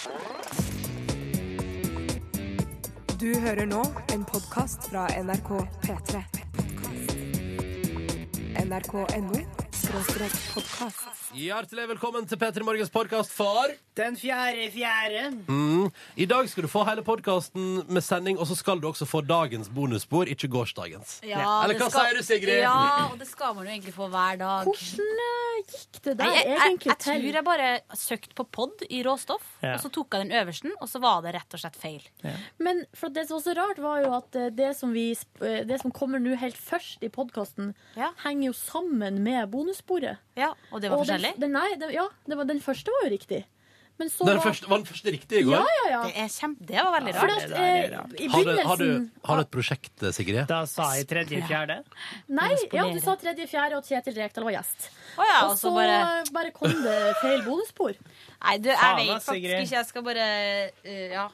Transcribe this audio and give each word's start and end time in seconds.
Du 0.00 0.06
hører 3.40 3.66
nå 3.68 3.82
en 4.14 4.22
podkast 4.24 4.88
fra 4.88 5.02
NRK 5.20 5.50
P3. 5.82 6.22
NRK.no 8.64 9.00
skråstrek 9.04 9.20
podkast. 9.20 9.69
Hjertelig 11.34 11.84
velkommen 11.90 12.26
til 12.30 12.38
P3 12.38 12.62
Morgens 12.62 12.90
podkast 12.94 13.32
for 13.34 13.72
Den 13.98 14.14
fjerde 14.18 14.68
fjerde. 14.70 15.22
mm. 15.50 15.88
I 16.22 16.26
dag 16.30 16.46
skal 16.48 16.62
du 16.62 16.68
få 16.70 16.84
hele 16.86 17.02
podkasten 17.02 17.80
med 17.90 18.04
sending, 18.06 18.38
og 18.38 18.46
så 18.46 18.54
skal 18.58 18.78
du 18.80 18.86
også 18.86 19.06
få 19.10 19.20
dagens 19.26 19.66
bonusspor, 19.74 20.30
ikke 20.30 20.46
gårsdagens. 20.52 21.16
Ja, 21.26 21.42
Eller 21.64 21.74
hva 21.74 21.90
skal- 21.90 22.06
sier 22.06 22.16
du, 22.20 22.22
Sigrid? 22.22 22.60
Ja, 22.62 23.08
og 23.10 23.18
det 23.18 23.26
skal 23.28 23.54
man 23.54 23.66
jo 23.66 23.72
egentlig 23.72 23.94
få 23.96 24.06
hver 24.12 24.38
dag. 24.38 24.64
Hvordan 24.70 25.10
eh, 25.26 25.58
gikk 25.74 26.00
det 26.06 26.16
der 26.18 26.24
Jeg, 26.24 26.46
jeg, 26.46 26.58
jeg, 26.60 26.78
jeg 26.86 26.98
tror 27.04 27.26
jeg 27.34 27.44
bare 27.50 27.70
søkte 27.98 28.34
på 28.38 28.44
pod 28.50 28.86
i 28.88 29.02
råstoff, 29.02 29.42
Ja. 29.62 29.74
og 29.74 29.80
så 29.82 29.90
tok 29.92 30.14
jeg 30.14 30.28
den 30.28 30.38
øversten, 30.38 30.70
og 30.80 30.88
så 30.88 31.00
var 31.02 31.20
det 31.26 31.34
rett 31.34 31.54
og 31.58 31.60
slett 31.64 31.76
feil. 31.76 32.06
Men 32.58 32.84
for 32.94 33.08
det 33.10 33.26
som 33.28 33.40
var 33.40 33.42
så 33.44 33.56
rart, 33.58 33.78
var 33.82 34.00
jo 34.06 34.14
at 34.16 34.36
eh, 34.36 34.50
det 34.54 34.70
som, 34.78 34.92
vi, 34.94 35.10
eh, 35.42 35.64
det 35.66 35.80
som 35.82 35.90
kommer 35.90 36.18
nå 36.22 36.36
helt 36.38 36.56
først 36.56 37.02
i 37.02 37.08
podkasten, 37.10 37.74
Ja. 37.96 38.12
henger 38.24 38.46
jo 38.46 38.52
sammen 38.54 39.20
med 39.22 39.50
bonussporet. 39.80 40.18
Ja, 40.36 40.52
Og 40.72 40.80
det 40.80 40.90
var 40.90 40.98
Og 40.98 41.06
forskjellig? 41.06 41.34
Den, 41.40 41.52
nei, 41.52 41.76
det, 41.78 41.92
ja, 41.94 42.08
det 42.26 42.36
var, 42.36 42.44
den 42.44 42.60
første 42.60 42.90
var 42.90 43.08
jo 43.08 43.14
riktig. 43.14 43.44
Men 44.00 44.08
så 44.08 44.24
Den 44.24 44.38
var 44.38 44.46
første, 44.46 44.68
var 44.70 44.78
den 44.78 44.86
første 44.86 45.12
riktig 45.12 45.40
i 45.40 45.42
går? 45.44 45.52
Ja, 45.52 45.64
ja, 45.76 45.88
ja. 45.90 46.02
Det, 46.06 46.12
er 46.22 46.28
kjempe, 46.32 46.64
det 46.64 46.76
var 46.80 46.94
veldig 46.94 47.12
rart. 47.14 47.42
det 47.50 47.58
er 47.58 47.82
eh, 47.82 47.90
rart. 47.98 48.14
I 48.16 48.28
Har 48.32 48.44
du, 48.44 48.62
har, 48.64 48.76
du, 48.76 49.08
har 49.28 49.36
du 49.36 49.42
et 49.42 49.50
prosjekt, 49.52 50.04
Sigrid? 50.16 50.40
Da 50.48 50.62
sa 50.70 50.86
jeg 50.96 51.08
tredje 51.10 51.42
fjerde. 51.50 51.76
Nei, 52.32 52.48
ja, 52.72 52.86
du 52.88 53.00
sa 53.04 53.16
tredje, 53.20 53.44
fjerde, 53.50 53.76
og 53.76 53.84
Kjetil 53.84 54.16
Rekdal 54.16 54.48
var 54.48 54.56
gjest. 54.56 54.88
Oh, 55.18 55.26
ja, 55.28 55.42
Og 55.50 55.58
så 55.60 55.74
bare 55.76 56.00
eh, 56.22 56.32
bare 56.32 56.54
kom 56.56 56.72
det 56.80 56.96
feil 57.20 57.44
bonusspor. 57.44 58.00
Nei, 58.40 58.56
du, 58.56 58.72
jeg 58.72 58.96
vet 59.02 59.12
faktisk 59.12 59.30
Sigrid. 59.34 59.56
ikke. 59.66 59.76
Jeg 59.76 59.90
skal 59.90 60.08
bare 60.08 60.26
uh, 60.80 61.06
ja, 61.12 61.28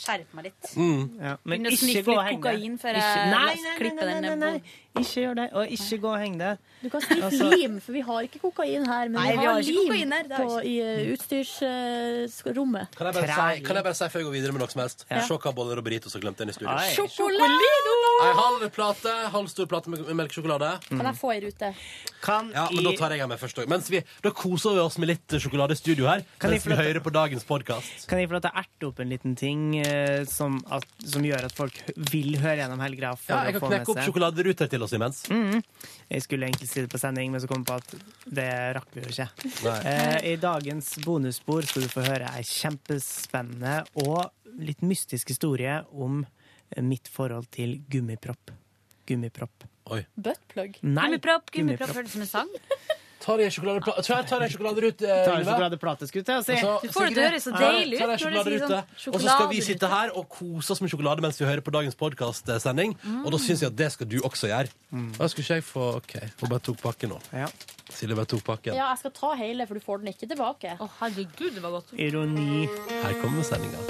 skjerpe 0.00 0.38
meg 0.38 0.48
litt. 0.48 0.72
Ja, 1.20 1.36
men 1.44 1.68
ikke 1.68 2.06
gå 2.06 2.16
og 2.16 2.24
henge 2.24 2.40
kokain 2.40 2.80
før 2.80 2.96
jeg 2.96 3.28
Nei, 3.34 3.54
nei, 3.60 3.76
nei, 3.76 3.92
nei, 4.00 4.20
nei, 4.24 4.36
nei. 4.40 4.56
Ikke 4.98 5.22
gjør 5.22 5.36
det. 5.38 5.46
Og 5.54 5.70
ikke 5.76 5.98
gå 6.02 6.10
og 6.10 6.18
heng 6.18 6.36
deg. 6.40 6.58
Du 6.82 6.88
kan 6.90 7.02
sniffe 7.04 7.28
Altså- 7.28 7.50
lim, 7.54 7.80
for 7.80 7.92
vi 7.92 8.00
har 8.00 8.22
ikke 8.26 8.40
kokain 8.42 8.86
her. 8.86 9.08
Men 9.08 9.12
Nei, 9.12 9.30
vi 9.30 9.38
vi 9.38 9.44
har, 9.44 9.52
har 9.52 9.60
ikke 9.60 9.92
lim 9.92 10.12
her, 10.12 10.24
på, 10.34 10.48
i 10.66 10.74
uh, 10.82 11.12
utstyrsrommet. 11.14 12.96
Kan 12.96 13.06
jeg, 13.06 13.14
bare 13.14 13.54
si, 13.56 13.62
kan 13.62 13.76
jeg 13.76 13.84
bare 13.84 13.94
si 13.94 14.08
før 14.08 14.20
jeg 14.20 14.26
går 14.26 14.34
videre 14.34 14.52
med 14.52 14.64
noe 14.64 14.72
som 14.72 14.82
helst? 14.82 15.06
Ja. 15.10 15.22
Sjokkaboller 15.28 15.78
og 15.78 15.84
burritos 15.86 16.12
har 16.16 16.24
glemt 16.24 16.38
den 16.42 16.50
i 16.50 16.56
studio. 16.56 16.74
Sjokolado! 16.96 18.10
Ei 18.20 18.32
halv 18.36 18.66
plate, 18.74 19.14
halv 19.32 19.48
stor 19.48 19.66
plate 19.70 19.92
med 19.92 20.10
melkesjokolade. 20.18 20.72
Mm. 20.90 20.98
Kan 20.98 21.06
jeg 21.06 21.20
få 21.20 21.32
ei 21.36 21.40
rute? 21.46 21.72
Kan 22.20 22.50
Ja, 22.52 22.66
men 22.74 22.84
da 22.84 22.92
tar 22.98 23.14
jeg 23.16 23.28
meg 23.30 23.40
først. 23.40 23.62
Mens 23.70 23.88
vi, 23.92 24.02
da 24.24 24.32
koser 24.36 24.74
vi 24.76 24.82
oss 24.82 24.98
med 25.00 25.08
litt 25.12 25.38
sjokolade 25.40 25.76
i 25.76 25.80
studio 25.80 26.08
her. 26.10 26.24
Kan 26.40 26.50
Mens 26.52 26.66
vi 26.66 26.76
hører 26.76 27.00
på 27.00 27.12
dagens 27.14 27.46
podkast. 27.48 28.08
kan 28.10 28.18
jeg 28.20 28.28
få 28.28 28.36
lov 28.36 28.44
til 28.44 28.50
å 28.52 28.60
erte 28.60 28.88
opp 28.90 29.00
en 29.00 29.08
liten 29.14 29.36
ting 29.38 29.62
uh, 29.80 30.24
som, 30.28 30.58
at, 30.68 30.84
som 31.06 31.24
gjør 31.24 31.46
at 31.48 31.54
folk 31.56 31.78
vil 32.10 32.36
høre 32.42 32.60
gjennom? 32.64 32.80
For 32.80 33.32
Ja, 33.32 33.44
jeg 33.46 33.56
kan 33.56 33.60
få 33.62 33.68
med 33.70 33.80
knekke 33.80 33.94
opp 33.94 34.04
sjokoladeruter 34.04 34.70
til 34.72 34.79
oss 34.86 34.94
imens. 34.96 35.22
Jeg 35.30 36.22
skulle 36.24 36.48
egentlig 36.48 36.68
si 36.70 36.82
det 36.84 36.90
på 36.92 36.98
sending, 37.00 37.30
men 37.32 37.40
så 37.42 37.48
kom 37.50 37.62
jeg 37.64 37.68
på 37.70 37.78
at 37.80 38.30
det 38.40 38.48
rakk 38.76 38.90
vi 38.96 39.04
jo 39.04 39.12
ikke. 39.14 39.28
Eh, 39.84 40.32
I 40.32 40.36
dagens 40.40 40.92
bonusspor 41.04 41.66
skal 41.68 41.86
du 41.86 41.90
få 41.92 42.04
høre 42.06 42.30
ei 42.36 42.44
kjempespennende 42.46 43.80
og 44.04 44.30
litt 44.60 44.82
mystisk 44.82 45.30
historie 45.32 45.80
om 45.92 46.22
mitt 46.86 47.08
forhold 47.10 47.48
til 47.54 47.78
gummipropp. 47.90 48.52
Gummipropp. 49.08 49.66
Oi. 49.90 50.04
Buttplug. 50.14 50.76
Nei, 50.86 51.06
Gummipropp, 51.08 51.50
gummipropp, 51.54 51.94
føles 51.96 52.12
som 52.14 52.22
en 52.22 52.30
sang. 52.30 52.50
Tar 53.20 53.36
jeg 53.42 53.52
sjokoladeplate? 53.52 54.02
Tar 54.06 54.22
tar 54.24 54.40
jeg 54.46 54.52
sjokoladerute, 54.54 55.04
Ta 55.04 55.34
en 55.34 55.42
Yngve? 55.42 55.50
sjokoladeplate, 55.50 56.06
skulle 56.08 56.22
jeg 56.22 56.28
til 56.30 56.38
å 56.40 56.44
si. 56.46 56.52
Altså, 56.56 56.70
Du 56.80 56.88
får 56.94 57.02
det 57.04 57.10
til 57.12 57.20
å 57.20 57.26
høres 57.28 57.44
så 57.44 57.52
deilig 57.52 57.96
ut 57.96 58.00
når 58.00 58.06
du 58.06 58.16
sier 58.16 58.22
sjokoladerute, 58.24 58.78
sånn 59.02 59.14
Og 59.14 59.20
så 59.20 59.28
skal 59.34 59.48
vi 59.50 59.58
sitte 59.66 59.90
her 59.92 60.12
og 60.16 60.28
kose 60.32 60.72
oss 60.72 60.80
med 60.80 60.90
sjokolade 60.94 61.20
mens 61.26 61.36
vi 61.40 61.44
hører 61.50 61.60
på 61.66 61.74
dagens 61.76 61.98
podkastsending. 62.00 62.96
Og 63.24 63.28
da 63.34 63.38
syns 63.44 63.60
jeg 63.60 63.68
at 63.72 63.76
det 63.76 63.90
skal 63.92 64.08
du 64.08 64.16
også 64.24 64.48
gjøre. 64.48 64.72
Da 65.18 65.28
skulle 65.28 65.44
ikke 65.44 65.58
jeg 65.60 65.66
få 65.68 65.84
OK, 66.00 66.14
hun 66.40 66.48
bare 66.54 66.64
tok 66.70 66.80
pakken 66.80 67.12
nå. 67.12 67.20
Ja. 67.36 67.46
Silje 67.92 68.16
bare 68.16 68.30
tok 68.32 68.44
pakken. 68.46 68.72
Ja, 68.78 68.88
jeg 68.94 68.98
skal 69.04 69.12
ta 69.20 69.34
hele, 69.36 69.66
for 69.68 69.74
du 69.74 69.80
får 69.84 70.00
den 70.00 70.14
ikke 70.14 70.28
tilbake. 70.30 70.76
Å, 70.80 70.88
herregud, 71.02 71.52
det 71.58 71.62
var 71.62 71.76
godt. 71.76 71.92
Ironi. 72.00 72.68
Her 73.04 73.20
kommer 73.20 73.42
sendinga. 73.44 73.84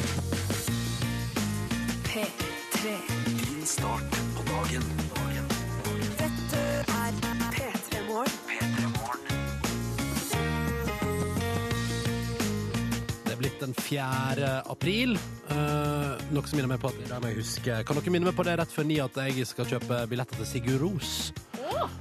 P3. 2.11 2.99
Din 3.27 3.67
start 3.67 4.11
på 4.35 4.43
dagen. 4.51 4.83
Dette 6.19 6.63
er 6.83 7.13
P3 7.55 8.07
Morgen. 8.09 8.40
Den 13.61 13.75
4. 13.77 14.49
april. 14.71 15.17
Uh, 15.51 16.17
noe 16.35 16.47
som 16.49 16.59
minner 16.59 16.73
meg 16.73 16.81
på 16.83 16.91
at 16.91 16.99
det 17.01 17.21
må 17.21 17.31
jeg 17.33 17.41
huske. 17.43 17.79
Kan 17.87 18.01
dere 18.01 18.15
minne 18.15 18.31
meg 18.31 18.37
på 18.39 18.47
det 18.49 18.57
rett 18.61 18.75
før 18.75 18.89
ni 18.89 18.99
at 19.03 19.17
jeg 19.29 19.47
skal 19.49 19.69
kjøpe 19.75 20.03
billetter 20.11 20.41
til 20.41 20.49
Sigurd 20.49 20.83
Ros? 20.85 21.15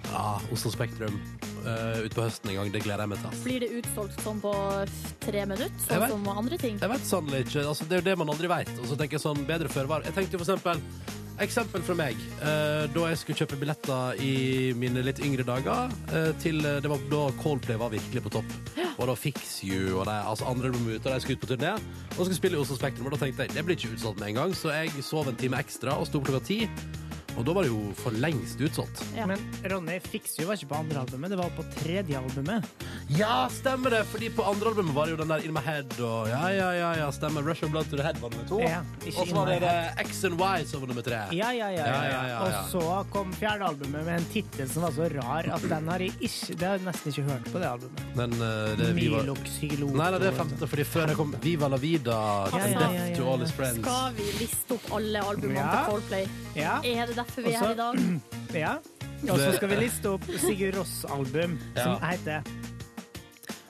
Ja, 0.09 0.39
Oslo 0.53 0.71
Spektrum. 0.73 1.19
Uh, 1.59 2.01
Utpå 2.07 2.23
høsten 2.25 2.51
en 2.51 2.59
gang. 2.61 2.71
Det 2.73 2.81
gleder 2.85 3.05
jeg 3.05 3.11
meg 3.13 3.21
til. 3.21 3.29
ass. 3.29 3.43
Blir 3.45 3.63
det 3.65 3.69
utsolgt 3.81 4.23
sånn 4.25 4.41
på 4.43 4.53
tre 5.25 5.45
minutter, 5.45 5.85
sånn 5.85 6.09
som 6.15 6.29
andre 6.33 6.59
ting? 6.61 6.79
Jeg 6.81 6.93
vet 6.95 7.07
sannelig 7.07 7.45
ikke. 7.47 7.65
Altså, 7.67 7.87
det 7.89 7.99
er 7.99 8.03
jo 8.03 8.07
det 8.09 8.17
man 8.23 8.33
aldri 8.33 8.51
vet. 8.51 8.73
Og 8.79 8.89
så 8.89 8.97
tenker 8.99 9.19
jeg 9.19 9.25
sånn, 9.27 9.45
bedre 9.49 9.71
før 9.71 9.91
var. 9.91 10.07
Jeg 10.07 10.17
tenkte 10.17 10.39
jo 10.39 10.43
for 10.43 10.49
eksempel 10.49 10.83
Eksempel 11.39 11.83
fra 11.87 11.95
meg. 11.95 12.19
eh, 12.43 12.85
da 12.91 13.05
jeg 13.07 13.17
skulle 13.21 13.39
kjøpe 13.39 13.59
billetter 13.61 14.19
i 14.19 14.73
mine 14.75 15.03
litt 15.05 15.21
yngre 15.23 15.45
dager 15.47 15.93
eh, 16.11 16.33
til 16.43 16.59
Det 16.59 16.89
var 16.91 16.99
da 17.11 17.21
Coldplay 17.39 17.79
var 17.79 17.93
virkelig 17.93 18.23
på 18.25 18.33
topp. 18.39 18.55
Og 18.99 19.07
da 19.07 19.15
Fix 19.15 19.61
You 19.63 20.01
og 20.01 20.05
de, 20.09 20.17
altså 20.27 20.49
andre 20.51 20.73
ble 20.73 20.97
ute, 20.97 21.07
og 21.07 21.15
de 21.15 21.21
skulle 21.23 21.39
ut 21.39 21.45
på 21.45 21.53
turné. 21.53 21.77
Og 22.17 22.25
skulle 22.25 22.35
spille 22.35 22.57
i 22.57 22.59
Oslo 22.59 22.75
Spektrum. 22.75 23.07
Og 23.07 23.15
da 23.15 23.21
tenkte 23.23 23.47
jeg 23.47 23.55
det 23.55 23.63
blir 23.65 23.79
ikke 23.79 23.93
utsolgt 23.95 24.19
med 24.19 24.33
en 24.33 24.41
gang, 24.41 24.55
så 24.57 24.73
jeg 24.75 25.05
sov 25.05 25.31
en 25.31 25.39
time 25.39 25.61
ekstra 25.63 25.95
og 25.95 26.09
sto 26.09 26.19
klokka 26.19 26.43
ti. 26.43 26.65
Og 27.37 27.45
da 27.45 27.53
var 27.55 27.65
det 27.65 27.71
jo 27.71 27.79
for 27.99 28.15
lengst 28.15 28.61
utsolgt. 28.61 29.01
Ja. 29.15 29.25
Men 29.29 29.41
Ronny, 29.71 29.99
Fix 30.03 30.37
var 30.39 30.57
ikke 30.57 30.71
på 30.73 30.79
andre 30.79 31.03
albumet, 31.03 31.31
det 31.33 31.39
var 31.39 31.51
på 31.57 31.65
tredje 31.77 32.17
albumet. 32.19 32.65
Ja, 33.15 33.47
stemmer 33.53 33.93
det! 33.93 34.03
Fordi 34.11 34.29
på 34.35 34.43
andre 34.45 34.71
albumet 34.73 34.95
var 34.95 35.07
det 35.07 35.15
jo 35.15 35.19
den 35.21 35.31
der 35.31 35.45
In 35.45 35.53
My 35.55 35.63
Head 35.65 35.95
og 35.99 36.29
Ja, 36.29 36.41
ja, 36.53 36.69
ja, 36.77 36.89
ja 36.99 37.07
stemmer. 37.15 37.45
Rush 37.45 37.63
of 37.65 37.71
Blood 37.73 37.89
to 37.91 37.97
the 37.97 38.05
Head 38.05 38.19
var 38.21 38.33
nummer 38.33 38.47
to. 38.49 38.59
Ja, 38.63 38.81
og 39.05 39.13
så 39.29 39.35
var 39.35 39.51
det 39.53 39.73
X 40.05 40.23
and 40.27 40.39
Y 40.41 40.65
som 40.69 40.83
var 40.83 40.91
nummer 40.93 41.05
tre. 41.05 41.21
Ja, 41.35 41.51
ja, 41.53 41.69
ja. 41.69 41.85
ja, 41.85 41.87
Ja, 41.89 42.03
ja, 42.03 42.11
ja, 42.11 42.27
ja, 42.27 42.49
ja. 42.51 42.61
Og 42.63 42.71
så 42.73 42.83
kom 43.13 43.33
fjerde 43.33 43.65
albumet 43.69 44.05
med 44.05 44.13
en 44.19 44.27
tittel 44.33 44.69
som 44.69 44.85
var 44.87 44.95
så 44.97 45.09
rar 45.15 45.49
at 45.55 45.69
den 45.69 45.89
har 45.93 46.03
jeg 46.05 46.13
ikke 46.19 46.57
Det 46.59 46.67
har 46.67 46.77
jeg 46.77 46.85
nesten 46.87 47.13
ikke 47.13 47.25
hørt 47.29 47.49
på 47.53 47.61
det 47.61 47.69
albumet. 47.69 48.03
Men 48.19 48.35
uh, 48.41 48.73
det 48.79 48.91
vi 48.97 49.07
var 49.13 49.27
Nei, 49.29 50.09
nei, 50.11 50.19
det 50.21 50.29
er 50.31 50.37
femte, 50.37 50.67
fordi 50.69 50.85
før 50.87 51.11
jeg 51.11 51.19
kom 51.19 51.33
Viva 51.43 51.69
la 51.71 51.79
vida, 51.81 52.17
Ja, 52.53 52.59
ja, 52.59 52.67
ja, 52.67 52.79
Death 52.79 53.09
ja, 53.11 53.15
to 53.17 53.29
all 53.31 53.43
his 53.43 53.53
friends. 53.55 53.81
Skal 53.83 54.13
vi 54.17 54.27
liste 54.39 54.77
opp 54.77 54.91
alle 54.99 55.23
albumene 55.31 55.59
Ja. 55.59 55.69
til 55.75 55.93
Coldplay? 55.93 56.27
Ja, 56.57 56.77
Er 56.83 57.07
det 57.07 57.18
derfor 57.19 57.45
vi 57.45 57.53
er 57.53 57.59
her 57.65 57.75
i 57.75 57.79
dag? 57.83 58.01
ja. 58.63 58.73
Og 59.29 59.37
så 59.39 59.51
skal 59.57 59.69
vi 59.73 59.77
liste 59.83 60.09
opp 60.15 60.25
Sigurd 60.39 60.77
Ross-album, 60.79 61.57
som 61.75 61.95
Ja. 61.95 61.99
heter 62.13 62.41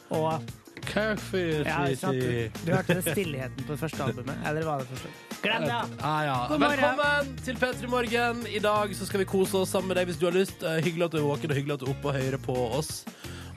Og 0.10 0.42
Kaffe, 0.90 1.38
ja, 1.68 1.84
sant, 2.00 2.18
du, 2.18 2.62
du 2.66 2.72
hørte 2.74 2.96
det 2.98 3.12
stillheten 3.14 3.66
på 3.68 3.76
det 3.76 3.80
første 3.84 4.04
albumet? 4.08 4.40
Eller 4.50 4.64
var 4.66 4.80
det 4.82 4.88
første? 4.90 5.12
Glem 5.44 5.68
det! 5.68 5.76
Ah, 6.02 6.22
ja. 6.26 6.38
God 6.50 6.60
morgen. 6.64 6.80
Velkommen 6.82 7.36
til 7.46 7.60
P3 7.62 7.90
Morgen. 7.92 8.42
I 8.50 8.60
dag 8.64 8.96
så 8.98 9.06
skal 9.06 9.22
vi 9.22 9.28
kose 9.30 9.62
oss 9.62 9.70
sammen 9.76 9.92
med 9.94 10.00
deg 10.02 10.10
hvis 10.10 10.18
du 10.20 10.26
har 10.26 10.34
lyst. 10.36 10.64
Eh, 10.66 10.80
Hyggelig 10.84 11.06
at 11.06 11.14
du 11.14 11.20
er 11.22 11.28
våken, 11.28 11.54
og 11.54 11.60
hyggelig 11.60 11.76
at 11.78 11.84
du 11.84 11.86
er 11.86 11.94
oppe 11.94 12.10
og 12.10 12.18
hører 12.18 12.42
på 12.42 12.56
oss. 12.80 12.90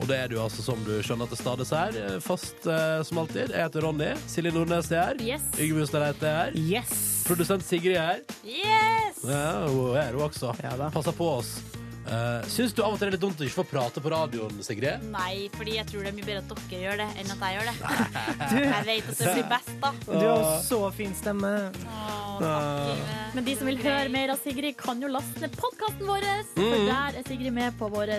Og 0.02 0.08
det 0.10 0.16
er 0.18 0.32
du 0.32 0.40
altså, 0.42 0.64
som 0.66 0.80
du 0.82 0.96
skjønner 1.06 1.28
til 1.30 1.38
stades 1.38 1.70
her. 1.70 1.98
Fast 2.24 2.66
eh, 2.66 3.02
som 3.06 3.20
alltid. 3.22 3.52
Jeg 3.54 3.68
heter 3.68 3.86
Ronny. 3.86 4.08
Silje 4.26 4.50
Nordnes 4.50 4.90
er 4.90 5.12
her. 5.12 5.20
Yes. 5.22 5.44
Yngve 5.62 5.84
Ustadreit 5.86 6.24
er 6.26 6.40
her. 6.40 6.56
Yes! 6.58 6.96
Produsent 7.28 7.62
Sigrid 7.68 7.94
er 7.94 8.08
her. 8.08 8.24
Yes! 8.42 9.22
Ja, 9.22 9.68
hun 9.70 9.94
er 9.94 10.10
hun 10.16 10.26
også. 10.26 10.56
Ja 10.64 10.74
da. 10.80 10.90
Passer 10.90 11.14
på 11.14 11.30
oss. 11.36 11.54
Uh, 12.02 12.42
Syns 12.50 12.74
du 12.74 12.82
av 12.82 12.94
og 12.94 12.98
til 12.98 13.06
det 13.06 13.12
er 13.12 13.16
litt 13.16 13.22
dumt 13.22 13.40
å 13.40 13.46
ikke 13.46 13.60
få 13.60 13.66
prate 13.70 14.02
på 14.02 14.10
radioen, 14.12 14.58
Sigrid? 14.64 15.04
Nei, 15.12 15.48
fordi 15.54 15.76
jeg 15.78 15.88
tror 15.90 16.02
det 16.02 16.10
er 16.10 16.16
mye 16.16 16.26
bedre 16.26 16.42
at 16.42 16.52
dere 16.70 16.80
gjør 16.82 17.02
det, 17.02 17.08
enn 17.22 17.32
at 17.34 17.44
jeg 17.46 17.56
gjør 17.58 17.68
det. 17.70 17.76
Jeg 18.72 18.86
vet 18.88 19.10
at 19.12 19.20
det 19.20 19.34
blir 19.36 19.46
best, 19.52 19.72
da. 19.82 19.90
Du 20.08 20.24
har 20.26 20.46
så 20.66 20.80
fin 20.94 21.14
stemme. 21.16 21.52
Å, 21.86 22.40
takk. 22.42 23.20
Men 23.32 23.46
de 23.46 23.54
som 23.56 23.68
vil 23.70 23.78
høre 23.80 24.12
mer 24.12 24.32
av 24.34 24.40
Sigrid, 24.42 24.76
kan 24.76 25.00
jo 25.00 25.08
laste 25.12 25.40
ned 25.40 25.54
podkasten 25.56 26.08
vår. 26.08 26.26
Mm. 26.56 26.58
For 26.58 26.86
der 26.88 27.18
er 27.20 27.28
Sigrid 27.28 27.54
med 27.56 27.78
på 27.80 27.88
vår 27.92 28.12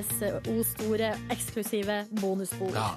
O 0.49 0.55
store 0.67 1.11
eksklusive 1.33 1.99
bonusbord. 2.21 2.77
Ja, 2.77 2.89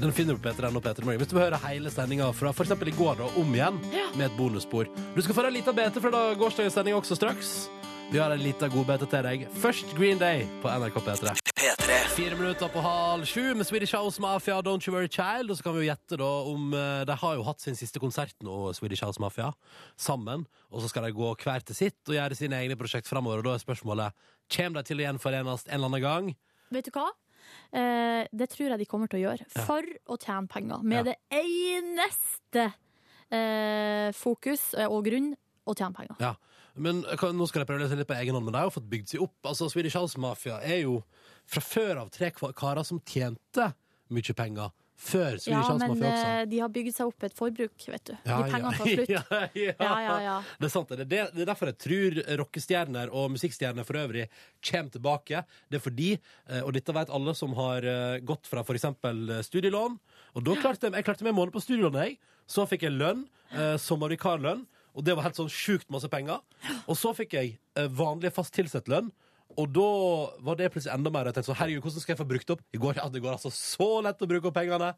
Den 0.00 0.14
finner 0.14 0.36
du 0.36 0.42
på 0.42 0.50
Peter 0.50 0.68
N 0.68 0.78
og 0.78 0.84
P3 0.84 1.06
Morgen. 1.06 1.22
Hvis 1.22 1.32
du 1.32 1.36
vil 1.38 1.46
høre 1.46 1.60
hele 1.66 1.92
sendinga 1.94 2.30
fra 2.36 2.52
for 2.54 2.66
eksempel 2.66 2.92
i 2.92 2.96
går 2.96 3.18
da, 3.22 3.30
om 3.40 3.56
igjen, 3.56 3.80
med 4.14 4.28
et 4.28 4.36
bonusbord. 4.38 4.92
Du 5.16 5.22
skal 5.24 5.36
få 5.36 5.48
en 5.48 5.56
liten 5.56 5.76
bete 5.76 6.02
fra 6.04 6.12
da 6.14 6.22
gårsdagens 6.38 6.78
sending 6.78 6.98
også 6.98 7.18
straks. 7.18 7.56
Vi 8.10 8.18
har 8.18 8.30
en 8.30 8.38
liten 8.42 8.70
godbete 8.70 9.06
til 9.10 9.24
deg. 9.26 9.42
Først 9.58 9.90
Green 9.98 10.18
Day 10.20 10.44
på 10.62 10.70
NRK 10.70 10.98
P3. 11.02 11.32
P3. 11.58 11.96
Fire 12.14 12.36
minutter 12.38 12.68
på 12.70 12.82
halv 12.84 13.24
sju 13.26 13.54
med 13.58 13.66
Swedish 13.66 13.94
House 13.96 14.22
Mafia, 14.22 14.60
Don't 14.62 14.86
You 14.86 14.94
Worry 14.94 15.08
Child. 15.10 15.50
Og 15.50 15.58
så 15.58 15.64
kan 15.66 15.74
vi 15.74 15.82
jo 15.82 15.88
gjette 15.88 16.18
da 16.20 16.28
om 16.50 16.68
eh, 16.78 17.00
De 17.08 17.16
har 17.18 17.34
jo 17.40 17.42
hatt 17.48 17.64
sin 17.64 17.74
siste 17.78 17.98
konsert 18.02 18.36
nå, 18.46 18.70
Swedish 18.76 19.02
House 19.02 19.18
Mafia, 19.22 19.48
sammen. 19.98 20.46
Og 20.70 20.84
så 20.84 20.92
skal 20.92 21.08
de 21.08 21.14
gå 21.16 21.32
hver 21.42 21.66
til 21.66 21.78
sitt 21.80 21.98
og 22.06 22.14
gjøre 22.14 22.38
sine 22.38 22.60
egne 22.62 22.78
prosjekt 22.78 23.10
framover. 23.10 23.42
Og 23.42 23.48
da 23.48 23.56
er 23.58 23.64
spørsmålet 23.64 24.14
Kjem 24.54 24.76
de 24.76 24.84
til 24.86 25.00
å 25.02 25.06
gjenforenes 25.08 25.66
en 25.66 25.74
eller 25.78 25.90
annen 25.90 26.04
gang? 26.04 26.32
Vet 26.76 26.86
du 26.90 26.94
hva? 26.94 27.08
Eh, 27.74 28.24
det 28.30 28.50
tror 28.54 28.74
jeg 28.76 28.82
de 28.84 28.88
kommer 28.90 29.10
til 29.10 29.22
å 29.24 29.26
gjøre. 29.26 29.48
For 29.66 29.90
å 30.14 30.20
tjene 30.22 30.46
penger. 30.52 30.84
Med 30.86 31.00
Ja. 31.02 31.10
det 31.10 31.18
eneste 31.42 32.68
eh, 33.32 34.12
fokus 34.14 34.70
og 34.86 35.00
grunn 35.08 35.32
å 35.66 35.74
tjene 35.74 35.96
penger. 35.96 36.20
Ja. 36.20 36.34
Men 36.74 37.02
kan, 37.20 37.36
nå 37.36 37.46
skal 37.46 37.62
jeg 37.62 37.70
prøve 37.70 37.82
å 37.82 37.84
lese 37.84 37.98
litt 37.98 38.10
på 38.10 38.16
egen 38.18 38.34
hånd, 38.36 38.46
men 38.48 38.54
de 38.54 38.62
har 38.62 38.68
jo 38.70 38.74
fått 38.74 38.88
bygd 38.90 39.12
seg 39.12 39.24
opp. 39.26 39.36
Altså, 39.46 39.68
Swedish 39.70 39.98
House 39.98 40.20
Mafia 40.20 40.60
er 40.64 40.82
jo 40.84 41.00
fra 41.46 41.62
før 41.62 42.04
av 42.04 42.14
tre 42.14 42.32
karer 42.34 42.86
som 42.86 43.02
tjente 43.06 43.70
mye 44.14 44.34
penger 44.36 44.72
før 44.94 45.38
Swedish 45.42 45.50
Ja, 45.50 45.62
House 45.66 45.86
Mafia 45.88 46.08
også. 46.08 46.26
Ja, 46.26 46.34
men 46.38 46.50
de 46.50 46.58
har 46.62 46.72
bygd 46.74 46.94
seg 46.96 47.10
opp 47.10 47.26
et 47.26 47.34
forbruk, 47.36 47.86
vet 47.90 48.04
du. 48.10 48.12
Ja, 48.26 48.36
de 48.38 48.52
pengene 48.52 48.74
tar 48.78 48.90
slutt. 48.90 49.10
Ja, 49.14 49.94
ja. 50.00 50.18
Ja. 50.24 50.36
Det 50.60 50.68
er 50.68 50.72
sant. 50.72 50.92
Det 50.92 51.04
er, 51.04 51.08
det, 51.10 51.22
det 51.34 51.44
er 51.44 51.50
derfor 51.50 51.70
jeg 51.70 51.78
tror 51.84 52.18
rockestjerner 52.42 53.14
og 53.14 53.32
musikkstjerner 53.34 53.86
for 53.86 53.98
øvrig 54.00 54.28
kommer 54.64 54.94
tilbake. 54.94 55.42
Det 55.70 55.80
er 55.80 55.84
fordi, 55.84 56.10
eh, 56.48 56.62
og 56.62 56.74
dette 56.76 56.94
vet 56.96 57.12
alle 57.14 57.34
som 57.38 57.56
har 57.58 57.86
eh, 57.90 58.20
gått 58.26 58.50
fra 58.50 58.62
f.eks. 58.64 58.86
studielån 59.50 59.98
Og 60.34 60.46
da 60.46 60.56
klarte 60.62 60.88
jeg, 60.88 60.96
jeg 60.98 61.08
klarte 61.08 61.26
meg 61.26 61.34
en 61.34 61.40
måned 61.42 61.56
på 61.56 61.64
studielånet, 61.64 62.06
jeg. 62.06 62.18
Så 62.50 62.66
fikk 62.68 62.86
jeg 62.86 62.94
lønn, 62.94 63.26
eh, 63.56 63.74
sommervikarlønn, 63.80 64.66
og 64.94 65.04
det 65.06 65.16
var 65.16 65.26
helt 65.26 65.38
sånn 65.38 65.50
sjukt 65.50 65.90
masse 65.92 66.08
penger. 66.10 66.40
Og 66.86 66.96
så 66.98 67.12
fikk 67.16 67.34
jeg 67.36 67.56
eh, 67.78 67.90
vanlig 67.90 68.32
fast 68.34 68.54
tilsett 68.54 68.90
lønn. 68.90 69.10
Og 69.60 69.68
da 69.70 69.88
var 70.42 70.58
det 70.58 70.70
plutselig 70.74 70.94
enda 70.94 71.12
mer. 71.14 71.28
Jeg 71.28 71.36
tenkte 71.36 71.52
så, 71.52 71.58
herregud, 71.58 71.84
hvordan 71.84 72.02
skal 72.02 72.14
jeg 72.14 72.20
få 72.22 72.28
brukt 72.30 72.52
opp? 72.54 72.62
Går, 72.84 72.96
ja, 72.98 73.06
det 73.12 73.22
går 73.22 73.36
altså 73.36 73.52
så 73.54 73.90
lett 74.06 74.22
å 74.22 74.28
bruke 74.30 74.50
opp 74.50 74.56
pengene. 74.56 74.94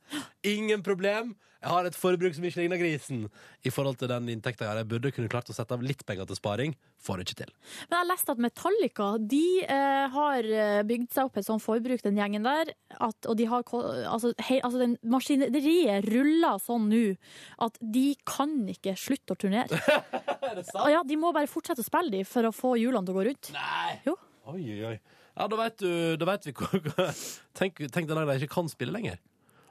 Ingen 0.48 0.84
problem. 0.86 1.34
Jeg 1.66 1.74
har 1.74 1.86
et 1.88 1.96
forbruk 1.98 2.34
som 2.36 2.44
ikke 2.46 2.60
ligner 2.60 2.78
grisen 2.78 3.24
i 3.66 3.70
forhold 3.74 3.96
til 3.98 4.06
den 4.12 4.28
inntekta 4.30 4.62
jeg 4.62 4.70
har. 4.70 4.78
Jeg 4.84 4.86
burde 4.92 5.10
kunne 5.10 5.30
klart 5.32 5.48
å 5.50 5.56
sette 5.56 5.74
av 5.74 5.82
litt 5.82 6.04
penger 6.06 6.28
til 6.30 6.38
sparing. 6.38 6.76
Får 7.02 7.18
det 7.18 7.26
ikke 7.26 7.38
til. 7.40 7.50
Men 7.90 7.96
jeg 7.98 8.08
leste 8.12 8.36
at 8.36 8.42
Metallica 8.44 9.08
de 9.32 9.42
eh, 9.64 10.04
har 10.14 10.46
eh, 10.46 10.84
bygd 10.86 11.10
seg 11.16 11.26
opp 11.26 11.40
et 11.40 11.48
sånt 11.48 11.64
forbruk, 11.64 12.04
den 12.06 12.20
gjengen 12.22 12.46
der. 12.46 12.70
At, 13.02 13.18
og 13.26 13.34
de 13.40 13.48
har, 13.50 13.66
altså, 14.06 14.30
hei, 14.46 14.60
altså 14.60 14.84
den 14.84 14.94
maskineriet 15.10 16.06
ruller 16.06 16.62
sånn 16.62 16.86
nå 16.92 17.04
at 17.66 17.82
de 17.82 18.06
kan 18.30 18.54
ikke 18.70 18.94
slutte 19.00 19.34
å 19.34 19.42
turnere. 19.46 19.82
Er 20.46 20.60
det 20.60 20.68
sant? 20.70 20.86
Ja, 20.94 21.02
de 21.02 21.18
må 21.18 21.34
bare 21.34 21.50
fortsette 21.50 21.82
å 21.82 21.90
spille 21.90 22.14
de 22.14 22.24
for 22.28 22.46
å 22.46 22.54
få 22.54 22.76
hjulene 22.78 23.02
til 23.08 23.16
å 23.16 23.18
gå 23.18 23.28
rundt. 23.32 23.50
Nei! 23.58 23.96
Jo. 24.06 24.14
Oi, 24.54 24.60
oi, 24.62 24.82
oi. 24.92 24.98
Ja, 25.36 25.50
da 25.50 25.58
vet, 25.58 25.82
du, 25.82 25.90
da 26.16 26.28
veit 26.30 26.46
vi 26.46 26.54
hvor 26.56 26.78
Tenk, 27.58 27.82
tenk 27.90 28.06
den 28.06 28.14
dagen 28.14 28.30
de 28.30 28.38
ikke 28.38 28.54
kan 28.54 28.70
spille 28.70 28.94
lenger. 28.94 29.18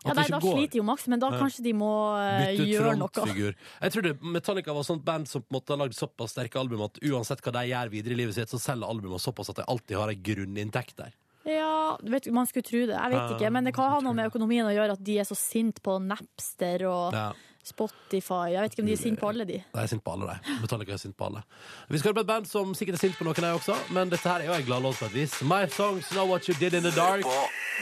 Ja, 0.05 0.13
det 0.13 0.21
nei, 0.21 0.27
da 0.29 0.39
går. 0.43 0.57
sliter 0.59 0.79
jo 0.79 0.85
Max, 0.85 1.07
men 1.09 1.21
da 1.21 1.31
kanskje 1.33 1.63
de 1.65 1.73
må 1.73 1.91
eh, 2.21 2.53
Bytte 2.53 2.67
gjøre 2.69 2.95
noe. 2.99 3.51
Jeg 3.81 3.95
tror 3.95 4.05
det, 4.05 4.13
Metallica 4.21 4.75
var 4.75 4.85
et 4.85 4.89
sånt 4.91 5.05
band 5.05 5.29
som 5.29 5.41
på 5.41 5.49
en 5.49 5.57
måte 5.57 5.73
har 5.73 5.81
lagd 5.81 5.97
såpass 5.97 6.35
sterke 6.35 6.61
album 6.61 6.85
at 6.85 6.99
uansett 7.01 7.41
hva 7.41 7.55
de 7.57 7.65
gjør 7.71 7.93
videre 7.93 8.13
i 8.13 8.19
livet 8.21 8.37
sitt, 8.37 8.53
så 8.53 8.61
selger 8.61 8.87
albumene 8.87 9.21
såpass 9.21 9.49
at 9.53 9.61
de 9.61 9.67
alltid 9.71 9.97
har 9.97 10.13
en 10.13 10.23
grunninntekt 10.29 10.97
der. 11.01 11.15
Ja, 11.45 11.97
vet, 12.01 12.25
man 12.33 12.47
skulle 12.49 12.65
tro 12.65 12.85
det. 12.89 12.95
Jeg 12.95 13.11
vet 13.13 13.35
ikke. 13.35 13.51
Men 13.53 13.67
det 13.67 13.75
kan 13.77 13.91
ha 13.93 13.99
noe 14.01 14.15
med 14.17 14.31
økonomien 14.31 14.65
å 14.65 14.73
gjøre 14.73 14.95
at 14.97 15.03
de 15.05 15.19
er 15.21 15.27
så 15.29 15.37
sint 15.37 15.81
på 15.85 15.99
Napster 16.01 16.87
og 16.89 17.13
Ja. 17.13 17.27
Spotify. 17.65 18.53
Jeg 18.53 18.62
vet 18.62 18.75
ikke 18.75 18.85
om 18.85 18.89
de 18.89 18.95
er 18.95 19.01
sint 19.01 19.19
på 19.19 19.29
alle, 19.31 19.45
de. 19.50 19.59
De 19.73 19.83
er 19.83 19.89
sint 19.89 20.03
på 20.06 20.13
alle, 20.15 20.35
de. 20.35 20.57
Metallica 20.62 20.94
er 20.94 21.01
sinte 21.01 21.17
på 21.17 21.29
alle. 21.29 21.41
Vi 21.89 22.01
skal 22.01 22.12
høre 22.12 22.19
på 22.21 22.25
et 22.25 22.31
band 22.33 22.50
som 22.50 22.73
sikkert 22.77 23.00
er 23.00 23.07
sint 23.07 23.17
på 23.17 23.27
noen, 23.27 23.41
de 23.41 23.53
også, 23.57 23.77
men 23.95 24.13
dette 24.13 24.29
her 24.29 24.45
er 24.45 24.51
jo 24.51 24.57
en 24.59 24.67
glad 24.69 24.85
låt 24.85 25.00
på 25.01 25.09
et 25.09 25.15
vis. 25.17 25.39
My 25.41 25.65
songs 25.73 26.09
know 26.13 26.27
what 26.29 26.50
you 26.50 26.57
did 26.62 26.77
in 26.77 26.85
the 26.85 26.94
dark. 26.95 27.25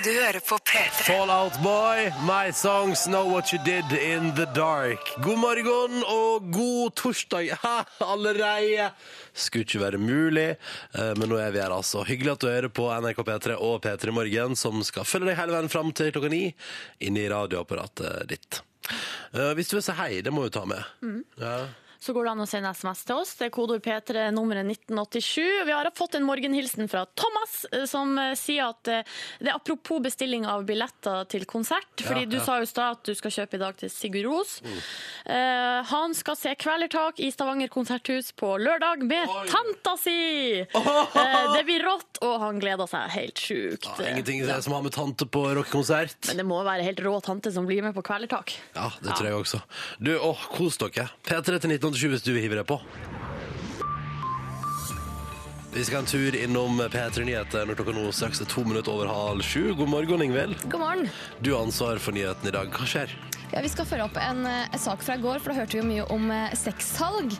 Du 0.01 0.09
hører 0.09 0.39
på 0.41 0.57
P3. 0.57 1.03
Fallout 1.05 1.59
Boy, 1.61 2.07
My 2.25 2.49
Songs 2.51 3.03
Know 3.05 3.29
What 3.29 3.51
You 3.53 3.59
Did 3.61 3.91
In 3.93 4.31
The 4.33 4.47
Dark. 4.55 5.11
God 5.21 5.37
morgen 5.37 5.99
og 6.09 6.47
god 6.49 6.95
torsdag 6.97 7.51
ha, 7.61 7.75
allerede. 8.01 8.89
Skulle 9.37 9.67
ikke 9.67 9.83
være 9.83 10.01
mulig, 10.01 10.47
eh, 10.97 11.13
men 11.19 11.29
nå 11.29 11.37
er 11.37 11.53
vi 11.53 11.61
her 11.61 11.77
altså. 11.77 12.01
Hyggelig 12.09 12.33
at 12.33 12.41
du 12.41 12.49
hører 12.49 12.73
på 12.73 12.89
NRK 12.89 13.21
P3 13.29 13.59
og 13.61 13.83
P3 13.85 14.17
Morgen, 14.17 14.57
som 14.57 14.81
skal 14.81 15.05
følge 15.05 15.29
deg 15.29 15.37
hele 15.43 15.59
veien 15.59 15.69
fram 15.69 15.93
til 15.93 16.09
klokka 16.15 16.33
ni 16.33 16.47
inn 17.05 17.19
i 17.21 17.29
radioapparatet 17.29 18.25
ditt. 18.33 18.63
Eh, 19.33 19.53
Hvis 19.53 19.67
du 19.71 19.75
vil 19.77 19.83
si 19.85 19.91
hei, 19.97 20.21
det 20.21 20.33
må 20.33 20.43
du 20.43 20.49
ta 20.49 20.65
med. 20.65 20.83
Ja. 21.39 21.55
Så 22.03 22.11
går 22.11 22.25
det 22.27 22.31
an 22.33 22.43
å 22.43 22.47
sende 22.49 22.71
SMS 22.75 23.05
til 23.07 23.15
oss. 23.21 23.29
Det 23.39 23.45
er 23.47 23.51
kodeord 23.55 23.83
P3, 23.85 24.25
nummeret 24.35 24.67
1987. 24.67 25.63
Vi 25.69 25.71
har 25.71 25.87
fått 25.95 26.17
en 26.17 26.25
morgenhilsen 26.27 26.89
fra 26.91 27.05
Thomas, 27.15 27.53
eh, 27.71 27.85
som 27.87 28.17
eh, 28.19 28.33
sier 28.35 28.73
at 28.73 28.89
eh, 28.91 29.05
det 29.39 29.47
er 29.47 29.55
apropos 29.55 30.01
bestilling 30.03 30.43
av 30.49 30.65
billetter 30.67 31.23
til 31.31 31.45
konsert. 31.47 31.93
Fordi 32.03 32.25
Ja, 32.25 32.31
du 32.33 32.35
sa 32.43 32.57
jo 32.59 32.67
i 32.67 32.71
stad 32.73 32.97
at 32.97 33.07
du 33.07 33.13
skal 33.15 33.31
kjøpe 33.37 33.55
i 33.55 33.61
dag 33.61 33.77
til 33.79 33.91
Sigurd 33.93 34.27
Ros. 34.27 34.57
Eh, 35.23 35.79
han 35.93 36.15
skal 36.17 36.35
se 36.41 36.51
Kvelertak 36.59 37.21
i 37.23 37.29
Stavanger 37.31 37.71
konserthus 37.71 38.33
på 38.35 38.51
lørdag 38.59 39.05
med 39.07 39.31
Oi. 39.31 39.47
tanta 39.53 39.95
si! 40.01 40.19
Eh, 41.13 41.53
det 41.53 41.61
blir 41.67 41.83
rått, 41.85 42.17
og 42.25 42.39
han 42.41 42.57
gleder 42.59 42.87
seg 42.89 43.11
helt 43.13 43.39
sjukt. 43.39 43.85
Ja, 43.99 44.09
ingenting 44.09 44.41
som 44.65 44.73
har 44.75 44.83
med 44.83 44.93
tante 44.95 45.25
på 45.29 45.43
rockekonsert. 45.55 46.29
Men 46.29 46.39
det 46.41 46.45
må 46.47 46.57
være 46.65 46.85
helt 46.87 46.99
rå 47.05 47.13
tante 47.23 47.51
som 47.53 47.67
blir 47.69 47.83
med 47.85 47.95
på 47.95 48.03
Kvelertak. 48.05 48.55
Ja, 48.75 48.89
det 49.03 49.13
tror 49.13 49.29
jeg 49.29 49.37
også. 49.37 49.61
Du, 50.03 50.11
åh, 50.17 50.43
kos 50.55 50.79
dere. 50.81 51.07
P3 51.27 51.59
til 51.63 51.73
1987 51.93 52.09
hvis 52.13 52.25
du 52.25 52.33
hiver 52.37 52.61
deg 52.61 52.67
på. 52.69 52.79
Vi 55.73 55.81
skal 55.87 56.03
en 56.03 56.05
tur 56.09 56.35
innom 56.37 56.77
P3 56.93 57.23
Nyheter 57.25 57.65
når 57.65 57.79
klokka 57.79 57.95
nå 57.97 58.11
straks 58.13 58.43
er 58.43 58.49
to 58.51 58.61
minutter 58.67 58.93
over 58.93 59.09
halv 59.09 59.41
sju. 59.45 59.71
God 59.77 59.89
morgen, 59.89 60.21
Ingvild. 60.21 60.53
God 60.69 60.83
morgen. 60.83 61.09
Du 61.41 61.53
har 61.55 61.63
ansvar 61.65 61.97
for 62.01 62.13
nyheten 62.13 62.49
i 62.49 62.53
dag. 62.53 62.69
Hva 62.75 62.85
skjer? 62.85 63.15
Ja, 63.53 63.61
vi 63.61 63.71
skal 63.73 63.87
følge 63.89 64.05
opp 64.05 64.17
en, 64.21 64.45
eh, 64.45 64.67
en 64.73 64.79
sak 64.81 65.01
fra 65.05 65.15
i 65.17 65.21
går, 65.21 65.41
for 65.41 65.49
da 65.53 65.59
hørte 65.63 65.73
vi 65.77 65.81
jo 65.81 65.89
mye 65.89 66.05
om 66.13 66.29
eh, 66.33 66.53
sexsalg. 66.57 67.33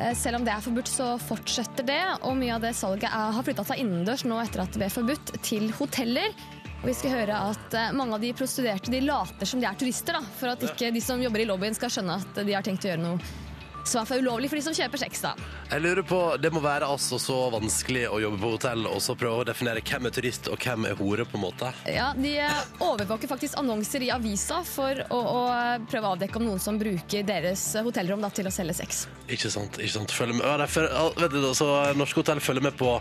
Eh, 0.00 0.14
Selv 0.16 0.40
om 0.40 0.44
det 0.48 0.54
er 0.54 0.64
forbudt, 0.64 0.88
så 0.88 1.10
fortsetter 1.20 1.84
det. 1.88 2.00
Og 2.24 2.36
mye 2.40 2.56
av 2.56 2.64
det 2.64 2.72
salget 2.76 3.04
er, 3.10 3.32
har 3.36 3.44
flytta 3.44 3.64
seg 3.68 3.84
innendørs 3.84 4.24
nå 4.24 4.40
etter 4.40 4.64
at 4.64 4.72
det 4.72 4.80
ble 4.80 4.90
forbudt, 4.92 5.36
til 5.44 5.68
hoteller. 5.76 6.32
Og 6.80 6.88
vi 6.88 6.96
skal 6.96 7.18
høre 7.18 7.36
at 7.52 7.76
eh, 7.76 7.92
mange 7.96 8.16
av 8.16 8.24
de 8.24 8.32
prostituerte 8.36 8.92
de 8.92 9.04
later 9.04 9.44
som 9.48 9.60
de 9.60 9.68
er 9.68 9.76
turister, 9.76 10.16
da, 10.16 10.24
for 10.40 10.56
at 10.56 10.64
ikke 10.72 10.88
de 10.92 11.04
som 11.04 11.20
jobber 11.20 11.44
i 11.44 11.48
lobbyen 11.52 11.76
skal 11.76 11.92
skjønne 11.92 12.16
at 12.20 12.44
de 12.44 12.56
har 12.56 12.64
tenkt 12.64 12.88
å 12.88 12.94
gjøre 12.94 13.04
noe 13.04 13.43
som 13.84 14.00
er 14.02 14.08
for 14.08 14.22
ulovlig 14.22 14.48
for 14.50 14.56
de 14.60 14.62
som 14.66 14.74
kjøper 14.76 14.98
sex. 15.04 15.20
da. 15.24 15.34
Jeg 15.70 15.82
lurer 15.84 16.02
på, 16.02 16.20
Det 16.40 16.50
må 16.52 16.60
være 16.64 16.86
altså 16.88 17.18
så 17.20 17.36
vanskelig 17.52 18.06
å 18.08 18.20
jobbe 18.22 18.38
på 18.40 18.50
hotell 18.56 18.86
og 18.90 19.00
så 19.04 19.14
prøve 19.18 19.42
å 19.42 19.46
definere 19.48 19.82
hvem 19.84 20.06
er 20.08 20.14
turist 20.16 20.48
og 20.48 20.58
hvem 20.58 20.86
er 20.88 20.94
hore, 20.98 21.24
på 21.24 21.38
en 21.38 21.44
måte. 21.44 21.72
Ja, 21.90 22.12
De 22.16 22.36
eh, 22.38 22.62
overvåker 22.80 23.28
faktisk 23.28 23.58
annonser 23.60 24.02
i 24.06 24.10
avisa 24.14 24.62
for 24.64 25.04
å, 25.10 25.18
å 25.18 25.42
prøve 25.90 26.06
å 26.08 26.14
avdekke 26.16 26.40
om 26.40 26.48
noen 26.48 26.60
som 26.62 26.78
bruker 26.80 27.22
deres 27.26 27.66
hotellrom 27.84 28.20
da, 28.24 28.30
til 28.34 28.46
å 28.48 28.52
selge 28.54 28.74
sex. 28.80 29.04
Ikke 29.28 29.50
sant? 29.52 29.78
ikke 29.78 29.94
sant? 29.98 30.10
Følg 30.14 30.34
med. 30.38 30.44
Ja, 30.46 30.56
det 30.60 30.68
er 30.68 30.74
for, 30.74 31.20
vet 31.20 31.36
du, 31.36 31.44
så 31.54 31.70
Norske 31.98 32.20
hotell 32.22 32.40
følger 32.44 32.62
med 32.70 32.76
på 32.80 32.96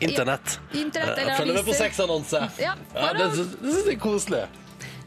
internett. 0.00 0.58
Internett 0.76 1.18
eller 1.18 1.32
aviser. 1.32 1.40
følger 1.40 1.54
med 1.60 1.64
på 1.70 1.74
sexannonse. 1.80 2.42
Ja, 2.60 2.74
Ja, 2.94 3.12
det, 3.16 3.30
det 3.32 3.46
synes 3.46 3.86
jeg 3.86 3.96
er 3.96 4.00
koselig. 4.02 4.44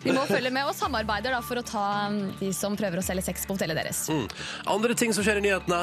De 0.03 0.13
må 0.15 0.23
følge 0.29 0.51
med 0.53 0.67
og 0.69 0.75
samarbeider 0.77 1.33
da, 1.35 1.41
for 1.43 1.59
å 1.59 1.65
ta 1.65 1.85
um, 2.07 2.19
de 2.39 2.51
som 2.55 2.75
prøver 2.79 3.01
å 3.01 3.05
selge 3.05 3.25
sex 3.27 3.45
på 3.47 3.57
hotellet 3.57 3.81
deres. 3.81 4.05
Mm. 4.11 4.27
Andre 4.71 4.95
ting 4.97 5.13
som 5.15 5.25
skjer 5.25 5.41
i 5.41 5.45
nyhetene. 5.45 5.81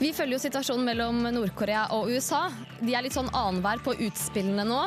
Vi 0.00 0.10
følger 0.16 0.36
jo 0.36 0.42
situasjonen 0.42 0.88
mellom 0.88 1.20
Nord-Korea 1.36 1.86
og 1.94 2.10
USA. 2.10 2.48
De 2.80 2.96
er 2.96 3.06
litt 3.06 3.16
sånn 3.16 3.30
annenhver 3.30 3.82
på 3.84 3.94
utspillene 4.08 4.66
nå. 4.66 4.80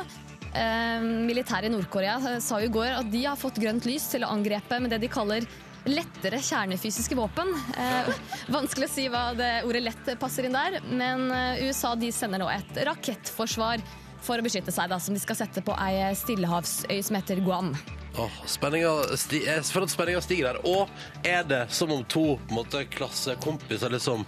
Eh, 0.57 1.05
Militæret 1.27 1.69
i 1.69 1.73
Nord-Korea 1.73 2.39
sa 2.43 2.59
jo 2.61 2.67
i 2.67 2.73
går 2.73 2.99
at 2.99 3.11
de 3.11 3.23
har 3.27 3.39
fått 3.39 3.61
grønt 3.61 3.87
lys 3.87 4.09
til 4.11 4.25
å 4.25 4.33
angrepe 4.35 4.81
med 4.83 4.93
det 4.93 5.01
de 5.05 5.11
kaller 5.11 5.47
lettere 5.87 6.39
kjernefysiske 6.43 7.15
våpen. 7.15 7.53
Eh, 7.79 8.11
vanskelig 8.57 8.89
å 8.89 8.93
si 8.97 9.07
hva 9.11 9.29
det 9.37 9.51
ordet 9.67 9.85
lett 9.85 10.11
passer 10.19 10.47
inn 10.47 10.57
der, 10.57 10.81
men 10.89 11.29
eh, 11.31 11.63
USA 11.67 11.95
de 11.95 12.11
sender 12.11 12.43
nå 12.43 12.49
et 12.51 12.83
rakettforsvar 12.89 13.83
for 14.27 14.39
å 14.39 14.43
beskytte 14.43 14.73
seg, 14.73 14.89
da, 14.91 14.99
som 14.99 15.15
de 15.15 15.21
skal 15.23 15.39
sette 15.39 15.63
på 15.63 15.75
ei 15.79 16.09
stillehavsøy 16.17 16.99
som 17.05 17.19
heter 17.19 17.39
Guam. 17.45 17.71
Åh, 18.17 18.37
spenninga 18.49 18.91
sti 19.19 19.43
jeg 19.45 19.65
føler 19.69 19.85
at 19.85 19.93
spenninga 19.93 20.21
stiger 20.25 20.49
der. 20.49 20.59
Og 20.65 20.89
er 21.27 21.43
det 21.45 21.63
som 21.73 21.91
om 21.93 22.03
to 22.09 22.37
på 22.39 22.49
en 22.49 22.59
måte, 22.63 22.85
klassekompiser 22.89 23.93
liksom 23.93 24.25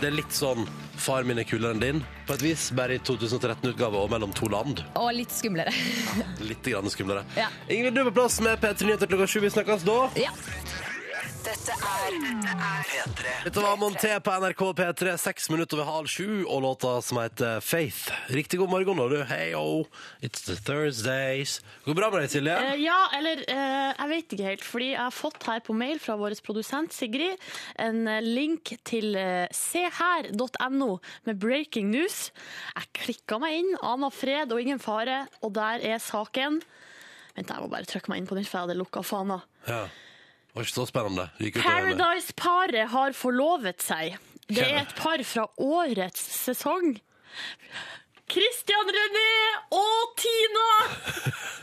Det 0.00 0.08
er 0.08 0.14
litt 0.16 0.32
sånn 0.32 0.64
'far 0.96 1.22
min 1.24 1.38
er 1.38 1.44
kulere 1.44 1.74
enn 1.74 1.80
din', 1.80 2.04
på 2.26 2.34
et 2.34 2.42
vis, 2.42 2.70
bare 2.72 2.94
i 2.96 2.98
2013-utgave 2.98 3.94
og 4.00 4.08
mellom 4.10 4.32
to 4.32 4.48
land. 4.48 4.80
Og 4.96 5.12
litt 5.14 5.30
skumlere. 5.30 5.70
Litt 6.40 6.64
grann 6.64 6.88
skumlere. 6.90 7.24
Ja. 7.36 7.48
Ingrid, 7.68 7.94
du 7.94 8.00
er 8.00 8.08
på 8.08 8.14
plass 8.22 8.40
med 8.40 8.58
P3 8.58 8.86
Nyheter 8.88 9.06
klokka 9.06 9.26
sju. 9.28 9.40
Vi 9.40 9.50
snakkes 9.50 9.84
da. 9.84 9.98
ja. 10.16 10.32
Dette 11.42 11.74
er 11.74 12.12
dette 12.22 12.52
er 12.54 12.82
P3. 12.86 13.30
Dette 13.48 13.62
var 13.64 13.78
Monté 13.80 14.10
på 14.22 14.32
NRK 14.44 14.60
P3, 14.78 15.14
seks 15.18 15.48
minutter 15.50 15.80
over 15.80 15.88
halv 15.88 16.10
sju, 16.10 16.44
og 16.44 16.60
låta 16.62 16.92
som 17.02 17.18
heter 17.18 17.58
Faith. 17.66 18.12
Riktig 18.30 18.60
god 18.60 18.70
morgen, 18.70 19.00
da, 19.00 19.06
du. 19.10 19.24
Hei, 19.26 19.48
oh, 19.58 19.88
it's 20.22 20.44
the 20.46 20.54
Thursdays. 20.54 21.56
Går 21.82 21.96
det 21.96 21.98
bra 21.98 22.10
med 22.12 22.22
deg, 22.22 22.30
Silje? 22.30 22.54
Eh, 22.68 22.84
ja, 22.84 22.98
eller 23.18 23.42
eh, 23.42 23.88
jeg 23.90 24.10
vet 24.12 24.36
ikke 24.36 24.46
helt, 24.52 24.66
fordi 24.68 24.90
jeg 24.92 25.00
har 25.00 25.16
fått 25.16 25.48
her 25.48 25.64
på 25.66 25.74
mail 25.74 25.98
fra 26.04 26.14
vår 26.20 26.36
produsent 26.46 26.94
Sigrid 26.94 27.42
en 27.82 28.06
eh, 28.06 28.22
link 28.22 28.76
til 28.86 29.18
uh, 29.18 29.50
seher.no 29.50 30.92
med 31.26 31.42
breaking 31.42 31.90
news. 31.90 32.28
Jeg 32.76 32.92
klikka 33.02 33.40
meg 33.42 33.58
inn, 33.64 33.74
ana 33.82 34.12
fred 34.14 34.54
og 34.54 34.62
ingen 34.62 34.82
fare, 34.82 35.24
og 35.42 35.56
der 35.58 35.82
er 35.90 35.98
saken. 36.06 36.62
Vent, 37.34 37.50
jeg 37.50 37.66
må 37.66 37.66
bare 37.72 37.90
trykke 37.90 38.14
meg 38.14 38.22
inn 38.22 38.30
på 38.30 38.38
den, 38.38 38.46
for 38.46 38.60
jeg 38.60 38.68
hadde 38.68 38.78
lukka 38.78 39.02
fana. 39.02 39.42
Ja. 39.66 39.84
Det 40.52 40.60
var 40.60 40.66
ikke 40.66 40.76
så 40.76 40.84
spennende. 40.84 41.24
Paradise-paret 41.64 42.90
har 42.92 43.14
forlovet 43.16 43.80
seg. 43.80 44.18
Det 44.52 44.60
er 44.66 44.82
et 44.82 44.90
par 44.98 45.22
fra 45.24 45.46
årets 45.56 46.20
sesong. 46.44 46.98
Christian 48.28 48.90
René 48.92 49.32
og 49.72 50.12
Tina 50.20 50.68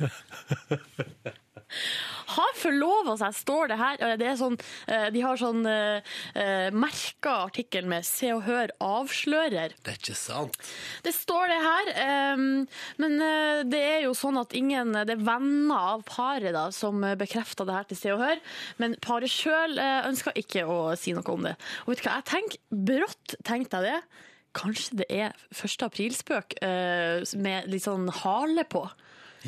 har 2.35 2.55
forlova 2.57 3.15
seg, 3.19 3.35
står 3.37 3.71
det 3.71 3.77
her. 3.79 4.03
Det 4.19 4.33
sånn, 4.39 4.57
eh, 4.87 5.07
de 5.13 5.23
har 5.23 5.39
sånn 5.39 5.65
eh, 5.69 6.15
eh, 6.37 6.69
merka 6.75 7.35
artikkel 7.47 7.87
med 7.89 8.05
'Se 8.05 8.31
og 8.35 8.43
Hør 8.47 8.73
avslører'. 8.83 9.75
Det 9.83 9.93
er 9.93 9.99
ikke 9.99 10.17
sant. 10.17 10.57
Det 11.03 11.13
står 11.15 11.47
det 11.53 11.61
her, 11.65 11.93
Um, 11.99 12.67
men 13.01 13.15
uh, 13.21 13.63
det 13.67 13.79
er 13.79 14.01
jo 14.03 14.13
sånn 14.17 14.37
at 14.39 14.53
ingen 14.55 14.93
Det 14.93 15.13
er 15.15 15.23
venner 15.23 15.95
av 15.95 16.03
paret 16.07 16.53
da, 16.53 16.69
som 16.75 17.01
bekrefter 17.17 17.67
det 17.67 17.75
her 17.75 17.87
til 17.89 17.97
Se 17.97 18.13
og 18.13 18.21
Hør, 18.21 18.41
men 18.77 18.95
paret 19.03 19.31
sjøl 19.31 19.79
ønsker 19.79 20.37
ikke 20.39 20.65
å 20.69 20.95
si 20.99 21.13
noe 21.15 21.33
om 21.33 21.45
det. 21.47 21.55
Og 21.83 21.93
vet 21.93 22.01
du 22.01 22.07
hva, 22.07 22.19
jeg 22.19 22.27
tenker, 22.29 22.61
brått 22.69 23.35
tenkte 23.47 23.81
jeg 23.81 23.89
det. 23.89 24.25
Kanskje 24.57 25.01
det 25.01 25.07
er 25.13 25.35
1. 25.53 25.85
aprilspøk 25.85 26.57
uh, 26.63 27.21
med 27.41 27.69
litt 27.69 27.85
sånn 27.85 28.09
hale 28.21 28.65
på. 28.69 28.85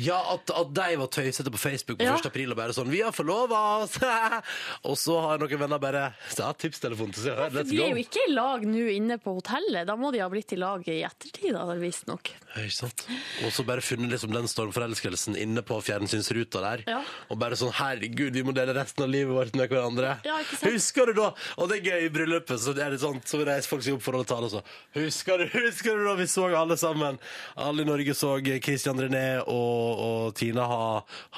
Ja, 0.00 0.16
at, 0.34 0.50
at 0.50 0.70
de 0.74 0.96
var 0.96 1.06
tøysete 1.12 1.50
på 1.52 1.58
Facebook 1.60 1.98
på 1.98 2.04
Ja. 2.06 2.14
1. 2.16 2.26
april 2.30 2.50
og 2.52 2.56
bare 2.56 2.72
sånn 2.72 2.88
'Vi 2.88 3.02
har 3.02 3.12
forlova 3.12 3.82
oss!' 3.82 3.98
og 4.88 4.96
så 4.96 5.20
har 5.20 5.38
noen 5.38 5.58
venner 5.58 5.78
bare 5.78 6.14
Ja, 6.38 6.52
tipstelefon 6.52 7.12
til 7.12 7.24
seg 7.26 7.36
For 7.36 7.50
let's 7.58 7.68
de 7.70 7.82
er 7.82 7.90
jo 7.90 8.00
ikke 8.00 8.22
i 8.28 8.32
lag 8.32 8.64
nå 8.64 8.86
inne 8.92 9.18
på 9.20 9.34
hotellet. 9.36 9.86
Da 9.86 9.96
må 9.96 10.12
de 10.12 10.20
ha 10.20 10.28
blitt 10.32 10.52
i 10.52 10.56
lag 10.56 10.82
i 10.88 11.02
ettertid, 11.04 11.52
da, 11.52 11.66
visstnok. 11.76 12.30
Ja, 12.54 12.62
Ikke 12.62 12.76
sant? 12.78 13.06
Og 13.44 13.52
så 13.52 13.64
bare 13.66 13.80
funnet 13.84 14.10
liksom 14.10 14.32
den 14.32 14.48
stormforelskelsen 14.48 15.36
inne 15.36 15.62
på 15.62 15.80
fjernsynsruta 15.82 16.60
der. 16.60 16.84
Ja. 16.88 17.02
Og 17.30 17.38
bare 17.38 17.56
sånn 17.58 17.72
'Herregud, 17.72 18.32
vi 18.32 18.42
må 18.42 18.52
dele 18.54 18.74
resten 18.74 19.04
av 19.04 19.10
livet 19.10 19.32
vårt 19.34 19.54
med 19.56 19.68
hverandre'. 19.70 20.18
Ja, 20.24 20.38
ikke 20.40 20.56
sant? 20.56 20.72
Husker 20.72 21.06
du 21.06 21.12
da? 21.20 21.32
Og 21.58 21.68
det 21.68 21.78
er 21.80 21.90
gøy 21.90 22.06
i 22.06 22.12
bryllupet, 22.12 22.58
så 22.60 22.74
det 22.74 22.82
er 22.84 22.90
litt 22.90 23.00
sånn, 23.04 23.20
så 23.24 23.44
reiser 23.44 23.68
folk 23.68 23.82
seg 23.82 23.94
opp 23.94 24.02
for 24.02 24.12
å 24.16 24.24
tale 24.24 24.44
og 24.48 24.50
så 24.56 24.62
Husker 24.94 25.38
du, 25.38 25.46
husker 25.68 25.96
du 25.96 26.04
da 26.06 26.14
vi 26.14 26.26
så 26.26 26.48
alle 26.56 26.76
sammen? 26.76 27.18
Alle 27.56 27.82
i 27.82 27.88
Norge 27.88 28.14
så 28.14 28.36
Christian 28.62 28.98
René 29.00 29.40
og, 29.46 29.81
og 29.82 30.34
Tina 30.38 30.64
ha, 30.70 30.86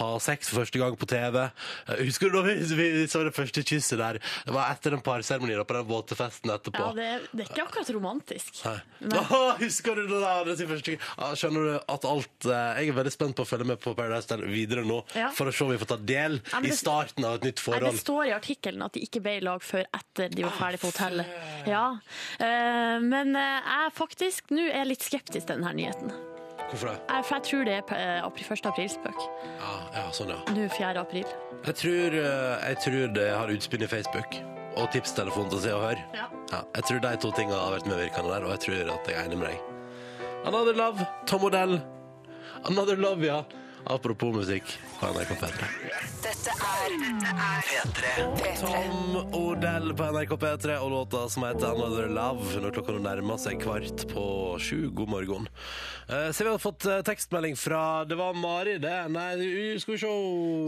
har 0.01 0.15
sex 0.23 0.51
for 0.51 0.63
første 0.63 0.81
gang 0.83 0.97
på 1.01 1.09
TV. 1.11 1.41
Eh, 1.45 2.03
Husker 2.05 2.31
du 2.33 2.39
da 2.39 2.45
vi, 2.49 2.55
vi 2.79 2.89
så 3.11 3.25
det 3.27 3.35
første 3.37 3.65
kysset 3.67 4.01
der? 4.01 4.21
Det 4.47 4.55
var 4.55 4.73
etter 4.75 4.97
en 4.97 5.03
parseremoni 5.05 5.57
på 5.65 5.77
den 5.79 5.89
våte 5.89 6.19
festen 6.19 6.53
etterpå. 6.55 6.91
Ja, 6.91 6.93
det, 6.99 7.09
det 7.33 7.47
er 7.47 7.51
ikke 7.53 7.67
akkurat 7.69 7.93
romantisk. 7.97 8.61
Nei. 8.67 8.77
Nei. 9.05 9.23
Åh, 9.25 9.55
husker 9.63 9.99
du 9.99 10.07
da? 10.21 10.35
Det 10.47 10.57
sin 10.61 10.71
første 10.71 10.97
ah, 11.17 11.35
skjønner 11.39 11.69
du 11.69 11.75
at 11.95 12.07
alt 12.09 12.49
eh, 12.49 12.81
Jeg 12.83 12.93
er 12.93 12.99
veldig 13.01 13.15
spent 13.15 13.37
på 13.39 13.45
å 13.47 13.49
følge 13.49 13.69
med 13.73 13.81
på 13.83 13.95
Paradise 13.97 14.29
Hotel 14.29 14.45
videre 14.53 14.85
nå, 14.87 15.01
Ja. 15.17 15.31
for 15.35 15.51
å 15.51 15.55
se 15.55 15.65
om 15.67 15.73
vi 15.73 15.79
får 15.81 15.93
ta 15.95 15.99
del 16.01 16.39
Ja, 16.53 16.61
det, 16.65 16.73
i 16.73 16.77
starten 16.79 17.27
av 17.29 17.39
et 17.39 17.49
nytt 17.49 17.59
Nei, 17.61 17.65
forhold. 17.69 17.97
det 17.99 18.03
står 18.05 18.29
i 18.31 18.35
artikkelen 18.37 18.85
at 18.87 18.97
de 18.97 19.05
ikke 19.07 19.23
ble 19.25 19.37
i 19.39 19.45
lag 19.45 19.65
før 19.65 19.87
etter 19.97 20.33
de 20.35 20.45
var 20.47 20.57
ferdig 20.59 20.81
på 20.83 20.91
hotellet. 20.93 21.35
Ja. 21.71 21.85
Uh, 22.41 22.99
men 23.05 23.35
eh, 23.39 23.73
jeg 23.75 23.95
faktisk 23.97 24.55
nå 24.55 24.69
er 24.71 24.89
litt 24.89 25.05
skeptisk 25.05 25.47
til 25.49 25.57
denne 25.57 25.75
nyheten. 25.77 26.34
Hvorfor 26.71 26.89
det? 26.91 26.97
Jeg, 27.09 27.25
for 27.29 27.35
jeg 27.35 27.45
tror 27.49 27.65
det 27.69 27.75
er 27.75 27.95
eh, 27.99 28.23
apri- 28.27 28.47
1. 28.53 28.67
aprilspøk. 28.71 29.19
Ja, 29.61 29.73
ja, 29.95 30.05
sånn, 30.17 30.33
ja. 30.35 30.39
Nå 30.57 30.69
4. 30.75 31.01
april. 31.01 31.27
Jeg 31.67 31.75
tror, 31.81 32.17
eh, 32.19 32.69
jeg 32.71 32.79
tror 32.85 33.15
det 33.15 33.29
har 33.37 33.53
utspill 33.55 33.83
i 33.87 33.91
Facebook. 33.91 34.39
Og 34.75 34.89
tipstelefonen 34.91 35.51
til 35.53 35.61
Se 35.63 35.75
og 35.75 35.85
Hør. 35.87 36.01
Ja. 36.17 36.25
Ja, 36.51 36.63
jeg 36.75 36.85
tror 36.89 36.99
de 37.05 37.13
to 37.23 37.31
tingene 37.37 37.55
har 37.61 37.77
vært 37.77 37.87
medvirkende 37.87 38.33
der, 38.33 38.45
og 38.49 38.51
jeg 38.57 38.61
tror 38.65 38.95
at 38.97 39.07
jeg 39.13 39.17
er 39.21 39.29
enig 39.29 39.39
med 39.39 39.49
deg. 39.53 39.61
Another 40.45 40.75
Love, 40.75 41.07
Tom 41.31 41.45
Odell. 41.47 41.77
Another 42.67 42.97
Love, 42.97 43.23
ja. 43.25 43.43
Apropos 43.87 44.33
musikk 44.33 44.79
på 45.01 45.07
NRK 45.13 45.35
P3. 45.41 45.67
Dette 46.25 46.53
er 46.57 46.95
P3. 47.69 48.53
Tom 48.61 49.17
Odell 49.37 49.91
på 49.97 50.07
NRK 50.15 50.33
P3 50.41 50.77
og 50.81 50.91
låta 50.95 51.27
som 51.29 51.45
heter 51.45 51.75
Another 51.75 52.09
Love 52.09 52.63
når 52.65 52.73
klokka 52.79 52.95
nærmer 53.05 53.37
seg 53.41 53.61
kvart 53.61 54.07
på 54.09 54.25
sju. 54.63 54.89
God 54.97 55.13
morgen. 55.13 55.49
Uh, 56.09 56.31
så 56.33 56.45
vi 56.47 56.51
har 56.53 56.61
fått 56.61 56.85
eh, 56.85 56.99
tekstmelding 57.05 57.55
fra 57.57 58.05
Det 58.05 58.17
var 58.19 58.35
Mari, 58.37 58.75
det. 58.81 58.93
Nei, 59.13 59.77
skal 59.81 59.95
vi 59.95 60.01
Så 60.01 60.11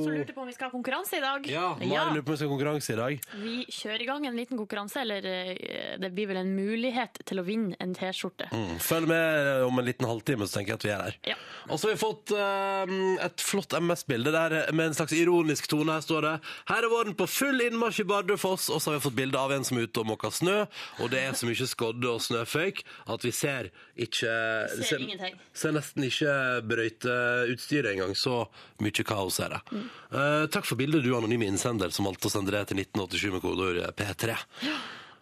se 0.04 0.12
lurte 0.12 0.32
på 0.36 0.44
om 0.44 0.48
vi 0.48 0.54
skal 0.56 0.68
ha 0.68 0.72
konkurranse 0.74 1.16
i 1.18 1.24
dag. 1.24 1.48
Ja, 1.52 1.70
Mari 1.80 1.90
Ja. 1.92 2.04
lurer 2.12 2.24
på 2.24 2.32
om 2.32 2.36
vi 2.36 2.40
skal 2.40 2.48
ha 2.50 2.54
konkurranse 2.54 2.92
i 2.92 2.96
dag. 3.00 3.26
Vi 3.40 3.56
kjører 3.68 4.04
i 4.04 4.08
gang 4.08 4.26
en 4.28 4.36
liten 4.36 4.60
konkurranse, 4.60 5.00
eller 5.04 5.24
eh, 5.32 5.96
det 6.00 6.12
blir 6.16 6.28
vel 6.32 6.42
en 6.42 6.52
mulighet 6.56 7.20
til 7.28 7.40
å 7.40 7.46
vinne 7.48 7.76
en 7.80 7.92
T-skjorte. 7.96 8.48
Mm. 8.52 8.76
Følg 8.80 9.08
med 9.12 9.50
eh, 9.56 9.64
om 9.68 9.78
en 9.80 9.88
liten 9.88 10.08
halvtime, 10.08 10.48
så 10.48 10.58
tenker 10.60 10.74
jeg 10.76 10.80
at 10.82 10.88
vi 10.88 10.94
er 10.96 11.04
her. 11.08 11.18
Ja. 11.32 11.40
Og 11.68 11.80
så 11.80 11.88
har 11.90 11.96
vi 11.96 12.00
fått 12.04 12.32
eh, 12.36 12.96
et 13.22 13.42
flott 13.42 13.74
MS-bilde 13.76 14.32
der 14.34 14.56
med 14.76 14.90
en 14.90 14.96
slags 14.96 15.14
ironisk 15.16 15.68
tone. 15.70 15.94
Her 15.96 16.04
står 16.04 16.26
det 16.26 16.34
Her 16.70 16.86
er 16.86 16.92
våren 16.92 17.16
på 17.18 17.28
full 17.30 17.62
innmarsj 17.64 18.02
i 18.02 18.08
Bardufoss, 18.08 18.68
og 18.72 18.82
så 18.82 18.90
har 18.92 18.98
vi 18.98 19.04
fått 19.06 19.18
bilde 19.18 19.40
av 19.40 19.54
en 19.54 19.66
som 19.66 19.78
er 19.78 19.88
ute 19.88 20.02
og 20.02 20.10
måker 20.10 20.34
snø, 20.34 20.56
og 21.00 21.12
det 21.12 21.22
er 21.22 21.36
så 21.38 21.48
mye 21.48 21.68
skodde 21.70 22.10
og 22.10 22.22
snøføyk 22.24 22.82
at 23.14 23.26
vi 23.26 23.32
ser 23.34 23.70
ikke 23.96 24.34
Ser 24.76 25.02
ingenting. 25.02 25.38
Ser 25.56 25.74
nesten 25.76 26.04
ikke 26.06 26.34
brøyteutstyret 26.68 27.94
engang. 27.94 28.14
Så 28.18 28.44
mye 28.82 29.06
kaos 29.06 29.40
er 29.42 29.56
det. 29.56 29.62
Mm. 29.72 29.88
Uh, 30.12 30.44
takk 30.52 30.68
for 30.68 30.78
bildet, 30.78 31.04
du 31.04 31.14
anonyme 31.16 31.48
innsender 31.48 31.92
som 31.94 32.08
valgte 32.08 32.30
å 32.30 32.34
sende 32.36 32.54
det 32.54 32.66
til 32.70 32.82
1987 32.84 33.34
med 33.34 33.44
kodeord 33.44 33.82
P3. 33.98 34.36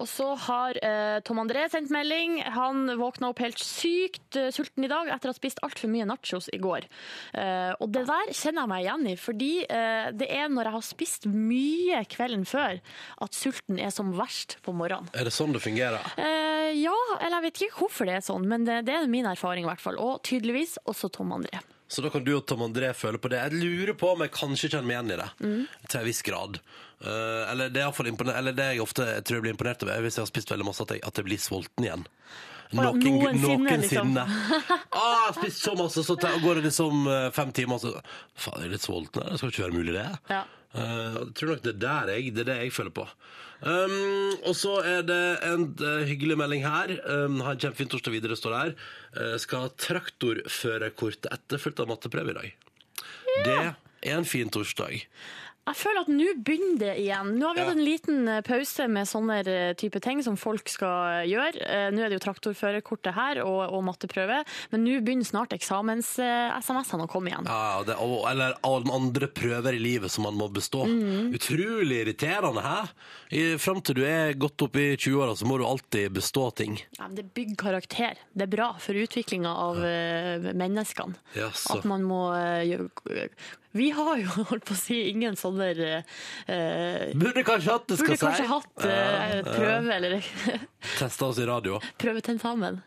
Og 0.03 0.09
så 0.11 0.27
har 0.47 0.79
eh, 0.85 1.19
Tom 1.27 1.41
André 1.43 1.67
sendt 1.73 1.93
melding. 1.95 2.41
Han 2.57 2.87
våkna 3.01 3.31
opp 3.31 3.43
helt 3.45 3.61
sykt 3.63 4.39
eh, 4.39 4.51
sulten 4.55 4.87
i 4.87 4.91
dag 4.91 5.11
etter 5.13 5.31
å 5.31 5.35
ha 5.35 5.39
spist 5.39 5.63
altfor 5.67 5.93
mye 5.93 6.07
nachos 6.09 6.51
i 6.55 6.61
går. 6.63 6.89
Eh, 7.39 7.73
og 7.79 7.93
det 7.95 8.07
der 8.09 8.33
kjenner 8.35 8.65
jeg 8.65 8.73
meg 8.73 8.87
igjen 8.87 9.07
i, 9.13 9.17
fordi 9.21 9.53
eh, 9.67 10.09
det 10.15 10.31
er 10.31 10.51
når 10.53 10.71
jeg 10.71 10.77
har 10.79 10.87
spist 10.89 11.29
mye 11.31 12.03
kvelden 12.11 12.47
før 12.49 12.81
at 13.25 13.37
sulten 13.37 13.81
er 13.83 13.95
som 13.95 14.15
verst 14.19 14.59
på 14.65 14.75
morgenen. 14.77 15.11
Er 15.15 15.29
det 15.29 15.35
sånn 15.35 15.55
det 15.55 15.63
fungerer? 15.65 16.15
Eh, 16.19 16.73
ja, 16.81 16.97
eller 17.21 17.39
jeg 17.39 17.47
vet 17.49 17.63
ikke 17.69 17.85
hvorfor 17.85 18.11
det 18.11 18.19
er 18.19 18.27
sånn, 18.27 18.49
men 18.51 18.67
det, 18.69 18.83
det 18.89 18.99
er 18.99 19.11
min 19.11 19.29
erfaring 19.31 19.67
i 19.67 19.71
hvert 19.71 19.83
fall. 19.85 20.01
Og 20.01 20.21
tydeligvis 20.27 20.79
også 20.91 21.13
Tom 21.15 21.35
André. 21.37 21.63
Så 21.95 22.03
da 22.03 22.11
kan 22.11 22.25
du 22.25 22.33
og 22.35 22.47
Tom 22.49 22.65
André 22.65 22.89
føle 22.97 23.21
på 23.21 23.31
det. 23.31 23.39
Jeg 23.45 23.61
lurer 23.61 23.95
på 23.99 24.15
om 24.15 24.25
jeg 24.25 24.33
kanskje 24.35 24.71
kjenner 24.73 24.89
meg 24.89 24.97
igjen 24.97 25.13
i 25.15 25.19
det. 25.21 25.29
Mm. 25.45 25.85
Til 25.85 26.01
en 26.01 26.07
viss 26.09 26.23
grad. 26.27 26.59
Eh, 27.03 27.43
eller, 27.51 27.71
det 27.73 27.81
er 27.81 27.87
i 27.87 27.89
hvert 27.91 27.99
fall 27.99 28.11
imponer- 28.13 28.39
eller 28.39 28.57
det 28.57 28.71
jeg 28.73 28.83
ofte 28.85 29.07
jeg 29.09 29.25
tror 29.27 29.39
jeg 29.39 29.47
blir 29.47 29.55
imponert 29.57 29.83
over, 29.85 29.95
er 29.97 30.05
hvis 30.05 30.19
jeg 30.19 30.25
har 30.25 30.33
spist 30.33 30.53
veldig 30.55 30.67
masse, 30.69 30.87
at 30.87 30.95
jeg, 30.95 31.05
at 31.05 31.21
jeg 31.21 31.29
blir 31.29 31.43
sulten 31.43 31.89
igjen. 31.89 32.05
Noen, 32.75 33.05
noensinne, 33.39 33.77
liksom. 33.85 34.17
ah, 34.19 34.31
jeg 34.91 35.21
har 35.21 35.35
spist 35.37 35.63
så 35.63 35.75
masse, 35.79 36.03
så 36.03 36.17
går 36.17 36.59
det 36.59 36.69
liksom 36.71 37.07
eh, 37.07 37.31
fem 37.35 37.53
timer, 37.55 37.79
så 37.83 37.93
Faen, 38.35 38.65
jeg 38.65 38.71
er 38.71 38.75
litt 38.75 38.87
sulten. 38.87 39.27
Det 39.31 39.39
skal 39.41 39.53
ikke 39.53 39.67
være 39.67 39.79
mulig, 39.79 39.95
det. 39.95 40.07
Ja. 40.33 40.45
Uh, 40.75 41.21
jeg 41.21 41.35
tror 41.39 41.53
nok 41.53 41.61
det 41.63 41.71
er 41.71 41.83
der 41.85 42.09
jeg, 42.17 42.31
det 42.35 42.43
er 42.43 42.49
det 42.49 42.57
jeg 42.65 42.73
føler 42.75 42.95
på. 42.97 43.05
Um, 43.65 44.33
og 44.43 44.57
så 44.59 44.75
er 44.85 45.05
det 45.07 45.21
en 45.47 45.69
uh, 45.79 46.03
hyggelig 46.09 46.37
melding 46.41 46.65
her. 46.67 46.91
Um, 47.07 47.39
ha 47.47 47.55
en 47.55 47.63
kjempefin 47.63 47.93
torsdag 47.93 48.17
videre, 48.17 48.37
står 48.37 48.53
det 48.53 48.63
her. 48.65 48.75
Uh, 49.15 49.37
skal 49.41 49.69
ha 49.69 49.71
traktorførerkortet 49.87 51.31
etterfulgt 51.31 51.85
av 51.85 51.93
matteprøve 51.93 52.35
i 52.35 52.39
dag. 52.41 52.51
Det 53.47 53.57
er 53.63 54.19
en 54.19 54.27
fin 54.29 54.51
torsdag. 54.53 55.07
Jeg 55.64 55.78
føler 55.80 56.04
at 56.04 56.11
nå 56.12 56.33
begynner 56.44 56.80
det 56.83 56.94
igjen. 57.00 57.30
Nå 57.38 57.49
har 57.49 57.56
vi 57.56 57.62
hatt 57.64 57.73
en 57.78 57.87
liten 57.87 58.28
eh, 58.28 58.42
pause 58.44 58.85
med 58.92 59.09
sånne 59.09 59.38
eh, 59.49 59.71
type 59.80 60.00
ting 60.04 60.21
som 60.25 60.37
folk 60.37 60.68
skal 60.68 61.25
gjøre. 61.30 61.62
Eh, 61.64 61.87
Nå 61.94 62.02
er 62.04 62.12
det 62.12 62.18
jo 62.18 62.25
traktorførerkortet 62.26 63.16
her 63.16 63.40
og, 63.47 63.62
og 63.73 63.80
matteprøve, 63.87 64.42
men 64.75 64.85
nå 64.85 64.99
begynner 65.04 65.25
snart 65.25 65.54
eksamens-SMS-ene 65.56 67.06
å 67.06 67.11
komme 67.11 67.33
igjen. 67.33 67.49
Ja, 67.49 67.80
det, 67.87 67.97
og, 67.97 68.26
eller 68.28 68.59
andre 68.64 69.30
prøver 69.33 69.78
i 69.78 69.80
livet 69.80 70.12
som 70.12 70.28
man 70.28 70.37
må 70.37 70.50
bestå. 70.52 70.85
Utrolig 70.85 72.02
irriterende, 72.02 72.64
hæ? 72.64 72.76
I, 73.35 73.47
fram 73.59 73.80
til 73.85 74.02
du 74.02 74.04
er 74.06 74.37
godt 74.37 74.66
opp 74.68 74.76
i 74.78 74.90
20-åra, 74.99 75.33
så 75.38 75.49
må 75.49 75.56
du 75.59 75.64
alltid 75.66 76.12
bestå 76.14 76.50
ting. 76.61 76.76
Ja, 76.99 77.09
men 77.09 77.16
det 77.23 77.30
bygger 77.33 77.61
karakter. 77.64 78.21
Det 78.37 78.50
er 78.50 78.52
bra 78.52 78.75
for 78.83 79.00
utviklinga 79.00 79.56
av 79.64 79.80
ja. 79.80 80.52
menneskene. 80.52 81.16
Ja, 81.38 81.49
At 81.73 81.88
man 81.88 82.04
må 82.04 82.26
gjøre 82.68 82.90
Vi 83.75 83.88
har 83.90 84.16
jo, 84.23 84.28
holdt 84.50 84.64
på 84.69 84.75
å 84.76 84.78
si, 84.78 85.00
ingen 85.11 85.35
sånne 85.38 85.73
eh, 85.75 87.11
Burde 87.19 87.43
kanskje 87.47 87.73
hatt 87.75 87.88
det, 87.90 87.97
skal 87.99 88.12
Burde 88.14 88.21
kanskje 88.23 88.45
si. 88.45 88.50
hatt 88.52 88.87
eh, 88.87 89.40
prøve, 89.49 89.97
eller 89.97 90.28
Testa 91.00 91.26
oss 91.26 91.40
i 91.43 91.47
radio. 91.49 91.81
prøvetentamen. 91.99 92.78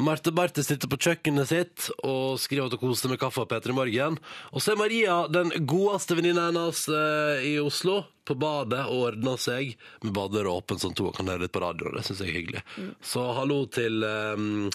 Marte 0.00 0.32
Barthe 0.32 0.64
sitter 0.64 0.88
på 0.88 0.98
kjøkkenet 1.08 1.50
sitt 1.50 1.88
og 2.06 2.38
skriver 2.40 2.70
at 2.70 2.76
hun 2.78 2.84
koser 2.88 3.12
med 3.12 3.20
kaffe 3.20 3.44
og 3.44 3.50
Peter 3.50 3.74
i 3.74 3.76
morgen. 3.76 4.16
Og 4.54 4.62
så 4.64 4.72
er 4.72 4.80
Maria 4.80 5.18
den 5.28 5.52
godeste 5.68 6.16
venninna 6.16 6.48
hennes 6.48 6.86
eh, 6.88 7.46
i 7.52 7.54
Oslo 7.60 8.04
på 8.26 8.34
badet 8.40 8.82
og 8.90 9.04
ordner 9.12 9.36
seg 9.38 9.76
med 10.02 10.14
badedøra 10.16 10.56
åpen, 10.58 10.80
sånn 10.82 10.96
at 10.96 11.02
hun 11.04 11.12
kan 11.14 11.28
høre 11.30 11.44
litt 11.44 11.54
på 11.54 11.62
radio. 11.62 11.92
Det 11.94 12.02
syns 12.08 12.24
jeg 12.24 12.32
er 12.32 12.38
hyggelig. 12.40 12.62
Så 13.06 13.22
hallo 13.36 13.60
til 13.70 14.02
um, 14.02 14.70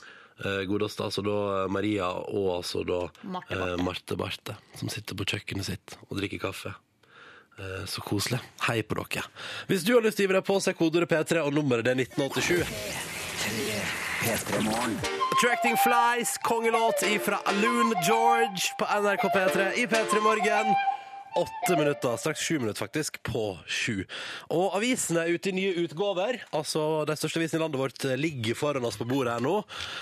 godeste 0.70 1.04
altså 1.06 1.22
da 1.26 1.68
Maria 1.72 2.08
og 2.12 2.48
altså 2.58 2.84
da 2.88 3.02
Marte 3.24 3.54
eh, 3.54 3.60
Barthe. 3.60 3.84
Marte 3.86 4.18
Barthe, 4.20 4.56
som 4.80 4.90
sitter 4.90 5.18
på 5.20 5.28
kjøkkenet 5.34 5.66
sitt 5.70 5.98
og 6.10 6.18
drikker 6.20 6.42
kaffe. 6.48 6.74
Eh, 7.60 7.84
Så 7.86 8.02
koselig. 8.02 8.40
Hei 8.68 8.82
på 8.82 8.96
dere. 9.02 9.24
Hvis 9.70 9.84
du 9.86 9.94
har 9.96 10.02
lyst 10.06 10.18
til 10.18 10.26
å 10.26 10.32
gi 10.32 10.38
deg 10.40 10.48
på, 10.48 10.60
så 10.64 10.72
er 10.72 10.80
kodeordet 10.80 11.12
P3, 11.12 11.44
og 11.46 11.54
nummeret 11.54 11.86
det 11.86 11.94
er 11.94 12.02
1987. 12.06 12.66
Attracting 15.32 15.78
Flies, 15.82 16.36
kongelåt 16.46 17.02
ifra 17.08 17.40
Aloon 17.50 17.94
George 18.06 18.74
på 18.80 18.86
NRK 18.86 19.24
P3 19.34 19.70
i 19.82 19.86
P3 19.90 20.22
Morgen. 20.22 20.74
Åtte 21.36 21.76
minutter, 21.78 22.18
straks 22.18 22.40
sju 22.40 22.60
minutter 22.60 22.80
faktisk, 22.80 23.24
på 23.24 23.58
sju. 23.68 24.04
Og 24.52 24.74
avisene 24.76 25.24
er 25.24 25.38
ute 25.38 25.52
i 25.52 25.56
nye 25.56 25.76
utgaver. 25.86 26.42
Altså, 26.52 27.06
De 27.08 27.16
største 27.16 27.40
avisene 27.40 27.62
i 27.62 27.64
landet 27.64 27.80
vårt 27.80 28.06
ligger 28.20 28.58
foran 28.60 28.88
oss 28.88 29.00
på 29.00 29.08
bordet 29.08 29.38
her 29.38 29.46
nå. 29.46 29.54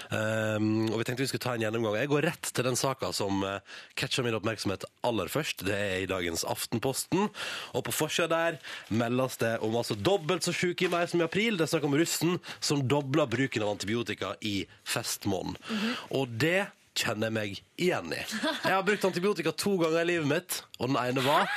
Um, 0.10 0.88
og 0.90 0.98
vi 0.98 1.06
tenkte 1.06 1.22
vi 1.22 1.30
skulle 1.30 1.44
ta 1.44 1.54
en 1.54 1.66
gjennomgang. 1.66 2.00
Jeg 2.02 2.10
går 2.10 2.26
rett 2.32 2.50
til 2.50 2.66
den 2.66 2.80
saka 2.80 3.12
som 3.14 3.44
uh, 3.46 3.60
catcher 4.00 4.26
min 4.26 4.38
oppmerksomhet 4.40 4.88
aller 5.06 5.30
først. 5.30 5.62
Det 5.68 5.78
er 5.78 6.00
i 6.02 6.10
dagens 6.10 6.48
Aftenposten. 6.50 7.30
Og 7.78 7.86
på 7.86 7.94
forsida 7.94 8.30
der 8.34 8.60
meldes 8.90 9.38
det 9.44 9.54
om 9.66 9.78
altså 9.78 9.98
dobbelt 10.00 10.48
så 10.48 10.56
sjuke 10.56 10.88
i 10.88 10.92
mai 10.92 11.06
som 11.10 11.22
i 11.22 11.28
april. 11.28 11.60
Det 11.60 11.68
er 11.68 11.74
snakk 11.76 11.86
om 11.92 11.98
russen 12.00 12.40
som 12.58 12.82
dobler 12.90 13.30
bruken 13.30 13.68
av 13.68 13.76
antibiotika 13.76 14.34
i 14.42 14.64
festmåneden. 14.88 15.62
Og 16.10 16.34
det 16.42 16.72
kjenner 17.00 17.30
jeg 17.30 17.36
meg 17.38 17.64
igjen 17.80 18.14
i. 18.16 18.20
Jeg 18.20 18.74
har 18.74 18.86
brukt 18.88 19.08
antibiotika 19.10 19.56
to 19.56 19.78
ganger 19.82 20.04
i 20.04 20.12
livet 20.14 20.30
mitt, 20.30 20.60
og 20.80 20.92
den 20.92 21.00
ene 21.02 21.24
var 21.26 21.50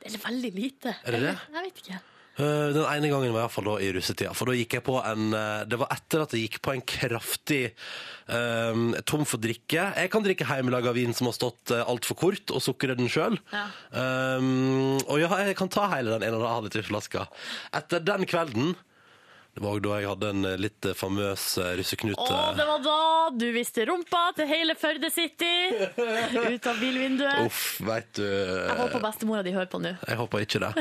Det 0.00 0.12
er 0.12 0.20
veldig 0.24 0.50
lite. 0.56 0.98
Er 1.04 1.16
det 1.16 1.22
det? 1.28 1.38
Jeg 1.54 1.68
vet 1.68 1.80
ikke. 1.84 2.00
Øh, 2.34 2.72
Den 2.74 2.82
ene 2.82 3.10
gangen 3.12 3.30
var 3.34 3.44
iallfall 3.44 3.68
da 3.68 3.74
i 3.78 3.92
russetida. 3.94 4.32
For 4.34 4.50
da 4.50 4.56
gikk 4.58 4.74
jeg 4.78 4.84
på 4.86 4.96
en 5.06 5.28
øh, 5.38 5.60
Det 5.70 5.78
var 5.78 5.92
etter 5.94 6.24
at 6.24 6.34
jeg 6.34 6.48
gikk 6.48 6.58
på 6.66 6.74
en 6.74 6.82
kraftig 6.82 7.60
um, 8.26 8.88
tom 9.06 9.22
for 9.28 9.38
drikke. 9.42 9.84
Jeg 9.94 10.10
kan 10.10 10.24
drikke 10.24 10.48
hjemmelaga 10.48 10.94
vin 10.96 11.14
som 11.14 11.30
har 11.30 11.36
stått 11.36 11.74
altfor 11.76 12.18
kort, 12.18 12.50
og 12.50 12.64
sukre 12.64 12.96
den 12.98 13.10
sjøl. 13.12 13.38
Ja. 13.54 13.68
og 15.06 15.20
ja, 15.22 15.30
jeg 15.46 15.56
kan 15.60 15.70
ta 15.70 15.86
hele 15.94 16.16
den 16.16 16.26
ene 16.26 16.40
og 16.40 16.48
en 16.48 16.56
halve 16.56 16.82
flaska. 16.88 17.28
Etter 17.76 18.02
den 18.02 18.26
kvelden 18.26 18.74
Det 19.54 19.62
var 19.62 19.76
òg 19.76 19.84
da 19.84 19.98
jeg 20.00 20.08
hadde 20.10 20.30
en 20.34 20.46
eh, 20.48 20.56
litt 20.58 20.86
eh, 20.88 20.96
famøs 20.98 21.42
uh, 21.62 21.68
russeknute. 21.78 22.24
Å, 22.26 22.54
det 22.58 22.64
var 22.66 22.80
da 22.82 22.96
du 23.38 23.46
viste 23.54 23.84
rumpa 23.86 24.22
til 24.34 24.48
hele 24.50 24.74
Førde 24.78 25.10
City! 25.14 25.52
Ut 25.94 26.66
av 26.66 26.80
bilvinduet. 26.82 27.44
Uff, 27.46 27.78
veit 27.86 28.10
du 28.18 28.24
Jeg 28.24 28.74
håper 28.80 29.04
bestemora 29.04 29.44
di 29.46 29.54
hører 29.54 29.70
på 29.70 29.78
nå. 29.82 29.94
Jeg 30.02 30.18
håper 30.18 30.46
ikke 30.46 30.62
det. 30.64 30.72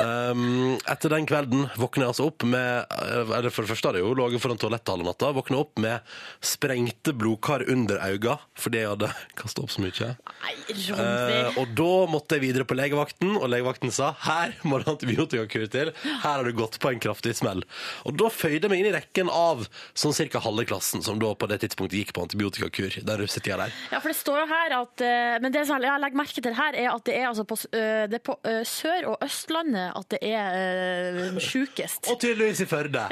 Um, 0.00 0.78
etter 0.90 1.12
den 1.12 1.28
kvelden 1.28 1.68
våkner 1.76 2.06
jeg 2.06 2.14
altså 2.14 2.28
opp 2.30 2.44
med 2.48 2.94
Eller 3.04 3.52
for 3.52 3.64
det 3.64 3.70
første 3.70 3.90
hadde 3.90 4.00
jeg 4.00 4.06
jo 4.06 4.16
ligget 4.18 4.42
foran 4.42 4.60
toalettet 4.60 4.94
halve 4.94 5.08
natta. 5.10 5.32
Våkner 5.36 5.60
opp 5.60 5.84
med 5.84 6.16
sprengte 6.44 7.12
blodkar 7.16 7.66
under 7.68 8.00
øynene 8.00 8.38
fordi 8.56 8.80
jeg 8.80 8.92
hadde 8.92 9.08
kasta 9.40 9.64
opp 9.64 9.72
så 9.74 9.82
mye. 9.82 10.10
Nei. 10.44 10.54
Eh, 10.94 11.58
og 11.60 11.72
da 11.76 11.92
måtte 12.10 12.38
jeg 12.38 12.44
videre 12.44 12.66
på 12.68 12.76
legevakten, 12.78 13.34
og 13.36 13.48
legevakten 13.50 13.92
sa 13.94 14.12
her 14.24 14.54
må 14.64 14.78
du 14.78 14.86
ha 14.86 14.94
antibiotikakur 14.94 15.66
til. 15.72 15.90
Her 16.04 16.38
har 16.38 16.46
du 16.46 16.54
gått 16.56 16.78
på 16.82 16.92
en 16.92 17.02
kraftig 17.02 17.34
smell. 17.38 17.64
Og 18.06 18.13
da 18.18 18.30
føyde 18.32 18.64
jeg 18.64 18.72
meg 18.72 18.82
inn 18.82 18.90
i 18.90 18.94
rekken 18.94 19.30
av 19.32 19.64
sånn 19.96 20.14
cirka 20.16 20.40
halve 20.44 20.66
klassen 20.68 21.02
som 21.04 21.18
da 21.22 21.32
på 21.34 21.48
det 21.50 21.60
tidspunktet 21.64 22.00
gikk 22.00 22.12
på 22.16 22.24
antibiotikakur. 22.26 22.98
Den 23.04 23.20
russetida 23.20 23.58
der. 23.64 23.74
Ja, 23.92 24.00
for 24.00 24.12
det 24.12 24.18
står 24.18 24.42
jo 24.42 24.46
her 24.50 24.74
at 24.78 25.04
eh, 25.04 25.36
Men 25.42 25.54
det 25.54 25.64
som 25.68 25.82
jeg 25.82 26.02
legger 26.02 26.20
merke 26.20 26.44
til 26.44 26.56
her, 26.56 26.78
er 26.78 26.90
at 26.92 27.04
det 27.06 27.16
er, 27.16 27.26
altså 27.30 27.44
på, 27.48 27.58
eh, 27.74 28.04
det 28.10 28.20
er 28.20 28.24
på 28.24 28.36
eh, 28.48 28.60
Sør- 28.68 29.08
og 29.12 29.24
Østlandet 29.24 29.98
at 29.98 30.14
det 30.14 30.20
er 30.28 31.40
sjukest. 31.42 32.10
Og 32.12 32.20
tydeligvis 32.22 32.64
i 32.64 32.68
Førde. 32.70 33.04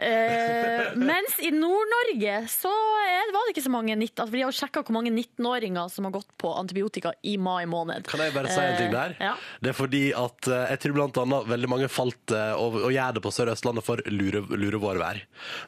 Mens 0.99 1.38
i 1.42 1.52
Nord-Norge 1.54 2.38
så 2.52 2.73
er, 3.06 3.32
var 3.35 3.47
det 3.47 3.54
ikke 3.56 3.66
så 3.66 3.75
mange 3.75 3.97
19, 3.97 4.23
altså, 4.23 4.32
De 4.37 4.44
har 4.44 4.56
sjekka 4.56 4.85
hvor 4.87 4.97
mange 4.97 5.12
19-åringer 5.12 5.90
som 5.92 6.09
har 6.09 6.14
gått 6.14 6.30
på 6.40 6.52
antibiotika 6.59 7.14
i 7.26 7.37
mai 7.40 7.64
måned. 7.71 8.06
Kan 8.11 8.23
jeg 8.25 8.35
bare 8.35 8.52
si 8.52 8.62
en 8.62 8.78
ting 8.78 8.92
der? 8.94 9.16
Ja. 9.23 9.35
Det 9.62 9.73
er 9.73 9.76
fordi 9.76 10.04
at 10.16 10.49
jeg 10.49 10.82
tror 10.82 10.97
blant 10.97 11.21
annet 11.23 11.49
veldig 11.50 11.71
mange 11.71 11.90
falt 11.92 12.32
og, 12.32 12.78
og 12.82 12.90
gjør 12.94 13.16
det 13.16 13.25
på 13.25 13.32
Sør-Østlandet 13.35 13.87
for 13.87 14.02
lure, 14.12 14.42
lurevårvær. 14.93 15.21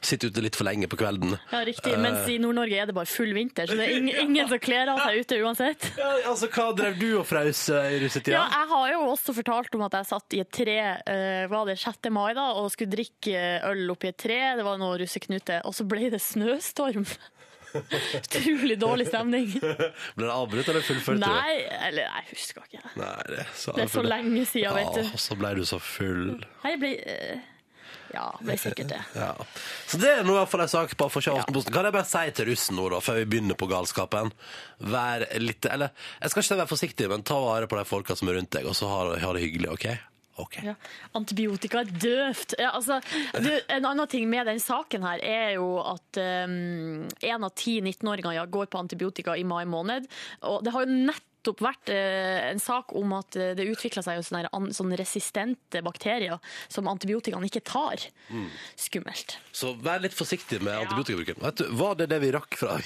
Sitter 0.05 0.29
ute 0.31 0.43
litt 0.45 0.55
for 0.55 0.67
lenge 0.67 0.87
på 0.91 0.97
kvelden. 0.99 1.35
Ja, 1.51 1.61
riktig. 1.67 1.93
Eh, 1.93 1.99
Mens 2.01 2.27
i 2.29 2.37
Nord-Norge 2.41 2.79
er 2.81 2.85
det 2.89 2.95
bare 2.95 3.09
full 3.09 3.33
vinter, 3.35 3.67
så 3.67 3.75
det 3.79 3.87
er 3.89 3.97
ingen, 3.97 4.15
ingen 4.29 4.49
som 4.51 4.59
kler 4.61 4.91
av 4.93 5.01
seg 5.03 5.21
ute 5.25 5.39
uansett. 5.43 5.89
ja, 5.97 6.11
altså, 6.29 6.49
Hva 6.53 6.69
drev 6.77 6.97
du 7.01 7.07
og 7.19 7.25
fraus 7.29 7.65
eh, 7.73 7.91
i 7.97 8.01
russetida? 8.05 8.37
Ja, 8.37 8.45
jeg 8.61 8.71
har 8.73 8.91
jo 8.95 9.03
også 9.11 9.35
fortalt 9.37 9.75
om 9.79 9.85
at 9.87 9.97
jeg 9.99 10.09
satt 10.13 10.37
i 10.37 10.43
et 10.45 10.51
tre 10.55 10.77
eh, 10.79 11.45
var 11.51 11.65
det 11.69 11.77
6. 11.81 12.09
mai 12.15 12.33
da, 12.37 12.51
og 12.61 12.69
skulle 12.73 12.93
drikke 12.95 13.45
øl 13.71 13.85
oppi 13.95 14.11
et 14.13 14.19
tre. 14.21 14.41
Det 14.59 14.65
var 14.67 14.77
noe 14.81 14.99
russeknute. 15.01 15.61
Og 15.65 15.75
så 15.75 15.85
ble 15.89 16.09
det 16.13 16.21
snøstorm. 16.23 17.05
Utrolig 17.75 18.77
dårlig 18.79 19.07
stemning. 19.09 19.49
Ble 20.15 20.27
det 20.27 20.31
avbrutt 20.31 20.69
eller 20.71 20.85
fullført? 20.85 21.19
Nei, 21.19 21.57
eller 21.89 22.05
jeg 22.05 22.27
husker 22.29 22.63
ikke. 22.69 22.83
Nei, 23.01 23.09
det, 23.33 23.43
så, 23.59 23.73
Det 23.75 23.83
er 23.83 23.91
så 23.91 24.03
lenge 24.05 24.45
siden, 24.47 24.77
vet 24.77 24.85
Ja, 24.87 25.03
du. 25.03 25.09
og 25.17 25.19
så 25.25 25.35
ble 25.41 25.51
du 25.59 25.65
så 25.67 25.79
full. 25.83 26.21
Nei, 26.63 26.71
Jeg 26.71 26.79
ble 26.85 26.91
eh, 27.03 27.43
Ja, 28.15 28.29
ble 28.39 28.55
sikkert 28.59 28.91
det. 28.93 29.01
Ja. 29.17 29.33
Så 29.89 29.99
det 30.01 30.11
er 30.11 30.25
nå 30.25 30.35
i 30.35 30.39
hvert 30.39 30.51
fall 30.51 30.65
en 30.65 30.71
sak 30.71 30.95
på 30.95 31.09
av 31.09 31.17
Aftenposten. 31.19 31.73
Kan 31.75 31.87
jeg 31.87 31.95
bare 31.97 32.07
si 32.09 32.25
til 32.37 32.49
russen 32.51 32.79
nå, 32.79 32.87
da, 32.93 33.03
før 33.03 33.21
vi 33.21 33.29
begynner 33.35 33.59
på 33.59 33.69
galskapen 33.69 34.31
Vær 34.79 35.25
litt 35.41 35.67
Eller 35.69 35.93
jeg 36.21 36.31
skal 36.31 36.43
ikke 36.43 36.59
være 36.61 36.71
forsiktig, 36.71 37.07
men 37.11 37.25
ta 37.27 37.37
vare 37.43 37.69
på 37.69 37.79
de 37.79 37.85
folka 37.87 38.17
som 38.17 38.31
er 38.31 38.39
rundt 38.39 38.53
deg, 38.55 38.67
og 38.69 38.77
så 38.77 38.89
ha, 38.91 39.01
ha 39.21 39.33
det 39.35 39.43
hyggelig, 39.45 39.71
OK? 39.75 39.87
Okay. 40.35 40.65
Ja. 40.67 40.73
Antibiotika 41.15 41.79
er 41.85 41.91
døvt. 41.91 42.57
Ja, 42.59 42.73
altså, 42.75 42.97
du, 43.39 43.47
en 43.71 43.85
annen 43.87 44.09
ting 44.11 44.25
med 44.27 44.49
den 44.49 44.59
saken 44.59 45.05
her 45.07 45.21
er 45.23 45.53
jo 45.55 45.77
at 45.79 46.19
én 46.19 47.47
av 47.47 47.53
ti 47.55 47.77
19-åringer 47.79 48.35
ja, 48.35 48.43
går 48.43 48.67
på 48.67 48.81
antibiotika 48.83 49.37
i 49.39 49.45
mai 49.47 49.63
måned. 49.63 50.09
Og 50.51 50.59
det 50.65 50.75
har 50.75 50.83
jo 50.83 50.97
nettopp 51.05 51.31
vært 51.53 51.89
eh, 51.93 52.49
en 52.51 52.59
sak 52.59 52.95
om 52.97 53.13
at 53.13 53.35
eh, 53.37 53.53
det 53.55 53.67
utvikla 53.69 54.01
seg 54.05 54.17
jo 54.17 54.23
sånne, 54.25 54.49
sånne 54.73 54.97
resistente 54.97 55.81
bakterier 55.85 56.39
som 56.67 56.87
antibiotikaene 56.89 57.45
ikke 57.45 57.61
tar. 57.67 58.01
Skummelt. 58.79 59.37
Så 59.55 59.73
vær 59.85 60.01
litt 60.03 60.13
forsiktig 60.17 60.61
med 60.65 60.73
antibiotikabruken. 60.81 61.37
Vet 61.45 61.61
du, 61.61 61.65
Var 61.75 61.95
det 62.01 62.09
det 62.09 62.19
vi 62.25 62.31
rakk 62.35 62.57
fra 62.57 62.77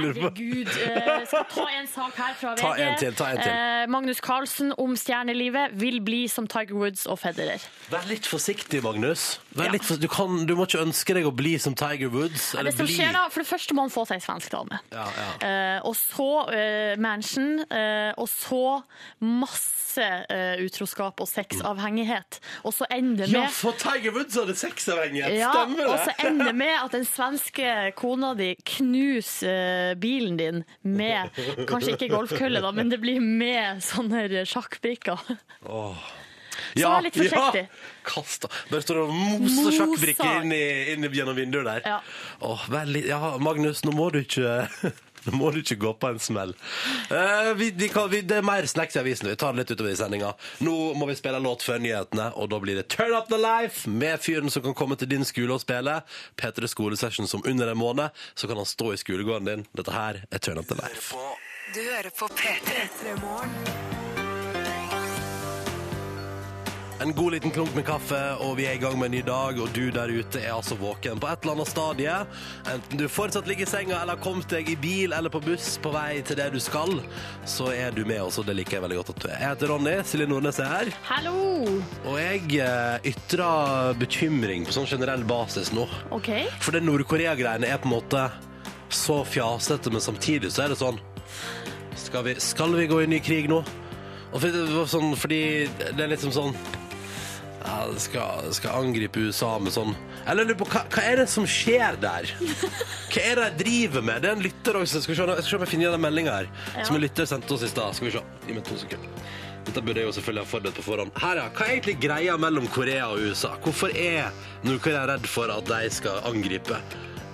lurer 0.00 0.14
på. 0.18 0.30
Herregud. 0.30 0.68
Eh, 0.68 1.24
skal 1.30 1.46
ta 1.54 1.66
en 1.78 1.88
sak 1.90 2.18
her 2.20 2.34
fra 2.40 2.54
VG. 2.54 2.60
Ta 2.62 2.72
en 2.76 2.98
til, 3.00 3.14
ta 3.18 3.30
en 3.34 3.40
til. 3.42 3.54
Magnus 3.94 4.20
Carlsen 4.24 4.74
om 4.80 4.96
stjernelivet 4.98 5.74
vil 5.80 6.00
bli 6.04 6.24
som 6.30 6.46
Tiger 6.50 6.74
Woods 6.78 7.06
og 7.10 7.18
Federer. 7.22 7.62
Vær 7.92 8.06
litt 8.10 8.26
forsiktig, 8.28 8.82
Magnus. 8.84 9.38
Vær 9.56 9.68
Ja. 9.70 9.72
litt 9.76 9.84
for, 9.86 9.96
du, 10.00 10.08
kan, 10.08 10.44
du 10.46 10.54
må 10.58 10.66
ikke 10.68 10.82
ønske 10.84 11.14
deg 11.16 11.26
å 11.28 11.32
bli 11.34 11.56
som 11.58 11.74
Tiger 11.74 12.10
Woods. 12.12 12.54
Eller 12.54 12.70
det 12.72 12.78
som 12.78 12.86
bli 12.88 12.96
skjer 12.98 13.12
da, 13.16 13.26
For 13.30 13.42
det 13.44 13.48
første 13.50 13.74
må 13.76 13.84
han 13.86 13.92
få 13.94 14.04
seg 14.08 14.20
en 14.20 14.24
svensk 14.26 14.52
dame. 14.54 14.80
Ja, 14.92 15.06
ja. 15.16 15.28
Eh, 15.48 15.78
og 15.88 15.96
så 15.98 16.28
mansion, 17.00 17.60
eh, 17.70 18.12
og 18.20 18.28
så 18.30 18.60
masse 19.24 20.06
eh, 20.30 20.62
utroskap 20.64 21.20
og 21.22 21.28
sexavhengighet. 21.30 22.40
Og 22.64 22.74
så 22.76 22.88
ender 22.94 23.26
det 23.26 23.36
Ja, 23.36 23.46
for 23.54 23.76
Tiger 23.80 24.14
Woods 24.16 24.38
hadde 24.38 24.56
sexavhengighet! 24.58 25.38
ja, 25.40 25.50
Stemmer 25.54 25.90
og 25.90 25.98
så 26.06 26.14
ender 26.26 26.50
det 26.52 26.56
med 26.60 26.76
at 26.76 26.96
den 26.96 27.06
svenske 27.08 27.74
kona 27.98 28.32
di 28.38 28.52
knuser 28.76 29.90
eh, 29.90 29.94
bilen 30.00 30.38
din 30.40 30.64
med 30.82 31.30
Kanskje 31.68 31.96
ikke 31.96 32.12
golfkølle, 32.14 32.62
da, 32.62 32.72
men 32.74 32.90
det 32.92 33.00
blir 33.02 33.20
med 33.22 33.82
sånne 33.84 34.44
sjakkbrikker. 34.48 35.28
Så 36.70 36.86
vær 36.86 37.04
litt 37.04 37.16
forsiktig. 37.18 37.62
Ja, 37.66 38.02
kast 38.06 38.44
da. 38.44 38.50
Bare 38.70 38.84
står 38.84 39.02
og 39.04 39.12
moser 39.14 39.76
sjakkbrikker 39.76 40.42
inn, 40.42 40.54
inn 40.94 41.08
gjennom 41.10 41.38
vinduet 41.38 41.66
der. 41.66 41.86
Ja. 41.86 41.98
Åh, 42.46 42.66
litt, 42.90 43.08
ja, 43.10 43.34
Magnus, 43.42 43.84
nå 43.86 43.94
må 43.96 44.10
du 44.14 44.20
ikke 44.22 44.68
Nå 45.26 45.36
må 45.36 45.50
du 45.52 45.60
ikke 45.60 45.78
gå 45.82 45.92
på 46.00 46.10
en 46.12 46.20
smell. 46.22 46.54
Eh, 47.10 47.52
vi, 47.58 47.70
vi 47.76 47.88
kan, 47.92 48.08
vi, 48.12 48.22
det 48.26 48.40
er 48.40 48.46
mer 48.46 48.66
snacks 48.70 48.96
i 48.96 49.02
avisen. 49.02 49.28
Vi 49.30 49.36
tar 49.40 49.54
det 49.54 49.62
litt 49.64 49.74
utover 49.74 49.92
i 49.92 49.98
sendinga. 49.98 50.32
Nå 50.64 50.76
må 50.98 51.08
vi 51.10 51.18
spille 51.18 51.42
låt 51.42 51.64
før 51.66 51.82
nyhetene, 51.82 52.30
og 52.40 52.50
da 52.52 52.60
blir 52.62 52.80
det 52.80 52.88
Turn 52.92 53.14
Up 53.16 53.28
The 53.32 53.40
Life 53.40 53.90
med 53.90 54.22
fyren 54.24 54.50
som 54.52 54.64
kan 54.66 54.76
komme 54.78 54.98
til 55.00 55.10
din 55.12 55.26
skole 55.28 55.56
og 55.56 55.64
spille. 55.64 56.00
P3 56.40 56.72
Skolesession 56.72 57.28
som 57.30 57.44
under 57.46 57.72
en 57.72 57.80
måned, 57.80 58.10
så 58.34 58.48
kan 58.50 58.60
han 58.60 58.68
stå 58.68 58.94
i 58.94 59.00
skolegården 59.00 59.52
din. 59.52 59.66
Dette 59.76 59.94
her 59.94 60.24
er 60.30 60.38
Turn 60.38 60.58
Up 60.58 60.68
The 60.70 60.80
Life. 60.80 61.12
På 61.14 61.36
Du 61.74 61.80
hører 61.80 62.10
på 62.10 62.26
P3. 62.26 63.99
En 67.00 67.12
god 67.12 67.32
liten 67.32 67.50
klunk 67.50 67.74
med 67.74 67.86
kaffe, 67.88 68.18
og 68.44 68.58
vi 68.58 68.66
er 68.68 68.74
i 68.76 68.80
gang 68.80 68.98
med 69.00 69.08
en 69.08 69.14
ny 69.14 69.20
dag. 69.24 69.56
Og 69.56 69.70
du 69.72 69.86
der 69.94 70.10
ute 70.12 70.42
er 70.42 70.52
altså 70.52 70.76
våken 70.76 71.16
på 71.16 71.30
et 71.30 71.46
eller 71.46 71.54
annet 71.56 71.70
stadie. 71.70 72.16
Enten 72.68 73.00
du 73.00 73.06
fortsatt 73.08 73.46
ligger 73.48 73.64
i 73.64 73.70
senga 73.70 74.02
eller 74.02 74.18
har 74.18 74.20
kommet 74.20 74.50
deg 74.52 74.68
i 74.68 74.74
bil 74.76 75.14
eller 75.16 75.32
på 75.32 75.40
buss 75.40 75.78
på 75.80 75.94
vei 75.94 76.18
til 76.28 76.36
det 76.36 76.50
du 76.52 76.58
skal, 76.60 76.98
så 77.48 77.70
er 77.72 77.96
du 77.96 78.02
med 78.04 78.20
oss, 78.20 78.36
og 78.36 78.44
det 78.50 78.58
liker 78.58 78.76
jeg 78.76 78.84
veldig 78.84 78.98
godt 78.98 79.12
at 79.14 79.22
du 79.22 79.28
er. 79.30 79.38
Jeg 79.38 79.48
heter 79.54 79.72
Ronny, 79.72 79.94
Silje 80.10 80.26
Nordnes 80.28 80.60
er 80.60 80.68
her. 80.74 80.90
Hallo! 81.08 81.38
Og 82.04 82.18
jeg 82.20 82.60
eh, 82.66 83.08
ytrer 83.14 83.96
bekymring 84.02 84.68
på 84.68 84.76
sånn 84.76 84.90
generell 84.90 85.24
basis 85.24 85.72
nå. 85.72 85.86
OK. 86.12 86.28
For 86.60 86.76
det 86.76 86.84
Nord-Korea-greiene 86.84 87.70
er 87.70 87.80
på 87.80 87.88
en 87.88 87.94
måte 87.94 88.26
så 88.92 89.22
fjasete, 89.24 89.88
men 89.88 90.04
samtidig 90.04 90.52
så 90.52 90.66
er 90.66 90.74
det 90.74 90.82
sånn 90.82 91.00
Skal 91.96 92.24
vi, 92.26 92.36
skal 92.42 92.76
vi 92.76 92.90
gå 92.90 93.00
i 93.00 93.08
ny 93.08 93.24
krig 93.24 93.48
nå? 93.48 93.62
Og 94.30 94.36
for, 94.36 94.52
det 94.52 94.68
var 94.76 94.86
sånn, 94.90 95.16
fordi 95.18 95.42
det 95.80 96.04
er 96.04 96.12
liksom 96.12 96.36
sånn 96.36 96.52
ja, 97.60 97.76
det 97.92 98.00
skal, 98.00 98.46
skal 98.56 98.78
angripe 98.80 99.20
USA 99.20 99.50
med 99.60 99.74
sånn 99.74 99.90
Eller 100.24 100.48
lurer 100.48 100.58
på, 100.62 100.68
hva, 100.72 100.84
hva 100.88 101.02
er 101.04 101.20
det 101.20 101.26
som 101.28 101.44
skjer 101.48 101.98
der? 102.00 102.30
Hva 103.10 103.24
er 103.26 103.40
det 103.40 103.46
de 103.50 103.64
driver 103.64 104.04
med? 104.06 104.22
Det 104.22 104.30
er 104.30 104.36
en 104.36 104.44
lytter 104.44 104.76
også. 104.78 105.00
Skal 105.02 105.12
vi 105.12 105.18
se, 105.18 105.24
jeg 105.26 105.42
skal 105.42 105.48
se 105.50 105.58
om 105.58 105.64
jeg 105.64 105.72
finner 105.72 105.86
igjen 105.88 105.96
den 105.96 106.04
meldinga 106.04 106.34
her. 106.36 106.50
Som 106.86 106.96
en 106.96 107.02
lytter 107.02 107.26
sendte 107.26 107.56
oss 107.56 107.64
i 107.66 107.70
stad. 107.72 107.96
Skal 107.98 108.06
vi 108.06 108.12
se. 108.14 108.22
Gi 108.46 108.54
meg 108.54 108.62
to 108.68 108.78
sekunder. 108.78 109.24
Dette 109.66 109.82
burde 109.84 110.00
jeg 110.00 110.08
jo 110.08 110.14
selvfølgelig 110.16 110.44
ha 110.44 110.50
forberedt 110.52 110.78
på 110.78 110.84
forhånd. 110.86 111.12
Her, 111.20 111.42
ja. 111.42 111.48
Hva 111.56 111.66
er 111.66 111.74
egentlig 111.74 111.96
greia 112.06 112.36
mellom 112.40 112.70
Korea 112.70 113.10
og 113.10 113.26
USA? 113.26 113.52
Hvorfor 113.64 113.92
er 113.98 114.30
Nord-Korea 114.62 115.04
redd 115.10 115.26
for 115.30 115.52
at 115.52 115.66
de 115.68 115.90
skal 115.98 116.22
angripe? 116.30 116.78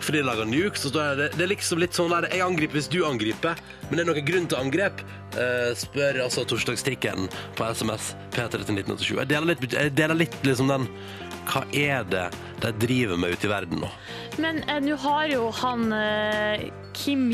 Fordi 0.06 0.22
de 0.22 0.26
lager 0.28 0.46
nuke, 0.46 0.78
så 0.78 0.90
står 0.92 1.18
det, 1.18 1.28
det 1.34 1.42
er 1.42 1.50
liksom 1.50 1.80
litt 1.82 1.96
sånn 1.96 2.12
der 2.14 2.28
Jeg 2.30 2.44
angriper 2.46 2.78
hvis 2.78 2.90
du 2.92 3.00
angriper. 3.06 3.58
Men 3.88 3.98
det 3.98 4.04
er 4.04 4.10
noen 4.12 4.28
grunn 4.28 4.48
til 4.50 4.60
angrep? 4.60 5.02
Eh, 5.34 5.72
spør 5.78 6.22
altså 6.22 6.46
torsdagstrikken 6.46 7.26
på 7.58 7.70
SMS 7.74 8.12
P3 8.30 8.62
til 8.62 8.76
1987. 8.78 9.14
Jeg 9.18 9.30
deler 9.34 9.50
litt, 9.50 9.66
jeg 9.74 9.94
deler 9.98 10.20
litt 10.22 10.36
liksom 10.46 10.70
den 10.70 10.86
Hva 11.46 11.64
er 11.74 12.06
det 12.10 12.28
de 12.62 12.72
driver 12.86 13.18
med 13.20 13.34
ute 13.34 13.48
i 13.48 13.50
verden 13.50 13.82
nå? 13.82 13.90
Men 14.42 14.62
eh, 14.70 14.78
nå 14.84 14.96
har 15.02 15.26
jo 15.34 15.50
han 15.58 15.90
eh, 15.94 16.68
Kim 16.96 17.28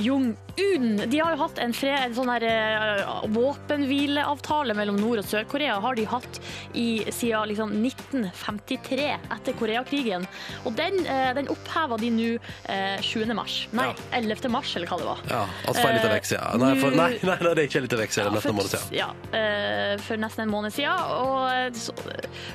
Jong-un 0.57 1.11
De 1.11 1.19
har 1.21 1.33
jo 1.35 1.39
hatt 1.43 1.59
en, 1.63 1.73
fred, 1.77 1.99
en 2.09 2.15
sånn 2.17 2.31
her 2.33 2.45
eh, 2.45 3.27
våpenhvileavtale 3.33 4.75
mellom 4.77 4.99
Nord- 5.01 5.23
og 5.23 5.27
Sør-Korea. 5.29 5.79
Har 5.81 5.97
de 5.99 6.05
hatt 6.09 6.41
i, 6.79 6.87
siden 7.13 7.49
liksom 7.53 7.73
1953, 7.79 9.07
etter 9.37 9.57
Koreakrigen. 9.59 10.27
Og 10.67 10.75
den, 10.79 11.01
eh, 11.07 11.31
den 11.39 11.49
oppheva 11.53 11.99
de 12.01 12.11
nå 12.13 12.29
eh, 12.69 13.01
20. 13.01 13.35
mars. 13.39 13.59
Nei, 13.73 13.89
Ja. 13.93 13.95
11. 14.19 14.49
mars, 14.53 14.75
eller 14.77 14.87
hva 14.91 14.99
det 15.01 15.09
var. 15.09 15.23
Ja, 15.31 15.43
altså 15.67 15.83
for 15.83 15.89
en 15.91 15.97
liten 15.99 16.15
vekst, 16.17 16.33
ja. 16.37 16.45
Nei, 16.61 16.73
for, 16.81 16.91
nei, 16.97 17.09
nei, 17.23 17.37
nei, 17.43 17.55
det 17.55 17.65
er 17.65 17.69
ikke 17.71 17.81
en 17.83 17.87
liten 17.89 18.03
vekst. 18.03 18.19
Det 18.21 18.27
er 18.27 18.37
nesten 18.37 18.53
en 18.53 18.59
måned 18.61 18.73
siden. 18.75 18.97
Ja, 18.97 19.09
eh, 19.39 19.97
for 20.07 20.23
nesten 20.23 20.45
en 20.47 20.53
måned 20.53 20.77
siden. 20.77 20.97
Og 21.23 21.77
så, 21.77 21.97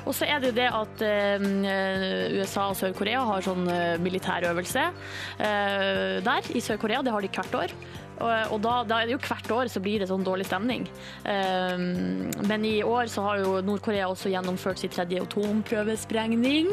og 0.06 0.14
så 0.16 0.28
er 0.28 0.40
det 0.42 0.52
jo 0.52 0.56
det 0.60 0.68
at 0.82 1.04
eh, 1.06 2.38
USA 2.38 2.68
og 2.72 2.78
Sør-Korea 2.80 3.24
har 3.32 3.44
sånn 3.46 3.66
eh, 3.72 3.96
militærøvelse 4.02 4.86
eh, 4.88 6.18
der 6.24 6.52
i 6.54 6.62
Sør-Korea. 6.64 7.02
Det 7.02 7.12
har 7.14 7.24
de 7.26 7.32
hvert 7.38 7.58
år. 7.64 7.76
Og, 8.18 8.54
og 8.54 8.62
da, 8.64 8.74
da 8.88 9.00
er 9.00 9.08
det 9.08 9.16
jo 9.16 9.22
hvert 9.22 9.52
år 9.54 9.72
så 9.72 9.82
blir 9.82 10.02
det 10.02 10.10
sånn 10.10 10.26
dårlig 10.26 10.48
stemning. 10.48 10.86
Um, 11.24 12.28
men 12.50 12.66
i 12.66 12.78
år 12.86 13.10
så 13.12 13.26
har 13.26 13.42
jo 13.44 13.58
Nord-Korea 13.64 14.08
også 14.10 14.32
gjennomført 14.32 14.82
sin 14.82 14.94
tredje 14.94 15.22
atomprøvesprengning. 15.24 16.72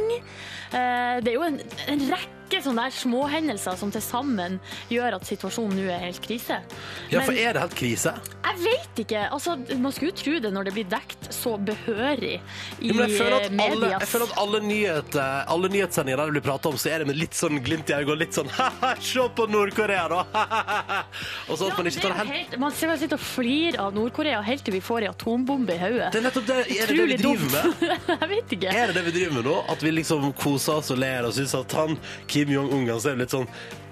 Uh, 0.74 1.22
det 1.22 1.32
er 1.32 1.38
jo 1.38 1.46
en, 1.50 1.62
en 1.92 2.10
rekke 2.14 2.35
sånne 2.50 2.86
der 2.86 2.92
småhendelser 2.92 3.78
som 3.78 3.92
til 3.92 4.02
sammen 4.02 4.60
gjør 4.90 5.16
at 5.16 5.26
situasjonen 5.26 5.78
nå 5.78 5.90
er 5.92 6.00
helt 6.06 6.22
krise. 6.22 6.62
Ja, 7.12 7.22
for 7.22 7.32
Men- 7.32 7.42
er 7.42 7.54
det 7.54 7.62
helt 7.62 7.76
krise? 7.76 8.14
jeg 8.46 8.58
vet 8.64 9.00
ikke. 9.04 9.30
Altså, 9.32 9.58
man 9.78 9.92
skulle 9.92 10.12
jo 10.12 10.16
tro 10.24 10.40
det 10.40 10.54
når 10.54 10.64
det 10.66 10.74
blir 10.74 10.86
dekt 10.90 11.34
så 11.34 11.58
behørig 11.58 12.40
i 12.80 12.88
Ja, 12.88 12.94
men 12.94 13.10
jeg 13.10 13.20
føler 13.20 13.36
at 13.36 13.52
alle, 13.52 13.80
medias. 13.82 14.00
jeg 14.02 14.08
føler 14.08 14.26
at 14.32 14.38
alle, 14.38 14.60
nyheter, 14.62 15.46
alle 15.48 15.70
nyhetssendinger 15.70 16.18
der 16.18 16.26
det 16.32 16.34
blir 16.42 16.52
pratet 16.52 16.66
om, 16.66 16.78
så 16.78 16.90
er 16.94 17.00
det 17.00 17.08
med 17.08 17.18
litt 17.18 17.34
sånn 17.34 17.60
glimt 17.64 17.90
i 17.90 17.94
øyet 17.94 18.10
og 18.10 18.18
litt 18.18 18.34
sånn 18.34 18.48
«Haha, 18.56 18.96
Se 19.02 19.20
på 19.36 19.48
Nord-Korea, 19.50 20.08
da! 20.08 20.24
og 21.50 21.58
sånn 21.58 21.72
at 21.72 21.78
man 21.78 21.88
ikke 21.88 22.02
tar 22.02 22.14
det 22.14 22.18
helt 22.18 22.36
helt, 22.36 22.60
man 22.60 22.72
ser 22.72 22.96
sitte 23.00 23.18
og 23.18 23.24
flir 23.24 23.78
av 23.82 23.94
Nord-Korea 23.96 24.42
helt 24.46 24.64
til 24.66 24.76
vi 24.78 24.82
får 24.84 25.06
ei 25.06 25.10
atombombe 25.12 25.76
i 25.76 25.80
hodet. 25.82 26.12
Det 26.14 26.20
er 26.22 26.26
nettopp 26.28 26.48
det. 26.50 26.58
Er 26.76 26.88
det 26.92 26.98
det 26.98 27.08
vi 27.10 27.18
driver 27.22 27.52
med? 27.52 27.86
jeg 28.22 28.30
vet 28.32 28.56
ikke. 28.58 28.74
Er 28.76 28.92
det 28.92 28.96
det 29.00 29.04
vi 29.10 29.14
driver 29.20 29.36
med 29.40 29.48
nå? 29.50 29.56
At 29.72 29.84
vi 29.86 29.92
liksom 29.96 30.30
koser 30.40 30.80
oss 30.80 30.92
og 30.96 31.02
ler 31.02 31.28
og 31.28 31.36
syns 31.36 31.56
at 31.58 31.76
han 31.78 31.98
Kim 32.36 32.52
Jong-un 32.52 32.90
han 32.90 33.00
ser 33.00 33.16
litt 33.16 33.32
sånn, 33.32 33.46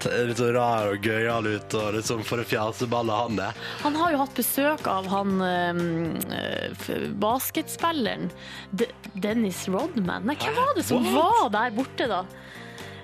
litt 0.04 0.40
sånn 0.40 0.52
rar 0.58 0.90
og 0.92 1.06
gøyal 1.08 1.48
ut, 1.48 1.76
og 1.80 1.94
litt 1.96 2.10
sånn 2.10 2.26
for 2.28 2.44
en 2.44 2.50
fjaseballe 2.50 3.20
han 3.22 3.40
er. 3.40 3.62
Han 3.86 3.96
har 4.02 4.12
jo 4.12 4.20
hatt 4.20 4.36
besøk 4.36 4.90
av 4.92 5.08
han 5.08 5.38
øh, 5.48 7.14
basketspilleren 7.24 8.28
De 8.76 8.90
Dennis 9.14 9.64
Rodman. 9.72 10.28
Nei, 10.28 10.36
hvem 10.42 10.58
var 10.60 10.76
det 10.76 10.84
som 10.90 11.08
var 11.16 11.48
der 11.56 11.72
borte, 11.78 12.10
da? 12.12 12.26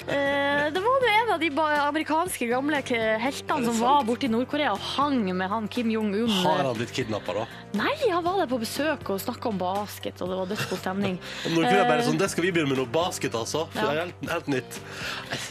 Eh, 0.10 0.66
det 0.74 0.80
var 0.82 1.04
jo 1.04 1.10
en 1.10 1.32
av 1.34 1.40
de 1.42 1.50
amerikanske 1.60 2.48
gamle 2.50 2.80
heltene 3.22 3.66
som 3.68 3.78
var 3.82 4.04
borte 4.08 4.26
i 4.26 4.32
Nord-Korea 4.32 4.72
og 4.74 4.82
hang 4.96 5.22
med 5.38 5.50
han 5.52 5.68
Kim 5.72 5.92
Jong-un. 5.94 6.30
Har 6.44 6.64
han 6.66 6.78
blitt 6.78 6.94
kidnappa, 6.96 7.36
da? 7.38 7.46
Nei, 7.78 7.94
han 8.10 8.24
var 8.26 8.40
der 8.42 8.50
på 8.50 8.58
besøk 8.62 9.12
og 9.14 9.22
snakka 9.22 9.52
om 9.52 9.60
basket, 9.62 10.22
og 10.26 10.32
det 10.32 10.40
var 10.40 10.50
dødsgod 10.50 10.82
stemning. 10.82 11.20
Nord-Korea 11.54 11.86
bare 11.86 12.00
Eh, 12.00 12.08
sånn 12.10 12.18
Det 12.22 12.30
skal 12.32 12.48
vi 12.48 12.52
begynne 12.56 12.74
med 12.74 12.82
noe 12.82 12.90
basket, 12.94 13.36
altså. 13.38 13.68
For 13.76 13.80
Ja. 13.80 13.90
det 13.90 13.98
er 13.98 14.06
helt, 14.06 14.30
helt 14.34 14.52
nytt. 14.56 14.80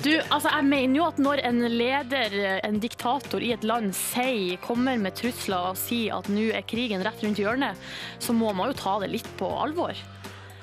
Du, 0.03 0.13
altså 0.35 0.51
jeg 0.57 0.65
mener 0.73 0.97
jo 1.03 1.07
at 1.07 1.19
når 1.23 1.45
en 1.45 1.61
leder, 1.79 2.39
en 2.65 2.79
diktator 2.83 3.43
i 3.45 3.53
et 3.55 3.65
land, 3.69 3.95
sier, 3.95 4.57
kommer 4.65 4.99
med 4.99 5.15
trusler 5.19 5.71
og 5.73 5.79
sier 5.79 6.19
at 6.19 6.29
nå 6.33 6.49
er 6.57 6.67
krigen 6.67 7.05
rett 7.07 7.23
rundt 7.23 7.39
hjørnet, 7.39 7.77
så 8.19 8.35
må 8.35 8.51
man 8.57 8.73
jo 8.73 8.79
ta 8.81 8.99
det 9.05 9.11
litt 9.15 9.29
på 9.39 9.47
alvor. 9.63 9.95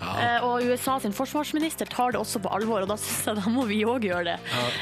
Eh, 0.05 0.45
og 0.45 0.65
USA 0.69 0.97
sin 1.01 1.15
forsvarsminister 1.15 1.89
tar 1.91 2.13
det 2.13 2.21
også 2.21 2.41
på 2.43 2.51
alvor, 2.55 2.85
og 2.85 2.91
da 2.91 2.97
syns 2.99 3.25
jeg 3.29 3.39
da 3.41 3.53
må 3.53 3.65
vi 3.69 3.81
òg 3.87 4.05
gjøre 4.07 4.27
det. 4.33 4.37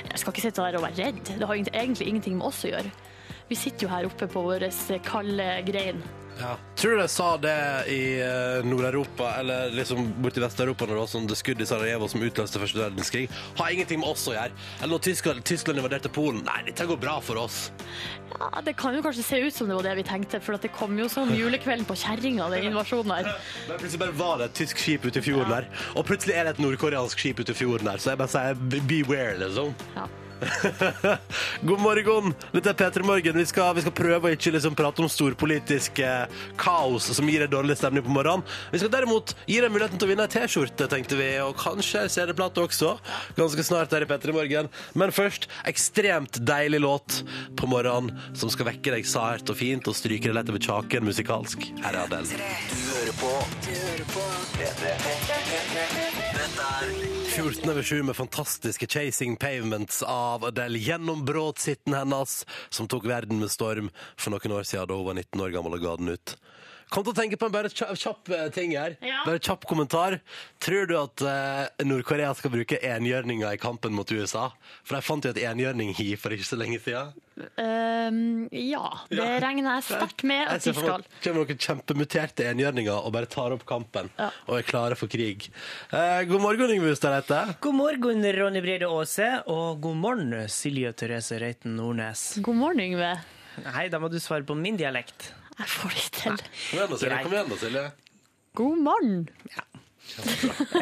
Jeg 0.10 0.22
skal 0.22 0.36
ikke 0.36 0.46
sitte 0.48 0.66
der 0.66 0.80
og 0.80 0.86
være 0.88 1.08
redd. 1.08 1.24
Det 1.40 1.48
har 1.48 1.62
egentlig 1.62 2.10
ingenting 2.10 2.40
med 2.40 2.50
oss 2.50 2.64
å 2.68 2.74
gjøre. 2.74 2.92
Vi 3.50 3.60
sitter 3.60 3.88
jo 3.88 3.94
her 3.94 4.10
oppe 4.10 4.28
på 4.32 4.44
vår 4.46 4.68
kalde 5.06 5.48
grein. 5.68 6.04
Ja. 6.40 6.56
Tror 6.76 6.96
du 6.96 7.02
de 7.02 7.08
sa 7.12 7.28
det 7.38 7.56
i 7.94 8.00
eh, 8.20 8.66
Nord-Europa, 8.66 9.30
eller 9.40 9.72
liksom 9.72 10.10
borti 10.24 10.42
Vest-Europa, 10.44 10.88
når 10.88 10.98
det 10.98 11.02
var 11.04 11.12
sånn 11.12 11.28
det 11.30 11.38
skudd 11.40 11.62
i 11.62 11.68
Sarajevo 11.70 12.10
som 12.12 12.24
utløste 12.26 12.62
første 12.62 12.82
verdenskrig? 12.82 13.28
Har 13.60 13.74
ingenting 13.74 14.02
med 14.02 14.10
oss 14.10 14.26
å 14.28 14.34
gjøre. 14.36 14.56
Eller 14.80 14.92
når 14.96 15.04
Tyskland, 15.08 15.44
Tyskland 15.48 15.80
invaderte 15.80 16.12
Polen. 16.14 16.42
Nei, 16.48 16.60
dette 16.70 16.88
går 16.90 17.00
bra 17.02 17.20
for 17.24 17.40
oss. 17.44 17.60
Ja, 18.34 18.50
Det 18.66 18.76
kan 18.80 18.98
jo 18.98 19.04
kanskje 19.06 19.28
se 19.28 19.42
ut 19.46 19.56
som 19.56 19.70
det 19.70 19.78
var 19.78 19.88
det 19.88 19.96
vi 20.02 20.08
tenkte, 20.08 20.42
for 20.44 20.58
at 20.58 20.66
det 20.66 20.74
kom 20.76 20.98
jo 21.00 21.08
som 21.12 21.32
julekvelden 21.34 21.86
på 21.88 21.98
kjerringa, 22.02 22.50
den 22.56 22.72
invasjonen 22.72 23.14
her. 23.20 23.32
Men 23.70 23.80
plutselig 23.80 24.04
bare 24.04 24.18
var 24.24 24.42
det 24.42 24.50
et 24.50 24.60
tysk 24.64 24.82
skip 24.82 25.06
ute 25.06 25.22
i 25.22 25.28
fjorden 25.30 25.54
der. 25.54 25.70
Og 25.94 26.08
plutselig 26.10 26.36
er 26.40 26.50
det 26.50 26.58
et 26.58 26.66
nordkoreansk 26.66 27.24
skip 27.24 27.44
ute 27.44 27.54
i 27.54 27.62
fjorden 27.62 27.94
der. 27.94 28.02
Så 28.02 28.14
jeg 28.14 28.24
bare 28.24 28.34
sier 28.34 28.84
beware, 28.90 29.38
liksom. 29.46 29.74
Ja. 29.96 30.10
God 31.68 31.80
morgen! 31.82 32.34
Dette 32.52 32.72
er 32.72 32.78
P3 32.78 33.06
Morgen. 33.06 33.38
Vi 33.38 33.46
skal, 33.46 33.74
vi 33.78 33.84
skal 33.86 33.96
prøve 33.96 34.30
å 34.30 34.36
ikke 34.36 34.54
liksom 34.56 34.76
prate 34.78 35.04
om 35.04 35.10
storpolitisk 35.12 36.02
eh, 36.04 36.42
kaos 36.60 37.10
som 37.16 37.30
gir 37.30 37.46
deg 37.46 37.54
dårlig 37.54 37.78
stemning 37.80 38.06
på 38.06 38.14
morgenen. 38.14 38.46
Vi 38.74 38.82
skal 38.82 38.92
derimot 38.94 39.36
gi 39.50 39.60
deg 39.64 39.74
muligheten 39.74 40.02
til 40.02 40.10
å 40.10 40.12
vinne 40.12 40.28
ei 40.28 40.34
T-skjorte, 40.34 40.90
tenkte 40.92 41.20
vi, 41.20 41.30
og 41.44 41.56
kanskje 41.60 42.06
ei 42.06 42.14
CD-plate 42.14 42.64
også. 42.66 42.96
Ganske 43.40 43.68
snart 43.68 43.96
her 43.96 44.06
i 44.06 44.10
P3 44.10 44.36
Morgen. 44.36 44.72
Men 45.00 45.16
først, 45.16 45.50
ekstremt 45.70 46.42
deilig 46.44 46.84
låt 46.84 47.22
på 47.60 47.70
morgenen 47.72 48.14
som 48.38 48.52
skal 48.54 48.72
vekke 48.72 48.96
deg 48.98 49.08
sært 49.10 49.52
og 49.52 49.60
fint 49.60 49.88
og 49.90 49.98
stryke 49.98 50.30
deg 50.30 50.38
lett 50.40 50.54
over 50.54 50.64
kjaken 50.64 51.08
musikalsk. 51.08 51.70
Her 51.84 51.98
er 51.98 52.06
Adele. 52.08 52.44
Du 52.72 52.80
hører 52.92 53.16
på 53.22 53.36
P3. 54.58 54.96
Dette 55.04 55.86
er 55.86 56.03
14 57.36 57.70
over 57.70 57.84
7 57.84 58.04
med 58.04 58.16
fantastiske 58.16 58.88
Chasing 58.88 59.36
Pavements 59.36 60.04
av 60.04 60.46
Adele. 60.46 60.78
Gjennombråtsitten 60.78 61.94
hennes 61.94 62.46
som 62.70 62.88
tok 62.88 63.08
verden 63.10 63.40
med 63.40 63.50
storm 63.52 63.90
for 64.14 64.36
noen 64.36 64.54
år 64.54 64.68
siden 64.70 64.92
da 64.92 64.98
hun 65.00 65.08
var 65.08 65.18
19 65.18 65.42
år 65.42 65.56
gammel 65.56 65.78
og 65.80 65.82
ga 65.82 65.96
den 65.98 66.14
ut. 66.14 66.36
Kom 66.94 67.02
til 67.08 67.14
å 67.16 67.18
tenke 67.18 67.40
på 67.42 67.48
en 67.50 67.54
bare 67.56 67.72
kjapp, 67.74 67.96
kjapp 67.98 68.30
eh, 68.38 68.48
ting 68.54 68.76
her. 68.78 68.94
Ja. 69.02 69.24
Bare 69.26 69.42
kjapp 69.42 69.66
kommentar. 69.66 70.20
Tror 70.62 70.86
du 70.92 70.94
at 71.00 71.24
eh, 71.26 71.86
Nord-Korea 71.90 72.30
skal 72.38 72.54
bruke 72.54 72.78
enhjørninger 72.86 73.56
i 73.56 73.58
kampen 73.62 73.96
mot 73.98 74.12
USA? 74.14 74.52
For 74.86 75.00
jeg 75.00 75.08
fant 75.08 75.26
jo 75.26 75.32
et 75.34 75.42
enhjørning-hi 75.42 76.12
for 76.22 76.36
ikke 76.36 76.46
så 76.52 76.60
lenge 76.62 76.78
siden. 76.86 77.16
Um, 77.58 78.46
ja, 78.54 78.84
det 79.10 79.18
Ja. 79.18 79.40
regner 79.42 79.80
jeg 79.80 79.86
sterkt 79.88 80.22
med 80.30 80.46
at 80.54 80.62
de 80.62 80.74
skal. 80.78 81.02
det 81.02 81.24
kommer 81.26 81.42
noen 81.48 81.58
kjempemuterte 81.66 82.46
enhjørninger 82.52 82.94
og 82.94 83.10
bare 83.16 83.26
tar 83.26 83.56
opp 83.56 83.66
kampen 83.66 84.12
Ja. 84.20 84.30
og 84.46 84.60
er 84.60 84.68
klare 84.70 84.96
for 85.00 85.10
krig. 85.10 85.50
Eh, 85.90 86.24
god 86.30 86.42
morgen, 86.46 86.70
Yngve 86.78 86.94
Hustad 86.94 87.16
Reite. 87.16 87.56
God 87.60 87.74
morgen, 87.82 88.22
Ronny 88.38 88.62
Brede 88.62 88.86
Aase, 88.86 89.32
og 89.50 89.82
god 89.82 89.96
morgen, 89.98 90.36
Silje 90.48 90.94
Therese 90.94 91.42
Reiten 91.42 91.74
Nordnes. 91.82 92.38
God 92.46 92.56
morgen, 92.62 92.86
Yngve. 92.86 93.16
Nei, 93.66 93.88
da 93.90 93.98
må 94.02 94.10
du 94.14 94.20
svare 94.22 94.46
på 94.46 94.56
min 94.58 94.78
dialekt. 94.78 95.32
Jeg 95.60 95.70
får 95.70 95.94
det 95.94 96.02
ikke 96.04 96.18
til. 96.18 96.42
Kom 96.42 96.80
igjen 96.80 96.90
da, 96.90 96.98
Silje. 97.00 97.22
Kom 97.24 97.38
igjen 97.38 97.54
da, 97.54 97.60
Silje. 97.62 97.86
God 98.58 98.84
morgen. 98.86 99.24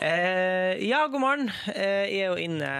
Eh, 0.01 0.81
ja, 0.89 1.05
god 1.07 1.21
morgen. 1.21 1.51
Eh, 1.75 2.07
jeg 2.09 2.23
er 2.25 2.31
jo 2.33 2.39
inne, 2.41 2.71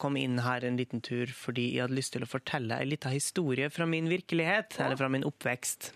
kom 0.00 0.16
inn 0.16 0.40
her 0.42 0.64
en 0.66 0.78
liten 0.80 1.02
tur 1.04 1.30
fordi 1.36 1.66
jeg 1.74 1.84
hadde 1.84 1.98
lyst 1.98 2.14
til 2.16 2.24
å 2.24 2.30
fortelle 2.30 2.78
en 2.80 2.90
liten 2.90 3.12
historie 3.14 3.68
fra 3.70 3.86
min 3.86 4.08
virkelighet, 4.10 4.78
eller 4.80 4.98
fra 4.98 5.10
min 5.12 5.26
oppvekst. 5.28 5.92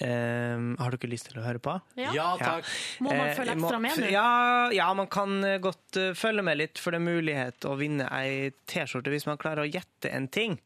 Eh, 0.00 0.58
har 0.78 0.94
dere 0.94 1.10
lyst 1.10 1.26
til 1.30 1.40
å 1.40 1.44
høre 1.44 1.58
på? 1.62 1.72
Ja. 1.98 2.12
Ja, 2.14 2.26
takk. 2.38 2.64
Må 3.02 3.10
man 3.10 3.28
Eh, 3.28 3.34
følge 3.34 3.54
ekstra 3.56 3.80
med 3.82 3.98
nå? 3.98 4.10
Ja, 4.12 4.68
ja, 4.70 4.86
man 4.94 5.08
kan 5.10 5.42
eh, 5.44 5.58
godt 5.58 5.96
eh, 5.98 6.12
følge 6.14 6.44
med 6.46 6.58
litt, 6.60 6.78
for 6.78 6.94
det 6.94 7.00
er 7.00 7.06
mulighet 7.08 7.66
å 7.66 7.74
vinne 7.80 8.06
ei 8.14 8.52
T-skjorte 8.70 9.10
hvis 9.10 9.26
man 9.26 9.38
klarer 9.40 9.64
å 9.64 9.70
gjette 9.70 10.12
en 10.14 10.28
ting. 10.28 10.58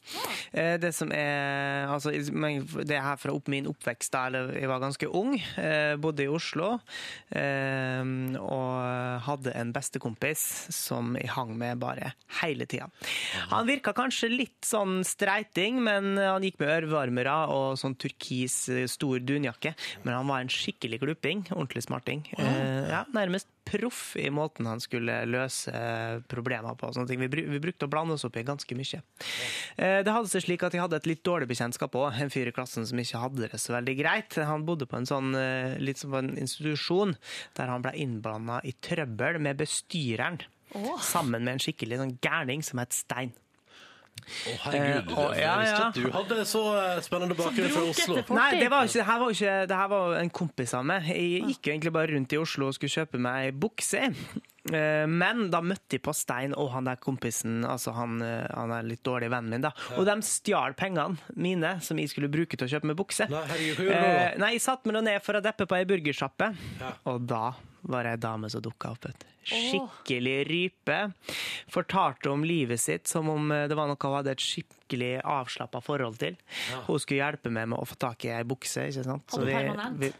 Eh, 0.52 0.76
Det 0.82 0.92
som 0.94 1.10
er 1.12 1.86
altså, 1.88 2.10
Det 2.12 2.92
er 2.96 3.02
her 3.06 3.16
fra 3.16 3.32
opp 3.32 3.48
min 3.48 3.66
oppvekst, 3.70 4.12
da 4.12 4.26
eller 4.28 4.52
jeg 4.58 4.68
var 4.68 4.80
ganske 4.84 5.08
ung. 5.08 5.34
eh, 5.56 5.96
Bodde 5.96 6.24
i 6.24 6.28
Oslo. 6.28 6.78
eh, 7.30 8.04
Og 8.42 9.22
hadde 9.26 9.52
en 9.56 9.72
bestekompis 9.74 10.42
som 10.74 11.14
jeg 11.16 11.30
hang 11.32 11.54
med 11.58 11.78
bare 11.82 12.12
hele 12.42 12.66
tida. 12.66 12.88
Han 13.52 13.66
virka 13.68 13.92
kanskje 13.96 14.28
litt 14.32 14.66
sånn 14.66 15.00
streiting, 15.06 15.80
men 15.82 16.16
han 16.20 16.42
gikk 16.44 16.58
med 16.60 16.68
ørevarmere 16.76 17.36
og 17.52 17.78
sånn 17.80 17.96
turkis 17.96 18.56
stor 18.92 19.21
dunjakke. 19.28 19.74
Men 20.04 20.14
han 20.18 20.28
var 20.30 20.40
en 20.44 20.50
skikkelig 20.52 21.00
klupping. 21.02 21.44
Ordentlig 21.54 21.82
smarting. 21.86 22.24
Eh, 22.38 22.88
ja, 22.90 23.04
nærmest 23.14 23.48
proff 23.64 24.16
i 24.18 24.26
måten 24.34 24.66
han 24.66 24.80
skulle 24.82 25.20
løse 25.30 25.70
problemer 26.28 26.74
på. 26.76 26.88
og 26.90 26.96
Sånne 26.96 27.08
ting. 27.12 27.20
Vi, 27.22 27.28
bru- 27.30 27.46
vi 27.52 27.60
brukte 27.62 27.86
å 27.86 27.92
blande 27.92 28.16
oss 28.16 28.24
opp 28.26 28.36
i 28.40 28.44
ganske 28.46 28.76
mye. 28.78 29.00
Eh, 29.76 30.00
det 30.04 30.12
hadde 30.12 30.28
seg 30.32 30.44
slik 30.46 30.64
at 30.66 30.74
jeg 30.76 30.82
hadde 30.82 30.98
et 30.98 31.06
litt 31.08 31.22
dårlig 31.26 31.48
bekjentskap 31.52 31.94
òg. 31.98 32.18
En 32.20 32.32
fyr 32.32 32.50
i 32.50 32.54
klassen 32.56 32.86
som 32.88 32.98
ikke 32.98 33.22
hadde 33.22 33.48
det 33.52 33.60
så 33.62 33.76
veldig 33.76 33.96
greit. 34.00 34.38
Han 34.42 34.66
bodde 34.68 34.88
på 34.90 34.98
en 34.98 35.08
sånn 35.08 35.30
eh, 35.38 35.76
litt 35.82 36.02
som 36.02 36.10
på 36.14 36.20
en 36.22 36.34
institusjon 36.42 37.14
der 37.58 37.70
han 37.70 37.84
ble 37.84 37.94
innblanda 38.02 38.60
i 38.66 38.74
trøbbel 38.82 39.38
med 39.42 39.60
bestyreren. 39.62 40.40
Sammen 41.04 41.44
med 41.44 41.54
en 41.58 41.60
skikkelig 41.62 41.98
sånn 42.00 42.14
gærning 42.24 42.62
som 42.64 42.80
het 42.80 42.94
Stein. 42.96 43.34
Å, 44.22 44.54
herregud. 44.66 45.10
Eh, 45.12 45.18
å, 45.18 45.26
ja, 45.36 45.40
jeg 45.52 45.64
visste 45.64 45.88
at 45.88 45.98
du 45.98 46.06
hadde 46.16 46.44
så 46.48 46.62
eh, 46.78 47.00
spennende 47.04 47.36
bakgrunn 47.38 47.74
fra 47.74 47.82
Oslo. 47.90 48.16
Nei, 48.38 48.48
det, 48.60 48.70
var 48.72 48.86
ikke, 48.88 49.00
det, 49.00 49.08
her 49.10 49.20
var 49.24 49.34
ikke, 49.36 49.56
det 49.72 49.80
her 49.82 49.90
var 49.92 50.16
en 50.20 50.30
kompis 50.42 50.74
av 50.78 50.86
meg. 50.88 51.10
Jeg 51.12 51.42
gikk 51.52 51.68
jo 51.70 51.74
egentlig 51.76 51.92
bare 51.98 52.12
rundt 52.14 52.32
i 52.36 52.40
Oslo 52.40 52.70
og 52.70 52.76
skulle 52.78 52.94
kjøpe 52.94 53.20
meg 53.22 53.48
ei 53.48 53.52
bukse. 53.66 54.08
Eh, 54.70 55.04
Men 55.10 55.48
da 55.50 55.58
møtte 55.64 55.96
jeg 55.98 56.04
på 56.06 56.12
Stein 56.14 56.52
og 56.54 56.68
han 56.76 56.86
der 56.86 57.00
kompisen, 57.02 57.64
altså 57.66 57.90
han, 57.96 58.20
eh, 58.22 58.46
han 58.54 58.70
er 58.76 58.86
litt 58.86 59.02
dårlig 59.02 59.32
vennen 59.32 59.50
min, 59.56 59.64
da. 59.64 59.72
Og 59.98 60.06
de 60.06 60.14
stjal 60.22 60.76
pengene 60.78 61.18
mine 61.34 61.74
som 61.82 61.98
jeg 61.98 62.12
skulle 62.12 62.30
bruke 62.30 62.54
til 62.56 62.68
å 62.68 62.70
kjøpe 62.76 62.92
meg 62.92 63.00
bukse. 63.00 63.26
Nei, 63.32 63.42
herregud, 63.50 63.80
hva 63.80 63.88
gjorde 63.88 63.98
du 63.98 64.06
da? 64.06 64.22
Eh, 64.30 64.38
Nei, 64.44 64.52
jeg 64.54 64.62
satte 64.68 64.86
meg 64.88 64.98
nå 65.00 65.04
ned 65.10 65.24
for 65.26 65.40
å 65.40 65.42
deppe 65.44 65.66
på 65.66 65.80
ei 65.80 65.84
burgersjappe, 65.90 66.52
Ja. 66.78 66.92
og 67.10 67.26
da 67.26 67.44
var 67.82 68.04
det 68.06 68.12
ei 68.16 68.22
dame 68.22 68.50
som 68.52 68.62
dukka 68.62 68.92
opp. 68.94 69.06
Et. 69.10 69.24
Skikkelig 69.44 70.36
rype. 70.48 70.98
Fortalte 71.72 72.30
om 72.30 72.44
livet 72.46 72.80
sitt 72.80 73.08
som 73.10 73.28
om 73.32 73.50
eh, 73.52 73.66
det 73.70 73.74
var 73.78 73.88
noe 73.90 73.98
hun 74.02 74.16
hadde 74.20 74.34
et 74.36 74.42
skikkelig 74.44 75.14
avslappa 75.24 75.80
forhold 75.82 76.18
til. 76.22 76.36
Hun 76.86 77.00
skulle 77.02 77.22
hjelpe 77.24 77.50
meg 77.50 77.70
med 77.72 77.78
å 77.82 77.86
få 77.88 77.96
tak 77.98 78.26
i 78.28 78.34
ei 78.36 78.42
bukse. 78.46 78.88
ikke 78.90 79.04
sant? 79.08 79.26
Så 79.30 79.40
Hadde 79.42 79.46
vi- 79.50 79.56
permanent? 79.58 79.98
vi- 79.98 80.12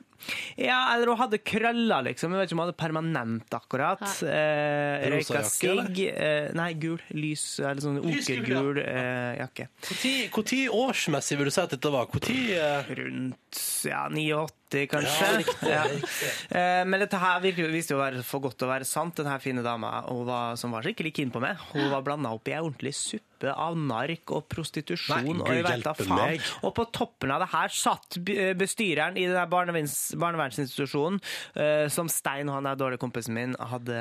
Ja, 0.56 0.94
eller 0.94 1.06
hun 1.10 1.16
hadde 1.18 1.38
krøller, 1.42 2.04
liksom. 2.06 2.30
Jeg 2.30 2.38
vet 2.38 2.48
ikke 2.48 2.54
om 2.54 2.58
hun 2.60 2.66
hadde 2.68 2.78
permanent, 2.78 3.50
akkurat. 3.58 4.02
Eh, 4.22 5.08
røyka 5.10 5.42
sigg. 5.50 5.98
Eh, 5.98 6.52
nei, 6.54 6.72
gul. 6.74 7.00
Lys, 7.10 7.58
eller 7.58 7.80
sånn 7.82 7.98
okergul 7.98 8.78
eh, 8.78 9.40
jakke. 9.40 9.66
Når 9.82 10.70
årsmessig 10.70 11.36
vil 11.38 11.50
du 11.50 11.50
si 11.50 11.60
at 11.60 11.70
dette 11.74 11.90
var? 11.90 12.06
Hvor 12.06 12.22
tid, 12.22 12.50
eh, 12.54 12.94
Rundt 12.94 13.62
ja, 13.84 14.06
89, 14.72 14.86
kanskje. 14.88 15.20
Ja, 15.20 15.36
riktig, 15.38 15.68
Ja. 15.68 15.82
riktig. 15.84 16.30
Eh, 16.56 16.84
Men 16.84 17.00
dette 17.00 17.18
her 17.20 17.40
virker, 17.40 17.68
viste 17.72 17.94
jo 17.94 17.98
å 18.00 18.04
være 18.04 18.22
for 18.24 18.40
godt 18.40 18.56
til 18.58 18.68
å 18.68 18.72
være 18.72 18.84
sant. 18.88 19.14
Denne 19.20 19.38
fine 19.40 19.62
dama 19.62 20.02
hun 20.08 20.24
var, 20.26 20.56
som 20.56 20.70
var 20.72 20.82
skikkelig 20.82 21.12
keen 21.14 21.30
på 21.30 21.40
meg, 21.40 21.56
hun 21.72 21.90
var 21.90 22.02
blanda 22.02 22.32
opp 22.32 22.48
i 22.48 22.52
ei 22.56 22.60
ordentlig 22.62 22.94
suppe 22.94 23.31
av 23.50 23.76
nark 23.78 24.30
og 24.34 24.46
prostitusjon. 24.52 25.24
Nei, 25.26 25.34
og 25.42 25.50
jeg 25.56 25.66
vet 25.66 25.84
da 25.84 25.94
faen. 25.98 26.12
meg. 26.14 26.46
Og 26.62 26.74
på 26.76 26.86
toppen 26.94 27.32
av 27.34 27.42
det 27.42 27.50
her 27.52 27.72
satt 27.74 28.18
bestyreren 28.58 29.18
i 29.18 29.26
denne 29.26 29.46
barnevernsinstitusjonen 29.50 31.18
eh, 31.56 31.88
som 31.92 32.10
Stein 32.12 32.50
og 32.50 32.58
han 32.60 32.70
er 32.70 32.78
dårlig 32.78 33.00
kompisen 33.02 33.34
min 33.36 33.56
hadde 33.58 33.98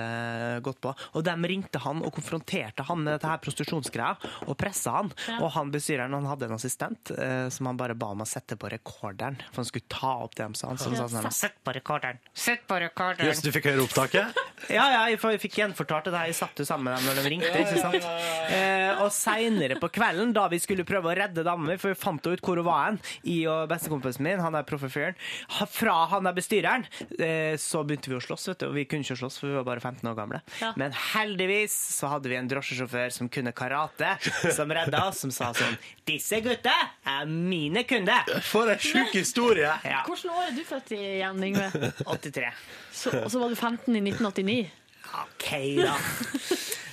gått 0.65 0.82
på. 0.84 0.93
Og 1.17 1.25
de 1.25 1.36
ringte 1.51 1.82
han 1.84 2.04
og 2.06 2.13
konfronterte 2.15 2.86
han 2.88 3.04
med 3.04 3.15
dette 3.15 3.30
her 3.30 3.41
prostitusjonsgreia 3.43 4.15
og 4.47 4.56
pressa 4.60 4.97
han. 4.99 5.12
Og 5.39 5.49
han 5.56 5.71
bestyreren 5.73 6.13
han 6.17 6.30
hadde 6.30 6.49
en 6.49 6.58
assistent 6.58 7.13
eh, 7.15 7.47
som 7.54 7.69
han 7.71 7.80
bare 7.80 7.95
ba 7.97 8.12
om 8.15 8.23
å 8.25 8.30
sette 8.30 8.58
på 8.60 8.69
rekorderen. 8.71 9.39
For 9.51 9.63
han 9.63 9.69
skulle 9.69 9.89
ta 9.91 10.15
opp 10.25 10.36
det 10.38 10.47
de 10.47 10.60
sa. 10.60 10.73
Så 10.77 10.91
han 10.91 10.99
sa 10.99 11.10
sånn 11.12 11.30
Sett 11.41 11.58
på 11.63 11.73
rekorderen! 11.73 12.19
Sett 12.38 12.65
på 12.69 12.77
rekorderen! 12.82 13.30
Jøss, 13.30 13.41
du 13.45 13.51
fikk 13.56 13.69
høre 13.71 13.86
opptaket? 13.86 14.41
Ja, 14.69 14.84
ja, 14.93 15.01
jeg 15.10 15.41
fikk 15.41 15.58
gjenfortalt 15.62 16.10
det 16.10 16.13
her. 16.17 16.30
Jeg 16.30 16.38
satt 16.38 16.60
jo 16.62 16.65
sammen 16.67 16.91
med 16.91 16.99
dem 16.99 17.10
når 17.10 17.17
de 17.21 17.32
ringte. 17.34 17.54
ikke 17.63 17.82
sant? 17.82 18.06
Eh, 18.54 19.01
og 19.01 19.10
seinere 19.32 19.78
på 19.82 19.89
kvelden, 19.94 20.34
da 20.36 20.46
vi 20.52 20.60
skulle 20.62 20.86
prøve 20.88 21.12
å 21.12 21.15
redde 21.17 21.44
damer, 21.48 21.80
for 21.82 21.94
vi 21.94 22.00
fant 22.00 22.28
ut 22.28 22.41
hvor 22.44 22.60
hun 22.60 22.67
var 22.67 22.84
hen, 22.89 23.00
i 23.24 23.41
og 23.50 23.67
bestekompisen 23.72 24.26
min, 24.26 24.41
han 24.44 24.56
der 24.58 24.65
proffe 24.67 24.89
fyren, 24.91 25.17
fra 25.72 25.96
han 26.12 26.28
der 26.28 26.36
bestyreren, 26.38 26.86
eh, 27.17 27.56
så 27.62 27.84
begynte 27.88 28.12
vi 28.12 28.17
å 28.20 28.24
slåss, 28.24 28.50
vet 28.52 28.63
du. 28.63 28.67
Og 28.70 28.76
vi 28.78 28.86
kunne 28.89 29.06
ikke 29.06 29.20
slåss, 29.22 29.39
for 29.41 29.52
vi 29.52 29.58
var 29.60 29.67
bare 29.67 29.84
15 29.84 30.10
år 30.12 30.17
gamle. 30.17 30.41
Ja. 30.62 30.74
Men 30.80 30.96
heldigvis 31.13 31.76
så 31.98 32.12
hadde 32.15 32.32
vi 32.32 32.38
en 32.39 32.50
drosjesjåfør 32.52 33.13
som 33.15 33.30
kunne 33.32 33.54
karate, 33.56 34.15
som 34.56 34.72
redda 34.72 35.06
oss, 35.10 35.22
som 35.26 35.34
sa 35.34 35.52
sånn 35.58 35.78
Disse 36.08 36.41
gutta 36.44 36.74
er 37.08 37.30
mine 37.30 37.84
kunder! 37.88 38.28
For 38.46 38.70
en 38.72 38.82
sjuk 38.82 39.13
historie! 39.15 39.70
Ja, 39.86 40.04
Hvilket 40.08 40.32
år 40.32 40.46
er 40.50 40.56
du 40.58 40.63
født 40.67 40.94
i 40.98 41.02
igjen, 41.17 41.44
Yngve? 41.52 41.70
83. 42.12 42.52
Så, 42.91 43.13
og 43.24 43.30
så 43.32 43.41
var 43.41 43.52
du 43.52 43.56
15 43.58 43.96
i 43.96 44.02
1989. 44.12 44.60
OK, 45.22 45.50
da. 45.82 45.96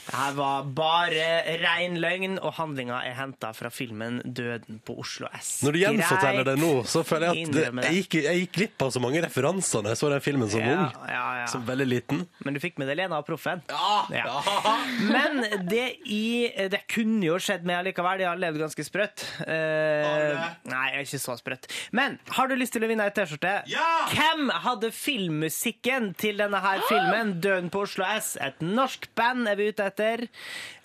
Det 0.08 0.16
her 0.16 0.32
var 0.38 0.62
bare 0.72 1.24
rein 1.60 1.98
løgn, 2.00 2.38
og 2.40 2.54
handlinga 2.56 3.02
er 3.04 3.12
henta 3.18 3.50
fra 3.52 3.68
filmen 3.68 4.22
'Døden 4.24 4.78
på 4.86 4.94
Oslo 5.02 5.28
S'. 5.36 5.58
Når 5.66 5.72
du 5.76 5.78
gjenforteller 5.82 6.46
det 6.48 6.54
nå, 6.58 6.70
så 6.88 7.02
føler 7.04 7.34
jeg 7.34 7.48
at 7.48 7.52
det, 7.52 7.64
jeg, 7.84 7.98
gikk, 7.98 8.14
jeg 8.24 8.40
gikk 8.42 8.54
glipp 8.56 8.84
av 8.86 8.92
så 8.94 9.02
mange 9.04 9.20
referanser 9.26 9.84
da 9.84 9.92
jeg 9.92 10.00
så 10.00 10.08
den 10.14 10.22
filmen 10.24 10.48
som 10.48 10.60
Ja, 10.64 10.72
ung. 10.72 10.96
ja, 11.12 11.26
ja. 11.42 11.46
Som 11.52 11.66
veldig 11.68 11.86
liten. 11.90 12.22
Men 12.44 12.56
du 12.56 12.60
fikk 12.62 12.78
med 12.80 12.88
deg 12.88 12.96
Lena 13.02 13.18
og 13.20 13.26
Proffen. 13.28 13.60
Ja. 13.68 14.38
Men 15.14 15.44
det, 15.68 15.84
i, 16.08 16.48
det 16.72 16.80
kunne 16.88 17.28
jo 17.28 17.36
skjedd 17.42 17.68
meg 17.68 17.82
allikevel. 17.82 18.24
Jeg 18.24 18.30
har 18.30 18.40
levd 18.40 18.62
ganske 18.64 18.86
sprøtt. 18.88 19.26
Uh, 19.44 20.40
nei, 20.72 20.86
jeg 20.88 21.02
er 21.02 21.04
ikke 21.04 21.20
så 21.20 21.36
sprøtt. 21.36 21.68
Men 21.92 22.16
har 22.38 22.48
du 22.48 22.56
lyst 22.56 22.72
til 22.76 22.86
å 22.86 22.88
vinne 22.88 23.04
ei 23.04 23.12
T-skjorte? 23.12 23.54
Ja! 23.68 23.84
Hvem 24.14 24.48
hadde 24.64 24.88
filmmusikken 24.94 26.14
til 26.18 26.40
denne 26.40 26.64
her 26.64 26.80
filmen, 26.88 27.36
'Døden 27.42 27.68
på 27.70 27.84
Oslo 27.84 28.08
S'? 28.08 28.36
Et 28.40 28.64
norsk 28.64 29.10
band 29.18 29.44
er 29.52 29.56
vi 29.60 29.68
ute 29.68 29.84
etter. 29.84 29.96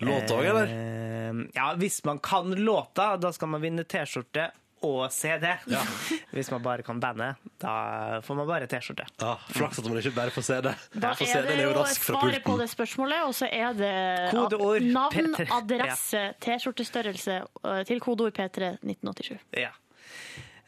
Låt 0.03 0.33
òg, 0.33 0.43
eller? 0.49 0.73
Eh, 0.73 1.45
ja, 1.55 1.71
hvis 1.79 2.01
man 2.07 2.19
kan 2.23 2.51
låta, 2.57 3.13
da 3.17 3.31
skal 3.35 3.53
man 3.53 3.63
vinne 3.63 3.85
T-skjorte 3.87 4.51
og 4.83 5.11
CD. 5.11 5.47
Hvis 6.35 6.49
man 6.51 6.63
bare 6.63 6.83
kan 6.83 6.99
bandet, 6.99 7.39
da 7.61 8.19
får 8.25 8.35
man 8.35 8.47
bare 8.47 8.67
T-skjorte. 8.67 9.05
Ja, 9.21 9.35
Flaks 9.55 9.79
at 9.79 9.87
man 9.87 9.99
ikke 10.01 10.11
bare 10.15 10.33
får 10.35 10.47
CD. 10.49 10.71
Da 10.91 11.13
er 11.13 11.47
det 11.47 11.59
jo 11.61 11.75
rask 11.77 12.03
fra 12.03 12.23
på 12.43 12.57
det 12.59 12.69
spørsmålet, 12.71 13.23
og 13.29 13.35
så 13.37 13.47
er 13.47 13.77
det 13.77 13.93
Kodeord 14.33 14.83
navn, 14.83 15.31
adresse, 15.59 16.25
T-skjortestørrelse 16.43 17.39
eh, 17.39 17.79
til 17.87 18.03
kodeord 18.03 18.35
P3 18.35 18.75
1987. 18.81 19.39
Ja. 19.63 19.71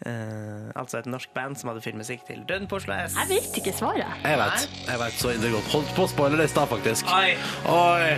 Eh, 0.06 0.72
altså 0.76 1.00
et 1.00 1.06
norsk 1.08 1.30
band 1.34 1.56
som 1.56 1.70
hadde 1.72 1.82
filmmusikk 1.82 2.26
til 2.28 2.42
Døden 2.50 2.68
på 2.68 2.76
Oslo 2.82 2.94
S. 2.94 3.16
Jeg 3.16 3.30
vet 3.30 3.60
ikke 3.62 3.72
svaret. 3.78 4.04
Jeg 4.26 4.38
vet, 4.42 4.66
jeg 4.90 5.00
vet 5.00 5.22
så 5.22 5.32
inderlig 5.32 5.54
godt. 5.56 5.72
Holdt 5.72 5.94
på 5.96 6.04
å 6.04 6.12
spoile 6.12 6.40
det 6.42 6.50
i 6.50 6.52
stad, 6.52 6.68
faktisk. 6.74 7.08
Oi. 7.16 7.32
Oi. 7.72 8.12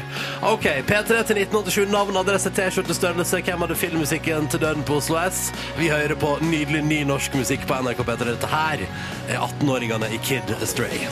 OK. 0.49 0.67
P3 0.89 1.21
til 1.29 1.41
1987. 1.45 1.85
Navn, 1.93 2.17
adresse, 2.17 2.49
T-skjortestørrelse. 2.57 3.43
Hvem 3.45 3.65
hadde 3.67 3.79
filmmusikken 3.85 4.49
til 4.49 4.65
Døden 4.65 4.83
på 4.89 4.97
Oslo 4.97 5.21
S? 5.21 5.47
Vi 5.77 5.93
hører 5.93 6.17
på 6.17 6.33
nydelig 6.41 6.81
ny 6.89 7.03
norsk 7.13 7.37
musikk 7.37 7.69
på 7.69 7.77
NRK 7.85 8.01
P3. 8.09 8.31
Dette 8.33 8.53
her 8.57 8.87
er 9.29 9.37
18-åringene 9.37 10.09
i 10.17 10.21
Kid 10.25 10.57
Astray. 10.57 11.05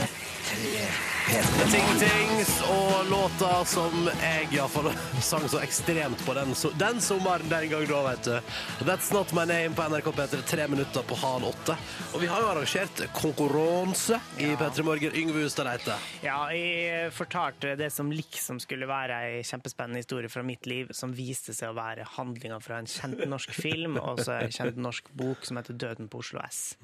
Ting 1.35 1.87
Tings 1.99 2.61
og 2.69 3.09
låta 3.09 3.65
som 3.67 4.05
jeg 4.21 4.45
iallfall 4.55 4.87
sang 5.29 5.43
så 5.51 5.59
ekstremt 5.59 6.21
på 6.23 6.33
den, 6.37 6.53
so 6.55 6.69
den 6.79 7.01
sommeren 7.03 7.49
den 7.51 7.65
gang 7.71 7.83
da, 7.89 7.97
vet 8.05 8.27
du. 8.27 8.53
That's 8.87 9.09
Not 9.13 9.33
My 9.35 9.43
Name 9.49 9.75
på 9.75 9.83
NRK 9.89 10.07
P3, 10.15 10.39
tre 10.47 10.67
minutter 10.71 11.03
på 11.03 11.17
halv 11.19 11.49
åtte. 11.49 11.75
Og 12.13 12.21
vi 12.23 12.29
har 12.31 12.39
jo 12.39 12.51
arrangert 12.53 13.01
konkurranse 13.17 14.19
i 14.39 14.53
P3 14.55 14.85
Morgen. 14.87 15.17
Yngve 15.19 15.43
Hustad 15.43 15.67
Reite. 15.67 15.97
Ja, 16.23 16.37
jeg 16.55 17.11
fortalte 17.15 17.73
det 17.79 17.91
som 17.91 18.13
liksom 18.13 18.61
skulle 18.63 18.87
være 18.87 19.19
ei 19.27 19.43
kjempespennende 19.43 20.05
historie 20.05 20.31
fra 20.31 20.45
mitt 20.45 20.69
liv, 20.69 20.93
som 20.95 21.11
viste 21.17 21.55
seg 21.57 21.73
å 21.73 21.77
være 21.77 22.07
handlinga 22.15 22.61
fra 22.63 22.79
en 22.79 22.89
kjent 22.89 23.25
norsk 23.27 23.51
film 23.57 23.99
og 23.99 24.23
så 24.23 24.37
en 24.39 24.55
kjent 24.55 24.79
norsk 24.79 25.11
bok 25.19 25.43
som 25.43 25.59
heter 25.59 25.75
'Døden 25.75 26.07
på 26.07 26.23
Oslo 26.23 26.39
S'. 26.47 26.77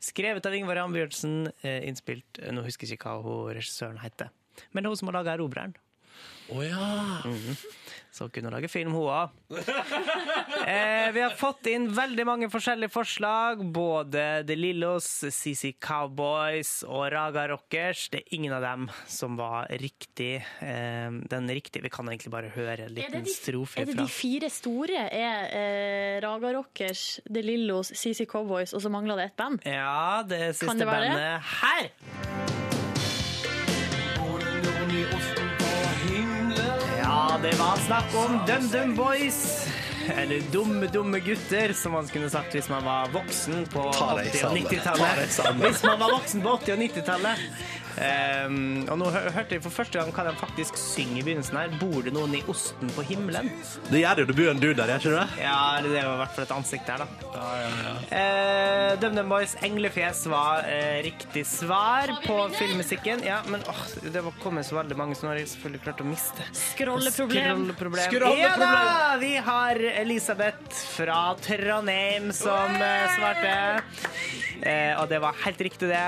Skrevet 0.00 0.46
av 0.48 0.56
Ingvar 0.56 0.80
Ambjørnsen, 0.86 1.52
eh, 1.62 1.84
innspilt 1.88 2.40
Nå 2.48 2.62
husker 2.64 2.86
jeg 2.86 2.96
ikke 2.96 3.12
hva 3.18 3.22
hun 3.26 3.52
regissøren 3.52 3.97
heter. 4.02 4.32
Men 4.72 4.82
det 4.82 4.88
er 4.88 4.96
hun 4.96 5.02
som 5.02 5.12
har 5.12 5.20
laga 5.20 5.36
'Erobreren'. 5.36 5.76
Å 6.48 6.64
ja. 6.64 6.86
Så 8.10 8.24
hun 8.24 8.32
kunne 8.32 8.50
lage 8.50 8.70
film, 8.72 8.94
hun 8.96 9.10
òg. 9.12 9.34
Eh, 10.68 11.08
vi 11.14 11.20
har 11.22 11.32
fått 11.38 11.68
inn 11.70 11.86
veldig 11.94 12.24
mange 12.28 12.46
forskjellige 12.52 12.92
forslag. 12.92 13.60
Både 13.72 14.42
The 14.48 14.56
Lillos, 14.58 15.06
CC 15.32 15.70
Cowboys 15.80 16.82
og 16.84 17.06
Raga 17.14 17.46
Rockers. 17.52 18.08
Det 18.12 18.20
er 18.20 18.34
ingen 18.36 18.52
av 18.52 18.64
dem 18.66 18.88
som 19.08 19.38
var 19.38 19.70
riktig. 19.80 20.42
Eh, 20.60 21.08
den 21.32 21.48
riktige 21.48 21.86
Vi 21.86 21.92
kan 21.94 22.10
egentlig 22.10 22.34
bare 22.34 22.52
høre 22.52 22.88
en 22.88 22.94
liten 22.98 23.24
de, 23.24 23.32
strofe 23.32 23.80
er 23.80 23.88
det 23.88 23.96
de 23.96 24.08
fire 24.12 24.52
store? 24.52 25.08
Er 25.08 25.48
eh, 25.56 26.20
Raga 26.24 26.52
Rockers, 26.58 27.20
The 27.24 27.44
Lillos, 27.44 27.94
CC 27.96 28.28
Cowboys, 28.28 28.76
og 28.76 28.84
så 28.84 28.92
mangler 28.92 29.22
det 29.22 29.30
ett 29.30 29.36
band? 29.40 29.64
Ja, 29.64 30.24
det 30.28 30.56
siste 30.58 30.80
det 30.82 30.90
være 30.90 31.14
det? 31.16 31.34
her. 31.62 32.67
Ja, 37.02 37.38
det 37.42 37.52
var 37.58 37.76
snakk 37.86 38.14
om 38.14 38.38
DumDum 38.46 38.96
Boys. 38.96 39.64
Eller 40.16 40.40
Dumme, 40.52 40.86
dumme 40.86 41.18
gutter, 41.20 41.72
som 41.72 41.92
man 41.92 42.06
skulle 42.08 42.30
sagt 42.32 42.54
hvis 42.56 42.68
man 42.72 42.84
var 42.84 43.10
voksen 43.12 43.66
på 43.72 43.82
80- 43.92 43.92
og 43.92 43.98
sammen. 43.98 44.30
Ta 44.40 44.48
deg 44.54 44.78
90-tallet. 44.78 45.60
Hvis 45.66 45.82
man 45.84 45.98
var 46.00 46.12
voksen 46.14 46.42
på 46.42 46.54
80- 46.56 46.72
og 46.72 46.78
90-tallet. 46.78 47.42
Um, 47.98 48.84
og 48.92 48.98
nå 49.00 49.08
hø- 49.10 49.30
hørte 49.34 49.56
jeg 49.56 49.62
for 49.64 49.74
første 49.74 49.98
gang 49.98 50.12
hva 50.14 50.24
de 50.28 50.34
faktisk 50.38 50.76
synger 50.78 51.18
i 51.18 51.24
begynnelsen 51.26 51.56
her. 51.58 51.72
Bor 51.80 52.04
det 52.06 52.12
noen 52.14 52.36
i 52.38 52.42
osten 52.50 52.90
på 52.94 53.02
himmelen? 53.08 53.48
Det 53.90 54.02
gjør 54.04 54.20
det 54.20 54.24
jo. 54.24 54.28
Det 54.30 54.36
bor 54.38 54.50
en 54.52 54.60
dude 54.62 54.76
der, 54.78 54.92
gjør 54.94 55.00
ikke 55.02 55.14
det? 55.16 55.42
Ja, 55.42 55.56
det 55.82 55.94
er 55.98 56.06
jo 56.06 56.12
i 56.14 56.20
hvert 56.20 56.36
fall 56.36 56.46
et 56.46 56.54
ansikt 56.54 56.86
der, 56.92 57.02
da. 57.02 57.08
Eh, 58.14 58.92
DumDum 59.02 59.32
Boys 59.32 59.56
Englefjes 59.66 60.22
var 60.30 60.62
uh, 60.68 60.98
riktig 61.04 61.42
svar 61.50 62.12
på 62.24 62.38
filmmusikken. 62.58 63.24
Ja, 63.26 63.40
men 63.50 63.66
åh, 63.68 63.82
det 64.14 64.22
var 64.24 64.38
kommet 64.42 64.68
så 64.68 64.78
veldig 64.78 64.98
mange, 64.98 65.18
så 65.18 65.26
nå 65.26 65.32
har 65.34 65.42
jeg 65.42 65.50
selvfølgelig 65.56 65.82
klart 65.88 66.04
å 66.04 66.08
miste. 66.08 66.48
Skrolleproblem. 66.54 67.66
Skrolleproblem. 67.66 68.08
Skrolleproblem. 68.08 68.46
Ja 68.46 68.54
da! 68.62 69.18
Vi 69.20 69.34
har 69.50 69.82
Elisabeth 70.04 70.82
fra 70.94 71.20
Trondheim 71.42 72.30
som 72.36 72.78
uh, 72.78 73.04
svarte. 73.18 73.54
Eh, 74.62 74.94
og 75.00 75.08
det 75.10 75.18
var 75.22 75.38
helt 75.44 75.60
riktig, 75.68 75.90
det. 75.90 76.06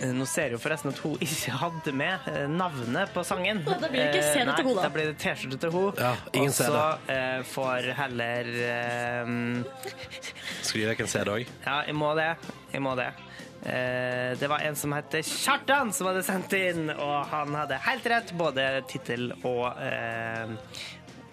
Eh, 0.00 0.12
Nå 0.16 0.24
ser 0.28 0.48
jeg 0.48 0.56
jo 0.56 0.60
forresten 0.62 0.92
at 0.92 1.00
hun 1.04 1.16
ikke 1.24 1.56
hadde 1.60 1.92
med 1.96 2.28
eh, 2.32 2.46
navnet 2.50 3.12
på 3.14 3.24
sangen. 3.26 3.62
Da 3.66 3.76
blir 3.82 3.98
det 4.00 4.08
ikke 4.12 4.22
Eh, 4.22 4.30
CD 4.32 4.54
til 4.56 4.68
hun, 4.68 4.76
da. 4.78 4.86
Da 4.86 4.92
blir 4.94 5.10
det 5.10 5.16
T-skjorte 5.22 5.58
til 5.64 5.74
hun. 5.74 5.90
Ja, 6.00 6.14
ingen 6.32 6.52
Og 6.52 6.56
så 6.56 6.86
eh, 7.12 7.42
får 7.52 7.90
heller 7.98 8.52
eh, 8.68 9.34
Skriv 10.62 10.92
ikke 10.94 11.06
en 11.06 11.12
CD 11.12 11.34
òg? 11.36 11.52
Ja, 11.66 11.80
jeg 11.88 11.96
må 11.98 12.14
det. 12.18 12.30
Jeg 12.72 12.82
må 12.84 12.94
det. 12.98 13.10
Eh, 13.62 14.32
det 14.40 14.48
var 14.50 14.64
en 14.66 14.74
som 14.78 14.94
het 14.96 15.14
Kjartan 15.22 15.92
som 15.94 16.08
hadde 16.10 16.24
sendt 16.26 16.54
inn, 16.58 16.88
og 16.96 17.28
han 17.30 17.54
hadde 17.54 17.78
helt 17.86 18.08
rett. 18.10 18.32
Både 18.38 18.70
tittel 18.90 19.30
og 19.46 19.68
eh, 19.78 20.56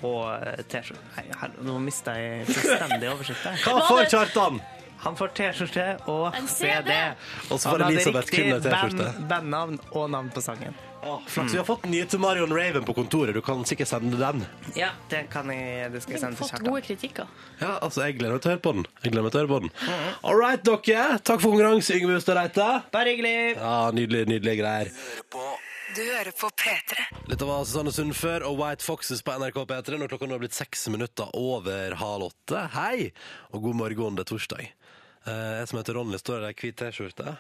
og 0.06 0.44
T-skjorte. 0.72 1.56
Nå 1.68 1.74
mista 1.84 2.14
jeg 2.16 2.46
fullstendig 2.48 3.10
oversikt. 3.12 3.42
Hva 3.66 3.82
får 3.90 4.06
Kjartan? 4.14 4.62
Han 5.06 5.16
får 5.16 5.30
T-skjorte 5.38 5.86
og 6.12 6.36
En 6.36 6.48
CD. 6.52 6.92
Og 7.50 7.60
så 7.60 7.72
får 7.72 7.86
Elisabeth 7.88 8.32
kun 8.34 8.50
en 8.52 8.62
T-skjorte. 8.62 8.98
band- 9.06 9.28
bandnavn 9.30 9.80
og 9.96 10.10
navn 10.12 10.30
på 10.36 10.42
sangen. 10.44 10.76
Flaks 11.00 11.54
vi 11.54 11.58
har 11.58 11.64
fått 11.64 11.86
nye 11.88 12.04
til 12.12 12.20
Marion 12.20 12.52
Raven 12.52 12.84
på 12.84 12.92
kontoret. 12.98 13.32
Du 13.34 13.40
kan 13.42 13.62
sikkert 13.66 13.88
sende 13.88 14.18
den. 14.20 14.42
Ja, 14.76 14.90
det 15.10 15.30
kan 15.32 15.48
jeg, 15.48 15.88
det 15.94 16.02
skal 16.04 16.18
jeg 16.18 16.20
sende 16.26 16.36
til 16.36 16.44
Fått 16.50 16.66
gode 16.66 16.82
kritikker. 16.84 17.30
Ja, 17.62 17.78
altså, 17.80 18.04
Jeg 18.04 18.18
gleder 18.20 18.36
meg 18.36 18.42
til 18.44 18.52
å 18.52 18.54
høre 18.58 18.64
på 18.68 18.74
den. 18.76 18.86
Jeg 19.06 19.14
gleder 19.14 19.24
meg 19.24 19.32
til 19.32 19.40
å 19.40 19.44
høre 19.46 19.54
på 19.54 19.62
den. 19.64 19.72
All 20.28 20.36
right, 20.36 20.64
dere. 20.68 21.06
Takk 21.24 21.40
for 21.40 21.54
konkurranse, 21.56 21.96
Yngve 21.96 22.18
Hustad 22.20 22.36
Reite. 22.36 22.68
Bare 22.92 23.14
hyggelig. 23.16 23.56
Ja, 23.56 23.78
Nydelig, 23.96 24.26
nydelige 24.28 24.60
greier. 24.60 24.92
Du 25.96 26.04
hører 26.06 26.36
på 26.38 26.50
P3. 26.54 27.06
Dette 27.32 27.46
var 27.50 27.64
Susanne 27.66 27.92
Sundfør 27.96 28.44
og 28.46 28.60
White 28.60 28.86
Foxes 28.86 29.24
på 29.26 29.34
NRK 29.40 29.64
P3 29.72 29.98
når 29.98 30.12
klokka 30.12 30.28
nå 30.30 30.36
er 30.36 30.44
blitt 30.44 30.54
seks 30.54 30.84
minutter 30.94 31.32
over 31.34 31.96
halv 31.98 32.28
åtte. 32.28 32.68
Hei, 32.76 33.08
og 33.56 33.64
god 33.64 33.80
morgen, 33.80 34.20
det 34.20 34.28
er 34.28 34.30
torsdag. 34.36 34.68
Eh, 35.28 35.60
Jeg 35.60 35.68
som 35.72 35.80
heter 35.80 35.94
Ronny, 36.00 36.18
står 36.22 36.44
i 36.46 36.50
ei 36.52 36.58
hvit 36.62 36.78
T-skjorte. 36.80 37.38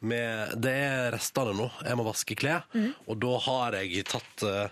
Med, 0.00 0.54
det 0.64 0.72
er 0.72 1.10
restene 1.12 1.52
nå. 1.52 1.66
Jeg 1.84 1.96
må 2.00 2.04
vaske 2.06 2.36
klær, 2.40 2.62
og 3.06 3.18
da 3.20 3.32
har 3.44 3.74
jeg 3.82 4.06
tatt 4.08 4.44
uh, 4.48 4.68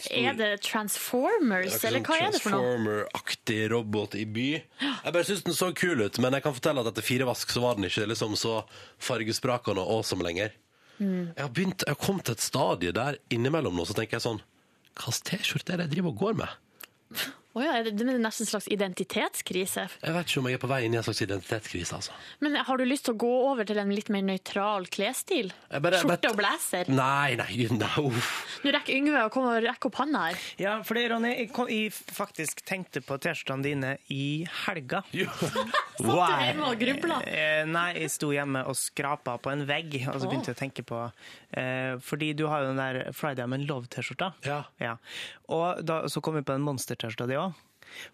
stor- 0.00 0.16
Er 0.16 0.32
det 0.38 0.48
Transformers, 0.64 1.74
det 1.76 1.84
er 1.84 1.88
eller 1.90 2.06
hva 2.06 2.16
er 2.16 2.32
det 2.32 2.40
for 2.40 2.54
noe? 2.54 2.62
Transformer-aktig 2.62 3.58
robot 3.74 4.16
i 4.16 4.24
by. 4.24 4.46
Jeg 4.80 5.12
bare 5.12 5.24
syns 5.28 5.44
den 5.44 5.52
så 5.58 5.68
kul 5.76 6.00
ut, 6.06 6.18
men 6.24 6.32
jeg 6.38 6.42
kan 6.46 6.56
fortelle 6.56 6.80
at 6.80 6.88
etter 6.92 7.04
fire 7.04 7.28
vask 7.28 7.52
så 7.52 7.60
var 7.66 7.76
den 7.76 7.84
ikke 7.90 8.08
liksom 8.08 8.32
så 8.40 8.62
fargesprakende 9.04 9.84
og 9.84 9.98
awesome 9.98 10.24
lenger. 10.24 10.56
Mm. 10.96 11.32
Jeg 11.36 11.42
har 11.44 11.52
begynt, 11.52 11.84
jeg 11.84 11.92
har 11.96 12.00
kommet 12.06 12.24
til 12.28 12.36
et 12.38 12.44
stadie 12.48 12.92
der 12.96 13.20
innimellom 13.34 13.76
nå, 13.76 13.84
så 13.88 13.96
tenker 13.96 14.16
jeg 14.16 14.24
sånn 14.24 14.40
slags 14.96 15.20
T-skjorte 15.28 15.72
er 15.72 15.80
det 15.82 15.86
jeg 15.90 15.94
driver 15.98 16.12
og 16.16 16.20
går 16.24 16.40
med? 16.40 16.58
Å 17.52 17.60
ja, 17.60 17.72
det, 17.84 17.90
det 17.98 18.06
er 18.08 18.16
nesten 18.22 18.46
en 18.46 18.48
slags 18.48 18.68
identitetskrise. 18.72 19.82
Jeg 20.00 20.14
vet 20.16 20.30
ikke 20.30 20.40
om 20.40 20.46
jeg 20.48 20.56
er 20.56 20.62
på 20.62 20.70
vei 20.70 20.78
inn 20.86 20.94
i 20.94 20.98
en 21.00 21.04
slags 21.04 21.20
identitetskrise, 21.24 21.98
altså. 21.98 22.14
Men 22.40 22.56
har 22.64 22.80
du 22.80 22.84
lyst 22.88 23.04
til 23.08 23.12
å 23.12 23.20
gå 23.20 23.32
over 23.50 23.68
til 23.68 23.76
en 23.82 23.90
litt 23.92 24.08
mer 24.14 24.24
nøytral 24.24 24.86
klesstil? 24.92 25.50
Bare- 25.68 26.00
Skjorte 26.00 26.30
og 26.32 26.38
blazer? 26.40 26.88
Nei, 26.88 27.34
nei, 27.36 27.66
no. 27.76 28.06
Nå 28.62 28.72
rekker 28.78 28.96
Yngve 28.96 29.26
å 29.26 29.32
komme 29.34 29.52
og 29.58 29.66
rekke 29.66 29.90
opp 29.90 30.00
handa 30.00 30.24
her. 30.30 30.40
Ja, 30.62 30.78
for 30.86 30.96
det, 30.96 31.04
Ronny, 31.12 31.34
jeg, 31.42 31.50
kom, 31.52 31.68
jeg 31.68 31.92
faktisk 31.92 32.64
tenkte 32.68 33.02
på 33.04 33.18
T-skjortene 33.20 33.66
dine 33.68 33.92
i 34.08 34.22
helga. 34.64 35.02
Satt 35.12 36.00
Du 36.00 36.08
hjemme 36.08 36.70
og 36.72 36.80
grubler. 36.80 37.28
Eh, 37.28 37.62
nei, 37.68 37.88
jeg 38.00 38.14
sto 38.16 38.32
hjemme 38.32 38.64
og 38.70 38.78
skrapa 38.80 39.36
på 39.44 39.52
en 39.52 39.66
vegg, 39.68 39.98
og 40.08 40.16
så 40.22 40.24
begynte 40.30 40.50
jeg 40.54 40.56
å 40.56 40.62
tenke 40.62 40.84
på 40.88 41.02
eh, 41.04 41.98
Fordi 42.02 42.32
du 42.38 42.46
har 42.48 42.64
jo 42.64 42.72
den 42.72 42.80
der 42.80 43.12
Friday 43.16 43.44
I'm 43.44 43.54
in 43.58 43.68
Love-T-skjorta. 43.68 44.32
Ja. 44.48 44.96
Og 45.52 45.82
da, 45.84 46.00
så 46.08 46.22
kom 46.24 46.38
vi 46.38 46.44
på 46.46 46.56
den 46.56 46.64
Monster-T-skjorta 46.64 47.28
di 47.28 47.36
òg. 47.36 47.41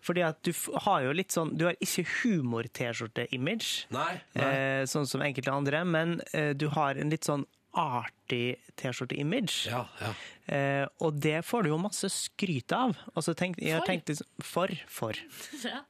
Fordi 0.04 0.24
at 0.26 0.40
du 0.46 0.52
har 0.86 1.02
jo 1.06 1.12
litt 1.16 1.34
sånn 1.34 1.54
Du 1.58 1.64
har 1.68 1.76
ikke 1.84 2.04
humor-T-skjorte-image, 2.22 3.86
Nei, 3.94 4.20
eh, 4.34 4.82
sånn 4.90 5.06
som 5.08 5.22
enkelte 5.24 5.52
andre, 5.54 5.84
men 5.84 6.20
eh, 6.32 6.52
du 6.56 6.68
har 6.74 6.98
en 6.98 7.10
litt 7.12 7.28
sånn 7.28 7.46
artig 7.78 8.56
T-skjorte-image. 8.80 9.68
Ja, 9.70 9.84
ja. 10.00 10.12
Eh, 10.48 10.86
og 11.04 11.20
det 11.20 11.42
får 11.46 11.66
du 11.66 11.70
jo 11.74 11.78
masse 11.82 12.08
skryt 12.10 12.72
av. 12.74 12.96
Altså, 13.14 13.34
tenk, 13.38 13.60
jeg 13.62 13.76
har 13.76 13.84
For? 13.84 13.92
tenkt 13.92 14.12
liksom, 14.12 14.26
For. 14.42 14.74
For. 14.88 15.22
Ja. 15.68 15.84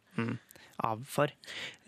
Av 0.83 1.01
for. 1.11 1.31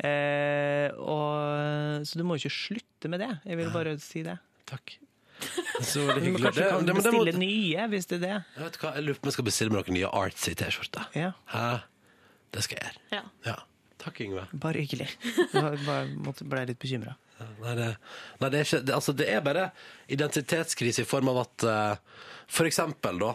Eh, 0.03 0.91
og, 0.99 2.03
så 2.07 2.19
du 2.19 2.25
må 2.27 2.35
jo 2.39 2.45
ikke 2.45 2.55
slutte 2.57 3.11
med 3.11 3.23
det. 3.23 3.31
Jeg 3.47 3.59
vil 3.59 3.71
bare 3.75 3.95
si 4.03 4.23
det. 4.27 4.37
Takk. 4.71 4.97
Så 5.81 6.03
Du 6.03 6.07
må 6.07 6.19
hyggelig. 6.21 6.43
kanskje 6.51 6.69
kan 6.71 6.87
det, 6.87 6.95
men 6.95 7.05
det 7.05 7.13
må, 7.15 7.25
bestille 7.25 7.39
nye, 7.41 7.87
hvis 7.93 8.07
det 8.11 8.17
er 8.19 8.23
det. 8.27 8.33
jeg 8.57 8.65
vet 8.67 8.79
hva, 8.83 8.93
jeg 8.99 9.05
lurer 9.07 9.19
på 9.21 9.25
om 9.27 9.31
jeg 9.31 9.37
skal 9.39 9.49
bestille 9.49 9.73
meg 9.75 9.89
noen 9.89 9.97
nye 9.99 10.11
artsy 10.21 10.55
T-skjorter. 10.61 11.07
Ja, 11.17 11.33
Hæ? 11.55 11.67
Det 12.51 12.65
skal 12.67 12.81
jeg 12.81 12.89
gjøre. 12.91 13.03
Ja. 13.19 13.23
Ja. 13.51 13.57
Takk, 14.01 14.21
Yngve. 14.25 14.47
Bare 14.57 14.81
hyggelig. 14.81 15.07
Jeg 15.53 15.63
bare 15.85 16.07
måtte, 16.25 16.47
ble 16.49 16.63
litt 16.71 16.79
bekymra. 16.81 17.13
Nei, 17.61 17.75
det, 17.77 17.89
nei, 18.41 18.49
det 18.53 18.59
er 18.59 18.65
ikke 18.65 18.79
det, 18.89 18.95
Altså, 18.97 19.13
det 19.17 19.27
er 19.29 19.43
bare 19.45 19.67
identitetskrise 20.13 21.05
i 21.05 21.09
form 21.09 21.29
av 21.33 21.39
at 21.45 21.65
eh, 21.69 22.25
For 22.49 22.69
eksempel, 22.69 23.21
da 23.21 23.35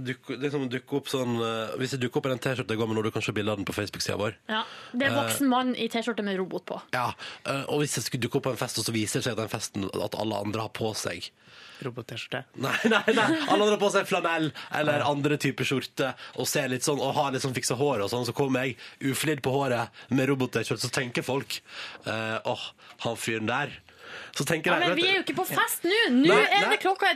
duk, 0.00 0.30
liksom 0.40 0.68
dukker 0.72 0.96
opp 1.00 1.10
sånn 1.12 1.34
eh, 1.44 1.74
Hvis 1.80 1.92
jeg 1.94 2.00
dukker 2.04 2.22
opp 2.22 2.28
i 2.28 2.32
den 2.32 2.42
T-skjorta 2.42 2.72
jeg 2.74 2.80
går 2.80 2.88
med 2.90 2.98
nå, 2.98 3.02
du 3.04 3.10
kan 3.14 3.24
se 3.24 3.34
bilde 3.36 3.52
av 3.52 3.60
den 3.60 3.68
på 3.68 3.76
Facebook-sida 3.76 4.16
vår. 4.20 4.36
Ja. 4.50 4.62
Det 4.92 5.06
er 5.06 5.12
en 5.12 5.18
voksen 5.20 5.50
mann 5.50 5.74
i 5.76 5.88
T-skjorte 5.92 6.24
med 6.24 6.38
robot 6.40 6.64
på. 6.70 6.80
Ja, 6.96 7.10
eh, 7.44 7.64
Og 7.68 7.82
hvis 7.84 7.98
jeg 7.98 8.06
skulle 8.08 8.24
dukke 8.24 8.40
opp 8.40 8.48
på 8.48 8.54
en 8.54 8.60
fest, 8.60 8.80
og 8.80 8.86
så 8.88 8.94
viser 8.96 9.20
det 9.20 9.28
seg 9.28 9.36
at 9.36 9.44
den 9.44 9.52
festen 9.52 9.88
at 9.92 10.16
alle 10.18 10.40
andre 10.46 10.66
har 10.66 10.72
på 10.74 10.94
seg 10.98 11.30
Robot-T-skjorte. 11.84 12.44
Nei, 12.62 12.74
nei, 12.88 13.02
nei, 13.16 13.26
alle 13.50 13.58
andre 13.58 13.74
har 13.74 13.80
på 13.82 13.90
seg 13.92 14.06
flanell 14.08 14.48
eller 14.78 15.04
andre 15.06 15.36
typer 15.42 15.66
skjorte 15.68 16.12
og 16.40 16.48
ser 16.48 16.70
litt 16.72 16.86
sånn, 16.86 17.02
og 17.02 17.14
har 17.18 17.34
litt 17.34 17.44
sånn 17.44 17.54
fiksa 17.56 17.76
håret 17.78 18.06
og 18.06 18.12
sånn, 18.12 18.26
så 18.28 18.34
kommer 18.36 18.64
jeg 18.64 18.78
uflidd 19.12 19.42
på 19.44 19.52
håret 19.54 20.04
med 20.14 20.30
robot-T-skjorte, 20.30 20.86
så 20.86 20.92
tenker 20.94 21.26
folk 21.26 21.58
eh, 22.06 22.38
åh, 22.46 22.64
han 23.04 23.18
fyren 23.20 23.50
der. 23.50 23.74
Så 24.34 24.44
tenker 24.48 24.72
Ja, 24.72 24.78
jeg 24.80 24.88
men 24.92 24.98
vi 24.98 25.06
er 25.08 25.18
jo 25.18 25.22
ikke 25.24 25.36
på 25.38 25.46
fest 25.48 25.86
nå! 25.86 25.98
Nå 26.14 26.30
Nei, 26.32 26.40
er 26.58 26.68
det 26.72 26.80
klokka 26.82 27.12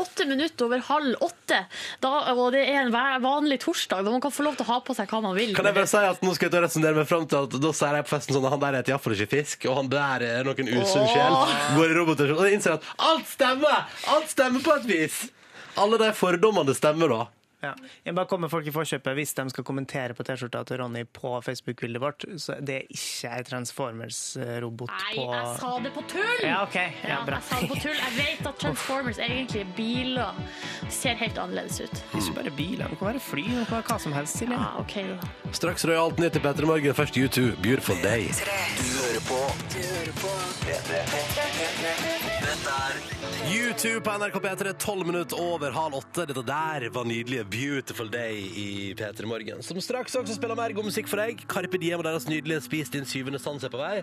åtte 0.00 0.26
minutter 0.28 0.66
over 0.66 0.82
halv 0.88 1.22
åtte. 1.26 1.60
Da, 2.02 2.12
og 2.34 2.52
det 2.54 2.64
er 2.66 2.80
en 2.84 2.92
vanlig 3.22 3.60
torsdag, 3.62 4.04
da 4.06 4.14
man 4.14 4.22
kan 4.24 4.34
få 4.34 4.46
lov 4.46 4.58
til 4.58 4.66
å 4.66 4.70
ha 4.72 4.80
på 4.84 4.96
seg 4.96 5.10
hva 5.12 5.22
man 5.24 5.36
vil. 5.38 5.54
Kan 5.56 5.68
jeg 5.70 5.78
bare 5.78 5.90
si 5.90 6.02
at 6.10 6.24
nå 6.26 6.34
skal 6.36 6.50
jeg 6.50 6.64
resonnere 6.66 6.98
meg 6.98 7.08
fram 7.10 7.28
til 7.30 7.46
at 7.46 7.56
da 7.62 7.72
sier 7.76 8.00
jeg 8.00 8.08
på 8.08 8.14
festen 8.16 8.36
sånn 8.36 8.48
at 8.48 8.56
han 8.56 8.64
der 8.66 8.78
heter 8.80 8.94
iallfall 8.96 9.16
ikke 9.16 9.32
fisk, 9.36 9.68
og 9.70 9.80
han 9.80 9.92
der 9.92 10.26
er 10.26 10.48
noen 10.48 10.72
usunn 10.74 11.08
sjel. 11.12 11.38
Går 11.78 11.94
i 11.94 11.96
roboter, 12.00 12.34
og 12.36 12.50
innser 12.50 12.76
at 12.78 12.92
alt 13.12 13.30
stemmer! 13.30 13.86
Alt 14.16 14.34
stemmer 14.34 14.64
på 14.66 14.76
et 14.80 14.90
vis! 14.90 15.22
Alle 15.76 15.98
de 16.00 16.12
fordommene 16.16 16.74
stemmer, 16.76 17.12
da. 17.12 17.24
Ja. 17.62 17.72
Jeg 18.04 18.14
bare 18.14 18.26
kommer 18.28 18.48
folk 18.52 18.66
i 18.68 18.72
forkjøpet 18.74 19.14
hvis 19.16 19.32
de 19.38 19.44
skal 19.50 19.64
kommentere 19.64 20.14
på 20.14 20.22
T-skjorta 20.28 20.60
til 20.68 20.76
Ronny 20.82 21.04
på 21.08 21.30
Facebook-bildet 21.42 22.00
vårt. 22.02 22.26
Så 22.42 22.58
det 22.60 22.74
er 22.82 22.84
ikke 22.92 23.30
ei 23.32 23.42
Transformers-robot 23.48 24.90
Nei, 24.92 25.14
jeg 25.24 25.54
sa 25.60 25.70
det 25.82 25.92
på 25.94 26.02
tull! 26.12 26.42
Ja, 26.44 26.58
OK. 26.66 26.76
Ja, 26.76 27.14
Ja, 27.14 27.18
bra. 27.24 27.38
jeg 27.40 27.48
sa 27.48 27.60
det 27.62 27.70
på 27.72 27.78
tull. 27.86 27.96
Jeg 27.96 28.12
vet 28.18 28.46
at 28.52 28.60
Transformers 28.60 29.18
egentlig 29.18 29.60
er 29.64 29.72
biler. 29.76 30.42
Ser 30.92 31.14
helt 31.22 31.38
annerledes 31.38 31.80
ut. 31.80 32.04
Ikke 32.20 32.36
bare 32.40 32.52
biler, 32.60 32.88
det 32.92 32.98
kan 33.00 33.08
være 33.12 33.20
fly, 33.30 33.46
det 33.48 33.66
kan 33.70 33.78
være 33.78 33.88
hva 33.90 33.98
som 34.04 34.12
helst. 34.12 34.36
Silje. 34.36 34.58
Ja, 34.60 34.70
ok 34.82 34.94
da. 35.14 35.52
Straks 35.56 35.86
røyalt 35.88 36.18
ned 36.20 36.30
til 36.36 36.44
Petter 36.44 36.66
Morgen. 36.68 36.94
Først 36.94 37.16
U2, 37.16 37.56
'Beautiful 37.56 37.96
Day'. 38.04 38.28
Du 38.76 38.88
hører 39.00 39.22
på 39.30 39.40
P3. 40.66 40.90
Dette 42.46 42.70
er 42.70 43.05
U2 43.46 44.00
på 44.00 44.10
NRK 44.10 44.34
P3, 44.34 44.72
12 44.78 45.06
minutter 45.06 45.40
over 45.40 45.70
halv 45.70 45.94
åtte. 45.94 46.24
Dette 46.26 46.42
der 46.42 46.88
var 46.90 47.04
nydelige 47.04 47.44
'Beautiful 47.44 48.10
Day' 48.10 48.50
i 48.58 48.94
P3 48.98 49.26
Morgen. 49.26 49.62
Som 49.62 49.80
straks 49.80 50.16
også 50.16 50.34
spiller 50.34 50.54
mer 50.54 50.72
god 50.72 50.84
musikk 50.84 51.06
for 51.08 51.16
deg. 51.22 51.44
Carpe 51.48 51.78
Diem 51.78 51.98
og 51.98 52.04
deres 52.04 52.26
nydelige 52.26 52.60
'Spis 52.60 52.90
din 52.90 53.06
syvende 53.06 53.38
sans' 53.38 53.64
er 53.64 53.70
på 53.70 53.78
vei. 53.78 54.02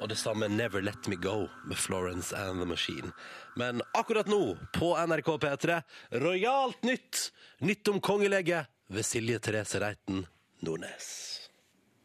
Og 0.00 0.08
det 0.08 0.18
samme 0.18 0.48
'Never 0.48 0.80
Let 0.80 1.08
Me 1.08 1.16
Go' 1.16 1.48
med 1.66 1.76
Florence 1.76 2.36
and 2.36 2.60
the 2.60 2.66
Machine. 2.66 3.12
Men 3.56 3.82
akkurat 3.94 4.28
nå, 4.28 4.56
på 4.72 4.94
NRK 5.06 5.28
P3, 5.38 5.82
rojalt 6.12 6.84
nytt! 6.84 7.32
Nytt 7.60 7.88
om 7.88 8.00
kongelege 8.00 8.66
ved 8.88 9.02
Silje 9.02 9.38
Therese 9.38 9.80
Reiten 9.80 10.26
Nordnes. 10.62 11.40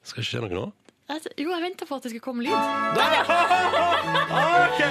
Skal 0.04 0.22
ikke 0.22 0.30
skje 0.30 0.42
noe 0.42 0.50
nå? 0.50 0.72
Jo, 1.38 1.50
jeg 1.52 1.62
venta 1.62 1.86
på 1.86 1.96
at 1.96 2.04
det 2.04 2.12
skulle 2.12 2.22
komme 2.22 2.44
lyd. 2.44 2.54
OK! 4.54 4.82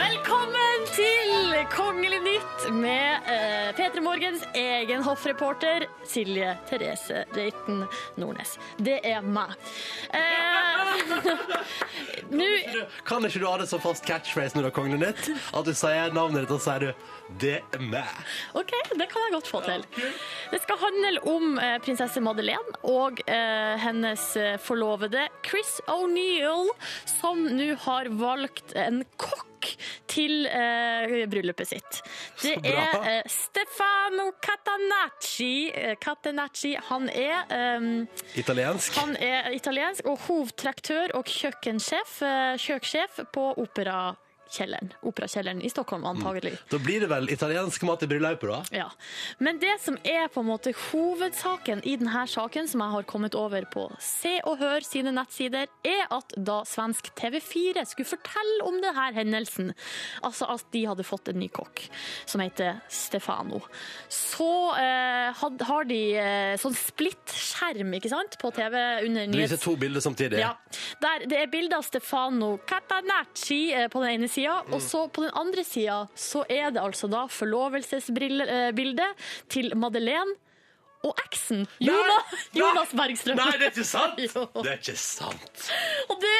Velkommen 0.00 0.86
til 0.96 1.25
Kongelig 1.64 2.22
nytt 2.22 2.72
med 2.72 3.20
uh, 3.26 3.76
P3 3.76 4.00
Morgens 4.00 4.42
egen 4.54 5.02
hoffreporter 5.02 5.86
Silje 6.04 6.56
Therese 6.68 7.24
Reiten 7.32 7.86
Nordnes. 8.14 8.58
Det 8.76 8.98
er 9.08 9.24
meg. 9.24 9.54
Eh, 10.12 10.92
nu, 12.40 12.44
Kan 13.08 13.24
ikke 13.24 13.40
du 13.40 13.48
ha 13.48 13.56
det 13.62 13.70
som 13.70 13.80
fast 13.80 14.04
catchphrase 14.04 14.56
når 14.56 14.66
du 14.66 14.68
har 14.68 14.76
Kongelig 14.76 15.00
nytt? 15.00 15.30
At 15.56 15.64
du 15.64 15.72
sier 15.72 16.12
navnet 16.12 16.44
ditt, 16.44 16.52
og 16.52 16.60
så 16.60 16.76
sier 16.76 16.86
du 16.86 17.16
'det 17.40 17.56
er 17.74 17.82
meg'. 17.82 18.20
OK, 18.54 18.72
det 18.92 19.08
kan 19.10 19.24
jeg 19.24 19.32
godt 19.34 19.48
få 19.48 19.64
til. 19.64 19.82
Det 20.52 20.62
skal 20.62 20.78
handle 20.84 21.24
om 21.32 21.58
eh, 21.58 21.78
prinsesse 21.82 22.20
Madeleine 22.20 22.78
og 22.84 23.20
eh, 23.26 23.74
hennes 23.82 24.28
eh, 24.36 24.54
forlovede 24.62 25.26
Chris 25.46 25.80
O'Neill, 25.88 26.70
som 27.16 27.48
nå 27.48 27.74
har 27.88 28.12
valgt 28.12 28.76
en 28.76 29.04
kokk 29.16 29.55
til 30.10 30.46
eh, 30.46 31.24
bryllupet 31.30 31.68
sitt. 31.68 32.00
Det 32.42 32.56
er 32.64 32.98
eh, 33.00 33.22
Stefano 33.30 34.32
Catanacci. 34.42 35.70
Eh, 35.74 35.96
Catanacci. 36.00 36.76
Han 36.90 37.08
er 37.08 37.46
eh, 37.50 37.88
Italiensk. 38.36 38.98
han 39.00 39.16
er 39.16 39.50
italiensk 39.56 40.06
og 40.06 40.18
hovedtraktør 40.26 41.16
og 41.16 41.24
kjøkkensjef, 41.30 42.20
eh, 42.22 43.26
på 43.32 43.50
Opera 43.56 44.14
kjelleren. 44.50 44.92
Operakjelleren 45.06 45.62
i 45.62 45.70
Stockholm, 45.70 46.04
antagelig. 46.08 46.56
Da 46.70 46.78
blir 46.82 47.02
det 47.04 47.10
vel 47.10 47.30
italiensk 47.32 47.82
mat 47.88 48.04
i 48.04 48.08
bryllupet, 48.10 48.48
da? 48.50 48.60
Ja. 48.82 48.88
Men 49.42 49.60
det 49.62 49.76
som 49.82 49.98
er 50.04 50.28
på 50.32 50.42
en 50.42 50.50
måte 50.50 50.72
hovedsaken 50.90 51.82
i 51.84 51.96
denne 52.00 52.24
saken, 52.30 52.68
som 52.70 52.82
jeg 52.84 52.94
har 52.94 53.08
kommet 53.08 53.36
over 53.38 53.66
på 53.72 53.86
Se 54.02 54.36
og 54.46 54.60
Hør 54.60 54.86
sine 54.86 55.12
nettsider, 55.14 55.70
er 55.86 56.04
at 56.14 56.36
da 56.36 56.60
svensk 56.68 57.12
TV4 57.18 57.84
skulle 57.88 58.08
fortelle 58.08 58.66
om 58.66 58.78
denne 58.82 59.08
hendelsen, 59.16 59.72
altså 60.26 60.48
at 60.54 60.66
de 60.74 60.84
hadde 60.88 61.06
fått 61.06 61.30
en 61.32 61.40
ny 61.40 61.48
kokk 61.52 61.86
som 62.26 62.42
heter 62.42 62.80
Stefano, 62.92 63.60
så 64.12 64.50
eh, 64.78 65.30
had, 65.36 65.62
har 65.68 65.88
de 65.88 66.00
eh, 66.20 66.54
sånn 66.60 66.76
splitt-skjerm 66.76 67.94
ikke 67.98 68.10
sant, 68.12 68.38
på 68.40 68.50
TV 68.56 68.76
under 69.06 69.26
nyhets... 69.26 69.36
Du 69.36 69.42
viser 69.42 69.62
to 69.62 69.76
bilder 69.80 70.04
samtidig. 70.04 70.40
Ja. 70.42 70.54
Der, 71.02 71.26
det 71.30 71.40
er 71.42 71.50
bilde 71.52 71.78
av 71.78 71.86
Stefano 71.86 72.56
Catanacci 72.68 73.60
eh, 73.74 73.88
på 73.92 74.02
den 74.04 74.16
ene 74.16 74.30
sida, 74.36 74.60
og 74.70 74.82
så 74.84 75.06
på 75.08 75.24
den 75.24 75.34
andre 75.36 75.64
sida 75.66 76.04
så 76.14 76.44
er 76.48 76.70
det 76.76 76.82
altså 76.84 77.08
da 77.10 77.26
forlovelsesbildet 77.32 79.10
til 79.52 79.72
Madeleine 79.76 80.36
og 81.06 81.20
eksen 81.26 81.64
Jonas, 81.82 82.34
Jonas 82.56 82.92
Bergstrøm. 82.96 83.38
Nei, 83.38 83.52
det 83.60 83.68
er 83.68 83.74
ikke 83.74 83.86
sant! 83.86 84.20
Det 84.66 84.70
er 84.72 84.78
ikke 84.80 84.96
sant! 84.98 85.66
Og 86.10 86.20
det 86.22 86.34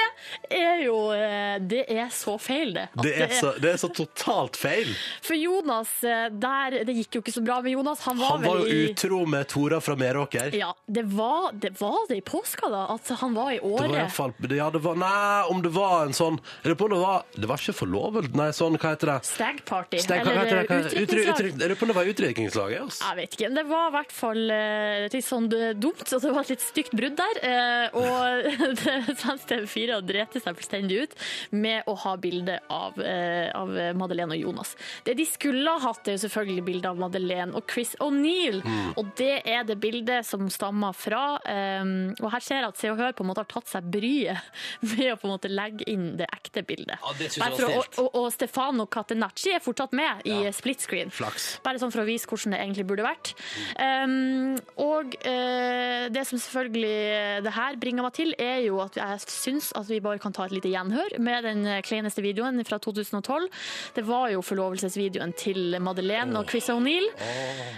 er 0.56 0.80
jo 0.86 0.96
eh, 1.14 1.56
Det 1.62 1.82
er 1.92 2.08
så 2.14 2.36
feil, 2.40 2.72
det. 2.76 2.86
At 2.96 3.04
Det 3.04 3.12
er 3.26 3.34
så, 3.36 3.52
det 3.62 3.72
er 3.74 3.80
så 3.80 3.90
totalt 3.94 4.58
feil. 4.58 4.90
For 5.24 5.38
Jonas, 5.38 5.92
eh, 6.06 6.28
der 6.32 6.78
Det 6.88 6.96
gikk 7.00 7.18
jo 7.18 7.24
ikke 7.24 7.34
så 7.36 7.44
bra 7.46 7.60
med 7.64 7.76
Jonas. 7.76 8.02
Han 8.08 8.18
var, 8.20 8.36
Han 8.36 8.46
var 8.46 8.62
jo 8.62 8.66
i 8.66 8.80
utro 8.90 9.22
med 9.30 9.48
Tora 9.52 9.80
fra 9.84 9.96
Meråker. 9.98 10.54
ja, 10.56 10.72
det 10.86 11.04
var, 11.12 11.52
det 11.52 11.74
var 11.80 12.06
det 12.08 12.20
i 12.20 12.24
påska, 12.26 12.70
da? 12.72 12.86
At 12.96 13.08
han 13.20 13.34
var 13.36 13.52
i 13.52 13.60
Det 13.60 13.62
var 13.66 13.86
i 13.86 13.92
året? 13.92 14.12
fall, 14.12 14.34
ja, 14.56 14.70
det 14.70 14.82
var, 14.84 14.98
nei, 15.00 15.42
om 15.52 15.62
det 15.62 15.72
var 15.74 16.06
en 16.06 16.16
sånn 16.16 16.40
det 16.62 16.74
var 16.80 17.24
Det 17.36 17.46
var 17.48 17.60
ikke 17.60 17.76
forlovet, 17.76 18.32
nei, 18.36 18.50
sånn, 18.56 18.78
hva 18.80 18.94
heter 18.94 19.12
det? 19.14 19.18
Stag 19.28 19.62
party? 19.68 20.00
Stag, 20.02 20.26
eller 20.26 20.50
det? 20.50 21.02
Utdrikningslag? 21.02 21.52
Jeg 21.56 21.70
lurer 21.70 21.78
på 21.78 21.86
om 21.86 21.92
det 21.92 21.96
var 21.98 22.10
utdrikningslaget. 22.12 22.82
Altså. 22.86 23.04
Jeg 23.06 23.16
vet 23.20 23.36
ikke. 23.36 23.50
Det 23.56 23.64
var 23.68 23.88
i 23.90 23.94
hvert 23.96 24.14
fall 24.14 24.42
eh, 24.56 25.06
litt 25.12 25.26
sånn 25.26 25.48
dumt, 25.50 26.04
og 26.06 26.22
det 26.24 26.32
var 26.32 26.46
et 26.46 26.52
litt 26.54 26.64
stygt 26.64 26.94
brudd 26.96 27.16
der. 27.20 27.40
eh, 27.44 27.96
Og 27.96 28.50
svensk 29.20 29.48
TV4 29.52 30.00
drete 30.06 30.40
seg 30.42 30.56
fullstendig 30.58 31.02
ut 31.04 31.16
med 31.56 31.86
å 31.90 31.94
ha 32.04 32.14
bilde 32.20 32.58
av, 32.72 32.98
eh, 33.02 33.50
av 33.56 33.70
Madeleine 33.98 34.36
og 34.36 34.42
Jonas. 34.46 34.74
Det 35.06 35.16
de 35.18 35.26
skulle 35.28 35.70
ha 35.76 35.82
hatt, 35.90 36.08
er 36.08 36.16
jo 36.16 36.24
selvfølgelig 36.26 36.64
bilde 36.66 36.90
av 36.90 37.00
Madeleine 37.00 37.54
og 37.56 37.66
Chris 37.70 37.94
O'Neill. 38.02 38.62
Mm. 38.64 38.92
Og 39.00 39.12
det 39.18 39.42
er 39.44 39.66
det 39.68 39.78
bildet 39.82 40.26
som 40.26 40.46
stammer 40.52 40.96
fra 40.96 41.24
eh, 41.44 41.82
Og 42.22 42.30
her 42.32 42.42
ser 42.44 42.60
jeg 42.60 42.68
at 42.70 42.80
Se 42.80 42.90
og 42.92 42.98
Hør 43.00 43.14
på 43.16 43.24
en 43.24 43.30
måte 43.30 43.42
har 43.44 43.50
tatt 43.50 43.68
seg 43.70 43.86
bryet 43.92 44.40
med 44.86 45.12
å 45.12 45.16
på 45.20 45.28
en 45.28 45.32
måte 45.34 45.50
legge 45.52 45.86
inn 45.90 46.08
det 46.18 46.26
ekte 46.32 46.62
bildet. 46.66 46.96
Ja, 47.02 47.12
det 47.18 47.30
synes 47.34 47.42
jeg 47.42 47.66
var 47.68 47.88
for 47.92 48.04
og, 48.06 48.16
og 48.20 48.26
Stefano 48.34 48.86
Catenacci 48.90 49.52
er 49.56 49.62
fortsatt 49.64 49.94
med 49.96 50.24
i 50.28 50.38
split 50.56 50.82
screen. 50.84 51.10
Flaks. 51.14 51.48
Bare 51.64 51.80
sånn 51.82 51.92
for 51.94 52.02
å 52.04 52.06
vise 52.08 52.28
hvordan 52.30 52.54
det 52.54 52.60
egentlig 52.62 52.86
burde 52.88 53.06
vært. 53.06 53.32
Um, 53.80 54.45
og 54.82 55.16
eh, 55.26 56.06
det 56.12 56.22
som 56.28 56.40
selvfølgelig 56.40 57.42
det 57.44 57.52
her 57.56 57.78
bringer 57.80 58.06
meg 58.06 58.14
til, 58.16 58.34
er 58.38 58.60
jo 58.66 58.78
at 58.84 58.98
jeg 58.98 59.24
syns 59.26 59.72
at 59.78 59.88
vi 59.90 60.00
bare 60.04 60.20
kan 60.22 60.34
ta 60.36 60.46
et 60.46 60.54
lite 60.56 60.72
gjenhør 60.72 61.18
med 61.22 61.46
den 61.48 61.66
kleineste 61.86 62.24
videoen 62.24 62.62
fra 62.66 62.78
2012. 62.82 63.48
Det 63.96 64.06
var 64.06 64.30
jo 64.34 64.44
forlovelsesvideoen 64.44 65.34
til 65.38 65.76
Madeleine 65.82 66.38
og 66.40 66.50
Chris 66.50 66.70
O'Neill. 66.72 67.08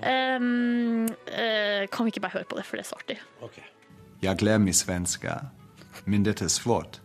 Um, 0.03 1.09
eh, 1.33 1.89
kan 1.91 2.07
vi 2.07 2.15
ikke 2.15 2.25
bare 2.25 2.39
høre 2.39 2.49
på 2.51 2.59
det, 2.59 2.67
for 2.69 2.79
det 2.79 2.87
er 2.87 2.91
så 2.93 3.01
artig. 3.01 3.19
Jag 4.21 4.39
glömmer 4.39 4.65
min 4.65 4.75
svenska, 4.75 5.41
men 6.05 6.23
det 6.23 6.43
er 6.43 6.49
svårt. 6.49 7.01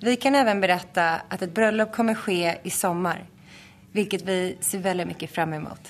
Vi 0.00 0.16
kan 0.16 0.34
även 0.34 0.60
berätta 0.60 1.20
at 1.28 1.42
et 1.42 1.54
bröllop 1.54 1.92
kommer 1.92 2.14
ske 2.14 2.58
i 2.64 2.70
sommar, 2.70 3.26
vilket 3.92 4.22
vi 4.22 4.56
ser 4.60 4.78
väldigt 4.78 5.06
mycket 5.06 5.30
fram 5.30 5.52
emot. 5.52 5.80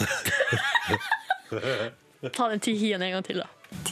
Ta 2.36 2.48
den 2.52 2.60
tihien 2.60 3.00
en 3.02 3.12
gang 3.16 3.24
til, 3.24 3.40
da. 3.40 3.46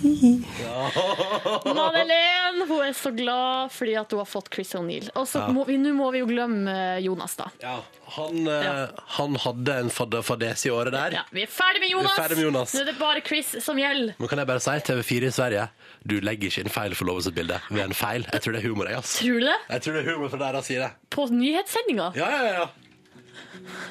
Madeleine 1.65 2.65
hun 2.69 2.81
er 2.83 2.93
så 2.99 3.11
glad 3.15 3.71
fordi 3.73 3.95
at 4.01 4.11
hun 4.13 4.19
har 4.21 4.27
fått 4.29 4.49
Chris 4.55 4.73
O'Neill. 4.77 5.07
Og 5.17 5.27
så 5.31 5.39
Ja. 5.45 5.49
må 5.55 5.65
vi, 5.69 5.77
må 5.79 6.11
vi 6.13 6.19
jo 6.21 6.27
glemme 6.27 6.71
eh, 6.71 6.99
Jonas, 7.05 7.37
da. 7.39 7.47
Ja, 7.63 7.77
han, 8.17 8.47
eh, 8.49 8.65
Ja. 8.67 8.89
han 9.19 9.37
hadde 9.37 9.77
en 9.85 9.91
faddes 9.91 10.67
i 10.67 10.71
året 10.75 10.93
der. 10.93 11.11
Ja, 11.21 11.25
vi 11.31 11.43
er 11.43 11.47
ferdig 11.47 11.81
med 11.81 11.91
Jonas! 11.91 12.11
Vi 12.11 12.19
er 12.19 12.23
ferdig 12.29 12.37
med 12.37 12.45
Jonas. 12.49 12.75
Nå 12.75 12.81
er 12.81 12.85
det 12.91 12.99
bare 12.99 13.21
Chris 13.27 13.55
som 13.65 13.77
gjelder. 13.79 14.15
Men 14.19 14.29
kan 14.29 14.39
jeg 14.39 14.47
bare 14.51 14.61
si, 14.61 14.71
TV4 14.91 15.27
i 15.27 15.31
Sverige, 15.39 15.69
du 16.05 16.19
legger 16.21 16.49
ikke 16.51 16.61
inn 16.67 16.71
feil 16.75 16.95
forlovelsesbilde 16.99 17.61
ved 17.71 17.83
en 17.85 17.95
feil. 17.95 18.27
Jeg 18.33 18.41
tror 18.43 18.53
det 18.53 18.65
er 18.65 18.69
humor, 18.69 18.89
jeg, 18.91 18.99
ass. 18.99 19.15
Tror 19.23 19.39
du 19.41 19.47
det? 19.47 19.57
Jeg 19.71 19.83
tror 19.87 19.93
det 19.95 20.03
er 20.07 20.13
humor 20.15 20.29
fra 20.29 20.39
deres 20.53 20.65
side. 20.67 20.91
På 21.11 21.27
nyhetssendinga? 21.31 22.11
Ja, 22.19 22.29
ja, 22.35 22.43
ja. 22.61 22.67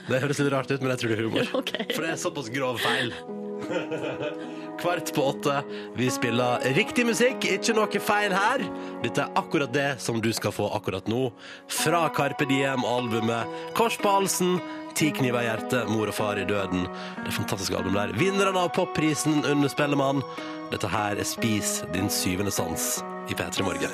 Det 0.07 0.21
høres 0.23 0.39
litt 0.39 0.53
rart 0.53 0.71
ut, 0.71 0.81
men 0.81 0.93
jeg 0.93 1.03
tror 1.03 1.11
det 1.11 1.17
er 1.17 1.25
humor. 1.25 1.51
Okay. 1.61 1.89
For 1.93 2.05
det 2.05 2.13
er 2.13 2.21
såpass 2.21 2.51
grov 2.53 2.79
feil. 2.81 3.13
Kvart 4.81 5.13
på 5.15 5.23
åtte. 5.23 5.63
Vi 5.97 6.09
spiller 6.13 6.61
riktig 6.77 7.05
musikk, 7.07 7.47
ikke 7.49 7.75
noe 7.77 8.01
feil 8.01 8.35
her. 8.35 8.63
Dette 9.03 9.25
er 9.25 9.39
akkurat 9.39 9.73
det 9.73 9.89
som 10.03 10.21
du 10.21 10.29
skal 10.35 10.53
få 10.53 10.69
akkurat 10.77 11.09
nå. 11.09 11.27
Fra 11.71 12.05
Carpe 12.13 12.45
Diem-albumet 12.49 13.73
Kors 13.77 13.97
på 14.01 14.13
halsen, 14.19 14.59
Ti 14.97 15.11
kniver 15.13 15.43
i 15.43 15.45
hjertet, 15.45 15.89
Mor 15.93 16.09
og 16.09 16.15
far 16.17 16.39
i 16.41 16.45
døden. 16.49 16.87
Det 17.19 17.29
er 17.29 17.35
fantastiske 17.35 17.77
album 17.77 17.93
der. 17.93 18.15
Vinneren 18.17 18.57
av 18.57 18.71
popprisen 18.73 19.43
under 19.45 19.69
Spellemann. 19.69 20.23
Dette 20.71 20.89
her 20.89 21.21
er 21.21 21.27
Spis 21.27 21.83
din 21.93 22.09
syvende 22.09 22.53
sans 22.53 22.95
i 23.29 23.37
P3 23.37 23.67
Morgen. 23.67 23.93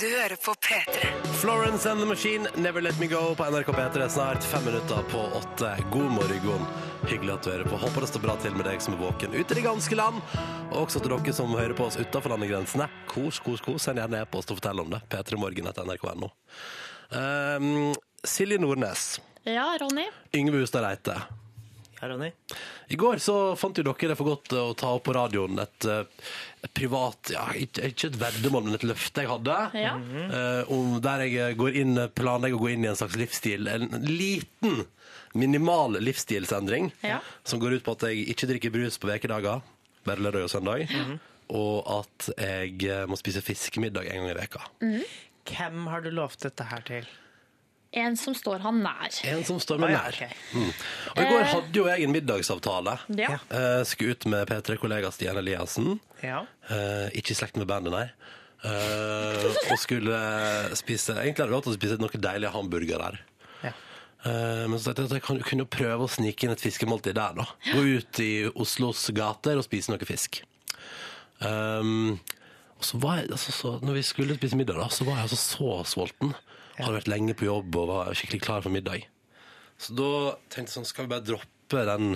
Du 0.00 0.06
hører 0.08 0.36
på 0.36 0.52
P3. 0.52 1.08
Florence 1.40 1.90
and 1.90 2.00
the 2.00 2.06
Machine, 2.06 2.48
Never 2.56 2.80
Let 2.80 2.98
Me 3.00 3.06
Go 3.06 3.34
på 3.34 3.44
NRK 3.44 3.66
P3. 3.66 4.08
Snart 4.08 4.44
fem 4.44 4.64
minutter 4.64 5.02
på 5.10 5.18
åtte. 5.18 5.76
God 5.92 6.12
morgen. 6.12 6.62
Hyggelig 7.08 7.34
at 7.34 7.42
du 7.42 7.50
hører 7.50 7.68
på. 7.68 7.76
Håper 7.76 8.00
det 8.00 8.08
står 8.08 8.22
bra 8.24 8.36
til 8.40 8.56
med 8.56 8.64
deg 8.64 8.80
som 8.80 8.96
er 8.96 9.02
våken 9.02 9.34
ute 9.34 9.52
i 9.52 9.58
det 9.58 9.64
ganske 9.66 9.98
land. 10.00 10.22
Og 10.70 10.86
også 10.86 11.02
til 11.04 11.12
dere 11.12 11.34
som 11.36 11.52
hører 11.52 11.76
på 11.76 11.90
oss 11.90 12.00
utenfor 12.00 12.32
landegrensene. 12.32 12.88
Kos, 13.12 13.42
kos, 13.44 13.60
kos. 13.60 13.84
Send 13.84 14.00
gjerne 14.00 14.22
e-post 14.24 14.54
og 14.54 14.62
fortell 14.62 14.80
om 14.80 14.88
det. 14.94 15.02
p3morgen.nrk.no. 15.12 16.32
Um, 17.12 17.92
Silje 18.24 18.56
Nordnes. 18.62 19.18
Ja, 19.44 19.68
Ronny? 19.84 20.08
Yngve 20.32 20.64
Hustad 20.64 20.88
Reite. 20.88 21.18
Ja, 22.00 22.08
Ronny? 22.08 22.30
I 22.88 22.96
går 22.96 23.18
så 23.20 23.34
fant 23.60 23.76
jo 23.76 23.84
dere 23.84 24.08
det 24.08 24.16
for 24.16 24.24
godt 24.30 24.54
å 24.56 24.62
ta 24.78 24.94
opp 24.96 25.04
på 25.04 25.12
radioen 25.14 25.58
et, 25.60 25.84
eh, 25.84 26.04
et 26.64 26.72
privat 26.74 27.30
ja, 27.34 27.44
ikke, 27.60 27.84
et 28.08 28.16
veddemål, 28.22 28.64
men 28.70 28.78
et 28.78 28.86
løfte 28.88 29.20
jeg 29.24 29.28
hadde. 29.28 29.56
Ja. 29.76 29.92
eh, 30.24 30.72
om 30.72 30.96
der 31.04 31.26
jeg 31.28 31.58
går 31.60 31.76
inn, 31.82 31.94
planlegger 32.16 32.56
å 32.56 32.62
gå 32.64 32.70
inn 32.72 32.86
i 32.86 32.88
en 32.88 32.96
slags 32.96 33.18
livsstil. 33.20 33.68
En 33.68 33.86
liten, 34.08 34.86
minimal 35.34 36.00
livsstilsendring 36.00 36.90
Ja. 37.04 37.20
som 37.44 37.60
går 37.60 37.76
ut 37.78 37.84
på 37.84 37.92
at 37.98 38.08
jeg 38.08 38.28
ikke 38.32 38.48
drikker 38.54 38.72
brus 38.74 38.96
på 38.98 39.12
ukedager. 39.12 39.60
bare 40.04 40.16
lørdag 40.24 40.44
og 40.44 40.50
søndag. 40.50 40.88
Og 41.50 41.84
at 42.00 42.30
jeg 42.38 42.82
eh, 42.88 43.04
må 43.06 43.18
spise 43.20 43.42
fiskemiddag 43.44 44.06
en 44.08 44.22
gang 44.24 44.30
i 44.30 44.40
veka. 44.40 44.64
Hvem 45.50 45.86
har 45.90 46.00
du 46.00 46.10
lovt 46.14 46.40
dette 46.46 46.64
her 46.64 46.80
til? 46.86 47.06
En 47.92 48.14
som 48.16 48.34
står 48.38 48.60
han 48.62 48.76
nær. 48.84 49.10
En 49.26 49.40
som 49.44 49.56
står 49.58 49.80
meg 49.82 49.90
nær. 49.96 50.18
Mm. 50.54 50.68
Og 51.16 51.18
I 51.18 51.24
går 51.26 51.46
hadde 51.50 51.74
jo 51.80 51.86
jeg 51.88 52.04
en 52.06 52.12
middagsavtale. 52.14 52.92
Ja. 53.18 53.32
Eh, 53.50 53.80
skulle 53.88 54.14
ut 54.14 54.26
med 54.30 54.46
P3-kollega 54.46 55.10
Stian 55.10 55.40
Eliassen. 55.40 55.96
Ja. 56.22 56.44
Eh, 56.70 57.08
ikke 57.18 57.34
i 57.34 57.38
slekt 57.40 57.58
med 57.58 57.66
bandet, 57.66 57.90
nei. 57.90 58.04
Eh, 58.62 59.46
og 59.72 59.78
skulle 59.80 60.18
spise 60.76 61.14
Egentlig 61.16 61.40
hadde 61.42 61.48
vi 61.50 61.58
hatt 61.58 61.68
å 61.72 61.74
spise 61.74 61.96
noen 61.98 62.22
deilige 62.22 62.52
hamburgere 62.54 63.08
der. 63.08 63.20
Ja. 63.64 63.72
Eh, 64.22 64.64
men 64.70 64.78
så 64.78 64.92
tenkte 64.94 65.08
jeg 65.08 65.10
at 65.10 65.16
jeg 65.18 65.26
kan- 65.26 65.42
kunne 65.50 65.66
prøve 65.66 66.06
å 66.06 66.12
snike 66.12 66.44
inn 66.46 66.54
et 66.54 66.60
fiskemåltid 66.62 67.14
der. 67.18 67.34
da 67.34 67.46
Gå 67.72 67.82
ut 67.98 68.20
i 68.20 68.32
Oslos 68.54 69.08
gater 69.16 69.56
og 69.58 69.64
spise 69.66 69.90
noe 69.90 70.06
fisk. 70.06 70.42
Um, 71.40 72.20
og 72.78 72.84
så 72.84 73.00
var 73.00 73.16
jeg, 73.20 73.30
altså, 73.32 73.52
så, 73.52 73.70
når 73.82 73.94
vi 73.98 74.02
skulle 74.02 74.36
spise 74.36 74.56
middag, 74.60 74.76
da 74.78 74.88
så 74.92 75.04
var 75.08 75.16
jeg 75.16 75.30
altså 75.30 75.40
så 75.40 75.70
sulten. 75.88 76.34
Hadde 76.84 76.98
vært 77.00 77.12
lenge 77.12 77.36
på 77.38 77.48
jobb 77.48 77.76
og 77.80 77.90
var 77.92 78.16
skikkelig 78.18 78.42
klar 78.44 78.64
for 78.64 78.74
middag. 78.74 79.06
Så 79.80 79.94
da 79.96 80.10
tenkte 80.52 80.68
jeg 80.68 80.76
sånn, 80.78 80.88
skal 80.88 81.06
vi 81.06 81.14
bare 81.14 81.26
droppe 81.26 81.84
den 81.88 82.14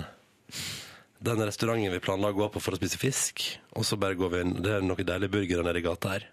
den 1.25 1.41
restauranten 1.47 1.93
vi 1.95 2.01
planla 2.03 2.29
å 2.29 2.35
gå 2.37 2.47
på 2.53 2.61
for 2.61 2.75
å 2.75 2.79
spise 2.79 2.99
fisk, 3.01 3.41
og 3.73 3.85
så 3.87 3.97
bare 3.97 4.17
går 4.19 4.33
vi 4.33 4.41
inn 4.43 4.51
Det 4.61 4.73
er 4.75 4.83
noen 4.85 5.07
deilige 5.07 5.33
burgere 5.33 5.63
nede 5.65 5.81
i 5.81 5.85
gata 5.85 6.11
her. 6.15 6.27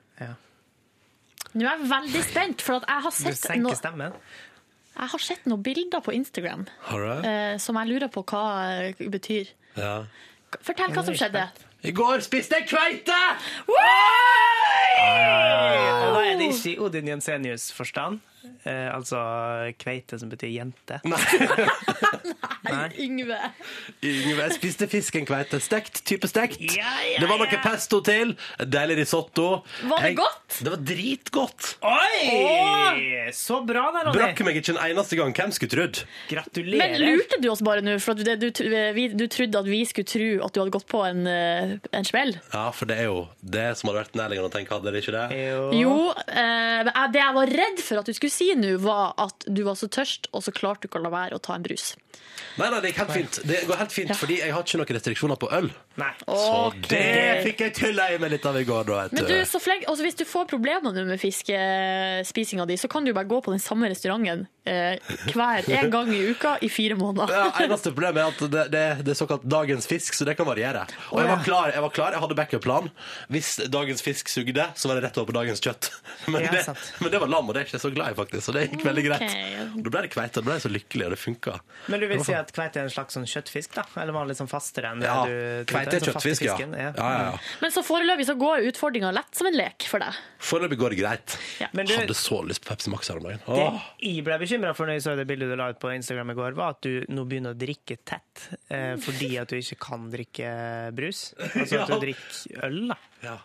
Nå 1.53 1.65
er 1.65 1.69
jeg 1.69 1.89
veldig 1.91 2.23
spent, 2.25 2.65
for 2.65 2.81
at 2.81 2.89
jeg 2.89 3.05
har 3.07 3.13
Du 3.13 3.39
senker 3.39 3.77
stemmen. 3.77 4.15
jeg 4.97 5.09
har 5.15 5.23
sett 5.25 5.47
noen 5.49 5.63
bilder 5.65 6.01
på 6.05 6.15
Instagram 6.17 6.67
eh, 7.25 7.59
som 7.61 7.77
jeg 7.77 7.91
lurer 7.91 8.09
på 8.13 8.25
hva 8.25 8.45
eh, 8.83 9.03
betyr. 9.13 9.53
Ja. 9.77 9.95
Fortell 10.61 10.93
hva 10.93 11.05
som 11.05 11.17
skjedde. 11.17 11.47
I 11.83 11.91
går 11.91 12.21
spiste 12.23 12.55
jeg 12.61 12.69
kveite! 12.71 13.17
Og 15.03 16.13
da 16.15 16.21
er 16.23 16.37
det 16.39 16.53
ikke 16.53 16.71
i 16.71 16.79
Odin 16.79 17.09
Jensenius 17.11 17.73
forstand. 17.75 18.21
Eh, 18.65 18.89
altså 18.95 19.19
kveite 19.79 20.19
som 20.21 20.31
betyr 20.33 20.51
jente. 20.53 20.99
Nei. 21.07 22.89
Yngve. 23.05 23.39
Yngve, 24.03 24.39
jeg 24.47 24.55
spiste 24.57 24.89
fisken 24.91 25.27
kveite. 25.29 25.61
Stekt, 25.63 26.03
type 26.09 26.29
stekt. 26.31 26.61
Ja, 26.63 26.93
ja, 27.07 27.21
det 27.23 27.29
var 27.31 27.41
noe 27.41 27.51
ja. 27.51 27.61
pesto 27.65 28.01
til. 28.07 28.35
Deilig 28.63 29.01
risotto. 29.03 29.49
Var 29.83 29.99
det 29.99 30.13
Jeg- 30.13 30.19
godt? 30.21 30.59
Det 30.63 30.71
var 30.75 30.83
dritgodt. 30.93 31.69
Oi! 31.83 33.31
Så 33.33 33.63
bra 33.67 33.87
der, 33.95 34.09
Ronny. 34.09 34.19
Brakk 34.19 34.43
meg 34.47 34.61
ikke 34.61 34.75
en 34.77 34.83
eneste 34.85 35.19
gang. 35.19 35.35
Hvem 35.37 35.55
skulle 35.57 35.73
trodd? 35.73 36.03
Gratulerer. 36.31 36.83
Men 36.83 37.01
lurte 37.01 37.41
du 37.43 37.49
oss 37.53 37.63
bare 37.65 37.85
nå? 37.85 37.99
For 38.03 38.13
at 38.17 38.41
du, 38.41 38.49
du, 38.51 38.63
vi, 38.97 39.09
du 39.17 39.27
trodde 39.33 39.63
at 39.63 39.69
vi 39.71 39.83
skulle 39.89 40.09
tro 40.09 40.31
at 40.47 40.55
du 40.55 40.63
hadde 40.63 40.75
gått 40.75 40.89
på 40.91 41.03
en, 41.07 41.25
eh, 41.31 41.77
en 41.93 42.09
smell? 42.09 42.35
Ja, 42.53 42.69
for 42.77 42.91
det 42.91 42.99
er 43.03 43.11
jo 43.11 43.27
det 43.41 43.69
som 43.79 43.91
hadde 43.91 44.05
vært 44.05 44.19
nærliggende 44.19 44.51
å 44.51 44.55
tenke, 44.55 44.77
hadde 44.77 44.93
det 44.95 45.03
ikke 45.05 45.17
det? 45.17 45.43
Jo, 45.81 45.97
eh, 46.27 46.93
det 47.13 47.23
jeg 47.23 47.37
var 47.39 47.55
redd 47.63 47.83
for 47.83 48.03
at 48.03 48.09
du 48.09 48.15
skulle 48.17 48.32
si 48.33 48.49
nå, 48.59 48.75
var 48.83 49.13
at 49.21 49.47
du 49.47 49.63
var 49.67 49.77
så 49.79 49.89
tørst, 49.93 50.31
og 50.33 50.45
så 50.47 50.55
klarte 50.55 50.87
du 50.87 50.91
ikke 50.91 51.01
å 51.01 51.05
la 51.07 51.13
være 51.13 51.39
å 51.39 51.43
ta 51.43 51.57
en 51.59 51.65
brus. 51.67 51.93
Nei, 52.59 52.69
nei, 52.69 52.81
det 52.81 52.93
gikk 52.93 53.03
helt 53.05 53.15
fint. 53.17 53.41
Det 53.49 53.63
går 53.69 53.81
helt 53.81 53.95
fint, 53.95 54.13
fordi 54.19 54.39
jeg 54.43 54.55
har 54.55 54.65
ikke 54.65 54.81
noen 54.81 54.97
restriksjoner 54.99 55.41
på 55.41 55.51
øl. 55.57 55.71
Nei. 56.01 56.11
Så 56.25 56.71
Ok. 56.73 56.87
det 56.89 57.43
fikk 57.45 57.59
jeg 57.67 57.75
tulla 57.77 58.07
i 58.15 58.19
meg 58.23 58.31
litt 58.33 58.47
av 58.49 58.57
i 58.57 58.65
går, 58.65 58.85
da, 58.89 59.03
vet 59.03 59.13
Men 59.19 59.27
du, 59.29 59.35
så 59.45 59.59
flink, 59.61 59.85
altså 59.91 60.05
Hvis 60.07 60.17
du 60.17 60.25
får 60.25 60.47
problemer 60.49 60.95
nå 60.95 61.05
med 61.05 61.21
fiskespisinga 61.21 62.67
di, 62.67 62.77
så 62.81 62.89
kan 62.89 63.05
du 63.05 63.13
bare 63.13 63.29
gå 63.29 63.41
på 63.45 63.53
den 63.53 63.61
samme 63.61 63.89
restauranten 63.93 64.47
eh, 64.65 64.97
hver 65.35 65.69
en 65.77 65.91
gang 65.93 66.09
i 66.15 66.21
uka 66.31 66.55
i 66.65 66.69
fire 66.73 66.97
måneder. 66.99 67.33
Ja, 67.35 67.51
eneste 67.65 67.93
problemet 67.93 68.23
er 68.23 68.31
at 68.33 68.53
det, 68.53 68.65
det, 68.73 68.83
det 69.07 69.15
er 69.15 69.19
såkalt 69.19 69.45
dagens 69.45 69.87
fisk, 69.91 70.15
så 70.17 70.25
det 70.29 70.37
kan 70.39 70.47
variere. 70.49 70.85
Og 71.11 71.21
jeg 71.23 71.29
var 71.33 71.43
klar, 71.45 71.73
jeg, 71.75 71.83
var 71.85 71.93
klar, 71.97 72.17
jeg 72.17 72.23
hadde 72.25 72.37
backup-plan. 72.39 72.89
Hvis 73.33 73.53
dagens 73.73 74.03
fisk 74.07 74.31
sugde, 74.33 74.69
så 74.79 74.89
var 74.91 74.99
det 75.01 75.05
rett 75.09 75.19
over 75.21 75.33
på 75.33 75.37
dagens 75.41 75.63
kjøtt. 75.65 75.91
Men, 76.33 76.43
Ja, 76.47 76.53
det, 76.55 76.65
sant. 76.67 76.83
men 77.03 77.11
det 77.13 77.19
var 77.23 77.29
lam, 77.31 77.49
og 77.51 77.55
det 77.55 77.63
er 77.63 77.67
ikke 77.69 77.77
jeg 77.79 77.83
så 77.85 77.91
glad 77.95 78.13
i, 78.15 78.17
faktisk. 78.19 78.45
Så 78.47 78.53
det 78.55 78.63
gikk 78.69 78.85
veldig 78.87 79.03
greit. 79.07 79.23
Ok. 79.27 79.83
Da 79.83 79.91
ble 79.95 80.03
det 80.07 80.11
kveite, 80.15 80.35
da 80.39 80.47
ble 80.47 80.57
jeg 80.59 80.65
så 80.65 80.71
lykkelig, 80.73 81.05
og 81.09 81.13
det 81.15 81.19
funka. 81.21 81.55
Men 81.93 82.03
du 82.03 82.07
vil 82.11 82.23
si 82.25 82.35
at 82.37 82.53
kveite 82.55 82.81
er 82.81 82.87
en 82.89 82.93
slags 82.95 83.17
sånn 83.19 83.27
kjøttfisk, 83.29 83.75
da? 83.77 83.85
Eller 84.03 84.15
var 84.17 84.31
det 84.31 84.37
sånn 84.39 84.51
fastere 84.51 84.93
enn 84.95 85.03
det 85.03 85.11
Ja, 85.11 85.19
du 85.27 85.67
er 85.89 85.99
sånn 85.99 86.15
kjøttfisk, 86.15 86.43
ja. 86.47 86.57
ja, 86.63 86.91
ja, 86.97 87.11
ja. 87.27 87.39
Men 87.63 87.73
så 87.75 87.83
foreløpig 87.87 88.27
så 88.29 88.35
går 88.39 88.67
utfordringa 88.71 89.11
lett 89.17 89.35
som 89.39 89.47
en 89.51 89.57
lek 89.59 89.87
for 89.91 89.99
deg. 90.05 90.19
Foreløpig 90.39 90.79
går 90.81 90.95
det 90.95 90.99
greit. 91.03 91.37
Ja. 91.63 91.69
Men 91.73 91.87
du, 91.91 91.95
Hadde 91.97 92.15
så 92.19 92.39
lyst 92.47 92.63
på 92.65 92.71
Pepsi 92.73 92.91
Max 92.93 93.09
her 93.13 93.19
om 93.19 93.27
dagen. 93.29 93.43
det 93.49 93.69
jeg 94.07 94.25
ble 94.27 94.39
bekymra 94.43 94.73
for 94.79 94.87
når 94.87 94.99
jeg 95.01 95.07
så 95.09 95.17
det 95.19 95.27
bildet 95.31 95.51
du 95.53 95.57
la 95.59 95.71
ut 95.75 95.81
på 95.83 95.91
Instagram 95.95 96.31
i 96.31 96.37
går, 96.39 96.53
var 96.59 96.77
at 96.77 96.83
du 96.87 97.03
nå 97.11 97.25
begynner 97.31 97.57
å 97.57 97.59
drikke 97.59 97.97
tett 98.07 98.49
eh, 98.69 98.95
fordi 99.03 99.33
at 99.43 99.51
du 99.51 99.57
ikke 99.59 99.81
kan 99.89 100.07
drikke 100.13 100.51
brus. 100.95 101.33
Altså 101.41 101.83
at 101.83 101.89
Ja. 101.89 101.89
du 101.89 101.99
drikker 102.07 102.67
øl, 102.69 102.83
da. 102.93 102.99
Ja. 103.25 103.39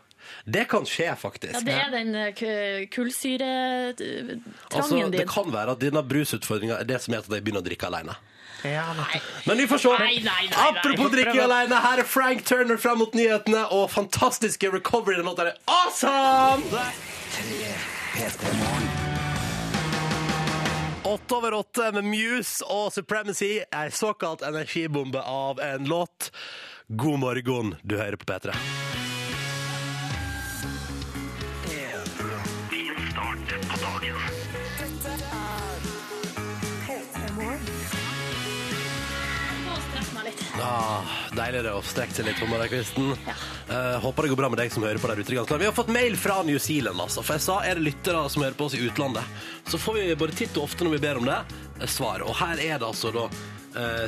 Det 0.44 0.66
kan 0.68 0.84
skje, 0.90 1.06
faktisk. 1.16 1.54
Ja, 1.56 1.62
Det 1.64 1.76
er 1.78 1.92
den 1.94 2.16
eh, 2.20 2.88
kullsyretrangen 2.92 4.42
Altså, 4.76 5.10
det 5.14 5.28
kan 5.30 5.52
være 5.54 5.76
at 5.78 5.82
denne 5.84 6.04
brusutfordringa 6.04 6.80
er 6.82 6.88
det 6.90 7.00
som 7.04 7.14
gjør 7.16 7.26
at 7.28 7.36
jeg 7.38 7.46
begynner 7.46 7.64
å 7.64 7.68
drikke 7.68 7.88
alene. 7.90 8.16
Men 9.46 9.58
vi 9.58 9.68
får 9.68 9.78
se. 9.78 9.90
Nei, 9.90 9.98
nei, 10.00 10.22
nei, 10.24 10.50
nei. 10.50 10.68
Apropos 10.70 11.12
drikke 11.14 11.44
alene, 11.44 11.82
her 11.84 12.02
er 12.02 12.08
Frank 12.10 12.44
Turner 12.48 12.78
frem 12.82 12.98
mot 13.04 13.14
nyhetene, 13.18 13.66
og 13.72 13.92
fantastiske 13.94 14.72
recovery. 14.74 15.18
Den 15.20 15.30
låta 15.30 15.48
er 15.48 15.58
awesome! 15.66 16.64
Åtte 21.08 21.36
over 21.36 21.54
åtte 21.54 21.92
med 21.96 22.04
Muse 22.04 22.66
og 22.68 22.90
Supremacy, 22.94 23.62
ei 23.72 23.92
såkalt 23.96 24.42
energibombe 24.44 25.22
av 25.24 25.62
en 25.64 25.86
låt. 25.88 26.32
God 26.88 27.20
morgen, 27.20 27.76
du 27.84 27.96
hører 27.96 28.20
på 28.20 28.28
P3. 28.28 28.56
Ah, 40.78 41.02
deilig 41.34 41.64
det 41.66 41.72
å 41.74 41.82
strekke 41.86 42.14
seg 42.14 42.28
litt 42.28 42.38
på 42.38 42.48
morgenkvisten. 42.52 43.14
Eh, 43.68 43.96
håper 44.04 44.28
det 44.28 44.30
går 44.34 44.40
bra 44.40 44.50
med 44.54 44.60
deg 44.62 44.74
som 44.74 44.84
hører 44.86 45.02
på 45.02 45.10
der 45.10 45.22
ute. 45.24 45.58
Vi 45.58 45.66
har 45.66 45.74
fått 45.74 45.90
mail 45.94 46.18
fra 46.20 46.44
New 46.46 46.60
Zealand, 46.62 47.02
altså. 47.02 47.24
For 47.26 47.38
jeg 47.38 47.46
sa 47.48 47.56
er 47.66 47.80
det 47.80 47.88
lyttere 47.88 48.22
som 48.30 48.46
hører 48.46 48.58
på 48.60 48.68
oss 48.70 48.78
i 48.78 48.84
utlandet. 48.86 49.26
Så 49.68 49.80
får 49.82 49.98
vi 49.98 50.18
både 50.22 50.38
titt 50.38 50.58
og 50.60 50.68
ofte 50.68 50.86
når 50.86 50.98
vi 50.98 51.04
ber 51.08 51.22
om 51.22 51.26
det, 51.26 51.40
eh, 51.80 51.90
svar. 51.90 52.22
Og 52.28 52.36
her 52.38 52.62
er 52.62 52.78
det 52.78 52.88
altså 52.88 53.12
da 53.16 53.26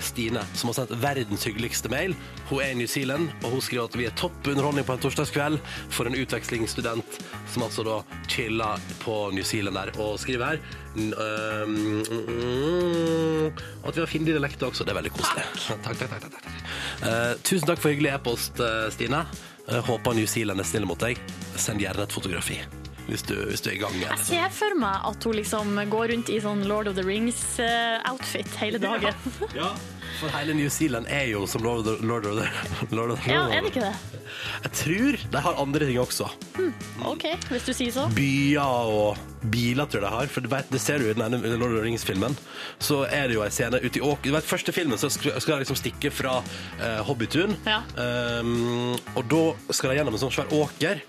Stine 0.01 0.41
som 0.57 0.69
har 0.69 0.79
sendt 0.79 0.93
verdens 1.01 1.43
hyggeligste 1.45 1.91
mail. 1.91 2.15
Hun 2.49 2.61
er 2.63 2.71
i 2.73 2.77
New 2.79 2.89
Zealand, 2.89 3.29
og 3.43 3.53
hun 3.53 3.61
skriver 3.61 3.89
at 3.89 3.97
vi 3.99 4.07
er 4.07 4.15
topp 4.17 4.47
underholdning 4.49 4.87
på 4.87 4.95
en 4.95 5.03
torsdagskveld 5.03 5.59
for 5.93 6.09
en 6.09 6.17
utvekslingsstudent 6.17 7.19
som 7.53 7.65
altså 7.65 7.85
da 7.85 7.99
chiller 8.31 8.81
på 9.03 9.17
New 9.35 9.45
Zealand 9.45 9.77
der, 9.77 9.93
og 10.01 10.19
skriver 10.21 10.45
her 10.45 10.59
um, 10.95 12.03
at 13.85 13.95
vi 13.95 13.99
har 14.01 14.09
fin 14.09 14.25
dialekt 14.25 14.63
også. 14.63 14.83
Det 14.83 14.93
er 14.93 14.99
veldig 15.01 15.13
koselig. 15.15 15.45
Takk, 15.85 15.97
takk, 16.01 16.09
takk. 16.09 16.27
takk. 16.33 16.51
Eh, 17.05 17.31
tusen 17.43 17.67
takk 17.69 17.81
for 17.81 17.93
hyggelig 17.93 18.13
e-post, 18.15 18.59
eh, 18.59 18.89
Stine. 18.93 19.23
Uh, 19.69 19.79
håper 19.85 20.17
New 20.17 20.27
Zealand 20.29 20.61
er 20.61 20.67
snille 20.67 20.89
mot 20.89 20.99
deg. 21.01 21.21
Send 21.55 21.81
gjerne 21.83 22.05
et 22.07 22.13
fotografi 22.13 22.61
hvis 23.13 23.25
du, 23.27 23.35
hvis 23.49 23.63
du 23.65 23.71
er 23.71 23.77
i 23.77 23.81
gang. 23.81 23.95
Jeg 24.01 24.19
ser 24.25 24.51
for 24.55 24.79
meg 24.79 25.07
at 25.09 25.29
hun 25.29 25.37
liksom 25.39 25.79
går 25.91 26.13
rundt 26.13 26.33
i 26.33 26.39
sånn 26.43 26.65
Lord 26.69 26.91
of 26.91 26.97
the 26.99 27.05
Rings-outfit 27.05 28.59
hele 28.61 28.81
dagen. 28.81 29.15
Ja, 29.57 29.73
for 30.19 30.31
hele 30.35 30.55
New 30.57 30.69
Zealand 30.73 31.07
er 31.09 31.29
jo 31.31 31.45
som 31.47 31.63
Lord 31.63 31.83
of 31.83 31.85
the 31.87 32.05
Lord 32.05 32.25
of 32.27 32.39
the, 32.39 32.95
Lord 32.95 33.13
of 33.15 33.23
the 33.23 33.33
Ja, 33.33 33.45
er 33.47 33.63
det 33.63 33.73
ikke 33.73 33.85
det? 33.85 34.19
Jeg 34.63 34.71
tror 34.75 35.17
de 35.31 35.41
har 35.45 35.61
andre 35.61 35.87
ting 35.87 35.99
også. 36.01 36.27
OK, 37.07 37.25
hvis 37.49 37.67
du 37.67 37.71
sier 37.73 37.93
så. 37.95 38.05
Byer 38.15 38.61
og 38.61 39.19
biler 39.51 39.87
tror 39.87 40.03
jeg 40.03 40.05
de 40.05 40.13
har. 40.17 40.31
For 40.31 40.43
du 40.43 40.49
vet, 40.51 40.67
det 40.73 40.81
ser 40.83 40.99
du 40.99 41.07
i 41.07 41.13
den 41.15 41.23
ene 41.25 41.55
Lord 41.55 41.71
of 41.71 41.79
the 41.79 41.85
Rings-filmen. 41.85 42.35
Så 42.83 43.03
er 43.07 43.29
det 43.29 43.39
jo 43.39 43.45
en 43.45 43.53
scene 43.53 43.79
ute 43.79 44.01
i 44.01 44.03
åker. 44.03 44.29
Du 44.29 44.35
vet, 44.35 44.49
første 44.49 44.75
filmen 44.75 44.99
så 44.99 45.11
skal 45.13 45.39
skal 45.39 45.55
de 45.55 45.63
liksom 45.63 45.79
stikke 45.79 46.11
fra 46.11 46.39
eh, 46.81 46.99
Hobbytun. 47.07 47.55
Ja. 47.67 47.81
Um, 47.95 48.97
og 49.15 49.23
da 49.31 49.43
skal 49.71 49.93
de 49.93 49.99
gjennom 50.01 50.17
en 50.17 50.23
sånn 50.27 50.35
svær 50.35 50.51
åker. 50.55 51.03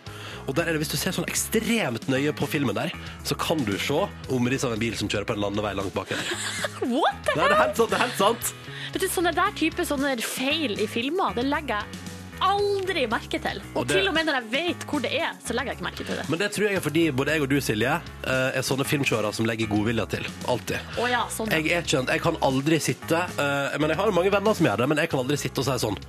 Og 0.51 0.57
der 0.59 0.67
er 0.67 0.75
det, 0.75 0.81
Hvis 0.83 0.91
du 0.91 0.99
ser 0.99 1.15
sånn 1.15 1.29
ekstremt 1.31 2.09
nøye 2.11 2.33
på 2.35 2.49
filmen, 2.51 2.75
der, 2.75 2.91
så 3.23 3.37
kan 3.39 3.61
du 3.63 3.77
se 3.79 4.01
omrisset 4.35 4.67
av 4.67 4.75
en 4.75 4.83
bil 4.83 4.97
som 4.99 5.07
kjører 5.11 5.29
på 5.29 5.37
en 5.39 5.45
landevei 5.47 5.77
langt 5.79 5.95
bak 5.95 6.11
der. 6.11 6.25
What 6.91 7.23
the 7.29 7.37
hell? 7.39 7.47
det 7.47 7.55
er 7.55 7.61
helt 7.63 7.79
sant! 7.79 7.91
det 7.93 7.99
er 8.01 8.07
helt 8.09 8.19
sant 8.19 8.55
Vet 8.91 9.05
du, 9.05 9.11
Sånne 9.13 9.31
der 9.37 9.53
type 9.55 9.85
sånne 9.87 10.17
feil 10.25 10.75
i 10.83 10.89
filmer, 10.91 11.37
det 11.37 11.45
legger 11.47 11.79
jeg 11.85 12.09
aldri 12.43 13.03
merke 13.13 13.39
til. 13.45 13.59
Og, 13.75 13.83
Og 13.83 13.87
det- 13.87 13.99
til 14.01 14.09
og 14.09 14.15
med 14.17 14.27
når 14.27 14.39
jeg 14.41 14.47
vet 14.55 14.85
hvor 14.91 15.03
det 15.05 15.11
er, 15.21 15.35
så 15.45 15.55
legger 15.55 15.71
jeg 15.75 15.79
ikke 15.79 15.87
merke 15.87 16.07
til 16.09 16.17
det. 16.17 16.25
Men 16.33 16.41
det 16.41 16.49
tror 16.57 16.67
jeg 16.67 16.79
er 16.81 16.85
fordi 16.87 17.03
både 17.13 17.35
jeg 17.37 17.43
og 17.45 17.51
du, 17.53 17.57
Silje, 17.63 17.93
eh, 18.25 18.57
er 18.59 18.65
sånne 18.67 18.87
filmkjørere 18.89 19.33
som 19.37 19.47
legger 19.47 19.69
godvilje 19.71 20.07
til. 20.17 20.25
Alltid. 20.49 20.79
Oh, 20.99 21.07
ja, 21.13 21.27
sånn. 21.31 21.53
Jeg 21.53 21.71
er 21.77 21.83
kjent, 21.87 22.09
jeg 22.11 22.25
kan 22.25 22.41
aldri 22.43 22.81
sitte 22.81 23.21
eh, 23.39 23.79
Men 23.79 23.93
jeg 23.93 24.01
har 24.01 24.11
mange 24.17 24.33
venner 24.33 24.57
som 24.57 24.67
gjør 24.67 24.83
det, 24.83 24.89
men 24.89 24.99
jeg 25.05 25.11
kan 25.13 25.21
aldri 25.23 25.37
sitte 25.39 25.61
og 25.63 25.69
si 25.69 25.77
sånn 25.87 26.01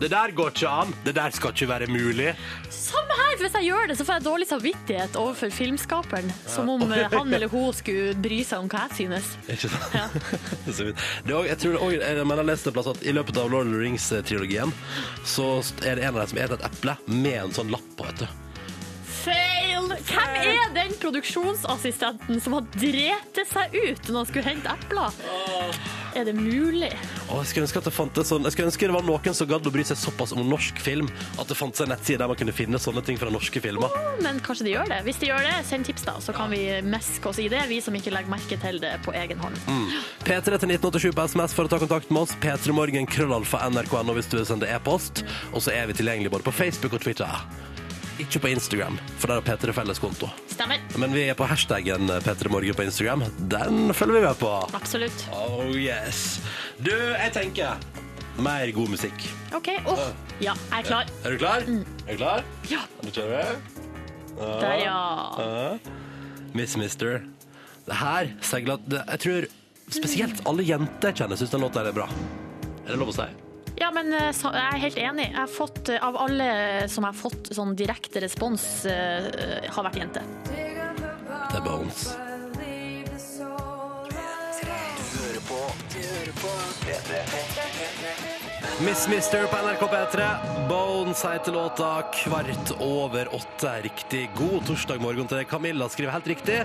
Det 0.00 0.10
der 0.12 0.32
går 0.36 0.52
ikke 0.52 0.68
an. 0.68 0.94
Det 1.04 1.14
der 1.16 1.32
skal 1.32 1.54
ikke 1.54 1.68
være 1.68 1.86
mulig. 1.88 2.34
Samme 2.70 3.16
her! 3.16 3.36
for 3.36 3.44
Hvis 3.44 3.56
jeg 3.58 3.68
gjør 3.68 3.88
det, 3.88 3.96
så 3.98 4.04
får 4.04 4.18
jeg 4.18 4.24
dårlig 4.24 4.46
samvittighet 4.48 5.16
overfor 5.20 5.52
filmskaperen. 5.52 6.32
Som 6.46 6.68
om 6.72 6.84
eh, 6.92 7.06
han 7.12 7.34
eller 7.34 7.48
hun 7.52 7.72
skulle 7.76 8.14
bry 8.22 8.40
seg 8.46 8.64
om 8.64 8.70
hva 8.72 8.86
jeg 8.86 8.96
synes. 9.00 9.30
Ikke 9.48 9.70
sant? 9.72 9.96
Ja. 9.96 10.06
det 10.66 11.32
er 11.32 11.38
også, 11.40 11.48
jeg 11.50 11.60
tror 11.64 11.78
også, 11.80 12.00
jeg, 12.00 12.26
men 12.28 12.42
jeg 12.42 12.50
leste 12.52 12.74
plass 12.76 12.90
at 12.92 13.04
i 13.04 13.14
løpet 13.16 13.40
av 13.40 13.52
Lord 13.52 13.68
of 13.68 13.76
the 13.76 13.84
Rings-trilogien 13.84 14.74
så 15.24 15.50
er 15.84 16.00
det 16.00 16.06
en 16.08 16.16
av 16.16 16.22
dem 16.22 16.28
som 16.28 16.36
spiser 16.36 16.58
et 16.58 16.66
eple 16.70 16.98
med 17.12 17.38
en 17.44 17.56
sånn 17.60 17.72
lapp 17.72 17.94
på, 17.96 18.08
vet 18.08 18.26
du. 18.26 18.45
Fail! 19.26 19.90
Hvem 20.06 20.36
er 20.38 20.72
den 20.76 20.94
produksjonsassistenten 21.02 22.40
som 22.42 22.54
har 22.56 22.66
drept 22.76 23.40
seg 23.50 23.74
ut 23.74 24.10
når 24.10 24.20
han 24.20 24.28
skulle 24.30 24.46
hente 24.46 24.70
epler? 24.70 25.22
Er 26.16 26.24
det 26.24 26.32
mulig? 26.38 26.92
Og 27.26 27.42
jeg 27.42 27.48
skulle 27.50 27.66
ønske 27.66 27.80
at 27.82 27.88
det 27.88 27.92
fantes 27.92 28.30
sånn 28.30 28.46
Jeg 28.46 28.54
skulle 28.54 28.70
ønske 28.70 28.86
det 28.88 28.94
var 28.94 29.04
noen 29.04 29.34
som 29.36 29.48
gadd 29.50 29.66
å 29.68 29.72
bry 29.74 29.82
seg 29.84 29.98
såpass 30.00 30.32
om 30.32 30.46
norsk 30.48 30.78
film 30.80 31.10
at 31.36 31.50
det 31.50 31.58
fantes 31.58 31.82
en 31.84 31.90
nettside 31.92 32.22
der 32.22 32.30
man 32.30 32.38
kunne 32.40 32.54
finne 32.56 32.80
sånne 32.80 33.02
ting 33.04 33.18
fra 33.20 33.28
norske 33.32 33.60
filmer. 33.60 33.92
Men 34.24 34.40
kanskje 34.44 34.68
de 34.68 34.76
gjør 34.76 34.88
det. 34.94 35.02
Hvis 35.04 35.20
de 35.20 35.28
gjør 35.28 35.44
det, 35.44 35.54
send 35.68 35.88
tips, 35.90 36.06
da. 36.06 36.16
Så 36.24 36.32
kan 36.36 36.48
vi 36.54 36.62
meske 36.86 37.28
oss 37.28 37.42
i 37.42 37.50
det, 37.52 37.66
vi 37.68 37.82
som 37.84 37.98
ikke 37.98 38.14
legger 38.14 38.32
merke 38.32 38.60
til 38.62 38.80
det 38.80 38.94
på 39.04 39.12
egen 39.18 39.42
hånd. 39.42 39.60
P3 40.24 40.40
til 40.46 40.72
1987 40.78 41.10
på 41.18 41.28
SMS 41.34 41.56
for 41.58 41.68
å 41.68 41.74
ta 41.74 41.82
kontakt 41.82 42.12
med 42.14 42.24
oss. 42.24 42.36
P3morgen, 42.40 43.10
krøllalfa, 43.10 43.66
nrk.no 43.74 44.16
hvis 44.16 44.30
du 44.32 44.38
vil 44.38 44.48
sende 44.48 44.70
e-post. 44.72 45.26
Og 45.52 45.66
så 45.66 45.74
er 45.76 45.90
vi 45.90 45.98
tilgjengelige 46.00 46.32
både 46.38 46.48
på 46.48 46.54
Facebook 46.64 46.96
og 46.96 47.04
Twitter. 47.04 47.42
Ikke 48.22 48.40
på 48.40 48.48
Instagram, 48.48 48.96
for 49.20 49.28
der 49.28 49.40
har 49.40 49.44
P3 49.44 49.72
felles 49.76 49.98
konto. 50.00 50.28
Stemmer. 50.48 50.80
Men 50.96 51.12
vi 51.12 51.26
er 51.28 51.36
på 51.36 51.44
hashtaggen 51.48 52.08
P3morgen 52.24 52.76
på 52.78 52.86
Instagram. 52.86 53.26
Den 53.52 53.92
følger 53.94 54.20
vi 54.20 54.22
med 54.24 54.38
på. 54.40 54.52
Absolutt. 54.78 55.26
Oh 55.36 55.68
yes. 55.76 56.40
Du, 56.80 56.94
jeg 56.94 57.32
tenker 57.36 57.76
mer 58.40 58.72
god 58.76 58.88
musikk. 58.94 59.28
OK. 59.56 59.68
Åh, 59.84 60.02
ja, 60.40 60.56
jeg 60.56 60.78
er 60.80 60.88
klar. 60.88 61.12
Er 61.24 61.36
du 61.36 61.40
klar? 61.44 61.68
Er 62.06 62.10
du 62.10 62.16
klar? 62.22 62.44
Ja. 62.72 62.82
Da 63.02 63.12
kjører 63.12 63.36
vi. 63.36 63.84
Der, 64.36 64.74
ja. 64.80 64.98
Ah. 65.40 65.78
Miss 66.56 66.76
Mister. 66.76 67.22
Det 67.86 67.96
her 67.96 68.32
seiler 68.42 68.80
Jeg 68.90 69.20
tror 69.22 69.46
spesielt 69.92 70.40
alle 70.48 70.64
jenter 70.66 71.14
kjenner 71.14 71.38
syns 71.38 71.52
den 71.52 71.62
låta 71.62 71.84
er 71.84 71.96
bra. 71.96 72.08
Er 72.86 72.94
det 72.94 73.00
lov 73.00 73.12
å 73.12 73.16
si? 73.20 73.28
Ja, 73.76 73.90
men 73.92 74.12
eh, 74.12 74.30
jeg 74.32 74.62
er 74.62 74.80
helt 74.80 74.98
enig. 74.98 75.26
Jeg 75.28 75.36
har 75.36 75.50
fått, 75.52 75.88
eh, 75.92 76.00
av 76.02 76.16
alle 76.16 76.88
som 76.88 77.04
jeg 77.04 77.12
har 77.12 77.18
fått 77.20 77.52
sånn 77.56 77.76
direkte 77.76 78.22
respons, 78.24 78.64
eh, 78.88 79.68
har 79.68 79.88
vært 79.88 80.00
jente. 80.00 80.24
Det 80.48 81.60
er 81.60 81.64
Bones. 81.66 82.08
Du 84.96 85.22
hører 85.22 85.42
på 85.48 85.60
Du 85.92 86.00
hører 86.00 86.34
på 86.40 86.50
P3. 86.86 88.45
Miss 88.84 89.08
Mister 89.08 89.46
på 89.46 89.56
NRK 89.56 89.80
P3. 89.80 90.26
Bones 90.68 91.24
heter 91.24 91.52
låta 91.52 92.02
kvart 92.02 92.70
over 92.80 93.34
åtte. 93.34 93.80
Riktig 93.82 94.30
god 94.36 94.66
torsdag 94.66 95.00
morgen 95.00 95.26
til. 95.28 95.44
Camilla 95.48 95.88
skriver 95.88 96.12
helt 96.12 96.26
riktig. 96.28 96.58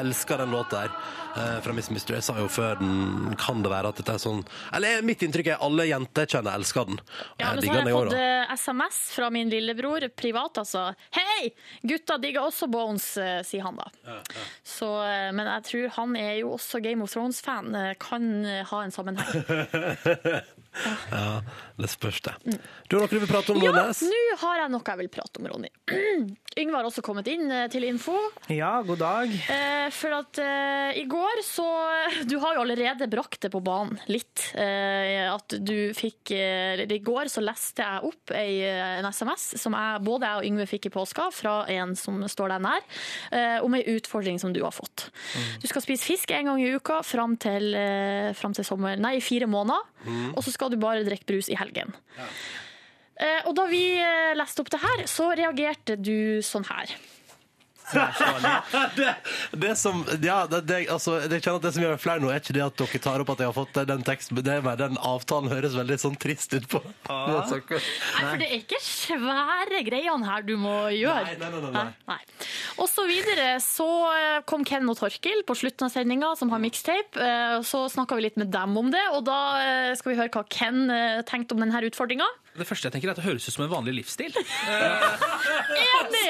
Elsker 0.00 0.38
den 0.42 0.50
låta 0.50 0.80
her. 0.80 0.90
eh, 1.36 1.60
Fra 1.62 1.72
Miss 1.72 1.90
Mister. 1.90 2.14
Jeg 2.18 2.22
sa 2.26 2.34
jo 2.40 2.48
før 2.50 2.74
den 2.80 3.36
kan 3.38 3.62
det 3.62 3.70
være 3.70 3.88
at 3.92 3.96
dette 4.00 4.12
er 4.16 4.18
sånn 4.20 4.42
Eller 4.74 5.02
mitt 5.06 5.22
inntrykk 5.22 5.52
er 5.54 5.62
alle 5.62 5.86
jenter 5.86 6.26
kjenner, 6.26 6.58
elsker 6.58 6.84
den. 6.90 6.98
Ja, 7.38 7.52
men 7.54 7.62
så 7.62 7.70
har 7.72 7.86
jeg 7.86 7.94
fått 7.94 8.16
eh, 8.18 8.54
SMS 8.58 8.98
fra 9.14 9.30
min 9.30 9.50
lillebror, 9.52 10.08
privat 10.18 10.58
altså. 10.64 10.88
Hei! 11.14 11.52
Gutta 11.82 12.18
digger 12.18 12.48
også 12.50 12.66
Bones, 12.70 13.06
eh, 13.16 13.38
sier 13.46 13.62
han 13.62 13.78
da. 13.78 13.86
Så, 14.66 14.90
eh, 15.06 15.30
men 15.32 15.46
jeg 15.46 15.64
tror 15.70 15.88
han 16.00 16.16
er 16.16 16.34
jo 16.42 16.56
også 16.58 16.82
Game 16.82 17.02
of 17.06 17.14
Thrones-fan. 17.14 17.70
eh, 17.74 17.94
Kan 18.02 18.44
eh, 18.44 18.64
ha 18.66 18.82
en 18.82 18.90
sammenheng. 18.90 20.42
Ja, 21.12 21.42
det 21.78 21.90
spørs 21.92 22.20
det. 22.24 22.32
Du 22.88 22.96
har 22.96 23.04
noe 23.04 23.10
du 23.12 23.18
vil 23.20 23.28
prate 23.28 23.52
om, 23.52 23.60
Ja, 23.62 23.72
nå 23.72 24.20
har 24.40 24.62
jeg 24.62 24.72
noe 24.72 24.86
jeg 24.92 25.00
vil 25.02 25.10
prate 25.12 25.40
om, 25.42 25.48
Ronny. 25.52 25.70
Yngve 26.62 26.76
har 26.76 26.84
også 26.84 27.00
kommet 27.04 27.28
inn 27.32 27.46
eh, 27.52 27.66
til 27.72 27.84
info. 27.88 28.14
Ja, 28.52 28.74
god 28.84 29.00
dag. 29.00 29.30
Eh, 29.52 29.86
for 29.94 30.16
at 30.18 30.40
eh, 30.42 30.98
i 31.00 31.04
går 31.08 31.40
så 31.46 31.64
Du 32.28 32.36
har 32.42 32.56
jo 32.56 32.64
allerede 32.64 33.08
brakt 33.12 33.40
det 33.44 33.50
på 33.54 33.62
banen 33.64 33.96
litt. 34.12 34.50
Eh, 34.56 35.28
at 35.32 35.56
du 35.64 35.92
fikk 35.96 36.32
eh, 36.36 36.82
I 36.84 37.00
går 37.04 37.30
så 37.32 37.44
leste 37.44 37.84
jeg 37.84 38.08
opp 38.08 38.34
ei, 38.36 38.60
eh, 38.68 38.98
en 39.00 39.08
SMS 39.08 39.46
som 39.60 39.76
jeg, 39.76 40.02
både 40.04 40.28
jeg 40.28 40.42
og 40.42 40.48
Yngve 40.50 40.68
fikk 40.68 40.90
i 40.90 40.94
påska, 40.94 41.28
fra 41.32 41.54
en 41.72 41.96
som 41.98 42.20
står 42.28 42.54
deg 42.54 42.64
nær, 42.68 42.84
eh, 43.32 43.58
om 43.64 43.76
ei 43.78 43.82
utfordring 43.96 44.40
som 44.42 44.52
du 44.52 44.60
har 44.64 44.74
fått. 44.76 45.08
Du 45.62 45.66
skal 45.70 45.84
spise 45.84 46.04
fisk 46.06 46.32
en 46.36 46.52
gang 46.52 46.60
i 46.62 46.68
uka 46.76 47.00
fram 47.06 47.38
til, 47.40 47.72
eh, 47.78 48.32
fram 48.36 48.52
til 48.56 48.66
sommer, 48.68 49.00
nei, 49.00 49.16
i 49.18 49.24
fire 49.24 49.48
måneder. 49.50 49.88
Og 50.36 50.40
så 50.42 50.50
skal 50.52 50.61
du 50.70 50.78
bare 50.80 51.06
drikke 51.06 51.26
brus 51.28 51.48
i 51.50 51.58
helgen. 51.58 51.94
Ja. 52.18 52.28
og 53.48 53.56
da 53.58 53.66
vi 53.70 53.82
eh, 53.98 54.34
leste 54.38 54.62
opp 54.62 54.70
det 54.72 54.82
her, 54.82 55.04
så 55.10 55.30
reagerte 55.38 55.98
du 55.98 56.42
sånn 56.44 56.66
her. 56.70 56.94
det, 58.96 59.14
det 59.58 59.72
som 59.78 60.04
Ja, 60.22 60.46
det, 60.46 60.60
det, 60.68 60.78
altså, 60.92 61.16
jeg 61.24 61.42
kjenner 61.42 61.58
at 61.60 61.66
det 61.66 61.72
som 61.74 61.82
gjør 61.84 61.94
meg 61.96 62.02
flau 62.02 62.16
nå, 62.22 62.30
er 62.32 62.40
ikke 62.42 62.54
det 62.56 62.62
at 62.64 62.76
dere 62.80 63.00
tar 63.04 63.24
opp 63.24 63.32
at 63.34 63.42
jeg 63.42 63.50
har 63.50 63.56
fått 63.56 63.80
den 63.90 64.04
teksten, 64.06 64.38
det 64.42 64.54
er 64.54 64.64
bare 64.64 64.80
den 64.80 64.98
avtalen 65.02 65.50
høres 65.52 65.74
veldig 65.76 65.98
sånn 66.00 66.16
trist 66.22 66.54
ut 66.56 66.68
på. 66.72 66.80
Nei, 67.08 68.28
for 68.30 68.40
det 68.40 68.48
er 68.48 68.56
ikke 68.60 68.80
svære 68.84 69.82
greiene 69.86 70.28
her 70.28 70.46
du 70.46 70.54
må 70.60 70.76
gjøre. 70.94 71.34
Nei, 71.34 71.50
nei, 71.50 71.72
nei, 71.74 71.84
nei. 72.12 72.18
Og 72.82 72.88
så 72.90 73.04
videre 73.08 73.56
så 73.62 73.88
eh, 74.16 74.38
kom 74.48 74.64
Ken 74.68 74.88
og 74.88 74.98
Torkil 75.00 75.42
på 75.48 75.56
slutten 75.58 75.88
av 75.88 75.94
sendinga, 75.94 76.32
som 76.38 76.52
har 76.54 76.62
mixtape. 76.62 77.18
Eh, 77.20 77.58
Så 77.66 77.84
snakka 77.92 78.16
vi 78.18 78.26
litt 78.28 78.38
med 78.40 78.52
dem 78.54 78.76
om 78.78 78.88
det, 78.92 79.02
og 79.16 79.24
da 79.28 79.40
eh, 79.60 79.90
skal 79.98 80.14
vi 80.14 80.20
høre 80.20 80.32
hva 80.32 80.46
Ken 80.52 80.86
tenkte 81.28 81.56
om 81.56 81.62
denne 81.62 81.82
utfordringa. 81.88 82.26
Det 82.58 82.66
første 82.68 82.86
jeg 82.86 82.92
tenker 82.92 83.08
er 83.08 83.14
at 83.14 83.20
det 83.20 83.24
høres 83.24 83.48
ut 83.48 83.54
som 83.54 83.64
en 83.64 83.70
vanlig 83.72 83.94
livsstil. 84.02 84.32
Enig! 85.88 86.28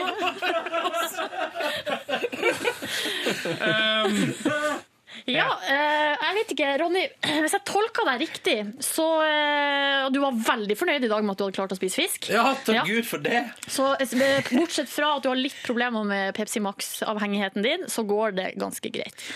Ja, 5.30 5.46
eh, 5.70 6.14
jeg 6.16 6.36
vet 6.38 6.52
ikke, 6.54 6.70
Ronny. 6.82 7.04
Hvis 7.44 7.54
jeg 7.56 7.64
tolka 7.68 8.04
deg 8.08 8.24
riktig, 8.24 8.56
så 8.82 9.06
eh, 9.26 9.98
Og 10.06 10.14
du 10.14 10.18
var 10.22 10.34
veldig 10.48 10.76
fornøyd 10.78 11.06
i 11.06 11.10
dag 11.12 11.22
med 11.22 11.34
at 11.34 11.40
du 11.40 11.44
hadde 11.46 11.56
klart 11.60 11.74
å 11.74 11.78
spise 11.78 12.00
fisk. 12.02 12.30
Ja, 12.32 12.48
takk 12.66 12.80
Ja. 12.80 12.84
Gud 12.88 13.06
for 13.06 13.22
det! 13.22 13.44
Så 13.70 13.92
eh, 14.02 14.50
bortsett 14.50 14.90
fra 14.90 15.14
at 15.16 15.26
du 15.26 15.30
har 15.30 15.38
litt 15.38 15.58
problemer 15.66 16.06
med 16.08 16.34
Pepsi 16.38 16.62
Max-avhengigheten 16.64 17.66
din, 17.66 17.86
så 17.92 18.04
går 18.08 18.36
det 18.38 18.48
ganske 18.60 18.92
greit. 18.92 19.26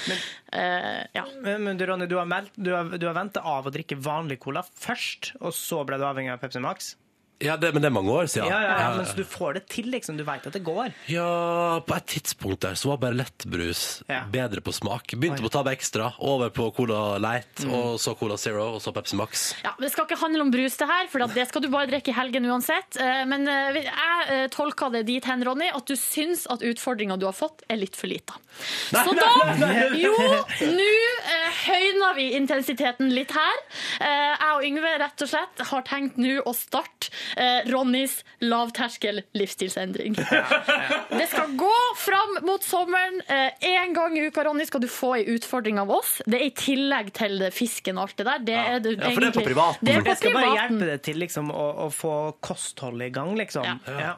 Eh, 0.53 1.03
ja. 1.15 1.25
Men, 1.45 1.63
men 1.69 1.79
du, 1.79 1.87
Ronny, 1.87 2.11
du 2.11 2.17
har, 2.19 2.29
meldt, 2.31 2.55
du 2.57 2.73
har, 2.75 2.91
du 2.97 3.07
har 3.07 3.17
venta 3.17 3.45
av 3.47 3.69
å 3.69 3.75
drikke 3.75 3.99
vanlig 4.03 4.41
cola 4.43 4.65
først, 4.67 5.35
og 5.41 5.55
så 5.55 5.83
ble 5.87 6.01
du 6.01 6.07
avhengig 6.09 6.35
av 6.35 6.43
Pepsi 6.43 6.63
Max? 6.65 6.95
Ja, 7.45 7.57
det, 7.61 7.73
men 7.75 7.83
det 7.85 7.91
er 7.91 7.93
mange 7.93 8.09
år 8.17 8.29
siden. 8.33 8.49
Ja, 8.49 8.59
ja, 8.65 8.77
ja, 8.81 8.91
men 8.97 9.05
så 9.05 9.17
du 9.19 9.25
får 9.29 9.59
det 9.59 9.67
til, 9.69 9.91
liksom. 9.93 10.17
Du 10.17 10.25
veit 10.25 10.47
at 10.49 10.55
det 10.57 10.63
går. 10.65 10.95
Ja, 11.13 11.81
på 11.85 11.97
et 11.99 12.07
tidspunkt 12.09 12.63
der 12.65 12.79
så 12.81 12.89
var 12.95 12.97
bare 13.03 13.17
lettbrus 13.19 14.03
Ja. 14.09 14.23
bedre 14.33 14.63
på 14.65 14.73
smak. 14.73 15.13
Begynte 15.21 15.43
på 15.45 15.51
Tab 15.53 15.69
Extra, 15.69 16.15
over 16.19 16.49
på 16.51 16.71
Cola 16.75 17.19
Light, 17.21 17.61
Mm. 17.67 17.75
og 17.75 17.99
så 18.01 18.15
Cola 18.17 18.37
Zero, 18.41 18.75
og 18.77 18.81
så 18.81 18.93
Pepsi 18.97 19.17
Max. 19.21 19.55
Ja, 19.63 19.75
men 19.79 19.85
Det 19.87 19.93
skal 19.93 20.07
ikke 20.07 20.19
handle 20.21 20.41
om 20.47 20.51
brus, 20.51 20.77
det 20.81 20.89
her, 20.89 21.07
for 21.13 21.19
det 21.27 21.49
skal 21.49 21.61
du 21.63 21.69
bare 21.69 21.87
drikke 21.93 22.09
i 22.09 22.17
helgen 22.17 22.45
uansett. 22.49 22.97
Eh, 22.99 23.25
Men 23.27 23.47
eh, 23.49 23.83
jeg 23.85 24.29
eh, 24.31 24.47
tolka 24.49 24.91
det 24.93 25.05
dit 25.07 25.25
hen, 25.25 25.45
Ronny, 25.45 25.69
at 25.75 25.85
du 25.87 25.95
syns 25.95 26.47
at 26.49 26.61
utfordringa 26.65 27.19
du 27.19 27.27
har 27.27 27.33
fått, 27.37 27.63
er 27.69 27.77
litt 27.77 27.95
for 27.97 28.07
lita. 28.09 28.33
Så 28.91 29.13
da 29.13 29.93
Jo, 29.97 30.15
nå 30.17 30.91
høyner 31.67 32.15
vi 32.17 32.31
intensiteten 32.37 33.13
litt 33.13 33.33
her. 33.37 33.59
Eh, 34.01 34.35
Jeg 34.37 34.53
og 34.57 34.65
Yngve 34.65 34.93
rett 35.01 35.23
og 35.23 35.29
slett 35.29 35.63
har 35.71 35.83
tenkt 35.83 36.17
nå 36.21 36.39
å 36.47 36.53
starte 36.57 37.11
Ronnys 37.73 38.19
lavterskel 38.45 39.23
livsstilsendring. 39.37 40.17
Det 41.17 41.27
skal 41.31 41.55
gå 41.59 41.73
fram 42.01 42.39
mot 42.47 42.63
sommeren. 42.65 43.21
Én 43.61 43.95
gang 43.97 44.17
i 44.19 44.27
uka, 44.29 44.45
Ronny, 44.45 44.67
skal 44.69 44.83
du 44.85 44.89
få 44.91 45.15
ei 45.19 45.25
utfordring 45.37 45.81
av 45.81 45.91
oss. 45.95 46.19
Det 46.27 46.39
er 46.39 46.47
i 46.49 46.53
tillegg 46.57 47.13
til 47.17 47.39
det 47.41 47.53
fisken 47.57 47.99
og 47.99 48.09
alt 48.09 48.21
det 48.21 48.27
der. 48.29 48.45
Det 48.47 48.59
er 48.61 48.85
det 48.85 48.95
Ja, 48.99 49.11
for 49.11 49.25
det 49.25 49.31
er 49.31 49.39
på 49.39 49.47
privaten. 49.47 49.87
Det 49.87 49.95
er 49.95 50.05
Det 50.05 50.13
på 50.13 50.19
skal 50.21 50.37
bare 50.37 50.53
hjelpe 50.55 50.91
deg 50.93 51.03
til 51.09 51.21
liksom, 51.23 51.51
å, 51.55 51.67
å 51.87 51.89
få 51.95 52.15
kostholdet 52.45 53.11
i 53.11 53.15
gang, 53.17 53.35
liksom. 53.39 53.81
Ja. 53.87 54.17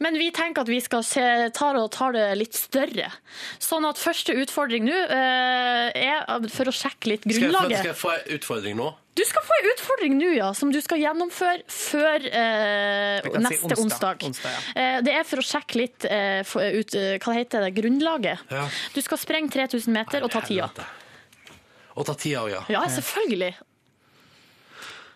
Men 0.00 0.16
vi 0.16 0.30
tenker 0.34 0.64
at 0.64 0.70
vi 0.72 0.80
skal 0.80 1.04
se, 1.04 1.24
tar, 1.56 1.76
tar 1.92 2.16
det 2.16 2.26
litt 2.40 2.56
større. 2.56 3.10
Sånn 3.60 3.84
at 3.88 4.00
første 4.00 4.34
utfordring 4.40 4.86
nå 4.88 4.96
eh, 4.96 5.90
er 6.00 6.48
for 6.52 6.70
å 6.70 6.74
sjekke 6.74 7.12
litt 7.14 7.26
Skal 7.26 7.34
jeg, 7.36 7.40
få, 7.40 7.50
grunnlaget. 7.50 7.78
skal 7.82 7.92
jeg 7.92 8.00
få 8.00 8.12
en 8.16 8.38
utfordring 8.38 8.80
nå? 8.80 8.90
Du 9.20 9.24
skal 9.28 9.44
få 9.44 9.56
en 9.60 9.66
utfordring 9.74 10.14
nå, 10.16 10.28
ja, 10.38 10.48
som 10.56 10.70
du 10.72 10.78
skal 10.80 11.02
gjennomføre 11.02 11.66
før 11.68 12.24
eh, 12.24 13.18
neste 13.20 13.58
si 13.58 13.68
neste 13.68 13.76
onsdag. 13.82 14.24
onsdag. 14.30 14.54
ja. 14.54 14.60
Eh, 14.80 15.00
det 15.04 15.12
er 15.18 15.26
for 15.28 15.42
å 15.42 15.44
sjekke 15.44 15.82
litt 15.82 16.06
eh, 16.08 16.40
ut, 16.40 16.96
hva 16.96 17.18
hva 17.26 17.34
heter 17.36 17.66
det, 17.66 17.74
grunnlaget. 17.76 18.46
Ja. 18.48 18.64
Du 18.94 19.00
skal 19.04 19.20
sprenge 19.20 19.52
3000 19.52 19.92
meter 19.92 20.24
og 20.24 20.32
ta 20.32 20.40
tida. 20.46 20.70
Og 22.00 22.06
ta 22.08 22.14
tida 22.16 22.46
ja. 22.48 22.62
Ja, 22.72 22.86
selvfølgelig. 22.88 23.52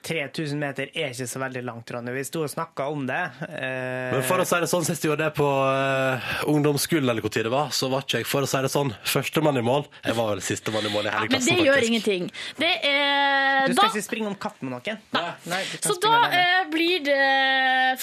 3000 0.05 0.59
meter 0.61 0.91
er 0.93 1.13
ikke 1.15 1.27
så 1.31 1.41
veldig 1.41 1.63
langt, 1.65 1.91
Ronny. 1.95 2.13
Vi 2.13 2.25
sto 2.29 2.43
og 2.45 2.51
snakka 2.53 2.87
om 2.93 3.07
det. 3.09 3.21
Eh, 3.49 4.13
Men 4.15 4.25
for 4.29 4.43
å 4.43 4.45
si 4.49 4.59
det 4.61 4.69
sånn, 4.69 4.85
sist 4.85 5.03
jeg 5.07 5.11
gjorde 5.11 5.31
det 5.31 5.35
på 5.39 5.47
eh, 5.49 6.29
ungdomsskolen, 6.53 7.09
eller 7.09 7.25
hvor 7.25 7.33
tid 7.33 7.47
det 7.49 7.53
var, 7.55 7.71
så 7.73 7.89
var 7.93 8.05
ikke 8.05 8.21
jeg, 8.21 8.29
for 8.29 8.45
å 8.45 8.51
si 8.51 8.61
det 8.67 8.71
sånn, 8.75 8.93
førstemann 9.09 9.57
i 9.61 9.65
mål. 9.65 9.87
Jeg 10.05 10.19
var 10.19 10.31
vel 10.35 10.43
sistemann 10.45 10.85
i 10.89 10.93
mål 10.93 11.09
i 11.09 11.15
hele 11.15 11.31
klassen 11.33 11.49
Men 11.49 11.49
det 11.49 11.67
gjør 11.67 11.81
faktisk. 11.81 11.91
ingenting. 11.95 12.29
Det 12.61 12.73
er 12.91 13.67
Du 13.67 13.75
skal 13.75 13.81
da 13.89 13.91
ikke 13.95 14.07
springe 14.11 14.31
om 14.33 14.39
kapp 14.47 14.61
med 14.61 14.75
noen. 14.77 15.01
Nei. 15.17 15.25
Nei 15.55 15.63
Så 15.81 15.97
da 16.05 16.15
eh, 16.29 16.61
blir 16.73 17.01
det 17.09 17.21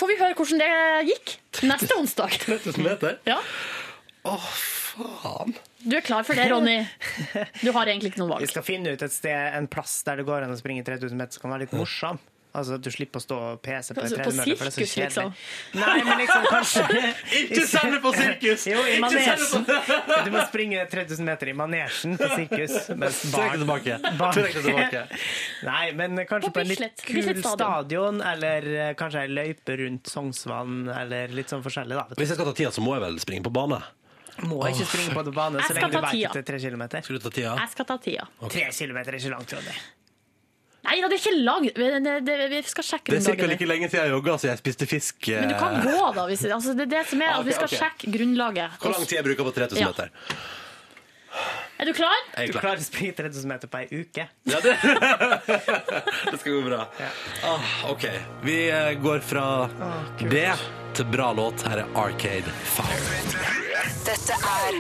Får 0.01 0.09
vi 0.09 0.17
høre 0.21 0.37
hvordan 0.39 0.61
det 0.65 0.71
gikk 1.13 1.37
neste 1.69 1.93
onsdag. 2.01 2.37
3000 2.47 2.83
meter? 2.85 3.17
Ja. 3.29 3.37
Åh, 4.25 4.49
faen. 5.21 5.55
Du 5.81 5.95
er 5.97 6.03
klar 6.05 6.23
for 6.27 6.37
det, 6.37 6.49
Ronny? 6.51 6.79
Du 7.65 7.71
har 7.73 7.85
egentlig 7.89 8.11
ikke 8.13 8.21
noe 8.23 8.35
valg. 8.35 8.45
Vi 8.45 8.51
skal 8.53 8.63
finne 8.67 8.93
ut 8.93 9.01
et 9.01 9.13
sted, 9.15 9.55
en 9.57 9.67
plass 9.71 10.01
der 10.07 10.21
det 10.21 10.27
går 10.29 10.45
an 10.45 10.53
å 10.53 10.59
springe 10.59 10.83
3000 10.85 11.17
meter 11.17 11.37
som 11.39 11.47
kan 11.47 11.55
være 11.57 11.65
litt 11.67 11.73
morsom. 11.79 12.19
Altså 12.51 12.73
at 12.75 12.81
du 12.83 12.89
slipper 12.91 13.15
å 13.15 13.23
stå 13.23 13.35
og 13.53 13.59
pese 13.63 13.93
på 13.95 14.01
Altså, 14.03 14.17
på 14.19 14.25
tredemølle, 14.27 14.55
for 14.59 14.67
det 14.67 14.71
er 14.71 14.75
så 14.75 14.83
kjedelig. 14.83 15.05
liksom. 15.07 15.29
Nei, 15.79 15.93
men 16.03 16.17
liksom 16.19 16.47
kanskje 16.51 16.81
Ikke 17.45 17.61
send 17.71 17.93
det 17.95 17.99
på 18.03 18.11
sirkus! 18.17 18.65
Jo, 18.67 18.81
manesjen. 18.99 19.63
Du 20.25 20.29
må 20.35 20.41
springe 20.49 20.81
3000 20.91 21.29
meter 21.29 21.47
i 21.47 21.53
manesjen 21.55 22.17
på 22.19 22.27
sirkus. 22.33 22.75
Mens 23.05 23.21
Trekk 23.31 23.55
det 23.55 23.61
tilbake. 23.63 23.95
barn- 24.19 24.51
tilbake. 24.57 25.05
Nei, 25.69 25.85
men 26.01 26.19
kanskje 26.27 26.51
På 26.51 26.57
på, 26.59 26.65
en 26.65 26.73
litt 26.73 27.05
kul 27.07 27.23
stadion. 27.23 27.47
stadion, 27.55 28.19
eller 28.33 28.67
eh, 28.89 28.91
kanskje 28.99 29.23
ei 29.23 29.31
løype 29.31 29.79
rundt 29.85 30.11
Sognsvann, 30.11 30.81
eller 30.91 31.31
litt 31.39 31.55
sånn 31.55 31.63
forskjellig, 31.63 32.01
da. 32.03 32.19
Hvis 32.19 32.35
jeg 32.35 32.41
skal 32.41 32.51
ta 32.51 32.57
tida, 32.59 32.75
så 32.75 32.83
må 32.83 32.97
jeg 32.99 33.05
vel 33.07 33.23
springe 33.23 33.47
på 33.47 33.55
bane? 33.61 33.79
Må 34.47 34.61
ikke 34.69 34.85
springe 34.87 35.13
på 35.13 35.33
bane 35.35 35.59
så 35.61 35.73
lenge 35.75 35.89
du 35.91 35.95
ta 35.97 36.01
vet 36.01 36.11
tida. 36.15 36.27
at 36.29 36.33
det 36.33 36.41
er 36.41 36.47
tre 36.51 36.59
kilometer. 36.59 37.01
Skal 37.05 37.15
du 37.17 37.23
ta 37.25 37.29
tida? 37.35 37.55
Jeg 37.59 37.69
skal 37.73 37.85
ta 37.85 37.97
tida. 37.97 38.27
Tre 38.49 38.69
kilometer 38.71 39.11
er 39.11 39.17
ikke 39.19 39.33
langt, 39.35 39.53
Ronny. 39.57 39.75
Nei 40.81 40.95
da, 40.97 41.07
det 41.11 41.17
er 41.17 41.21
ikke 41.21 41.35
langt. 41.45 41.77
Vi 42.55 42.61
skal 42.65 42.83
sjekke 42.87 43.11
Det 43.13 43.17
er 43.19 43.25
sikkert 43.27 43.49
like 43.53 43.67
lenge 43.69 43.89
siden 43.91 44.07
jeg 44.07 44.13
jogga, 44.15 44.37
så 44.41 44.47
jeg 44.49 44.57
spiste 44.63 44.87
fisk. 44.89 45.27
eh, 45.29 45.41
Men 45.43 45.49
du 45.53 45.57
kan 45.59 45.77
gå, 45.83 45.99
da. 46.15 46.25
Hvis, 46.31 46.41
altså, 46.49 46.73
det 46.73 46.87
er 46.87 46.93
det 46.95 47.03
som 47.11 47.21
er 47.21 47.35
at 47.37 47.45
vi 47.45 47.53
skal 47.53 47.69
sjekke 47.69 48.09
grunnlaget. 48.15 48.79
Hvor 48.81 48.95
lang 48.95 49.05
tid 49.05 49.17
jeg 49.19 49.25
bruker 49.29 49.43
på 49.45 49.53
3000 49.59 49.77
Ja. 49.83 49.91
meter? 49.93 50.09
Er 51.79 51.85
du 51.85 51.93
klar? 51.93 52.17
Jeg 52.35 52.43
er 52.43 52.47
Du 52.47 52.51
klar. 52.53 52.61
klarer 52.65 52.81
å 52.81 52.83
springe 52.83 53.13
3000 53.15 53.47
meter 53.47 53.67
på 53.67 53.77
ei 53.77 53.87
uke. 54.01 54.25
Ja, 54.45 54.59
det, 54.59 54.73
det 56.31 56.39
skal 56.39 56.51
gå 56.51 56.61
bra. 56.65 56.81
Ah, 57.45 57.89
OK. 57.91 58.05
Vi 58.43 58.57
eh, 58.69 58.93
går 59.01 59.19
fra 59.21 59.69
det 60.19 60.49
til 60.93 61.05
bra 61.05 61.31
låt. 61.33 61.61
Her 61.61 61.85
er 61.85 61.87
Arcade 61.95 62.51
Fire. 62.73 63.70
Dette 64.01 64.33
er 64.33 64.77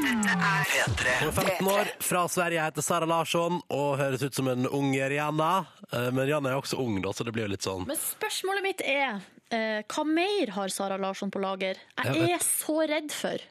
Hun 1.21 1.27
er 1.29 1.35
15 1.35 1.67
år, 1.69 1.89
fra 2.01 2.23
Sverige, 2.31 2.63
heter 2.65 2.85
Sara 2.85 3.05
Larsson 3.09 3.59
og 3.71 3.99
høres 3.99 4.23
ut 4.25 4.33
som 4.37 4.49
en 4.49 4.65
ung 4.69 4.89
Rihanna. 4.97 5.51
Eh, 5.91 6.09
Men 6.09 6.25
Rihanna 6.25 6.49
er 6.53 6.57
også 6.61 6.79
ung, 6.81 6.97
da, 7.03 7.13
så 7.13 7.25
det 7.27 7.33
blir 7.35 7.45
jo 7.45 7.51
litt 7.53 7.65
sånn 7.65 7.85
Men 7.89 7.99
spørsmålet 8.01 8.65
mitt 8.65 8.81
er 8.85 9.19
eh, 9.53 9.81
hva 9.85 10.05
mer 10.09 10.53
har 10.57 10.73
Sara 10.73 10.97
Larsson 11.01 11.31
på 11.33 11.41
lager? 11.43 11.77
Jeg 12.01 12.15
Jeg 12.17 12.37
er 12.39 12.45
så 12.45 12.79
redd 12.89 13.13
for 13.13 13.45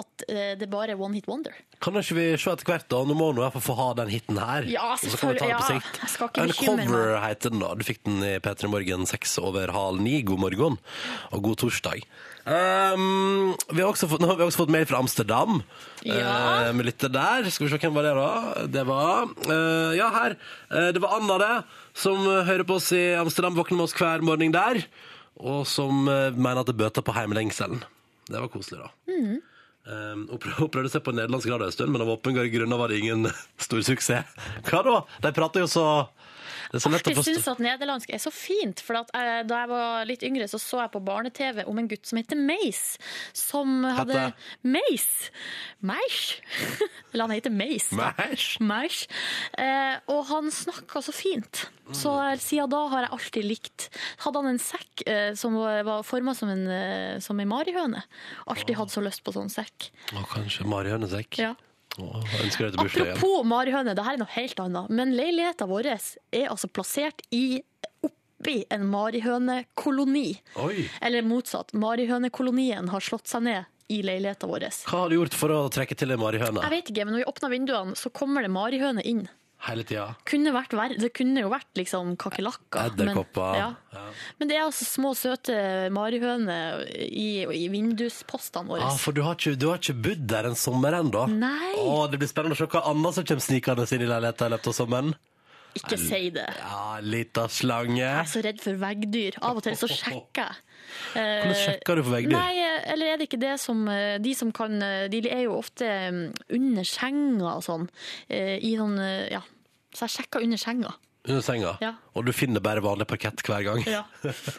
at 0.00 0.24
eh, 0.32 0.54
det 0.56 0.70
bare 0.72 0.94
er 0.94 1.00
one 1.02 1.18
hit 1.18 1.26
wonder. 1.28 1.52
Kan 1.84 1.98
ikke 2.00 2.16
vi 2.16 2.26
se 2.40 2.48
etter 2.54 2.64
hvert, 2.70 2.86
da? 2.88 3.02
Nå 3.04 3.12
må 3.18 3.26
hun 3.34 3.40
i 3.40 3.44
hvert 3.44 3.52
fall 3.58 3.66
få 3.66 3.76
ha 3.76 3.88
den 3.98 4.08
hiten 4.08 4.38
her. 4.40 4.64
Ja, 4.72 4.94
og 4.94 5.02
så 5.02 5.12
kan 5.20 5.34
vi 5.34 5.40
ta 5.42 5.50
det 5.50 5.58
på 5.58 5.66
selvfølgelig. 5.66 5.84
sikt. 5.84 5.98
Ja, 6.00 6.06
jeg 6.06 6.14
skal 6.14 6.30
ikke 6.30 6.46
bekymre 6.54 6.86
Uncover 6.86 7.20
heter 7.26 7.52
den, 7.52 7.60
da. 7.66 7.74
Du 7.76 7.84
fikk 7.84 8.00
den 8.08 8.24
i 8.24 8.32
P3 8.40 8.70
Morgen 8.72 9.04
seks 9.10 9.36
over 9.42 9.72
halv 9.76 10.00
ni. 10.00 10.22
God 10.24 10.40
morgen 10.46 10.78
og 11.28 11.44
god 11.44 11.60
torsdag. 11.66 12.06
Um, 12.50 13.52
vi 13.70 13.78
har 13.78 13.92
også 13.92 14.08
fått, 14.10 14.22
nå 14.22 14.26
har 14.26 14.38
vi 14.40 14.46
også 14.48 14.64
fått 14.64 14.72
mail 14.74 14.86
fra 14.90 14.98
Amsterdam. 14.98 15.60
Ja. 16.02 16.70
Uh, 16.70 16.70
med 16.74 16.88
lytter 16.88 17.12
der. 17.12 17.46
Skal 17.52 17.68
vi 17.68 17.70
se 17.70 17.78
hvem 17.84 17.94
var 17.94 18.08
det, 18.08 18.14
da? 18.18 18.64
Det 18.78 18.82
var 18.88 19.30
uh, 19.46 19.92
Ja, 19.94 20.08
her. 20.16 20.34
Uh, 20.72 20.88
det 20.96 21.02
var 21.04 21.14
Anna, 21.20 21.36
det, 21.38 21.52
som 21.96 22.18
eh, 22.26 22.42
hører 22.48 22.66
på 22.66 22.78
oss 22.80 22.90
i 22.96 23.04
Amsterdam. 23.18 23.54
Våkner 23.58 23.78
med 23.78 23.86
oss 23.88 23.94
hver 23.98 24.24
morgen 24.26 24.54
der. 24.54 24.82
Og 25.40 25.62
som 25.68 26.08
eh, 26.10 26.34
mener 26.34 26.62
at 26.62 26.70
det 26.70 26.78
bøter 26.80 27.04
på 27.06 27.14
heimlengselen. 27.16 27.84
Det 28.30 28.38
var 28.38 28.50
koselig, 28.52 28.82
da. 28.82 28.90
Mm. 29.10 29.38
Um, 29.90 30.26
hun 30.28 30.38
prøvde 30.38 30.58
hun 30.60 30.70
prøvde 30.70 30.90
seg 30.92 31.02
på 31.02 31.14
nederlandsk 31.16 31.48
radio 31.50 31.66
en 31.66 31.74
stund, 31.74 31.90
men 31.90 32.02
av 32.04 32.10
åpenbare 32.12 32.50
grunner 32.52 32.78
var 32.78 32.92
det 32.92 33.00
ingen 33.00 33.30
stor 33.64 33.80
suksess. 33.86 34.36
Hva 34.68 34.82
da? 34.86 34.96
De 35.24 35.32
prater 35.34 35.64
jo 35.64 35.70
så 35.70 35.86
Det 36.70 36.78
er 36.78 36.82
så 36.84 36.90
lett 36.92 37.08
å 37.08 37.10
Jeg 37.10 37.18
forstå. 37.18 37.32
syns 37.34 37.48
at 37.50 37.58
nederlandsk 37.64 38.12
er 38.14 38.20
så 38.22 38.30
fint. 38.30 38.78
For 38.86 39.00
at 39.00 39.08
jeg, 39.14 39.46
da 39.50 39.56
jeg 39.64 39.70
var 39.72 40.04
litt 40.06 40.22
yngre, 40.26 40.46
så 40.50 40.60
så 40.62 40.84
jeg 40.84 40.92
på 40.94 41.00
barne-TV 41.02 41.64
om 41.66 41.78
en 41.82 41.88
gutt 41.90 42.06
som 42.06 42.20
heter 42.20 42.38
Meis. 42.38 42.96
Som 43.34 43.82
hadde 43.84 44.28
Meis! 44.62 45.08
Meis! 45.82 46.20
Eller 47.12 47.26
han 47.26 47.34
heter 47.34 47.50
Meis. 47.50 47.88
da. 47.90 48.12
Meis? 48.20 48.44
Meis. 48.62 49.00
Eh, 49.58 49.96
og 50.14 50.22
han 50.30 50.50
snakka 50.54 51.02
så 51.02 51.14
fint. 51.14 51.64
Så 51.90 52.12
siden 52.38 52.70
da 52.70 52.84
har 52.92 53.02
jeg 53.02 53.10
alltid 53.16 53.46
likt 53.48 53.86
Hadde 54.22 54.38
han 54.38 54.46
en 54.52 54.60
sekk 54.62 55.02
eh, 55.10 55.32
som 55.34 55.56
var, 55.58 55.80
var 55.88 56.04
forma 56.06 56.36
som 56.38 56.52
en, 56.52 56.62
eh, 56.70 57.16
som 57.24 57.40
en 57.42 57.50
marihøne. 57.50 58.04
Alltid 58.46 58.78
hatt 58.78 58.94
så 58.94 59.02
lyst 59.02 59.24
på 59.26 59.34
sånn 59.34 59.50
sekk. 59.50 59.90
Å, 60.14 60.22
kanskje 60.30 60.68
marihønesekk. 60.70 61.40
Ja. 61.42 61.56
Å, 61.98 62.06
jeg 62.22 62.44
ønsker 62.46 62.68
deg 62.68 62.76
til 62.76 62.84
bursdagen. 62.84 63.16
Apropos 63.16 63.48
marihøne, 63.50 63.96
det 63.98 64.04
her 64.06 64.16
er 64.16 64.22
noe 64.22 64.34
helt 64.36 64.62
annet. 64.62 64.92
Men 65.00 65.16
leiligheten 65.18 65.70
vår 65.70 65.90
er 65.90 66.46
altså 66.46 66.70
plassert 66.70 67.24
i 67.34 67.60
oppi 68.06 68.60
en 68.72 68.86
marihønekoloni. 68.88 70.28
Oi. 70.62 70.86
Eller 71.02 71.26
motsatt. 71.26 71.74
Marihønekolonien 71.76 72.88
har 72.92 73.04
slått 73.04 73.28
seg 73.30 73.44
ned 73.48 73.68
i 73.90 74.00
leiligheten 74.06 74.48
vår. 74.48 74.68
Hva 74.86 75.02
har 75.02 75.10
du 75.10 75.18
gjort 75.18 75.36
for 75.36 75.52
å 75.52 75.60
trekke 75.72 75.98
til 75.98 76.14
ei 76.14 76.20
marihøne? 76.20 76.62
Jeg 76.62 76.76
vet 76.76 76.92
ikke, 76.92 77.04
men 77.08 77.16
når 77.16 77.24
vi 77.24 77.30
åpner 77.32 77.54
vinduene, 77.56 77.98
så 77.98 78.12
kommer 78.14 78.46
det 78.46 78.52
marihøne 78.54 79.02
inn. 79.02 79.24
Hele 79.66 79.84
tida? 79.84 80.06
Kunne 80.24 80.52
vært 80.54 80.72
verre. 80.72 80.96
Det 80.96 81.10
kunne 81.12 81.42
jo 81.42 81.50
vært 81.52 81.68
liksom 81.76 82.14
kakerlakker. 82.16 82.80
men- 82.96 83.10
Edderkopper? 83.10 83.56
Ja. 83.58 83.74
Men 84.38 84.48
det 84.48 84.56
er 84.56 84.62
altså 84.64 84.86
små, 84.88 85.10
søte 85.14 85.90
marihøner 85.92 86.86
i, 86.96 87.44
i 87.44 87.68
vinduspostene 87.68 88.66
våre. 88.72 88.86
Ah, 88.88 88.96
for 88.96 89.12
du 89.12 89.20
har, 89.22 89.34
ikke, 89.36 89.58
du 89.60 89.68
har 89.68 89.76
ikke 89.82 89.96
bodd 90.00 90.26
der 90.32 90.48
en 90.48 90.56
sommer 90.56 90.96
ennå? 91.02 91.26
Nei. 91.28 91.74
Åh, 91.76 92.06
det 92.10 92.18
blir 92.22 92.30
spennende 92.30 92.56
å 92.56 92.60
se 92.62 92.70
hva 92.72 92.86
annet 92.88 93.14
som 93.18 93.24
kommer 93.28 93.44
snikende 93.44 93.84
inn 93.92 94.06
i 94.06 94.08
leiligheten 94.08 94.46
i 94.48 94.54
løpet 94.56 94.72
av 94.72 94.78
sommeren. 94.80 95.14
Ikke 95.78 95.96
si 96.00 96.30
det. 96.34 96.46
Ja, 96.58 96.98
Lita 97.04 97.44
slange. 97.52 98.00
Jeg 98.00 98.24
er 98.24 98.30
så 98.32 98.42
redd 98.44 98.60
for 98.64 98.78
veggdyr. 98.80 99.36
Av 99.46 99.60
og 99.60 99.62
til 99.66 99.76
så 99.78 99.86
sjekker 99.90 100.42
jeg. 100.42 100.56
Hvordan 101.14 101.54
sjekker 101.60 102.00
du 102.00 102.02
for 102.06 102.16
veggdyr? 102.16 102.34
Nei, 102.34 102.64
eller 102.94 103.12
er 103.12 103.20
det 103.20 103.28
ikke 103.28 103.38
det 103.40 103.52
som 103.62 103.84
eh, 103.92 104.16
De 104.22 104.32
som 104.34 104.50
kan 104.52 104.72
eh, 104.82 105.04
De 105.12 105.20
er 105.30 105.44
jo 105.44 105.54
ofte 105.60 105.86
mm, 105.86 106.24
under 106.56 106.88
senga 106.88 107.52
og 107.54 107.62
sånn. 107.66 107.86
eh, 108.28 108.56
I 108.58 108.74
sånn 108.80 108.98
Ja. 109.30 109.44
Så 109.94 110.06
jeg 110.08 110.14
sjekker 110.18 110.42
under 110.46 110.58
senga. 110.60 110.90
Under 111.28 111.42
senga? 111.44 111.72
Ja. 111.82 111.92
Og 112.16 112.24
du 112.26 112.32
finner 112.32 112.62
bare 112.64 112.80
vanlig 112.82 113.06
parkett 113.10 113.42
hver 113.46 113.62
gang? 113.66 113.82
Ja. 113.86 114.04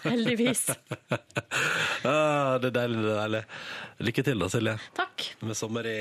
Heldigvis. 0.05 0.65
ah, 2.07 2.57
det 2.61 2.69
er 2.71 2.75
deilig, 2.75 2.99
det 3.01 3.11
er 3.13 3.21
deilig. 3.21 3.41
Lykke 4.07 4.25
til 4.27 4.43
da, 4.43 4.49
Silje. 4.51 4.75
Takk. 4.97 5.25
Med 5.47 5.57
sommer 5.57 5.87
i, 5.89 5.95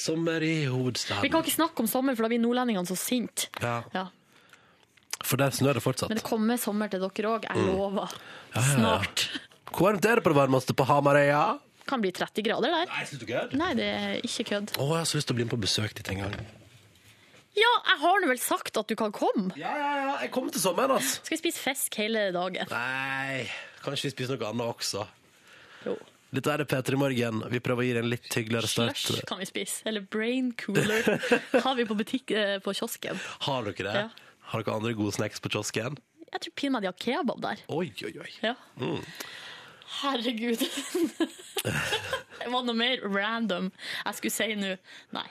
sommer 0.00 0.44
i 0.46 0.56
hovedstaden. 0.70 1.22
Vi 1.24 1.30
kan 1.32 1.44
ikke 1.46 1.54
snakke 1.56 1.84
om 1.84 1.88
sommer, 1.90 2.16
for 2.18 2.26
da 2.26 2.32
blir 2.34 2.42
nordlendingene 2.42 2.88
så 2.90 2.98
sinte. 2.98 3.48
Ja, 3.62 3.78
Ja. 3.96 4.08
For 5.24 5.36
der 5.40 5.50
snør 5.54 5.74
det 5.78 5.82
fortsatt. 5.84 6.08
Men 6.12 6.18
det 6.20 6.24
kommer 6.26 6.58
sommer 6.60 6.88
til 6.92 7.00
dere 7.04 7.32
òg, 7.36 7.44
jeg 7.48 7.56
Mm. 7.56 7.66
lover. 7.76 8.08
Ja, 8.54 8.60
ja. 8.60 8.66
Snart. 8.76 9.28
Hvor 9.72 9.88
varmt 9.92 10.04
er 10.04 10.16
det 10.20 10.24
på 10.24 10.32
det 10.32 10.36
varmeste 10.40 10.74
på 10.76 10.84
Hamarøya? 10.86 11.58
Kan 11.88 12.00
bli 12.00 12.12
30 12.12 12.42
grader 12.46 12.70
der. 12.70 12.86
Nei, 12.86 13.04
synes 13.08 13.20
du 13.20 13.26
kødd? 13.26 13.54
Nei, 13.58 13.72
det 13.74 13.86
er 13.88 14.20
ikke 14.22 14.44
kødd. 14.52 14.74
Å, 14.78 14.86
jeg 14.92 14.98
har 15.02 15.08
så 15.08 15.16
lyst 15.18 15.26
til 15.26 15.34
å 15.34 15.38
bli 15.40 15.44
med 15.48 15.54
på 15.54 15.60
besøk 15.64 15.94
dit 15.98 16.08
en 16.12 16.20
gang. 16.22 16.36
Ja, 17.58 17.68
jeg 17.90 17.98
har 18.00 18.20
nå 18.22 18.28
vel 18.30 18.38
sagt 18.40 18.76
at 18.80 18.86
du 18.88 18.94
kan 18.96 19.12
komme. 19.12 19.50
Ja, 19.60 19.72
ja, 19.76 19.90
ja. 20.06 20.12
Jeg 20.22 20.30
kommer 20.32 20.52
til 20.54 20.62
sommeren, 20.62 20.94
altså. 20.94 21.20
Skal 21.26 21.36
vi 21.36 21.40
spise 21.42 21.60
fisk 21.60 21.98
hele 22.00 22.30
dagen? 22.32 22.70
Nei, 22.70 23.42
kanskje 23.84 24.08
vi 24.08 24.14
spiser 24.14 24.38
noe 24.40 24.48
annet 24.52 24.70
også. 24.72 25.04
Jo. 25.84 25.98
Dette 26.32 26.48
er 26.48 26.62
det 26.62 26.68
P3 26.70 26.96
Morgen. 26.96 27.42
Vi 27.52 27.60
prøver 27.60 27.82
å 27.82 27.84
gi 27.84 27.92
det 27.92 28.00
en 28.06 28.08
litt 28.08 28.24
hyggeligere 28.32 28.68
start. 28.70 28.96
Slush 28.96 29.26
kan 29.28 29.42
vi 29.42 29.44
spise. 29.50 29.82
Eller 29.84 30.00
brain 30.00 30.52
cooler 30.56 31.02
har 31.66 31.74
vi 31.76 31.84
på 31.84 31.96
butikk 31.98 32.30
eh, 32.32 32.54
på 32.64 32.72
kiosken. 32.78 33.20
Har 33.44 33.66
dere 33.68 33.84
det? 33.84 33.92
Ja. 34.06 34.08
Har 34.52 34.60
dere 34.60 34.76
andre 34.76 34.92
gode 34.96 35.14
snacks 35.16 35.40
på 35.40 35.48
kiosken? 35.52 35.96
Jeg 36.32 36.44
tror 36.44 36.54
pinadø 36.56 36.84
de 36.84 36.90
har 36.90 37.00
kebab 37.00 37.40
der. 37.40 37.60
Oi, 37.72 37.88
oi, 38.04 38.12
oi. 38.20 38.30
Ja. 38.44 38.54
Mm. 38.80 39.00
Herregud. 40.02 40.62
det 42.40 42.48
var 42.52 42.64
noe 42.64 42.76
mer 42.76 43.02
random 43.04 43.70
jeg 43.72 44.18
skulle 44.18 44.34
si 44.34 44.56
nå. 44.60 44.74
Nei. 45.16 45.28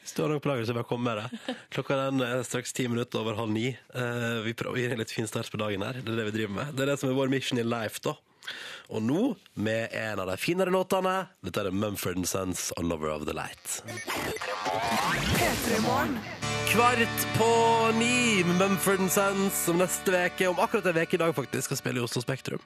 Hvis 0.00 0.14
du 0.16 0.22
har 0.24 0.32
noe 0.32 0.42
på 0.42 0.50
lager, 0.50 0.66
så 0.66 0.74
bare 0.74 0.88
kom 0.88 1.02
med 1.06 1.20
det. 1.20 1.56
Klokka 1.74 1.98
den 1.98 2.22
er 2.26 2.42
straks 2.46 2.74
ti 2.74 2.86
minutter 2.90 3.22
over 3.22 3.38
halv 3.38 3.52
ni. 3.54 3.68
Eh, 3.70 4.40
vi 4.46 4.54
prøver 4.58 4.78
å 4.78 4.82
gi 4.82 4.90
en 4.90 5.02
litt 5.02 5.14
fin 5.14 5.28
start 5.30 5.50
på 5.52 5.60
dagen 5.60 5.84
her. 5.86 6.00
Det 6.00 6.14
er 6.14 6.22
det 6.22 6.28
vi 6.30 6.36
driver 6.40 6.56
med. 6.60 6.74
Det 6.74 6.86
er 6.86 6.92
det 6.94 6.98
som 7.02 7.10
er 7.10 7.18
vår 7.18 7.30
mission 7.30 7.60
in 7.62 7.70
life, 7.70 8.02
da. 8.06 8.16
Og 8.90 9.02
nå 9.04 9.24
med 9.54 9.94
en 9.94 10.22
av 10.24 10.30
de 10.32 10.38
finere 10.40 10.74
låtene. 10.74 11.28
Dette 11.46 11.62
er 11.62 11.70
Mumford 11.70 12.24
Sons 12.26 12.70
og 12.78 12.88
'Lover 12.88 13.14
of 13.14 13.26
the 13.28 13.36
Light'. 13.36 13.82
Kvart 16.72 17.38
på 17.38 17.48
ni 17.98 18.44
med 18.44 18.56
Mumford 18.58 19.10
Sons 19.10 19.54
som 19.64 19.78
neste 19.80 20.12
veke, 20.14 20.46
om 20.48 20.58
akkurat 20.62 20.86
en 20.86 20.98
uke 21.02 21.16
i 21.16 21.20
dag 21.20 21.32
faktisk, 21.34 21.64
skal 21.66 21.78
spille 21.80 21.98
i 22.00 22.04
Oslo 22.04 22.22
Spektrum. 22.22 22.60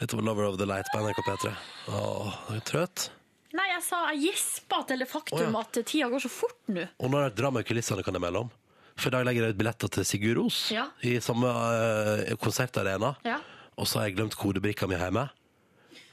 Var 0.00 0.22
'Lover 0.22 0.48
of 0.48 0.56
the 0.58 0.64
Light' 0.66 0.90
på 0.92 0.98
NRK 1.00 1.20
P3. 1.28 1.52
Åh, 1.88 2.34
er 2.50 2.54
du 2.54 2.60
trøtt? 2.60 3.10
Nei, 3.54 3.68
jeg 3.70 3.82
sa 3.82 4.10
jeg 4.10 4.20
gispa 4.32 4.82
til 4.88 4.98
det 4.98 5.08
faktum 5.08 5.38
Å, 5.38 5.52
ja. 5.52 5.60
at 5.60 5.86
tida 5.86 6.08
går 6.10 6.20
så 6.24 6.30
fort 6.30 6.58
nå. 6.66 6.88
Og 6.98 7.10
nå 7.10 7.18
er 7.18 7.28
det 7.28 7.32
et 7.32 7.38
drama 7.42 7.60
i 7.60 7.62
kulissene, 7.62 8.02
kan 8.02 8.14
jeg 8.14 8.20
melde 8.20 8.40
om. 8.42 8.50
For 8.96 9.08
i 9.08 9.10
dag 9.14 9.24
legger 9.26 9.42
jeg 9.46 9.54
ut 9.54 9.58
billetter 9.58 9.88
til 9.88 10.04
Sigurd 10.04 10.36
Ros 10.36 10.70
Ja. 10.72 10.88
i 11.02 11.20
samme 11.20 11.46
eh, 11.46 12.34
konsertarena. 12.36 13.14
Ja. 13.24 13.38
Og 13.78 13.86
så 13.86 13.98
har 14.00 14.08
jeg 14.08 14.16
glemt 14.16 14.34
kodebrikka 14.36 14.86
mi 14.88 14.96
hjemme. 14.98 15.28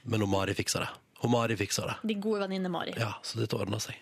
Men 0.04 0.20
hun 0.20 0.30
Mari 0.30 0.54
fikser 0.54 0.80
det. 0.86 0.88
Hun 1.22 1.30
Mari 1.30 1.56
fikser 1.56 1.86
det. 1.86 1.96
De 2.06 2.14
gode 2.14 2.40
venninne 2.46 2.70
Mari. 2.70 2.94
Ja, 2.96 3.14
Så 3.22 3.38
dette 3.38 3.56
ordner 3.58 3.78
seg. 3.82 3.98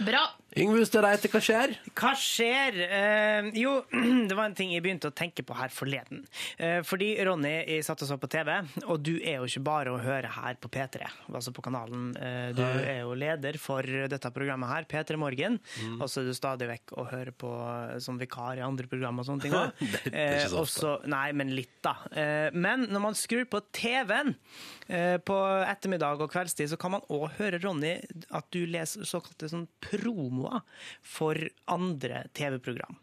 Bra. 0.00 0.24
Yngve 0.56 0.78
Hustad 0.80 1.04
Reite, 1.04 1.28
hva 1.28 1.40
skjer? 1.44 1.74
Hva 1.92 2.10
skjer? 2.16 2.76
Eh, 2.88 3.48
jo, 3.60 3.74
det 4.30 4.32
var 4.34 4.46
en 4.48 4.54
ting 4.56 4.70
jeg 4.72 4.80
begynte 4.82 5.10
å 5.10 5.14
tenke 5.14 5.44
på 5.46 5.52
her 5.58 5.68
forleden. 5.68 6.22
Eh, 6.56 6.78
fordi 6.88 7.10
Ronny 7.28 7.50
jeg 7.68 7.84
satt 7.84 8.00
og 8.06 8.08
så 8.08 8.16
på 8.18 8.30
TV, 8.32 8.54
og 8.88 9.02
du 9.04 9.18
er 9.20 9.36
jo 9.42 9.48
ikke 9.50 9.62
bare 9.66 9.92
å 9.92 9.98
høre 10.00 10.30
her 10.38 10.56
på 10.58 10.70
P3, 10.72 11.04
altså 11.28 11.52
på 11.54 11.62
kanalen. 11.66 12.08
Eh, 12.16 12.48
du 12.56 12.62
er 12.64 13.02
jo 13.02 13.12
leder 13.20 13.58
for 13.60 13.84
dette 13.84 14.30
programmet 14.34 14.72
her, 14.72 14.86
P3 14.88 15.18
Morgen. 15.20 15.58
Mm. 15.84 15.98
Og 16.00 16.08
så 16.08 16.22
er 16.24 16.30
du 16.30 16.34
stadig 16.38 16.70
vekk 16.72 16.96
og 16.96 17.10
hører 17.12 17.34
på 17.44 17.52
eh, 17.68 17.98
som 18.08 18.16
vikar 18.18 18.56
i 18.58 18.64
andre 18.64 18.88
program 18.88 19.20
og 19.20 19.28
sånne 19.28 19.44
ting 19.44 19.58
òg. 19.60 19.84
Det- 19.84 20.14
er 20.16 20.38
ikke 20.40 20.54
så 20.56 20.64
ofte. 20.64 20.94
Nei, 21.12 21.26
men 21.36 21.52
litt, 21.54 21.76
da. 21.84 21.94
Eh, 22.08 22.48
men 22.56 22.88
når 22.88 23.04
man 23.10 23.20
skrur 23.20 23.44
på 23.52 23.60
TV-en 23.76 24.32
eh, 24.88 25.20
på 25.20 25.38
ettermiddag 25.68 26.24
og 26.24 26.32
kveldstid, 26.32 26.72
så 26.72 26.80
kan 26.80 26.96
man 26.96 27.04
òg 27.12 27.28
høre, 27.36 27.60
Ronny, 27.62 27.98
at 28.32 28.48
du 28.56 28.62
leser 28.64 29.04
såkalte 29.06 29.52
sånn 29.52 29.68
promoer 30.38 30.62
for 31.02 31.48
andre 31.66 32.26
TV-program. 32.32 32.96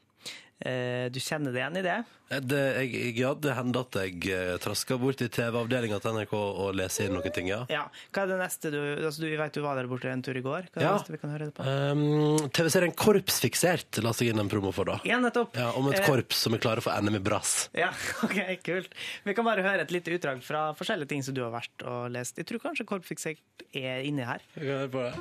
Eh, 0.64 1.10
Du 1.12 1.20
kjenner 1.20 1.52
deg 1.52 1.60
igjen 1.66 1.78
i 1.78 1.82
det? 1.84 1.96
Eh, 2.32 2.40
Det, 2.40 2.60
jeg, 2.80 3.10
ja, 3.20 3.34
det 3.36 3.54
hender 3.58 3.84
at 3.84 3.98
jeg 4.00 4.22
uh, 4.32 4.56
trasker 4.64 4.98
bort 4.98 5.20
i 5.22 5.28
TV-avdelinga 5.28 5.98
til 6.02 6.16
NRK 6.16 6.32
og 6.38 6.70
leser 6.80 7.10
inn 7.10 7.14
noen 7.18 7.34
ting, 7.36 7.50
ja. 7.52 7.66
Ja. 7.70 7.82
Hva 8.16 8.24
er 8.24 8.32
det 8.32 8.38
neste 8.40 8.72
du 8.74 8.78
altså 9.06 9.22
Du 9.22 9.28
vet 9.38 9.54
du 9.54 9.60
var 9.62 9.76
der 9.76 9.90
borte 9.92 10.08
en 10.10 10.24
tur 10.26 10.40
i 10.40 10.42
går. 10.46 10.70
Hva 10.72 10.80
er 10.80 10.80
det 10.80 10.88
Ja. 10.88 10.94
neste 10.96 11.12
vi 11.12 11.20
kan 11.22 11.34
høre 11.36 11.50
det 11.52 11.54
på? 11.60 11.68
Um, 11.68 12.50
TV-serien 12.56 12.96
Korpsfiksert 12.96 14.00
la 14.02 14.14
seg 14.16 14.32
inn 14.32 14.40
en 14.40 14.50
promo 14.50 14.72
for, 14.72 14.86
da. 14.88 14.98
Ja, 15.06 15.20
nettopp. 15.20 15.54
Ja, 15.60 15.72
om 15.76 15.92
et 15.92 16.00
Eh, 16.00 16.06
korps 16.08 16.40
som 16.48 16.56
er 16.56 16.64
klare 16.64 16.82
for 16.82 16.96
NM 17.04 17.20
i 17.20 17.24
brass. 17.28 17.70
Ja, 17.76 17.92
ok, 18.26 18.40
kult. 18.64 18.96
Vi 19.28 19.34
kan 19.36 19.46
bare 19.46 19.62
høre 19.62 19.82
et 19.84 19.92
lite 19.92 20.16
utdrag 20.16 20.42
fra 20.42 20.70
forskjellige 20.74 21.10
ting 21.12 21.22
som 21.24 21.36
du 21.36 21.44
har 21.44 21.52
vært 21.52 21.84
og 21.86 22.10
lest. 22.16 22.38
Jeg 22.40 22.48
tror 22.48 22.64
kanskje 22.64 22.88
Korpsfiksert 22.88 23.68
er 23.76 24.08
inni 24.08 24.24
her. 24.26 24.40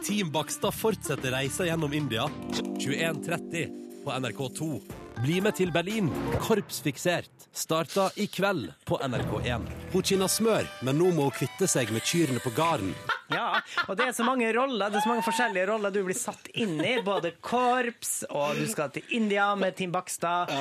Team 0.07 0.30
Bakstad 0.30 0.72
fortsetter 0.72 1.35
reisa 1.35 1.66
gjennom 1.66 1.93
India. 1.93 2.30
21.30 2.78 3.82
på 4.05 4.12
NRK2. 4.14 5.04
Bli 5.25 5.39
med 5.41 5.55
til 5.57 5.70
Berlin. 5.72 6.11
Korpsfiksert. 6.45 7.47
Starta 7.57 8.11
i 8.20 8.27
kveld 8.29 8.66
på 8.85 8.99
NRK1. 9.01 9.64
Hun 9.95 10.05
kinner 10.05 10.29
smør, 10.29 10.68
men 10.85 11.01
nå 11.01 11.14
må 11.16 11.31
hun 11.31 11.37
kvitte 11.39 11.68
seg 11.70 11.93
med 11.97 12.05
kyrne 12.05 12.43
på 12.45 12.53
gården. 12.53 12.93
Ja, 13.33 13.61
og 13.89 13.97
det 13.97 14.09
er 14.11 14.12
så 14.16 14.25
mange 14.27 14.51
roller, 14.53 14.91
det 14.93 14.99
er 15.01 15.05
så 15.07 15.11
mange 15.12 15.25
forskjellige 15.25 15.68
roller 15.70 15.93
du 15.95 16.01
blir 16.05 16.16
satt 16.18 16.49
inn 16.61 16.77
i. 16.85 16.97
Både 17.05 17.33
korps, 17.45 18.25
og 18.29 18.59
du 18.59 18.66
skal 18.70 18.91
til 18.95 19.14
India 19.16 19.47
med 19.59 19.77
Tim 19.79 19.93
Bakstad, 19.95 20.53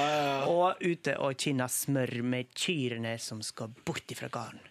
og 0.47 0.80
ute 0.84 1.18
og 1.20 1.36
kinna 1.39 1.68
smør 1.72 2.22
med 2.24 2.53
kyrne 2.55 3.18
som 3.20 3.41
skal 3.43 3.74
bort 3.86 4.14
ifra 4.16 4.30
gården. 4.32 4.61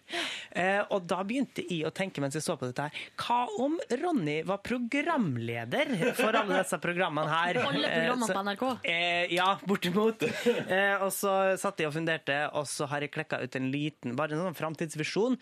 Eh, 0.53 0.81
og 0.93 1.07
da 1.09 1.23
begynte 1.25 1.63
jeg 1.65 1.87
å 1.87 1.91
tenke 1.95 2.21
mens 2.21 2.35
jeg 2.37 2.43
så 2.45 2.53
på 2.59 2.67
dette 2.69 2.85
her, 2.85 2.97
hva 3.17 3.39
om 3.63 3.79
Ronny 4.03 4.39
var 4.45 4.59
programleder 4.65 5.89
for 6.17 6.35
alle 6.37 6.59
disse 6.61 6.77
programmene 6.83 7.29
her? 7.31 7.61
Alle 7.63 7.87
Eh, 7.93 8.07
programmene 8.07 8.33
på 8.33 8.43
NRK. 8.47 8.65
Eh, 8.89 9.33
ja, 9.35 9.47
bortimot. 9.67 10.23
Eh, 10.23 11.01
og 11.03 11.09
så 11.13 11.33
satt 11.61 11.81
jeg 11.81 11.89
og 11.89 11.95
funderte, 11.95 12.37
og 12.57 12.67
så 12.69 12.87
har 12.89 13.05
jeg 13.05 13.13
klekka 13.13 13.41
ut 13.43 13.57
en 13.59 13.69
liten 13.73 14.15
bare 14.17 14.37
en 14.37 14.45
sånn 14.47 14.57
framtidsvisjon 14.57 15.37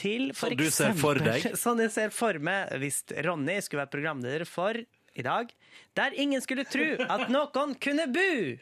til 0.00 0.30
for 0.36 0.52
Som 0.52 0.60
du 0.60 0.70
ser 0.72 0.94
for 1.00 1.20
deg? 1.20 1.44
Sånn 1.60 1.80
jeg 1.90 1.96
ser 1.96 2.14
for 2.14 2.38
meg 2.38 2.70
hvis 2.78 3.02
Ronny 3.26 3.58
skulle 3.64 3.82
være 3.82 3.90
programleder 3.90 4.46
for 4.46 4.78
i 5.18 5.22
dag, 5.26 5.48
der 5.98 6.14
ingen 6.14 6.40
skulle 6.40 6.62
tro 6.70 6.84
at 7.10 7.24
noen 7.34 7.72
kunne 7.82 8.04
bu. 8.14 8.58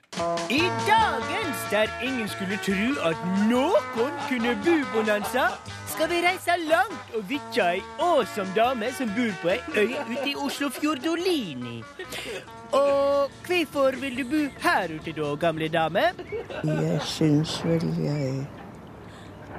I 0.49 0.61
dagens 0.89 1.65
Der 1.71 1.93
ingen 2.03 2.29
skulle 2.33 2.57
tro 2.65 2.87
at 3.05 3.27
noen 3.51 4.15
kunne 4.31 4.55
bo 4.65 4.77
bonanza, 4.95 5.51
skal 5.93 6.09
vi 6.09 6.23
reise 6.25 6.57
langt 6.65 7.13
og 7.19 7.27
vitja 7.29 7.75
ei 7.77 7.83
awesome 8.01 8.55
dame 8.57 8.89
som 8.97 9.13
bor 9.13 9.35
på 9.43 9.53
ei 9.53 9.61
øy 9.77 9.93
ute 10.09 10.29
i 10.31 10.37
Oslofjordolini. 10.47 11.83
Og 12.73 13.29
hvorfor 13.45 14.01
vil 14.01 14.23
du 14.23 14.25
bo 14.33 14.47
her 14.65 14.97
ute 14.97 15.13
da, 15.13 15.35
gamle 15.37 15.69
dame? 15.69 16.09
Jeg 16.65 17.03
syns 17.05 17.59
vel 17.65 17.85
jeg 18.01 18.58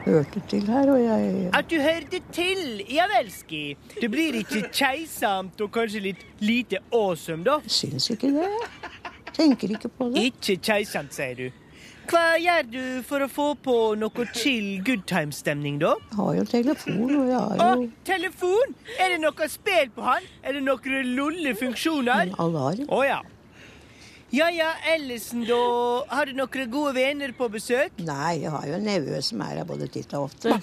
hørte 0.06 0.42
til 0.52 0.68
her, 0.70 0.92
og 0.92 1.00
jeg 1.04 1.50
At 1.54 1.70
du 1.70 1.78
hørte 1.82 2.22
til, 2.36 2.84
ja 2.90 3.08
velski. 3.12 3.78
Det 4.02 4.12
blir 4.12 4.40
ikke 4.42 4.68
keisamt 4.74 5.62
og 5.62 5.72
kanskje 5.76 6.04
litt 6.10 6.26
lite 6.40 6.82
awesome, 6.92 7.44
da? 7.44 7.60
syns 7.68 8.10
ikke 8.14 8.34
det. 8.36 8.52
Tenker 9.34 9.76
ikke 9.76 9.90
på 9.90 10.12
det. 10.14 10.30
Ikke 10.32 10.58
keisamt, 10.62 11.16
sier 11.16 11.36
du. 11.36 11.50
Hva 12.10 12.40
gjør 12.42 12.70
du 12.74 12.84
for 13.06 13.22
å 13.22 13.28
få 13.30 13.48
på 13.62 13.74
noe 14.02 14.24
chill 14.34 14.80
good 14.86 15.04
time-stemning, 15.10 15.78
da? 15.82 15.92
Jeg 16.10 16.18
Har 16.18 16.38
jo 16.40 16.46
telefon, 16.50 17.12
og 17.20 17.28
jeg 17.30 17.38
har 17.38 17.60
jo 17.60 17.68
Å, 17.68 17.90
telefon! 18.08 18.74
Er 18.98 19.14
det 19.14 19.20
noe 19.22 19.50
spill 19.54 19.92
på 19.94 20.08
han? 20.08 20.26
Er 20.42 20.58
det 20.58 20.64
noen 20.66 21.12
lollefunksjoner? 21.20 22.34
alarm. 22.42 22.90
Å 22.90 23.04
ja. 23.06 23.20
Ja 24.30 24.50
ja, 24.54 24.74
Ellison, 24.94 25.42
da. 25.48 25.58
Har 26.12 26.30
du 26.30 26.36
noen 26.38 26.70
gode 26.70 26.94
venner 26.94 27.32
på 27.34 27.48
besøk? 27.50 27.96
Nei, 28.06 28.44
jeg 28.44 28.52
har 28.54 28.68
jo 28.70 28.76
en 28.78 28.86
nevø 28.86 29.22
som 29.26 29.42
er 29.42 29.62
her 29.62 29.70
både 29.70 29.88
titt 29.90 30.14
og 30.18 30.30
ofte. 30.30 30.54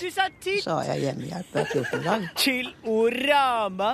Du 0.00 0.06
sa 0.08 0.30
titt! 0.40 0.62
Så 0.64 0.78
har 0.78 0.94
jeg 0.94 1.02
hjemmehjelp 1.04 1.50
hver 1.52 1.66
14 1.68 2.04
dag. 2.06 2.22
Til 2.40 2.70
Orama. 2.88 3.90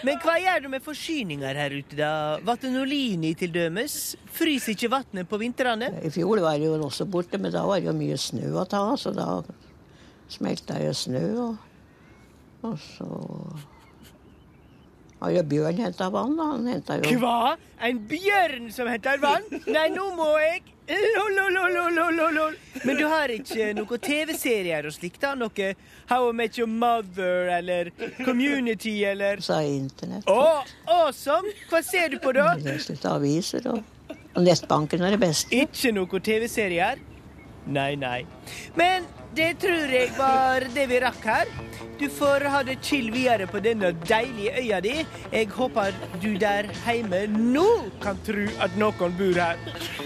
Men 0.00 0.16
hva 0.22 0.38
gjør 0.40 0.62
du 0.64 0.68
med 0.72 0.80
forsyninger 0.80 1.58
her 1.60 1.74
ute, 1.76 1.98
da? 1.98 2.12
Vattenolini 2.46 3.34
til 3.36 3.52
dømes? 3.52 3.96
Fryser 4.32 4.72
ikke 4.72 4.88
vannet 4.94 5.28
på 5.28 5.36
vintrene? 5.42 5.90
I 6.00 6.12
fjor 6.14 6.40
var 6.40 6.56
det 6.56 6.70
jo 6.70 6.78
også 6.86 7.04
borte, 7.04 7.36
men 7.36 7.52
da 7.52 7.66
var 7.68 7.82
det 7.82 7.90
jo 7.90 7.94
mye 7.98 8.16
snø 8.16 8.54
å 8.62 8.64
ta 8.64 8.80
av, 8.94 8.96
så 9.02 9.12
da 9.12 9.26
smelta 10.32 10.80
jo 10.80 10.96
snø, 10.96 11.22
og, 11.44 11.68
og 12.64 12.80
så 12.80 13.10
har 15.22 15.32
jo 15.36 15.42
Bjørn 15.52 15.80
henta 15.84 16.08
vann, 16.12 16.36
da. 16.38 16.50
Han 16.52 16.68
henta 16.70 16.98
jo 17.00 17.16
Hva? 17.22 17.54
En 17.82 17.98
bjørn 18.10 18.70
som 18.74 18.90
henter 18.90 19.20
vann? 19.22 19.46
Nei, 19.70 19.88
nå 19.94 20.10
må 20.18 20.32
jeg 20.42 20.62
Lol, 20.92 21.36
lol, 21.36 21.52
lol, 21.54 21.72
lol, 21.72 21.92
lol, 21.94 22.16
lol, 22.18 22.32
lol. 22.34 22.54
Men 22.84 22.98
du 22.98 23.04
har 23.06 23.30
ikke 23.30 23.68
noen 23.78 24.00
TV-serier 24.02 24.84
og 24.88 24.92
slikt? 24.92 25.20
da? 25.22 25.30
Noe 25.38 25.68
How 26.10 26.26
I 26.28 26.32
Met 26.36 26.58
Your 26.58 26.68
Mother 26.68 27.48
eller 27.54 27.92
Community 28.26 28.96
eller 29.06 29.40
Sa 29.46 29.60
internett. 29.62 30.26
Å, 30.26 30.64
awesome! 30.90 31.54
Hva 31.70 31.80
ser 31.86 32.12
du 32.12 32.18
på, 32.20 32.34
da? 32.36 32.50
Leser 32.58 32.96
litt 32.96 33.06
aviser, 33.08 33.70
og 33.70 34.42
nettbanken 34.42 35.06
er 35.06 35.14
det 35.14 35.22
beste. 35.22 35.54
Ikke 35.62 35.94
noen 35.94 36.26
TV-serier? 36.26 37.00
Nei, 37.72 37.92
nei. 37.94 38.24
Men 38.76 39.06
det 39.36 39.52
tror 39.60 39.92
jeg 39.92 40.10
var 40.18 40.66
det 40.74 40.86
vi 40.90 40.98
rakk 41.00 41.24
her. 41.24 41.46
Du 42.00 42.08
får 42.10 42.44
ha 42.50 42.62
det 42.66 42.78
chill 42.82 43.10
videre 43.14 43.46
på 43.46 43.60
denne 43.62 43.92
deilige 44.04 44.52
øya 44.60 44.80
di. 44.84 45.06
Jeg 45.32 45.48
håper 45.54 45.92
du 46.22 46.34
der 46.40 46.68
hjemme 46.84 47.26
nå 47.30 47.68
kan 48.02 48.18
tro 48.26 48.46
at 48.60 48.76
noen 48.76 49.16
bor 49.18 49.40
her. 49.40 49.56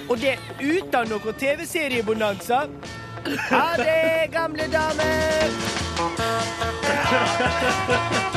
Og 0.09 0.20
det 0.22 0.37
uten 0.61 1.09
noe 1.11 1.37
TV-seriebonanza. 1.43 2.66
Ha 3.51 3.68
det, 3.83 4.31
gamle 4.33 4.70
dame! 4.70 5.12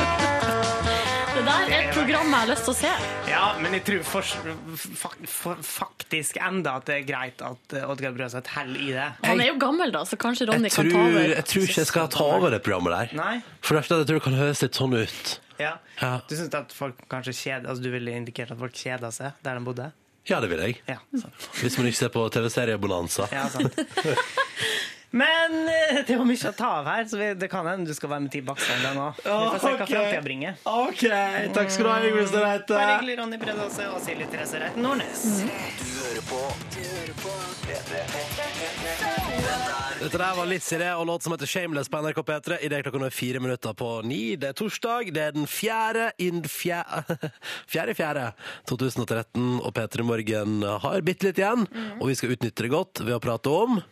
Der 1.50 1.72
er 1.74 1.88
et 1.88 1.94
program 1.96 2.28
jeg 2.30 2.36
har 2.36 2.48
lyst 2.50 2.66
til 2.68 2.72
å 2.72 2.76
se. 2.78 2.90
Ja, 3.26 3.44
men 3.58 3.74
jeg 3.74 3.82
tror 3.88 4.04
for, 4.06 4.28
for, 5.00 5.16
for, 5.32 5.62
faktisk 5.66 6.38
enda 6.46 6.76
at 6.78 6.86
det 6.86 6.98
er 7.00 7.06
greit 7.08 7.42
at 7.42 7.74
eh, 7.74 7.86
Oddgeir 7.90 8.14
Brøseth 8.14 8.54
holder 8.54 8.84
i 8.84 8.92
det. 8.94 9.06
Han 9.26 9.42
er 9.42 9.50
jo 9.50 9.56
gammel, 9.62 9.90
da, 9.94 10.04
så 10.06 10.18
kanskje 10.20 10.46
Ronny 10.50 10.70
Jeg 10.70 10.76
kan 10.76 10.90
tror, 10.90 10.94
ta 10.94 11.06
over. 11.08 11.34
jeg 11.34 11.46
tror 11.50 11.66
ikke 11.66 11.80
jeg 11.80 11.90
skal 11.90 12.12
ta 12.14 12.26
over 12.36 12.54
det 12.54 12.60
programmet 12.66 12.94
der. 12.94 13.16
Nei. 13.18 13.34
For 13.66 13.80
jeg 13.80 13.90
tror 13.90 14.06
det 14.06 14.20
kan 14.28 14.38
høres 14.38 14.62
litt 14.62 14.78
sånn 14.78 14.94
ut. 14.94 15.32
Ja. 15.60 15.72
Ja. 15.98 16.12
Du 16.30 16.36
syns 16.38 16.54
at 16.56 16.70
folk 16.72 17.02
kanskje 17.10 17.34
kjeder 17.36 17.68
Altså 17.68 17.84
du 17.84 17.90
ville 17.92 18.14
indikert 18.16 18.54
at 18.54 18.56
folk 18.62 18.72
kjeder 18.72 19.12
seg 19.12 19.42
der 19.44 19.58
de 19.58 19.66
bodde? 19.66 19.90
Ja, 20.30 20.38
det 20.40 20.48
vil 20.52 20.62
jeg. 20.62 20.78
Ja, 20.88 21.00
Hvis 21.58 21.76
man 21.80 21.90
ikke 21.90 21.98
ser 21.98 22.14
på 22.14 22.22
TV-seriebonanza. 22.32 23.26
Ja, 23.34 23.48
sant. 23.52 23.76
Men 25.10 25.68
eh, 25.68 26.00
det 26.06 26.16
var 26.16 26.26
mye 26.28 26.50
å 26.50 26.52
ta 26.54 26.70
av 26.80 26.90
her, 26.90 27.04
så 27.10 27.18
vi, 27.18 27.30
det 27.34 27.48
kan 27.50 27.66
hende 27.66 27.90
du 27.90 27.96
skal 27.96 28.12
være 28.12 28.26
med 28.26 28.34
til 28.34 28.44
gang 28.46 29.00
òg. 29.00 29.18
Vi 29.18 29.30
får 29.30 29.58
se 29.58 29.72
hva 29.72 29.74
okay. 29.74 29.94
framtida 29.94 30.22
bringer. 30.26 30.60
OK, 30.64 31.04
takk 31.56 31.74
skal 31.74 31.88
du 31.88 31.90
ha, 31.90 31.98
Yngve 32.06 32.26
Støreite. 32.30 32.74
Bare 32.76 32.96
hyggelig, 32.98 33.18
Ronny 33.22 33.40
Bredåse 33.42 33.90
og 33.90 33.98
Silje 34.04 34.30
Therese 34.30 34.62
Reiten 34.62 34.86
Nordnes. 34.86 35.26
Du 35.80 35.88
hører 35.98 36.22
på 36.30 36.44
Du 36.76 36.82
hører 36.84 37.16
på 37.24 37.34
Dette 40.00 40.16
der 40.16 40.34
var 40.34 40.46
litt 40.48 40.64
det, 40.64 40.88
og 40.96 41.06
låt 41.06 41.22
som 41.22 41.34
heter 41.34 41.46
Shameless 41.46 41.90
på 41.92 42.00
NRK 42.00 42.18
P3. 42.24 42.56
I 42.64 42.70
det 42.72 42.80
klokka 42.86 43.00
nå 43.02 43.06
er 43.10 43.14
fire 43.14 43.40
minutter 43.42 43.74
på 43.76 43.88
ni. 44.08 44.36
Det 44.40 44.48
er 44.48 44.56
torsdag. 44.56 45.10
Det 45.14 45.22
er 45.26 45.34
den 45.36 45.46
fjerde 45.50 46.06
in 46.22 46.40
fjerde, 46.48 47.30
fjerde, 47.70 47.94
fjerde 47.98 48.24
2013, 48.70 49.60
og 49.60 49.70
P3 49.76 50.06
Morgen 50.08 50.64
har 50.86 51.04
bitte 51.04 51.28
litt 51.28 51.40
igjen. 51.42 51.68
Og 51.98 52.08
vi 52.10 52.16
skal 52.18 52.32
utnytte 52.36 52.64
det 52.64 52.72
godt 52.72 53.04
ved 53.04 53.14
å 53.18 53.22
prate 53.22 53.48
om 53.52 53.82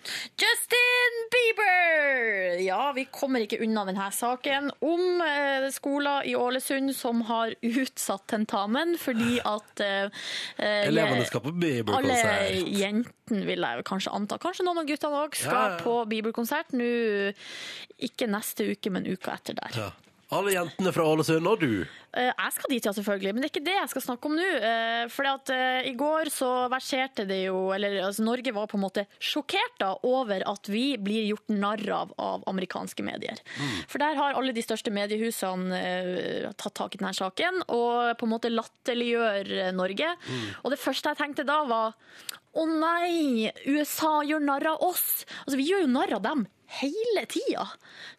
Justin 0.40 1.07
Bieber! 1.32 2.58
Ja, 2.62 2.92
vi 2.96 3.04
kommer 3.12 3.44
ikke 3.44 3.60
unna 3.64 3.84
denne 3.88 4.08
saken 4.14 4.70
om 4.84 5.22
eh, 5.24 5.68
skoler 5.74 6.26
i 6.28 6.34
Ålesund 6.38 6.94
som 6.96 7.22
har 7.28 7.54
utsatt 7.62 8.26
tentamen 8.30 8.96
fordi 9.00 9.38
at 9.46 9.84
eh, 9.84 10.10
eh, 10.56 10.88
Elevene 10.88 11.26
skal 11.28 11.44
på 11.44 11.54
Bieber-konsert. 11.54 12.32
Alle 12.32 12.74
jentene, 12.78 13.44
vil 13.48 13.66
jeg 13.68 13.86
kanskje 13.88 14.14
anta. 14.16 14.40
Kanskje 14.42 14.66
noen 14.66 14.82
av 14.82 14.90
guttene 14.90 15.22
òg 15.24 15.38
skal 15.38 15.54
Ja, 15.54 15.70
ja. 15.76 15.80
på 15.84 15.96
Bieber-konsert. 16.10 16.74
Nå 16.76 16.90
ikke 18.08 18.28
neste 18.30 18.70
uke, 18.72 18.92
men 18.94 19.08
uka 19.08 19.34
etter 19.34 19.58
der. 19.58 19.82
Ja. 19.86 19.90
Alle 20.36 20.52
jentene 20.52 20.92
fra 20.92 21.06
Ålesund, 21.08 21.46
og 21.48 21.62
du. 21.62 21.86
Eh, 22.12 22.28
Jeg 22.28 22.52
skal 22.52 22.72
dit, 22.72 22.84
ja, 22.84 22.92
selvfølgelig, 22.92 23.32
men 23.32 23.42
det 23.42 23.48
er 23.48 23.52
ikke 23.54 23.64
det 23.64 23.76
jeg 23.76 23.90
skal 23.94 24.04
snakke 24.04 24.28
om 24.28 24.36
nå. 24.36 24.48
For 25.08 25.14
Fordi 25.18 25.30
at 25.32 25.52
eh, 25.54 25.88
I 25.88 25.94
går 25.98 26.30
så 26.32 26.50
verserte 26.72 27.24
det 27.28 27.38
jo 27.46 27.72
Eller 27.74 27.96
altså, 28.06 28.24
Norge 28.26 28.52
var 28.54 28.68
på 28.70 28.76
en 28.78 28.84
måte 28.84 29.06
sjokkert 29.20 29.78
da 29.80 29.94
over 30.06 30.44
at 30.46 30.68
vi 30.68 30.96
blir 31.00 31.26
gjort 31.30 31.48
narr 31.52 31.84
av 31.94 32.12
av 32.18 32.44
amerikanske 32.50 33.02
medier. 33.04 33.40
For 33.88 34.00
der 34.02 34.16
har 34.18 34.36
alle 34.36 34.52
de 34.56 34.62
største 34.64 34.92
mediehusene 34.94 35.80
uh, 35.80 36.52
tatt 36.58 36.76
tak 36.78 36.94
i 36.96 37.00
denne 37.00 37.14
saken 37.16 37.62
og 37.66 38.14
på 38.18 38.26
en 38.26 38.32
måte 38.32 38.52
latterliggjør 38.52 39.72
Norge. 39.76 39.88
Norge. 39.88 40.12
Og 40.64 40.72
det 40.72 40.80
første 40.80 41.12
jeg 41.12 41.20
tenkte 41.20 41.46
da, 41.48 41.62
var 41.68 41.96
å 42.58 42.66
nei, 42.68 43.50
USA 43.68 44.20
gjør 44.26 44.42
narr 44.44 44.72
av 44.74 44.84
oss! 44.84 45.24
Altså, 45.44 45.58
vi 45.60 45.68
gjør 45.68 45.84
jo 45.86 45.92
narr 45.92 46.16
av 46.18 46.24
dem 46.24 46.46
hele 46.78 47.24
tida. 47.30 47.66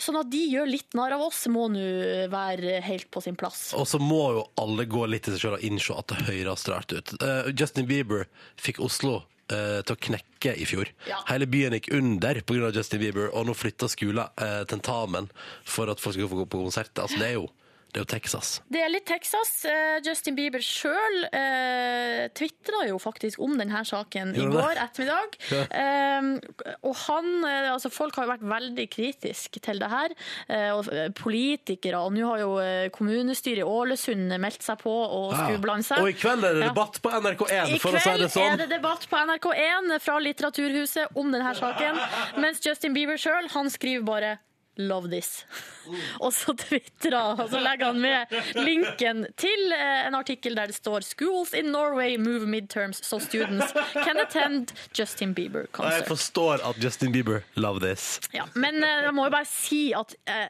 Sånn 0.01 0.19
at 0.19 0.29
de 0.31 0.41
gjør 0.49 0.69
litt 0.69 0.95
narr 0.97 1.15
av 1.17 1.25
oss, 1.29 1.43
må 1.51 1.67
nå 1.71 1.85
være 2.31 2.79
helt 2.85 3.09
på 3.13 3.21
sin 3.23 3.37
plass. 3.39 3.69
Og 3.77 3.87
så 3.89 4.01
må 4.01 4.21
jo 4.37 4.45
alle 4.61 4.87
gå 4.89 5.05
litt 5.09 5.27
til 5.27 5.35
seg 5.35 5.45
selv 5.45 5.59
og 5.59 5.65
innse 5.67 5.97
at 5.97 6.13
det 6.13 6.29
høres 6.29 6.65
rart 6.71 6.95
ut. 6.95 7.13
Uh, 7.21 7.51
Justin 7.53 7.89
Bieber 7.89 8.25
fikk 8.59 8.81
Oslo 8.83 9.21
uh, 9.21 9.79
til 9.83 9.95
å 9.95 10.01
knekke 10.09 10.55
i 10.57 10.67
fjor. 10.69 10.91
Ja. 11.09 11.21
Hele 11.29 11.49
byen 11.49 11.77
gikk 11.77 11.91
under 11.95 12.41
pga. 12.41 12.73
Justin 12.75 13.03
Bieber, 13.03 13.29
og 13.33 13.47
nå 13.49 13.55
flytter 13.57 13.91
skolen 13.91 14.25
uh, 14.41 14.63
tentamen 14.69 15.29
for 15.63 15.91
at 15.91 16.01
folk 16.01 16.17
skal 16.17 16.31
få 16.31 16.43
gå 16.43 16.49
på 16.49 16.63
konsert. 16.65 16.93
Altså, 16.97 17.21
det 17.21 17.31
er 17.31 17.37
jo, 17.39 17.47
det 17.89 17.97
er 17.97 18.03
jo 18.03 18.09
Texas. 18.11 18.49
Det 18.69 18.81
er 18.85 18.89
litt 18.93 19.05
Texas. 19.09 19.51
Eh, 19.65 19.97
Justin 20.05 20.35
Bieber 20.37 20.61
sjøl 20.61 21.23
uh, 21.33 22.27
tvitra 22.37 22.83
jo 22.89 22.99
faktisk 23.01 23.39
om 23.41 23.55
denne 23.57 23.81
saken 23.87 24.35
i 24.37 24.45
går 24.45 24.77
ettermiddag. 24.83 25.37
Ja. 25.49 25.63
Eh, 25.73 26.75
og 26.85 26.95
han 27.07 27.29
eh, 27.47 27.69
Altså, 27.73 27.89
folk 27.93 28.15
har 28.17 28.25
jo 28.27 28.31
vært 28.33 28.45
veldig 28.49 28.85
kritiske 28.93 29.61
til 29.65 29.79
det 29.81 29.89
her. 29.91 30.13
eh, 30.47 30.69
og 30.75 30.89
eh, 30.93 31.09
politikere. 31.17 31.99
Og 32.05 32.13
nå 32.15 32.25
har 32.29 32.41
jo 32.43 32.51
eh, 32.61 32.89
kommunestyret 32.93 33.63
i 33.63 33.67
Ålesund 33.67 34.35
meldt 34.41 34.65
seg 34.65 34.79
på 34.83 34.93
og 34.93 35.33
Ja. 35.37 35.57
blande 35.61 35.85
seg. 35.87 36.01
Og 36.03 36.11
i 36.11 36.17
kveld 36.17 36.45
er 36.45 36.59
det 36.59 36.67
debatt 36.69 36.99
på 37.01 37.09
NRK1, 37.13 37.77
for 37.81 37.97
å 37.97 38.03
si 38.03 38.15
det 38.21 38.29
sånn. 38.29 38.43
I 38.43 38.49
kveld 38.49 38.53
er 38.53 38.65
det 38.65 38.69
debatt 38.75 39.07
på 39.09 39.23
NRK1 39.25 39.89
fra 40.03 40.19
Litteraturhuset 40.21 41.17
om 41.19 41.31
denne 41.33 41.55
saken, 41.57 41.97
mens 42.41 42.61
Justin 42.65 42.93
Bieber 42.97 43.17
sjøl 43.21 43.49
skriver 43.69 44.05
bare 44.05 44.37
'love 44.79 45.09
this'. 45.11 45.45
Og 46.23 46.33
så 46.33 46.53
twittra, 46.53 47.35
og 47.35 47.49
så 47.49 47.59
legger 47.59 47.85
han 47.85 48.01
med 48.01 48.25
linken 48.55 49.25
til 49.37 49.73
eh, 49.75 50.07
en 50.07 50.15
artikkel 50.15 50.55
der 50.55 50.71
det 50.71 50.75
står 50.75 51.05
'Schools 51.05 51.53
in 51.53 51.71
Norway 51.71 52.17
move 52.17 52.47
midterms 52.47 53.03
so 53.05 53.19
students 53.19 53.73
can 53.93 54.19
attend 54.19 54.73
Justin 54.99 55.33
Bieber 55.33 55.65
concert'. 55.73 55.93
jeg 55.93 56.07
forstår 56.07 56.53
at 56.69 56.83
Justin 56.83 57.11
Bieber 57.11 57.39
love 57.55 57.79
this. 57.79 58.21
Ja, 58.33 58.43
men 58.55 58.83
eh, 58.83 59.03
jeg 59.03 59.13
må 59.13 59.25
jo 59.25 59.29
bare 59.29 59.45
si 59.45 59.91
at 59.93 60.15
eh, 60.27 60.47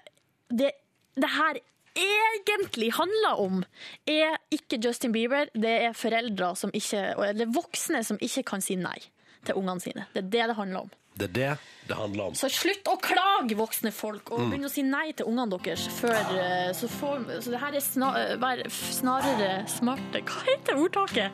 det, 0.50 0.72
det 1.16 1.30
her 1.30 1.60
egentlig 2.00 2.94
handler 2.94 3.40
om, 3.40 3.64
er 4.08 4.38
ikke 4.52 4.80
Justin 4.86 5.12
Bieber, 5.12 5.50
det 5.54 5.76
er 5.90 5.94
foreldre 5.94 6.56
som 6.56 6.72
ikke, 6.74 7.14
eller 7.28 7.50
voksne 7.54 8.04
som 8.04 8.20
ikke 8.22 8.44
kan 8.44 8.62
si 8.62 8.76
nei 8.80 8.98
til 9.46 9.60
ungene 9.60 9.82
sine. 9.84 10.06
Det 10.14 10.24
er 10.26 10.30
det 10.30 10.48
det 10.52 10.56
handler 10.56 10.88
om. 10.88 10.92
Det 11.20 11.28
er 11.30 11.34
det 11.36 11.52
det 11.90 11.96
handler 11.98 12.28
om. 12.30 12.36
Så 12.38 12.46
slutt 12.54 12.86
å 12.92 13.00
klage, 13.02 13.56
voksne 13.58 13.90
folk, 13.92 14.30
og 14.32 14.40
Mm. 14.44 14.50
begynn 14.54 14.68
å 14.68 14.70
si 14.72 14.84
nei 14.86 15.08
til 15.18 15.26
ungene 15.26 15.58
deres 15.58 15.88
før 16.00 16.14
eh, 16.38 16.70
Så, 16.78 16.86
får, 16.88 17.24
så 17.42 17.50
det 17.56 17.60
her 17.64 17.74
er 17.80 17.82
sna, 17.82 18.12
vær 18.38 18.62
snarere 18.70 19.64
smarte 19.68 20.22
Hva 20.22 20.44
heter 20.46 20.78
ordtaket? 20.78 21.32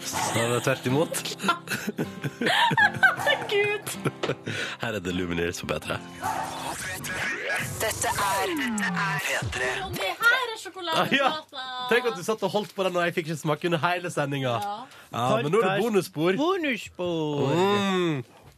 Snarere 0.00 0.60
tvert 0.64 0.86
imot. 0.90 1.36
Gud! 3.52 3.86
Her 4.82 4.92
er 4.96 5.00
The 5.00 5.12
Lumineers 5.12 5.60
på 5.62 5.66
P3. 5.70 5.96
Dette 7.80 8.08
er 8.12 8.52
P3. 9.24 9.70
Og 9.86 9.92
det 9.96 10.10
her 10.20 10.52
er 10.52 10.58
sjokoladeplata! 10.60 11.64
Tenk 11.90 12.04
at 12.10 12.16
du 12.18 12.22
satt 12.26 12.42
og 12.44 12.50
holdt 12.56 12.72
på 12.76 12.84
den, 12.86 12.96
og 12.98 13.02
jeg 13.06 13.14
fikk 13.16 13.26
ikke 13.30 13.40
smake 13.44 13.64
under 13.70 13.80
hele 13.86 14.08
sendinga. 14.12 14.54
Ja. 14.60 14.64
Ja, 15.12 15.26
men 15.42 15.50
nå 15.54 15.58
er 15.62 15.66
det 15.76 15.82
bonusspor. 15.84 16.32
Bonusspor. 16.40 17.54
Mm. 17.56 18.16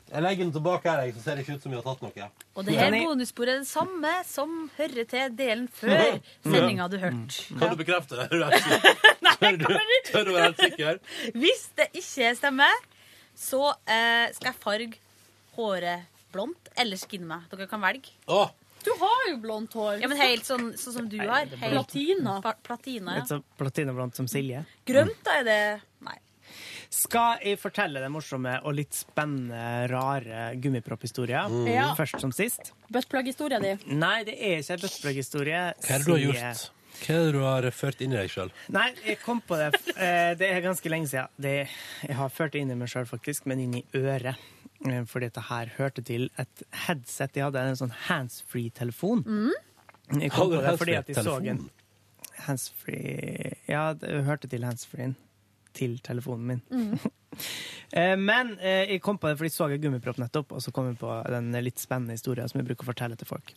Jeg 0.09 0.25
legger 0.25 0.47
den 0.47 0.53
tilbake 0.55 0.89
her, 0.89 1.03
jeg, 1.05 1.15
så 1.19 1.23
ser 1.25 1.37
det 1.37 1.45
ikke 1.45 1.57
ut 1.59 1.65
som 1.67 1.73
vi 1.75 1.79
har 1.79 1.85
tatt 1.85 2.05
noe. 2.05 2.29
Og 2.57 2.65
det 2.65 2.77
her 2.79 2.95
bonussporet 2.97 3.55
er 3.55 3.59
det 3.63 3.69
samme 3.69 4.13
som 4.29 4.55
hører 4.79 5.09
til 5.11 5.35
delen 5.37 5.67
før 5.81 6.21
sendinga 6.47 6.87
du 6.89 6.97
hørte. 7.03 7.49
Kan 7.61 7.75
du 7.75 7.81
bekrefte 7.83 8.23
det? 8.23 8.29
Tør 9.39 9.55
du, 9.61 9.67
tør 10.09 10.25
du 10.27 10.33
være 10.35 10.47
helt 10.49 10.63
sikker? 10.65 10.97
Hvis 11.39 11.69
det 11.79 11.91
ikke 12.01 12.33
stemmer, 12.35 12.81
så 13.39 13.69
eh, 13.87 14.33
skal 14.35 14.49
jeg 14.51 14.59
farge 14.59 14.97
håret 15.59 16.09
blondt 16.35 16.73
eller 16.79 16.99
skinne 17.01 17.29
meg. 17.29 17.45
Dere 17.53 17.69
kan 17.71 17.83
velge. 17.85 18.15
Åh, 18.27 18.51
Du 18.85 18.91
har 18.99 19.23
jo 19.31 19.37
blondt 19.43 19.75
hår. 19.75 20.01
Ja, 20.03 20.09
men 20.11 20.19
Helt 20.21 20.47
sånn, 20.47 20.73
sånn 20.79 20.95
som 20.95 21.07
du 21.11 21.19
har. 21.21 21.47
Helt, 21.51 21.75
Platina. 21.75 22.39
Platina 22.67 23.19
Litt 23.19 23.31
ja. 23.31 23.39
Platina 23.39 23.61
platinablondt 23.63 24.19
som 24.19 24.29
Silje. 24.31 24.65
Grønt, 24.89 25.19
da 25.27 25.39
er 25.41 25.47
det. 25.49 25.61
Skal 26.91 27.43
jeg 27.45 27.59
fortelle 27.61 28.01
den 28.01 28.13
morsomme 28.15 28.55
og 28.65 28.73
litt 28.79 28.97
spennende, 28.97 29.61
rare 29.93 30.55
gummipropphistoria? 30.57 31.43
Mm. 31.53 31.67
Ja. 31.69 31.91
Først 31.99 32.21
som 32.23 32.33
sist. 32.33 32.73
Buttplug-historia 32.93 33.61
di. 33.61 33.75
Nei, 33.93 34.23
det 34.25 34.39
er 34.41 34.63
ikke 34.63 34.79
en 34.79 34.85
buttplug-historie. 34.87 35.63
Hva 35.85 35.95
er 35.95 35.99
det 36.03 36.07
du 36.09 36.15
har 36.15 36.23
gjort? 36.25 36.67
Hva 36.99 37.15
er 37.15 37.27
det 37.29 37.35
du 37.37 37.41
har 37.45 37.69
ført 37.77 38.01
inn 38.03 38.15
i 38.17 38.19
deg 38.19 38.33
sjøl? 38.33 38.51
Nei, 38.75 38.87
jeg 39.05 39.21
kom 39.21 39.43
på 39.45 39.59
det. 39.61 39.69
Eh, 39.95 40.33
Det 40.41 40.49
er 40.49 40.65
ganske 40.65 40.89
lenge 40.91 41.11
siden. 41.13 41.29
Det, 41.37 41.53
jeg 42.09 42.17
har 42.17 42.33
ført 42.33 42.57
det 42.57 42.65
inn 42.65 42.73
i 42.73 42.79
meg 42.81 42.89
sjøl, 42.91 43.07
faktisk, 43.07 43.45
men 43.47 43.61
inn 43.67 43.77
i 43.83 43.85
øret. 43.95 44.41
Fordi 44.81 45.05
For 45.11 45.21
dette 45.21 45.43
her 45.51 45.73
hørte 45.77 46.03
til 46.07 46.31
et 46.39 46.63
headset. 46.87 47.37
Jeg 47.37 47.45
hadde 47.51 47.67
en 47.69 47.77
sånn 47.79 47.93
handsfree-telefon. 48.09 49.25
Jeg 50.23 50.31
kom 50.33 50.49
på 50.55 50.63
det 50.65 50.77
fordi 50.81 50.95
at 50.97 51.09
jeg 51.13 51.21
så 51.27 51.37
en 51.53 51.67
handsfree 52.47 53.57
Ja, 53.69 53.93
det 53.93 54.23
hørte 54.25 54.49
til 54.49 54.65
handsfree-en 54.65 55.17
til 55.79 55.97
telefonen 56.05 56.53
min. 56.53 56.63
Mm. 56.69 56.99
Men 58.29 58.51
eh, 58.59 58.91
jeg 58.93 59.01
kom 59.01 59.17
på 59.21 59.31
det 59.31 59.39
fordi 59.39 59.49
jeg 59.49 59.55
så 59.55 59.69
en 59.71 59.81
gummipropp 59.81 60.19
nettopp, 60.21 60.53
og 60.59 60.61
så 60.61 60.73
kom 60.75 60.91
jeg 60.91 60.99
på 61.01 61.13
den 61.33 61.49
litt 61.65 61.81
spennende 61.81 62.19
historien 62.19 62.51
som 62.51 62.61
jeg 62.61 62.69
bruker 62.69 62.85
å 62.85 62.91
fortelle 62.91 63.17
til 63.17 63.31
folk. 63.31 63.55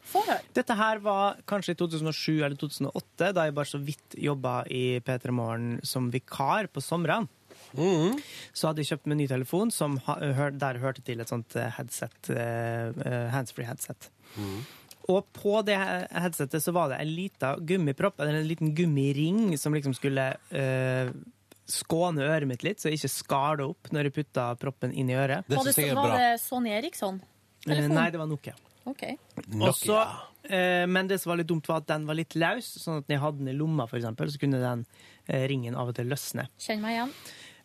Dette 0.55 0.77
her 0.79 1.01
var 1.03 1.41
kanskje 1.49 1.75
i 1.75 1.79
2007 1.81 2.37
eller 2.37 2.55
2008, 2.61 3.33
da 3.35 3.47
jeg 3.47 3.57
bare 3.57 3.71
så 3.73 3.81
vidt 3.83 4.15
jobba 4.15 4.61
i 4.71 5.01
P3 5.03 5.35
Morgen 5.35 5.73
som 5.83 6.07
vikar 6.13 6.71
på 6.71 6.83
somrene. 6.85 7.27
Så 7.71 8.67
hadde 8.67 8.83
jeg 8.83 8.91
kjøpt 8.91 9.07
meg 9.07 9.15
en 9.15 9.21
ny 9.23 9.27
telefon 9.31 9.71
som 9.73 9.97
der 10.01 10.79
hørte 10.81 11.03
til 11.07 11.23
et 11.23 11.31
sånt 11.31 11.55
eh, 11.59 11.71
headset, 11.77 12.31
eh, 12.33 12.91
eh, 12.91 13.27
handsfree 13.31 13.67
headset. 13.67 14.11
Og 15.11 15.27
på 15.35 15.59
det 15.65 15.77
headsetet 15.77 16.63
så 16.63 16.73
var 16.75 16.91
det 16.91 17.01
en 17.01 17.13
liten 17.15 17.67
gummipropp, 17.67 18.19
eller 18.19 18.39
en 18.39 18.49
liten 18.49 18.73
gummiring, 18.77 19.57
som 19.59 19.73
liksom 19.75 19.95
skulle 19.97 20.33
eh, 20.55 21.11
skåne 21.73 22.25
øret 22.27 22.49
mitt 22.49 22.65
litt, 22.65 22.81
så 22.81 22.89
jeg 22.89 22.99
ikke 22.99 23.13
skar 23.13 23.61
det 23.61 23.67
opp 23.69 23.91
når 23.93 24.09
jeg 24.09 24.17
putta 24.21 24.47
proppen 24.61 24.93
inn 24.93 25.11
i 25.11 25.17
øret. 25.17 25.47
Var 25.49 25.69
det, 25.69 25.87
var 25.97 26.17
det 26.17 26.33
Sony 26.43 26.73
Eriksson? 26.77 27.21
Telefon? 27.65 27.95
Nei, 27.97 28.09
det 28.13 28.21
var 28.21 28.29
Nokia. 28.29 28.55
Okay. 28.89 29.17
Og 29.59 29.75
så, 29.77 29.99
eh, 30.49 30.87
men 30.89 31.09
det 31.09 31.19
som 31.21 31.31
var 31.31 31.41
litt 31.41 31.49
dumt, 31.51 31.67
var 31.69 31.83
at 31.83 31.91
den 31.91 32.07
var 32.09 32.17
litt 32.17 32.33
løs, 32.39 32.71
sånn 32.81 33.01
at 33.01 33.05
når 33.05 33.15
jeg 33.15 33.23
hadde 33.25 33.43
den 33.43 33.53
i 33.53 33.57
lomma, 33.57 33.85
for 33.89 34.01
eksempel, 34.01 34.31
så 34.33 34.41
kunne 34.41 34.61
den 34.63 34.83
eh, 35.27 35.45
ringen 35.51 35.77
av 35.77 35.93
og 35.93 35.99
til 35.99 36.09
løsne. 36.09 36.47
Kjenn 36.61 36.81
meg 36.83 36.97
igjen. 36.97 37.15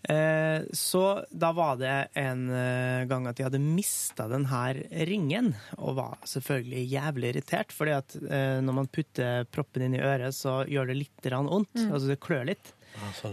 Eh, 0.09 0.63
så 0.73 1.25
da 1.31 1.51
var 1.57 1.79
det 1.81 1.95
en 2.21 2.45
eh, 2.55 3.07
gang 3.11 3.27
at 3.27 3.41
jeg 3.41 3.49
hadde 3.49 3.63
mista 3.63 4.29
den 4.31 4.47
her 4.51 4.79
ringen, 5.09 5.55
og 5.81 5.97
var 5.99 6.21
selvfølgelig 6.29 6.85
jævlig 6.93 7.33
irritert, 7.33 7.75
fordi 7.75 7.97
at 7.97 8.17
eh, 8.21 8.59
når 8.63 8.81
man 8.83 8.91
putter 8.93 9.49
proppen 9.51 9.89
inn 9.89 9.97
i 9.99 10.05
øret, 10.05 10.37
så 10.37 10.61
gjør 10.71 10.93
det 10.93 11.01
litt 11.01 11.31
vondt. 11.33 11.75
Mm. 11.75 11.91
Altså 11.91 12.13
det 12.13 12.21
klør 12.23 12.47
litt. 12.53 12.76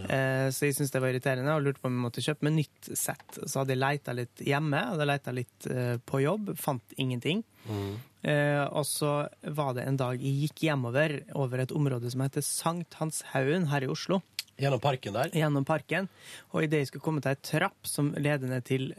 Eh, 0.09 0.49
Så 0.51 0.67
jeg 0.67 0.75
syntes 0.75 0.91
det 0.91 1.01
var 1.01 1.13
irriterende 1.13 1.53
og 1.55 1.63
lurte 1.63 1.81
på 1.81 1.87
om 1.89 1.95
jeg 1.97 2.03
måtte 2.05 2.23
kjøpe 2.25 2.47
meg 2.47 2.55
nytt 2.57 2.89
sett. 2.99 3.39
Så 3.45 3.61
hadde 3.61 3.73
jeg 3.75 3.81
leita 3.81 4.15
litt 4.17 4.43
hjemme, 4.43 4.81
hadde 4.91 5.07
leita 5.07 5.33
litt 5.35 5.67
eh, 5.71 5.95
på 6.03 6.21
jobb, 6.23 6.53
fant 6.59 6.95
ingenting. 6.97 7.43
Eh, 8.23 8.63
og 8.67 8.83
så 8.87 9.13
var 9.55 9.73
det 9.77 9.85
en 9.87 9.99
dag 9.99 10.19
jeg 10.19 10.47
gikk 10.47 10.65
hjemover 10.67 11.21
over 11.39 11.63
et 11.63 11.71
område 11.75 12.11
som 12.11 12.23
heter 12.25 12.43
Sankthanshaugen 12.45 13.69
her 13.71 13.87
i 13.87 13.91
Oslo. 13.91 14.21
Gjennom 14.59 14.79
parken 14.83 15.15
der? 15.15 15.31
Gjennom 15.33 15.65
parken. 15.65 16.07
Og 16.53 16.63
idet 16.67 16.83
jeg 16.83 16.91
skulle 16.91 17.07
komme 17.07 17.23
til 17.23 17.33
ei 17.33 17.41
trapp 17.41 17.89
som 17.89 18.11
leder 18.19 18.51
ned 18.51 18.67
til 18.67 18.91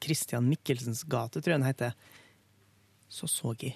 Christian 0.00 0.46
Michelsens 0.48 1.02
gate, 1.04 1.42
tror 1.42 1.52
jeg 1.52 1.60
den 1.60 1.68
heter, 1.68 1.92
så 3.10 3.28
så 3.28 3.52
jeg 3.60 3.74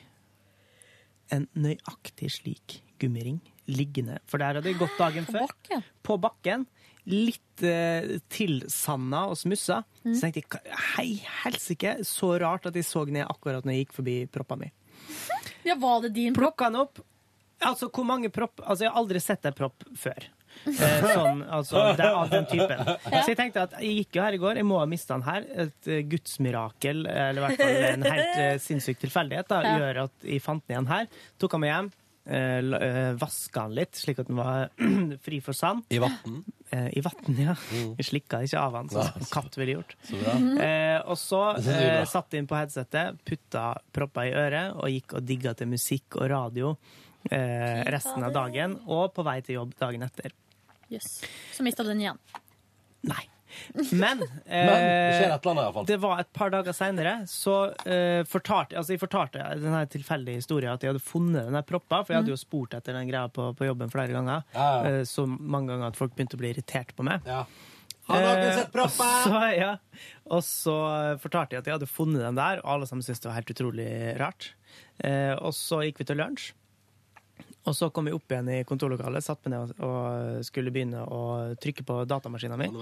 en 1.34 1.46
nøyaktig 1.56 2.30
slik 2.32 2.78
gummiring 3.02 3.40
liggende. 3.70 4.18
For 4.30 4.42
der 4.42 4.58
hadde 4.60 4.70
jeg 4.72 4.80
gått 4.80 4.98
dagen 5.00 5.26
før. 5.28 5.52
På 6.04 6.18
bakken. 6.20 6.66
Litt 7.10 7.62
eh, 7.64 8.16
tilsanda 8.32 9.26
og 9.32 9.36
smussa. 9.40 9.82
Så 10.04 10.20
tenkte 10.20 10.40
jeg 10.42 10.48
"Hva- 10.52 10.78
hei 10.96 11.08
helsike, 11.44 11.98
så 12.08 12.34
rart 12.40 12.66
at 12.70 12.76
jeg 12.76 12.86
så 12.88 13.04
ned 13.06 13.26
akkurat 13.28 13.64
når 13.64 13.76
jeg 13.76 13.86
gikk 13.86 13.98
forbi 14.00 14.16
proppa 14.32 14.56
mi. 14.60 14.70
Ja, 15.64 15.74
var 15.80 16.02
det 16.04 16.10
din 16.12 16.34
propp? 16.36 16.56
Plukka 16.58 16.70
den 16.70 16.80
opp. 16.82 16.98
Altså, 17.64 17.88
hvor 17.88 18.04
mange 18.04 18.28
propp 18.28 18.60
Altså, 18.60 18.84
jeg 18.84 18.90
har 18.92 18.98
aldri 19.00 19.20
sett 19.24 19.46
en 19.48 19.54
propp 19.56 19.84
før. 19.96 20.26
Eh, 20.68 21.06
sånn, 21.14 21.40
altså, 21.50 21.80
det, 21.96 22.04
er 22.04 22.14
av 22.18 22.28
den 22.30 22.44
typen. 22.50 22.82
Så 23.24 23.32
jeg 23.32 23.38
tenkte 23.38 23.64
at 23.64 23.72
jeg 23.80 23.96
gikk 24.04 24.18
jo 24.18 24.22
her 24.26 24.36
i 24.36 24.40
går, 24.42 24.60
jeg 24.60 24.68
må 24.68 24.78
ha 24.78 24.86
mista 24.88 25.16
den 25.16 25.24
her. 25.26 25.46
Et 25.64 25.88
uh, 25.90 25.98
gudsmirakel, 26.12 27.02
eller 27.10 27.40
i 27.40 27.44
hvert 27.46 27.62
fall 27.64 27.88
en 27.88 28.06
helt 28.06 28.38
uh, 28.38 28.54
sinnssyk 28.62 29.00
tilfeldighet, 29.02 29.48
da, 29.50 29.62
gjør 29.80 30.02
at 30.04 30.28
jeg 30.28 30.44
fant 30.44 30.62
den 30.68 30.76
igjen 30.76 30.90
her. 30.92 31.08
Tok 31.42 31.56
den 31.56 31.64
med 31.64 31.72
hjem. 31.72 31.90
Uh, 32.24 33.12
Vaska 33.20 33.66
den 33.66 33.74
litt, 33.76 33.98
slik 34.00 34.22
at 34.22 34.28
den 34.30 34.38
var 34.38 34.70
fri 35.26 35.40
for 35.44 35.56
sand. 35.56 35.84
I 35.92 35.98
vann? 36.00 36.38
Eh, 36.72 36.86
I 36.96 37.02
vann, 37.04 37.36
ja. 37.36 37.54
Jeg 37.98 38.06
slikka 38.08 38.40
ikke 38.46 38.62
av 38.62 38.78
den, 38.78 38.88
sånn 38.94 39.10
som 39.10 39.20
en 39.20 39.28
katt 39.34 39.58
ville 39.60 39.76
gjort. 39.76 39.92
så 40.08 40.20
bra. 40.22 40.36
Eh, 40.64 41.00
og 41.04 41.18
så 41.20 41.42
eh, 41.60 42.00
satt 42.08 42.34
inn 42.38 42.48
på 42.48 42.56
headsetet, 42.56 43.20
putta 43.28 43.66
propper 43.94 44.30
i 44.30 44.32
øret 44.40 44.78
og 44.80 44.88
gikk 44.94 45.18
og 45.18 45.28
digga 45.28 45.52
til 45.58 45.68
musikk 45.74 46.16
og 46.16 46.30
radio 46.32 46.72
eh, 47.28 47.84
resten 47.92 48.24
av 48.24 48.32
dagen. 48.34 48.78
Og 48.88 49.12
på 49.14 49.26
vei 49.26 49.38
til 49.44 49.60
jobb 49.60 49.76
dagen 49.80 50.08
etter. 50.08 50.32
Yes. 50.88 51.20
Så 51.52 51.66
mista 51.66 51.84
du 51.84 51.92
den 51.92 52.06
igjen. 52.06 52.20
Men, 53.92 54.22
eh, 54.46 54.66
Men 54.68 55.26
det 55.58 55.66
fall. 55.76 55.86
det 55.88 55.98
var 56.02 56.22
et 56.22 56.30
par 56.36 56.52
dager 56.54 56.76
seinere, 56.76 57.14
så 57.30 57.56
eh, 57.86 58.22
fortalte 58.28 58.78
altså 58.80 58.94
jeg 58.96 59.02
fortalte 59.02 59.44
denne 59.60 59.84
tilfeldige 59.92 60.40
historien 60.42 60.74
at 60.74 60.82
jeg 60.84 60.94
hadde 60.94 61.04
funnet 61.04 61.46
den 61.48 61.58
der 61.58 61.66
proppa, 61.68 62.02
for 62.04 62.14
jeg 62.14 62.22
hadde 62.22 62.34
jo 62.34 62.40
spurt 62.40 62.74
etter 62.78 62.96
den 62.96 63.10
greia 63.10 63.28
på, 63.32 63.50
på 63.58 63.68
jobben 63.68 63.92
flere 63.92 64.14
ganger. 64.16 64.42
Ja, 64.56 64.66
ja. 64.78 64.98
Eh, 65.00 65.04
så 65.08 65.26
mange 65.28 65.72
ganger 65.72 65.92
at 65.92 66.00
folk 66.00 66.16
begynte 66.16 66.38
å 66.38 66.42
bli 66.42 66.52
irritert 66.54 66.94
på 66.96 67.06
meg. 67.06 67.24
Har 68.04 68.20
dere 68.20 68.48
Eh, 68.50 68.56
sett 68.58 68.72
proppa? 68.72 69.06
Så, 69.24 69.38
ja. 69.56 69.70
og 70.28 70.42
så 70.44 70.74
fortalte 71.22 71.56
jeg 71.56 71.62
at 71.64 71.70
jeg 71.70 71.78
hadde 71.78 71.88
funnet 71.88 72.20
den 72.20 72.36
der, 72.36 72.60
og 72.64 72.74
alle 72.74 72.88
sammen 72.90 73.04
syntes 73.06 73.22
det 73.24 73.30
var 73.30 73.38
helt 73.38 73.54
utrolig 73.54 73.88
rart. 74.20 74.50
Eh, 75.00 75.32
og 75.38 75.54
så 75.56 75.80
gikk 75.86 76.02
vi 76.02 76.08
til 76.10 76.20
lunsj. 76.20 76.50
Og 77.66 77.72
så 77.74 77.88
kom 77.92 78.04
jeg 78.10 78.14
opp 78.18 78.28
igjen 78.28 78.48
i 78.52 78.58
kontorlokalet, 78.68 79.24
satt 79.24 79.40
meg 79.46 79.54
ned 79.54 79.70
og- 79.80 80.44
skulle 80.44 80.70
begynne 80.70 81.00
å 81.08 81.56
trykke 81.56 81.84
på 81.88 82.04
datamaskinen 82.06 82.58
min. 82.58 82.74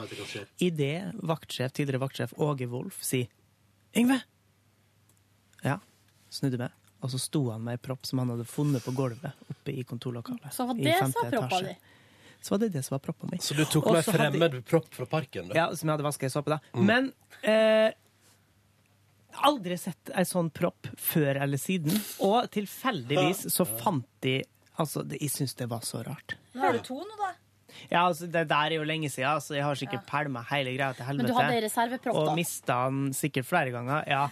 Idet 0.59 1.15
vaktsjef, 1.23 1.71
tidligere 1.73 2.01
vaktsjef 2.03 2.33
Åge 2.39 2.67
Wolff 2.69 2.99
sier 3.03 3.29
'Yngve!' 3.95 4.23
Ja, 5.65 5.79
snudde 6.31 6.59
meg, 6.59 6.71
og 7.01 7.11
så 7.11 7.19
sto 7.21 7.51
han 7.51 7.63
med 7.63 7.79
ei 7.79 7.87
propp 7.87 8.05
som 8.07 8.19
han 8.19 8.29
hadde 8.31 8.45
funnet 8.45 8.83
på 8.83 8.91
gulvet 8.97 9.33
oppe 9.51 9.69
i 9.79 9.85
kontorlokalet. 9.85 10.51
Så 10.53 10.67
var 10.67 10.75
i 10.75 10.83
det 10.83 10.99
femte 10.99 11.13
så 11.13 11.31
proppa 11.31 11.47
etasje. 11.47 11.69
di. 11.69 11.77
Så 12.43 12.51
var 12.51 12.59
det 12.59 12.73
det 12.73 12.85
som 12.85 12.95
var 12.99 12.99
proppa 12.99 13.29
mi. 13.31 13.39
Så 13.39 13.55
du 13.55 13.65
tok 13.65 13.93
med 13.93 14.05
fremmed 14.05 14.41
hadde- 14.43 14.65
propp 14.65 14.89
fra 14.93 15.07
parken? 15.07 15.49
Da? 15.49 15.55
Ja, 15.55 15.75
som 15.77 15.89
jeg 15.89 15.97
hadde 15.99 16.05
vaska 16.11 16.27
i 16.27 16.29
såpe, 16.29 16.47
da. 16.47 16.59
Mm. 16.75 16.87
Men 16.87 17.13
eh, 17.45 17.93
aldri 19.45 19.79
sett 19.79 20.11
en 20.13 20.25
sånn 20.25 20.51
propp 20.53 20.89
før 20.99 21.41
eller 21.41 21.57
siden. 21.59 21.93
Og 22.21 22.51
tilfeldigvis 22.51 23.47
så 23.53 23.65
fant 23.79 24.07
de 24.21 24.43
Altså, 24.81 25.03
det, 25.05 25.19
jeg 25.21 25.31
syns 25.35 25.55
det 25.59 25.69
var 25.71 25.83
så 25.85 26.01
rart. 26.07 26.37
Har 26.57 26.73
du 26.73 26.81
to 26.87 26.97
nå, 27.01 27.17
da? 27.21 27.33
Ja, 27.91 28.07
altså, 28.07 28.27
Det 28.31 28.47
der 28.49 28.73
er 28.73 28.77
jo 28.79 28.85
lenge 28.89 29.09
siden, 29.13 29.41
så 29.41 29.57
jeg 29.57 29.65
har 29.65 29.75
sikkert 29.81 30.07
pælma 30.09 30.43
hele 30.51 30.75
greia 30.77 30.93
til 30.97 31.05
helvete. 31.09 31.27
Men 31.27 31.33
du 31.33 31.39
hadde 31.41 31.63
reservepropp, 31.67 32.17
Og 32.17 32.27
da. 32.31 32.35
mista 32.37 32.79
den 32.89 33.13
sikkert 33.17 33.49
flere 33.49 33.73
ganger. 33.75 34.05
Ja, 34.09 34.27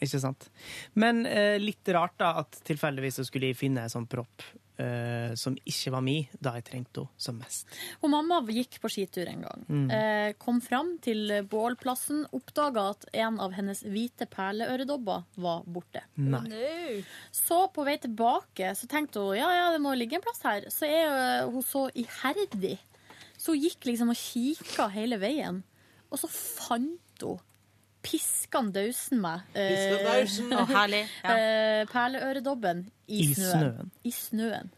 ikke 0.00 0.20
sant. 0.20 0.48
Men 0.94 1.24
eh, 1.26 1.56
litt 1.60 1.88
rart 1.96 2.16
da 2.20 2.34
at 2.42 2.58
tilfeldigvis 2.68 3.20
så 3.20 3.24
skulle 3.28 3.52
jeg 3.52 3.56
finne 3.56 3.86
en 3.86 3.92
sånn 3.92 4.08
propp 4.08 4.44
eh, 4.82 5.34
som 5.38 5.56
ikke 5.66 5.92
var 5.94 6.04
mi, 6.04 6.16
da 6.40 6.54
jeg 6.58 6.66
trengte 6.68 7.04
henne 7.04 7.22
som 7.26 7.38
mest. 7.40 7.68
Hun 8.02 8.12
mamma 8.12 8.40
gikk 8.48 8.78
på 8.82 8.90
skitur 8.92 9.28
en 9.30 9.44
gang. 9.46 9.64
Mm. 9.68 9.86
Eh, 9.92 10.30
kom 10.40 10.60
fram 10.64 10.96
til 11.04 11.32
bålplassen, 11.50 12.24
oppdaga 12.36 12.88
at 12.94 13.08
en 13.24 13.40
av 13.42 13.56
hennes 13.56 13.82
hvite 13.86 14.28
perleøredobber 14.32 15.26
var 15.42 15.64
borte. 15.66 16.04
Nei. 16.16 17.02
Så 17.34 17.66
på 17.74 17.86
vei 17.86 17.98
tilbake 18.02 18.72
så 18.78 18.88
tenkte 18.90 19.24
hun 19.24 19.38
ja, 19.38 19.48
ja, 19.54 19.70
det 19.74 19.82
må 19.84 19.94
ligge 19.96 20.18
en 20.18 20.24
plass 20.24 20.42
her. 20.46 20.68
Så 20.72 20.88
er 20.88 21.48
hun 21.50 21.64
så 21.64 21.86
iherdig. 21.96 22.76
Så 23.36 23.54
hun 23.54 23.64
gikk 23.66 23.88
liksom 23.88 24.12
og 24.12 24.20
kikka 24.20 24.88
hele 24.94 25.20
veien. 25.22 25.62
Og 26.10 26.20
så 26.20 26.30
fant 26.30 27.26
hun 27.26 27.42
piskan 28.06 28.70
dausen 28.74 29.20
meg. 29.20 29.42
eh, 29.54 29.68
Piskan 29.74 30.06
dausen. 30.06 30.56
Herlig, 30.76 31.02
ja. 31.24 31.36
eh, 31.36 31.82
perleøredobben 31.92 32.84
i, 33.08 33.20
I 33.20 33.34
snøen. 33.34 33.50
snøen. 33.50 33.92
I 34.04 34.10
snøen. 34.14 34.70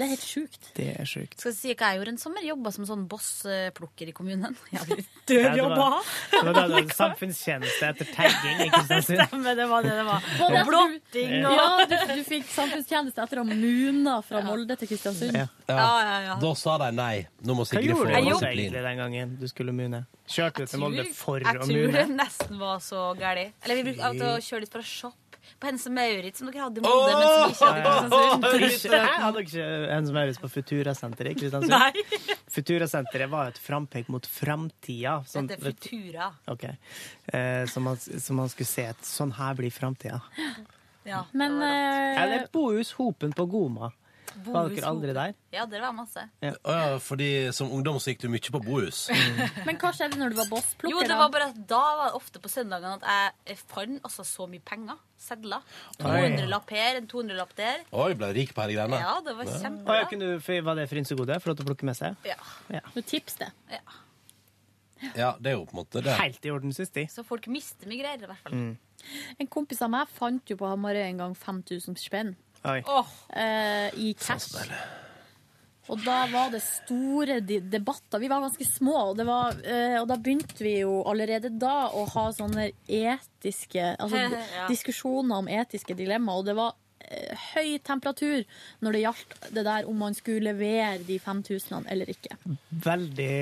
Det 0.00 0.06
er 0.06 0.12
helt 0.14 0.24
sjukt. 0.24 0.68
Det 0.78 0.84
er 0.96 1.04
sjukt. 1.08 1.34
Skal 1.42 1.50
jeg 1.52 1.56
si 1.58 1.72
hva 1.76 1.90
jeg 1.92 1.98
gjorde 2.00 2.12
en 2.14 2.18
sommer? 2.22 2.44
Jobba 2.46 2.70
som 2.72 2.86
sånn 2.88 3.02
bossplukker 3.10 4.08
i 4.08 4.14
kommunen. 4.16 4.56
Ja, 4.72 4.80
Ja, 5.28 5.52
det 5.52 5.64
var- 5.68 6.70
Det 6.70 6.94
samfunnstjeneste 6.96 7.90
etter 7.90 8.08
tagging 8.14 8.62
i 8.64 8.68
Kristiansund. 8.72 9.20
Stemmer, 9.28 9.54
det 9.58 9.66
var 9.68 9.82
det 9.84 9.92
det 9.98 10.06
var. 10.08 10.24
Både 10.40 10.62
blotting 10.70 11.30
du, 11.36 11.46
og 11.50 11.60
ja, 11.60 11.68
du, 11.90 11.96
du 12.16 12.24
fikk 12.24 12.48
samfunnstjeneste 12.48 13.22
etter 13.26 13.42
å 13.42 13.44
ha 13.44 13.58
muna 13.60 14.16
fra 14.24 14.40
Molde 14.46 14.78
til 14.80 14.88
Kristiansund. 14.94 15.36
Ja. 15.36 15.46
ja, 15.68 16.18
ja. 16.30 16.38
Da 16.40 16.54
sa 16.56 16.78
de 16.86 16.90
nei. 16.96 17.14
Nå 17.44 17.58
må 17.58 17.66
Hva 17.68 17.74
Sigrid 17.74 17.92
få 17.92 18.08
gjorde 18.08 18.40
du 18.40 18.48
egentlig 18.48 18.84
den 18.88 19.02
gangen 19.04 19.36
du 19.40 19.46
skulle 19.52 19.76
mune? 19.76 20.06
Kjørte 20.30 20.64
du 20.64 20.70
til 20.72 20.80
Molde 20.86 21.04
for 21.14 21.44
jeg 21.44 21.60
tror 21.60 21.96
det 21.98 22.06
nesten 22.16 22.58
var 22.62 22.80
så 22.84 23.10
galt. 23.20 23.52
Eller 23.66 23.82
vi 23.82 23.90
brukte 23.92 24.32
å 24.32 24.38
kjøre 24.40 24.64
litt 24.64 24.72
fra 24.72 24.82
Shop 24.86 25.29
på 25.60 25.68
Hennes 25.68 25.84
og 25.86 25.92
Maurits, 25.96 26.40
som 26.40 26.48
dere 26.48 26.62
hadde 26.64 26.80
i 26.80 26.84
Molde, 26.84 27.12
men 27.20 27.54
som 27.54 27.76
ikke 27.76 27.92
hadde 27.94 28.50
i 28.56 28.60
Kristiansund. 28.64 28.96
Jeg 29.00 29.22
hadde 29.24 29.44
ikke 29.44 29.68
Hennes 29.92 30.12
Maurits 30.16 30.40
på 30.40 30.50
Futurasenteret 30.54 31.34
i 31.34 31.38
Kristiansund. 31.42 31.74
Nei. 31.74 32.34
Futurasenteret 32.56 33.30
var 33.32 33.52
et 33.52 33.60
frampek 33.60 34.08
mot 34.12 34.26
framtida. 34.26 35.18
Sånn, 35.28 35.50
Dette 35.50 35.68
er 35.68 35.76
Futura. 35.76 36.30
Ok. 36.50 36.66
Eh, 37.30 37.64
som, 37.70 37.86
man, 37.90 38.00
som 38.00 38.40
man 38.40 38.52
skulle 38.52 38.70
se 38.72 38.88
at 38.94 39.04
sånn 39.06 39.36
her 39.36 39.58
blir 39.60 39.74
framtida. 39.74 40.22
Ja, 41.08 41.24
Men 41.32 41.60
eh, 41.64 42.22
Eller 42.22 42.48
Bohus 42.52 42.92
Hopen 42.98 43.32
på 43.36 43.46
Goma. 43.48 43.92
Var 44.46 44.68
dere 44.70 44.86
aldri 44.88 45.12
der? 45.16 45.34
Ja, 45.54 45.64
det 45.66 45.80
var 45.82 45.92
masse. 45.96 46.22
Å 46.46 46.74
ja, 46.76 46.98
fordi 47.02 47.28
som 47.56 47.70
ungdom 47.74 47.98
så 48.00 48.12
gikk 48.12 48.22
du 48.24 48.28
mye 48.32 48.52
på 48.54 48.60
Bohus. 48.64 49.04
Men 49.66 49.78
hva 49.80 49.90
skjedde 49.96 50.20
når 50.20 50.34
du 50.34 50.38
var 50.38 50.50
bossplukker? 50.52 50.92
Jo, 50.94 51.02
det 51.06 51.16
var 51.18 51.32
bare 51.34 51.48
at 51.50 51.58
da 51.70 51.80
var 52.00 52.10
det 52.12 52.18
ofte 52.20 52.42
på 52.42 52.50
søndagene 52.52 52.98
at 53.00 53.40
jeg 53.50 53.58
fant 53.66 53.98
altså 54.06 54.26
så 54.28 54.46
mye 54.50 54.62
penger. 54.64 55.00
Sedler. 55.20 55.64
Oi. 56.00 56.04
200-lapp 56.06 56.70
her, 56.72 57.00
en 57.02 57.08
200-lapp 57.10 57.50
der. 57.58 57.82
Oi, 57.92 58.12
ble 58.16 58.30
rik 58.38 58.54
på 58.56 58.62
hele 58.64 58.78
greiene. 58.78 59.00
Ja, 59.02 59.16
det 59.26 59.34
var 59.36 59.50
kjempebra. 59.52 59.98
ja, 60.00 60.20
du, 60.22 60.28
for- 60.46 60.62
var 60.70 60.78
det 60.80 60.86
frynsegode? 60.88 61.36
Flott 61.44 61.60
å 61.60 61.66
plukke 61.68 61.84
med 61.90 61.98
seg? 61.98 62.16
Ja. 62.24 62.38
Ja. 62.72 62.80
Du 62.94 63.02
tips 63.04 63.36
det. 63.42 63.50
Ja, 65.16 65.34
det 65.40 65.52
er 65.52 65.56
jo 65.56 65.64
på 65.64 65.72
en 65.74 65.80
måte 65.80 66.02
det. 66.04 66.12
Helt 66.20 66.44
i 66.44 66.50
orden, 66.52 66.72
syns 66.76 66.90
de. 66.92 67.06
Så 67.08 67.24
folk 67.24 67.46
mister 67.52 67.88
mye 67.88 68.02
greier, 68.02 68.20
i 68.20 68.28
hvert 68.28 68.42
fall. 68.44 68.56
Mm. 68.56 68.72
En 69.40 69.48
kompis 69.48 69.80
av 69.84 69.88
meg 69.92 70.10
fant 70.12 70.50
jo 70.52 70.58
på 70.60 70.68
Hamarøy 70.68 71.06
en 71.06 71.22
gang 71.22 71.36
5000 71.40 71.96
spenn 72.00 72.34
Oi. 72.64 72.80
eh, 73.32 73.88
i 73.96 74.14
cash. 74.18 74.50
Og 75.90 75.98
da 76.06 76.20
var 76.30 76.52
det 76.52 76.60
store 76.62 77.40
debatter. 77.42 78.20
Vi 78.22 78.28
var 78.30 78.44
ganske 78.44 78.66
små, 78.68 78.98
og, 79.10 79.16
det 79.18 79.24
var, 79.26 79.56
eh, 79.64 79.96
og 79.98 80.06
da 80.10 80.18
begynte 80.22 80.62
vi 80.62 80.76
jo 80.84 81.00
allerede 81.10 81.50
da 81.58 81.88
å 81.90 82.04
ha 82.12 82.28
sånne 82.36 82.68
etiske 82.86 83.96
altså, 83.96 84.20
Ja. 84.60 84.68
diskusjoner 84.70 85.40
om 85.42 85.48
etiske 85.50 85.96
dilemmaer. 85.98 86.44
Og 86.44 86.46
det 86.46 86.54
var 86.60 86.76
eh, 87.08 87.34
høy 87.56 87.80
temperatur 87.82 88.44
når 88.84 88.92
det 88.98 89.02
gjaldt 89.02 89.34
det 89.56 89.66
der 89.66 89.90
om 89.90 89.98
man 90.04 90.14
skulle 90.14 90.52
levere 90.52 91.02
de 91.08 91.18
5000 91.18 91.88
eller 91.90 92.12
ikke. 92.14 92.38
Veldig 92.86 93.34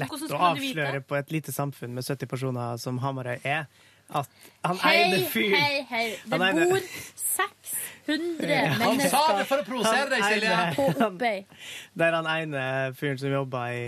lett 0.00 0.16
å 0.32 0.42
avsløre 0.54 1.02
på 1.04 1.20
et 1.20 1.34
lite 1.34 1.52
samfunn 1.52 1.92
med 1.98 2.08
70 2.08 2.30
personer 2.30 2.80
som 2.80 3.02
Hamarøy 3.04 3.36
er, 3.44 3.68
at 4.16 4.28
han 4.62 4.78
Hei, 4.82 4.96
ene 5.02 5.22
fyren 5.32 5.56
hei, 5.58 5.80
hei. 5.90 6.04
Det 6.24 6.38
Han 6.42 6.60
bor 6.70 6.84
600 7.22 8.48
Ja. 8.50 8.72
Han 8.82 9.00
sa 9.00 9.22
det 9.38 9.46
for 9.48 9.62
å 9.62 9.66
provosere 9.66 10.08
deg, 10.10 10.24
Silje. 10.26 10.56
på 10.76 10.86
Oppøy. 11.06 11.44
Der 12.02 12.16
han 12.18 12.28
ene 12.30 12.64
fyren 12.98 13.20
som 13.20 13.30
jobba 13.32 13.68
i, 13.74 13.84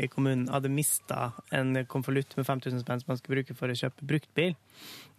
i 0.00 0.08
kommunen, 0.12 0.48
hadde 0.52 0.72
mista 0.72 1.30
en 1.54 1.74
konvolutt 1.90 2.36
med 2.40 2.48
5000 2.48 2.80
spenn 2.84 3.02
som 3.04 3.12
han 3.12 3.20
skulle 3.20 3.40
bruke 3.40 3.56
for 3.58 3.72
å 3.72 3.76
kjøpe 3.76 4.08
bruktbil. 4.08 4.56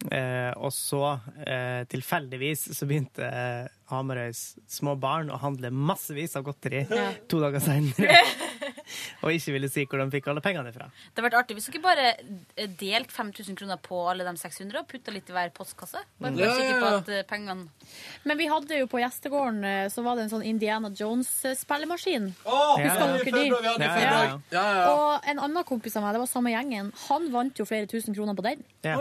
Eh, 0.09 0.49
og 0.57 0.71
så, 0.73 1.19
eh, 1.45 1.83
tilfeldigvis, 1.91 2.63
så 2.73 2.87
begynte 2.89 3.21
eh, 3.27 3.67
Hamarøys 3.91 4.55
små 4.71 4.95
barn 4.97 5.29
å 5.29 5.37
handle 5.43 5.69
massevis 5.69 6.33
av 6.39 6.47
godteri 6.47 6.87
Ja. 6.89 7.11
to 7.29 7.37
dager 7.43 7.61
seinere. 7.61 8.17
og 9.21 9.29
ikke 9.35 9.53
ville 9.53 9.69
si 9.69 9.85
hvor 9.85 10.01
de 10.01 10.07
fikk 10.17 10.31
alle 10.33 10.41
pengene 10.41 10.73
fra. 10.73 10.87
Det 10.89 11.21
hadde 11.21 11.27
vært 11.27 11.37
artig 11.43 11.59
hvis 11.59 11.69
dere 11.69 11.83
bare 11.85 12.07
delte 12.81 13.13
5000 13.13 13.59
kroner 13.61 13.77
på 13.85 14.01
alle 14.09 14.25
de 14.25 14.33
600 14.41 14.81
og 14.81 14.89
putta 14.91 15.13
litt 15.15 15.29
i 15.31 15.33
hver 15.35 15.49
postkasse. 15.55 16.01
Bare 16.21 16.31
for 16.35 16.37
å 16.37 16.43
Ja, 16.43 16.51
være 16.51 16.61
sikker 16.61 16.77
på 16.81 16.85
ja, 16.85 16.91
ja. 16.91 16.99
at 17.01 17.09
eh, 17.15 17.23
pengene 17.29 17.67
Men 18.29 18.37
vi 18.41 18.47
hadde 18.51 18.79
jo 18.81 18.87
på 18.91 18.99
gjestegården 19.01 19.63
eh, 19.71 19.87
så 19.93 20.03
var 20.05 20.15
det 20.19 20.27
en 20.27 20.33
sånn 20.35 20.45
Indiana 20.51 20.91
Jones-spillemaskin. 20.91 22.29
Oh, 22.45 22.77
Husker 22.77 22.85
ja, 22.85 22.95
ja. 22.95 23.17
dere 23.17 23.31
de? 23.31 23.43
Vi 23.49 23.67
hadde 23.67 23.85
i 23.85 23.91
februar. 23.97 24.31
Ja, 24.31 24.39
ja, 24.55 24.65
ja. 24.77 24.87
Og 24.95 25.29
en 25.33 25.39
annen 25.47 25.63
kompis 25.67 25.95
av 25.97 26.03
meg, 26.05 26.15
det 26.17 26.23
var 26.23 26.31
samme 26.31 26.53
gjengen, 26.53 26.91
han 27.07 27.29
vant 27.33 27.59
jo 27.61 27.65
flere 27.69 27.87
tusen 27.91 28.15
kroner 28.17 28.35
på 28.37 28.45
den. 28.45 28.63
Ja. 28.85 28.97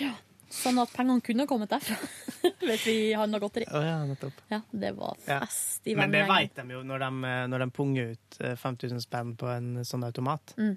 Ja. 0.00 0.12
Sånn 0.50 0.80
at 0.82 0.90
pengene 0.90 1.22
kunne 1.22 1.44
kommet 1.46 1.70
derfra 1.70 1.94
hvis 2.66 2.82
vi 2.88 2.94
handla 3.14 3.38
godteri. 3.38 3.68
Oh, 3.70 3.84
ja, 3.86 4.00
nettopp. 4.08 4.40
Ja, 4.50 4.58
det 4.74 4.90
var 4.98 5.14
Ja. 5.28 5.36
fest 5.44 5.86
i 5.86 5.94
Men 5.94 6.10
det 6.10 6.24
vennegjengen. 6.24 6.34
veit 6.34 6.56
de 6.58 6.74
jo 6.74 6.80
når 6.88 7.04
de, 7.04 7.10
når 7.52 7.62
de 7.64 7.68
punger 7.76 8.14
ut 8.16 8.38
eh, 8.42 8.56
5000 8.58 9.00
spenn 9.04 9.36
på 9.38 9.46
en 9.52 9.84
sånn 9.86 10.02
automat. 10.08 10.54
Mm. 10.58 10.74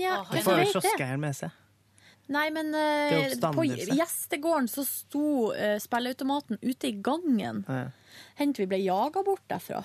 Ja, 0.00 0.24
De 0.30 0.36
jeg 0.38 0.44
får 0.46 0.52
jo 0.54 0.64
vet 0.64 0.72
kioskeieren 0.74 1.20
med 1.22 1.34
seg. 1.38 1.50
Nei, 2.30 2.46
men 2.54 2.74
eh, 2.78 3.32
på 3.42 3.64
gjestegården 3.66 4.68
så 4.70 4.84
sto 4.86 5.50
uh, 5.50 5.78
spilleautomaten 5.82 6.60
ute 6.62 6.92
i 6.92 6.98
gangen. 7.02 7.64
Ja. 7.66 7.88
Hendte 8.38 8.62
vi 8.62 8.68
ble 8.70 8.78
jaga 8.84 9.24
bort 9.26 9.42
derfra. 9.50 9.82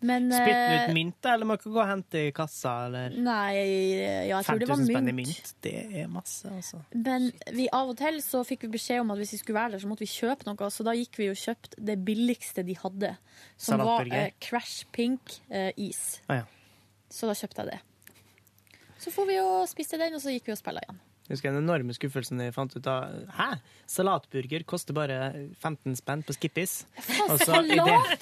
Men 0.00 0.30
Spytter 0.32 0.54
den 0.54 0.78
eh, 0.78 0.86
ut 0.86 0.94
mynt, 0.96 1.26
eller 1.28 1.48
må 1.48 1.56
dere 1.58 1.72
gå 1.74 1.80
og 1.82 1.88
hente 1.90 2.20
i 2.24 2.30
kassa? 2.32 2.70
Eller? 2.86 3.16
Nei, 3.20 3.50
ja, 3.60 4.38
jeg 4.38 4.46
tror 4.46 4.62
det 4.62 4.68
var 4.70 4.80
5000 4.80 4.94
spenn 4.94 5.10
i 5.10 5.14
mynt. 5.18 5.34
mynt. 5.34 5.50
Det 5.66 5.74
er 6.04 6.06
masse, 6.08 6.52
altså. 6.56 6.80
Men 6.94 7.28
vi, 7.52 7.66
av 7.76 7.92
og 7.92 7.98
til 8.00 8.16
så 8.24 8.40
fikk 8.48 8.64
vi 8.64 8.72
beskjed 8.78 9.02
om 9.02 9.12
at 9.12 9.20
hvis 9.20 9.34
vi 9.36 9.42
skulle 9.42 9.58
være 9.58 9.74
der, 9.74 9.82
så 9.82 9.90
måtte 9.90 10.06
vi 10.06 10.08
kjøpe 10.14 10.48
noe. 10.48 10.70
Så 10.72 10.86
da 10.88 10.96
gikk 10.96 11.20
vi 11.20 11.28
og 11.34 11.36
kjøpte 11.42 11.84
det 11.90 11.98
billigste 12.06 12.64
de 12.64 12.78
hadde, 12.80 13.12
som 13.60 13.84
var 13.84 14.08
eh, 14.08 14.32
Crash 14.40 14.88
Pink 14.96 15.36
eh, 15.50 15.68
is. 15.76 16.22
Ah, 16.30 16.40
ja. 16.40 16.48
Så 17.12 17.28
da 17.28 17.36
kjøpte 17.36 17.66
jeg 17.66 17.74
det. 17.74 18.64
Så 19.00 19.12
får 19.12 19.28
vi 19.28 19.36
jo 19.36 19.46
spiste 19.68 20.00
den, 20.00 20.16
og 20.16 20.24
så 20.24 20.32
gikk 20.32 20.48
vi 20.48 20.56
og 20.56 20.62
spilla 20.62 20.80
igjen. 20.86 21.04
Jeg 21.30 21.36
husker 21.38 21.52
den 21.54 21.62
enorme 21.62 21.94
skuffelsen 21.94 22.40
jeg 22.42 22.50
fant 22.56 22.72
ut 22.74 22.86
av. 22.90 23.12
Hæ? 23.36 23.44
Salatburger 23.86 24.64
koster 24.66 24.96
bare 24.96 25.18
15 25.62 25.94
spenn 26.00 26.24
på 26.26 26.34
Skippis. 26.34 26.72
Det- 27.06 27.36
Salatburger, 27.44 28.16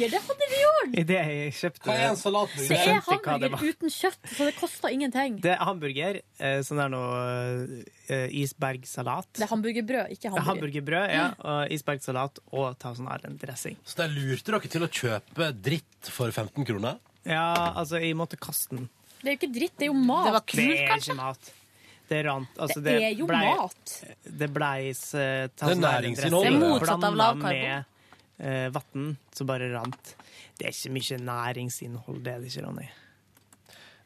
det 0.00 0.20
hadde 0.24 0.46
vi 0.48 0.60
gjort! 0.62 0.94
I 0.96 1.02
det 1.04 1.18
jeg 1.20 1.52
kjøpte 1.58 1.84
Hva 1.90 1.94
er 1.98 2.06
en 2.08 2.16
salatburger? 2.16 2.68
Det 2.68 2.78
er 2.78 2.88
det 2.88 3.02
hamburger 3.04 3.68
uten 3.68 3.92
kjøtt, 3.92 4.18
så 4.32 4.46
det 4.48 4.54
koster 4.56 4.94
ingenting. 4.96 5.36
Det 5.44 5.52
er 5.52 5.60
hamburger, 5.68 6.18
eh, 6.40 6.58
sånn 6.64 6.80
der 6.80 6.88
noe 6.94 7.82
eh, 8.08 8.28
isbergsalat. 8.44 9.28
Det 9.36 9.44
er 9.44 9.52
hamburgerbrød, 9.52 10.14
ikke 10.16 10.32
hamburger. 10.32 10.48
Hamburgerbrød, 10.50 11.14
ja. 11.18 11.26
Og 11.44 11.74
isbergsalat 11.76 12.40
og 12.52 12.78
ta 12.80 12.94
sånn 12.96 13.10
Erlend-dressing. 13.12 13.76
Så 13.84 14.00
der 14.00 14.08
lurte 14.16 14.54
dere 14.56 14.72
til 14.72 14.86
å 14.86 14.88
kjøpe 14.88 15.50
dritt 15.68 16.10
for 16.16 16.32
15 16.32 16.64
kroner? 16.68 16.96
Ja, 17.28 17.72
altså, 17.76 18.00
jeg 18.00 18.16
måtte 18.16 18.40
kaste 18.40 18.76
den. 18.80 18.88
Det 19.20 19.28
er 19.30 19.36
jo 19.36 19.40
ikke 19.42 19.52
dritt, 19.60 19.76
det 19.80 19.86
er 19.86 19.92
jo 19.92 20.00
mat. 20.00 20.42
det 20.52 20.64
er 20.84 20.96
ikke 20.98 21.16
mat. 21.16 21.52
Det 22.08 22.20
rant. 22.26 22.58
Altså, 22.60 22.80
Det 22.84 22.94
er 23.02 23.14
jo 23.16 23.26
mat. 23.26 23.94
Det 24.24 24.50
bleis 24.52 25.14
eh, 25.14 25.48
Det 25.48 25.78
næringsinnhold, 25.78 26.44
det. 26.44 26.50
Det 26.50 26.56
er 26.56 26.74
motsatt 26.74 27.06
av 27.08 27.16
lavkarbo. 27.16 27.48
med 27.48 27.84
eh, 28.38 28.66
vann, 28.74 29.16
så 29.32 29.46
bare 29.48 29.70
rant. 29.72 30.12
Det 30.58 30.68
er 30.68 30.76
ikke 30.76 30.92
mye 30.98 31.18
næringsinnhold, 31.30 32.20
det 32.24 32.34
er 32.34 32.44
det 32.44 32.52
ikke, 32.52 32.66
Ronny. 32.66 32.90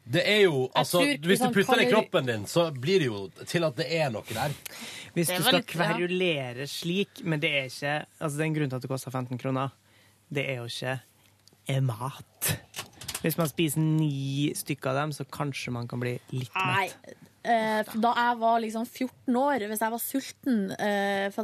Det 0.09 0.23
er 0.25 0.39
jo, 0.47 0.69
altså, 0.73 1.03
tror 1.03 1.27
Hvis 1.29 1.41
du 1.41 1.45
sånn 1.45 1.53
putter 1.53 1.77
det 1.77 1.85
i 1.85 1.91
kroppen 1.91 2.25
din, 2.25 2.45
så 2.49 2.63
blir 2.73 3.03
det 3.03 3.09
jo 3.11 3.19
til 3.45 3.67
at 3.67 3.75
det 3.77 3.85
er 3.99 4.09
noe 4.09 4.25
der. 4.25 4.55
Hvis 5.13 5.29
du 5.29 5.43
skal 5.43 5.61
kverulere 5.69 6.65
slik, 6.69 7.21
men 7.23 7.43
det 7.43 7.51
er 7.59 7.67
ikke 7.69 7.93
Altså, 8.17 8.33
det 8.37 8.41
er 8.41 8.49
en 8.49 8.57
grunn 8.57 8.71
til 8.71 8.79
at 8.79 8.87
det 8.87 8.89
koster 8.89 9.13
15 9.13 9.37
kroner. 9.37 9.75
Det 10.33 10.47
er 10.49 10.63
jo 10.63 10.65
ikke 10.71 10.95
er 11.69 11.81
mat. 11.85 12.49
Hvis 13.21 13.37
man 13.37 13.49
spiser 13.51 13.83
ni 13.83 14.49
stykker 14.55 14.89
av 14.93 15.01
dem, 15.03 15.13
så 15.13 15.25
kanskje 15.29 15.73
man 15.75 15.87
kan 15.91 16.01
bli 16.01 16.15
litt 16.33 16.55
mett. 16.55 17.15
Eh, 17.43 17.83
da 17.95 18.11
jeg 18.17 18.37
var 18.41 18.59
liksom 18.63 18.85
14 18.85 19.35
år, 19.39 19.65
hvis 19.71 19.81
jeg 19.85 19.93
var 19.95 20.03
sulten 20.03 20.59
eh, 20.75 21.39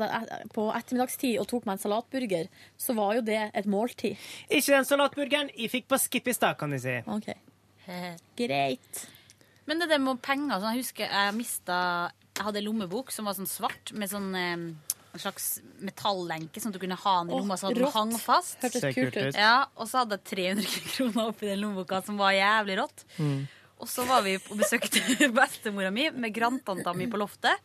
på 0.53 0.67
ettermiddagstid 0.75 1.39
og 1.41 1.47
tok 1.51 1.65
meg 1.67 1.77
en 1.77 1.83
salatburger, 1.85 2.47
så 2.77 2.95
var 2.97 3.15
jo 3.19 3.25
det 3.27 3.41
et 3.53 3.65
måltid. 3.69 4.17
Ikke 4.49 4.75
den 4.75 4.85
salatburgeren 4.89 5.51
jeg 5.55 5.71
fikk 5.73 5.87
på 5.91 5.99
Skip 6.01 6.27
i 6.27 6.33
stad, 6.35 6.57
kan 6.59 6.71
jeg 6.75 6.83
si. 6.85 6.97
Ok. 7.07 7.31
Greit. 8.39 9.05
Men 9.65 9.79
det 9.81 9.89
der 9.89 10.01
med 10.01 10.19
penger 10.21 10.59
sånn, 10.61 10.75
Jeg 10.75 10.83
husker 10.83 11.09
jeg 11.09 11.33
mista 11.33 11.75
Jeg 12.37 12.43
hadde 12.45 12.59
en 12.61 12.65
lommebok 12.67 13.09
som 13.13 13.25
var 13.25 13.33
sånn 13.37 13.49
svart, 13.49 13.93
med 13.97 14.11
sånn 14.11 14.27
eh, 14.37 14.51
en 15.15 15.21
slags 15.23 15.61
metallenke, 15.79 16.59
sånn 16.59 16.73
at 16.73 16.75
du 16.75 16.81
kunne 16.83 16.97
ha 16.99 17.13
den 17.23 17.29
i 17.31 17.37
lomma 17.39 17.55
så 17.55 17.69
den 17.71 17.85
rått. 17.85 17.93
hang 17.95 18.09
fast. 18.19 18.57
Hørtes 18.59 18.83
kult 18.97 19.15
ut. 19.15 19.37
Ja, 19.39 19.65
Og 19.79 19.87
så 19.87 20.01
hadde 20.01 20.17
jeg 20.19 20.25
300 20.59 20.81
kroner 20.91 21.29
oppi 21.31 21.47
den 21.47 21.61
lommeboka, 21.63 22.01
som 22.03 22.17
var 22.19 22.33
jævlig 22.35 22.75
rått. 22.81 23.05
Og 23.83 23.89
så 23.91 24.05
var 24.07 24.21
vi 24.25 24.37
og 24.39 24.57
besøkte 24.61 25.01
bestemora 25.35 25.91
mi 25.91 26.07
med 26.15 26.33
grandtanta 26.35 26.93
mi 26.95 27.07
på 27.11 27.19
loftet. 27.19 27.59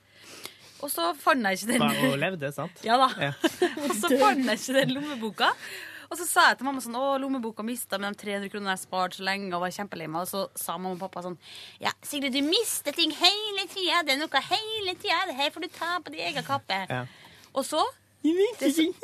Og 0.81 0.89
så 0.91 1.11
fant 1.21 1.45
jeg 1.45 1.59
ikke 1.61 1.69
den. 1.75 1.83
Bare 1.85 2.01
hun 2.11 2.19
levde, 2.23 2.51
sant? 2.57 2.81
Ja 2.87 2.97
da. 3.01 3.09
Ja. 3.21 3.33
Og 3.85 3.91
så 4.01 4.09
fant 4.17 4.47
jeg 4.49 4.59
ikke 4.59 4.77
den 4.79 4.95
lommeboka. 4.97 5.51
Og 6.11 6.19
så 6.19 6.25
sa 6.27 6.47
jeg 6.49 6.57
til 6.59 6.67
mamma 6.67 6.81
sånn, 6.83 6.97
å, 6.99 7.13
lommeboka 7.23 7.63
mista 7.63 7.99
med 8.01 8.17
de 8.17 8.25
300 8.25 8.51
kronene 8.51 8.73
jeg 8.75 8.83
spart 8.87 9.15
så 9.19 9.23
lenge. 9.29 9.53
Og 9.55 9.61
var 9.63 9.75
kjempelei 9.77 10.09
meg. 10.11 10.25
Og 10.25 10.31
så 10.33 10.41
sa 10.59 10.79
mamma 10.81 10.97
og 10.97 11.03
pappa 11.05 11.23
sånn 11.29 11.37
Ja, 11.85 11.93
Sigrid, 12.03 12.33
du 12.35 12.41
mister 12.49 12.97
ting 12.97 13.13
hele 13.15 13.67
tida. 13.71 14.01
Det 14.09 14.17
er 14.17 14.23
noe 14.25 14.43
hele 14.49 14.97
tida. 14.99 15.21
Det 15.29 15.37
her 15.39 15.53
får 15.55 15.69
du 15.69 15.71
ta 15.77 15.93
på 16.03 16.17
din 16.17 16.25
egen 16.33 16.49
kappe. 16.49 16.81
Ja. 16.91 17.05
Og 17.55 17.63
så 17.69 17.85
det 18.25 18.73
så- 18.75 18.91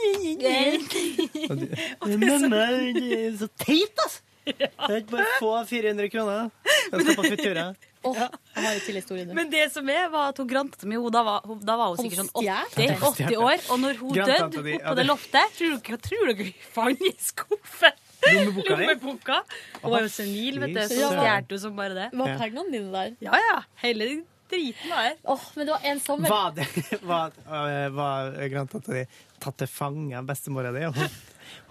Mamma, 2.06 2.62
det 2.96 3.16
er 3.16 3.36
så 3.40 3.48
teit, 3.60 3.96
altså! 4.02 4.20
Det 4.86 4.94
er 4.94 5.00
ikke 5.02 5.12
bare 5.16 5.26
få 5.40 5.52
400 5.66 6.08
kroner. 6.12 6.50
Jeg 6.92 7.00
skal 7.02 7.16
på 7.18 7.24
Futura. 7.32 7.66
Jeg 8.06 9.26
nå. 9.26 9.34
Men 9.34 9.48
det 9.50 9.64
som 9.74 9.88
er, 9.90 10.04
var 10.12 10.28
at 10.30 10.38
hun 10.38 10.46
grandtanta 10.46 10.86
mi 10.86 10.94
hun- 10.94 11.10
da, 11.10 11.22
var- 11.26 11.42
hun- 11.44 11.64
da 11.66 11.74
var 11.80 11.88
hun 11.90 11.98
sikkert 11.98 12.20
sånn 12.22 12.30
80, 12.38 13.00
80 13.02 13.36
år. 13.42 13.64
Og 13.74 13.80
når 13.82 13.98
hun 13.98 14.12
døde 14.14 14.36
oppå 14.46 14.76
ja, 14.76 14.94
det 14.94 15.06
loftet, 15.08 15.56
tror 15.58 15.74
dere, 15.82 15.98
tror 16.06 16.30
dere 16.30 16.46
hun 16.46 16.52
fant 16.76 17.02
i 17.02 17.12
skuffen 17.18 17.98
Lommeboka 18.26 18.76
di? 18.78 18.86
lommeboka? 18.86 19.40
Hun 19.82 19.90
var 19.96 20.06
jo 20.06 20.12
senil, 20.14 20.60
vet 20.62 20.72
du, 20.74 20.80
så 20.94 21.00
Ja. 21.02 21.10
stjal 21.16 21.50
hun 21.50 21.58
som 21.66 21.76
bare 21.76 21.94
det. 21.98 22.08
Var 22.14 22.28
Ja. 22.32 22.38
pengene 22.38 22.70
dine 22.72 22.92
der? 22.94 23.16
Ja, 23.26 23.42
ja. 23.50 23.58
Hele 23.82 24.08
driten 24.50 24.90
var 24.90 25.02
her. 25.02 25.14
Oh, 25.24 25.42
men 25.56 25.66
det 25.66 25.72
var 25.74 25.80
en 25.90 26.00
sommer 26.00 26.28
Var, 26.30 26.50
det, 26.54 27.02
var, 27.02 27.32
øh, 27.50 27.88
var 27.98 28.30
grandtanta 28.54 28.92
di 28.94 29.04
tatt 29.42 29.56
til 29.58 29.66
fange 29.66 30.14
av 30.16 30.24
bestemora 30.30 30.70
di? 30.72 30.86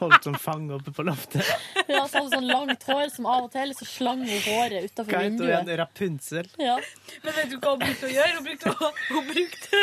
Holdt- 0.01 0.23
sånn 0.27 0.37
fang 0.39 0.67
oppe 0.75 0.91
på 0.95 1.05
loftet? 1.07 1.45
Ja, 1.91 2.01
så 2.09 2.21
hadde 2.23 2.31
sånn 2.33 2.47
langt 2.49 2.83
hår 2.89 3.09
som 3.13 3.27
av 3.29 3.43
og 3.45 3.51
til 3.53 3.71
så 3.77 3.85
slang 3.85 4.23
hun 4.25 4.41
håret 4.47 4.87
utafor 4.89 5.11
Hva 5.13 5.19
heter 5.21 5.37
hun? 5.37 5.51
vinduet. 5.51 5.77
Rapunsel? 5.83 6.47
Ja. 6.61 6.77
Men 7.23 7.35
vet 7.37 7.51
du 7.51 7.57
hva 7.61 7.75
hun 7.75 7.83
brukte 7.83 8.09
å 8.09 8.13
gjøre? 8.15 8.33
Hun 8.39 8.47
brukte, 8.47 8.73
å, 8.73 8.89
hun 9.11 9.27
brukte 9.29 9.81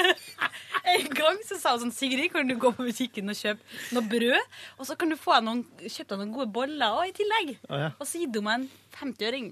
En 0.92 1.06
gang 1.14 1.38
så 1.46 1.58
sa 1.62 1.76
hun 1.76 1.84
sånn 1.86 1.94
Sigrid, 1.94 2.32
kan 2.34 2.48
du 2.50 2.56
gå 2.58 2.72
på 2.74 2.86
butikken 2.88 3.30
og 3.30 3.38
kjøpe 3.38 3.94
noe 3.94 4.02
brød? 4.10 4.56
Og 4.80 4.88
så 4.88 4.96
kan 4.98 5.12
du 5.12 5.16
få 5.20 5.38
noen, 5.46 5.62
kjøpt 5.84 6.10
deg 6.10 6.18
noen 6.24 6.32
gode 6.34 6.50
boller 6.56 6.96
og 6.98 7.06
i 7.06 7.14
tillegg. 7.16 7.54
Oh, 7.70 7.78
ja. 7.78 7.92
Og 8.02 8.08
så 8.08 8.18
gitt 8.24 8.34
hun 8.40 8.48
meg 8.48 8.58
en 8.64 8.66
50-øring. 9.00 9.48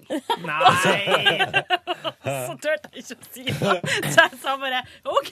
Nei! 0.46 1.50
Så 2.20 2.54
turte 2.60 2.90
jeg 2.92 3.04
ikke 3.04 3.16
å 3.16 3.28
si 3.32 3.44
det. 3.46 3.54
Så 4.12 4.24
jeg 4.26 4.38
sa 4.42 4.54
bare 4.60 4.82
OK, 5.08 5.30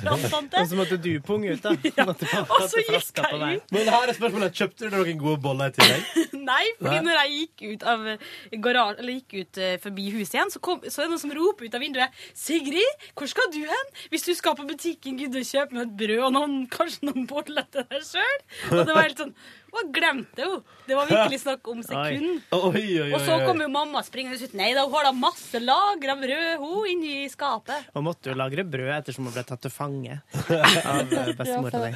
grandtante. 0.00 0.62
Og 0.62 0.70
så 0.70 0.78
måtte 0.78 0.98
du 1.00 1.10
punge 1.24 1.54
ut, 1.54 1.64
da. 1.64 1.74
Ja. 1.94 2.06
Og 2.08 2.66
så 2.70 2.82
gikk 2.82 3.20
jeg 3.20 3.40
ut. 3.40 3.74
Men 3.74 3.90
her 3.92 4.08
er 4.10 4.16
spørsmålet, 4.16 4.54
kjøpte 4.56 4.88
du 4.88 4.96
noen 4.96 5.20
gode 5.20 5.40
boller 5.44 5.72
i 5.72 5.76
tillegg? 5.76 6.22
Nei, 6.50 6.62
fordi 6.80 6.96
Nei. 6.96 7.02
når 7.08 7.18
jeg 7.20 7.34
gikk 7.40 7.64
ut 7.72 7.86
av 7.94 8.06
garasje, 8.66 8.98
eller 9.02 9.18
gikk 9.18 9.36
ut 9.40 9.60
eh, 9.64 9.74
forbi 9.82 10.06
huset 10.14 10.38
igjen, 10.38 10.54
så, 10.54 10.62
kom, 10.64 10.82
så 10.84 11.02
er 11.02 11.08
det 11.08 11.14
noen 11.14 11.24
som 11.24 11.34
roper 11.38 11.68
ut 11.68 11.76
av 11.78 11.84
vinduet 11.84 12.22
'Sigrid, 12.34 13.08
hvor 13.16 13.30
skal 13.30 13.50
du 13.54 13.60
hen?' 13.64 13.92
'Hvis 14.10 14.26
du 14.28 14.32
skal 14.36 14.56
på 14.58 14.68
butikken, 14.68 15.18
gidder 15.20 15.42
du 15.42 15.48
kjøpe 15.48 15.76
meg 15.76 15.86
et 15.88 15.98
brød 16.04 16.24
og 16.28 16.32
noen, 16.36 16.56
kanskje 16.70 17.10
noen 17.10 17.28
boller 17.30 17.68
til 17.72 17.86
deg 17.90 18.06
sjøl?' 18.06 18.40
Og 18.72 18.80
det 18.84 18.94
var 18.94 19.06
helt 19.08 19.22
sånn 19.24 19.36
Og 19.74 19.90
glemte 19.94 20.44
jo. 20.44 20.58
Det 20.86 20.96
var 20.98 21.08
virkelig 21.08 21.40
snakk 21.42 21.68
om 21.72 21.82
sekund. 21.86 22.42
Oi, 22.54 22.70
oi, 22.70 22.98
oi, 23.06 23.10
Og 23.16 23.24
så 23.24 23.38
kom 23.46 23.62
jo 23.64 23.68
mamma 23.72 24.02
springende 24.06 24.38
ut. 24.38 24.54
Nei 24.58 24.70
da, 24.76 24.84
hun 24.86 24.94
har 24.98 25.08
da 25.08 25.12
masse 25.16 25.60
lagra 25.62 26.16
brød 26.20 26.62
hun 26.62 26.90
inni 26.92 27.24
skapet. 27.32 27.88
Hun 27.94 28.06
måtte 28.06 28.30
jo 28.32 28.36
lagre 28.38 28.66
brød 28.68 28.92
ettersom 28.98 29.28
hun 29.28 29.34
ble 29.34 29.44
tatt 29.48 29.64
til 29.64 29.72
fange 29.74 30.18
av 30.20 31.00
bestemor 31.10 31.34
bestemora 31.40 31.82
di. 31.86 31.94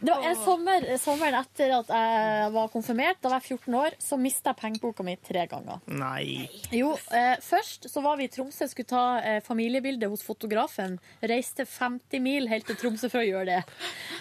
Det 0.00 0.12
var 0.12 0.28
en 0.28 0.38
sommer, 0.44 0.86
sommeren 1.02 1.38
etter 1.40 1.74
at 1.78 1.92
jeg 1.92 2.52
var 2.56 2.70
konfirmert, 2.72 3.20
da 3.22 3.32
var 3.32 3.42
jeg 3.42 3.58
14 3.58 3.78
år, 3.80 3.96
så 4.02 4.18
mista 4.20 4.52
jeg 4.52 4.60
pengeboka 4.62 5.06
mi 5.06 5.16
tre 5.22 5.46
ganger. 5.50 5.82
Nei. 5.90 6.46
Jo, 6.74 6.92
eh, 7.14 7.34
først 7.42 7.88
så 7.90 8.02
var 8.04 8.18
vi 8.20 8.28
i 8.28 8.32
Tromsø, 8.32 8.68
skulle 8.70 8.90
ta 8.92 9.04
eh, 9.20 9.40
familiebilde 9.44 10.10
hos 10.12 10.24
fotografen. 10.26 10.98
Reiste 11.24 11.66
50 11.68 12.22
mil 12.24 12.48
helt 12.52 12.68
til 12.68 12.78
Tromsø 12.80 13.10
for 13.12 13.22
å 13.22 13.26
gjøre 13.26 13.48
det. 13.56 13.60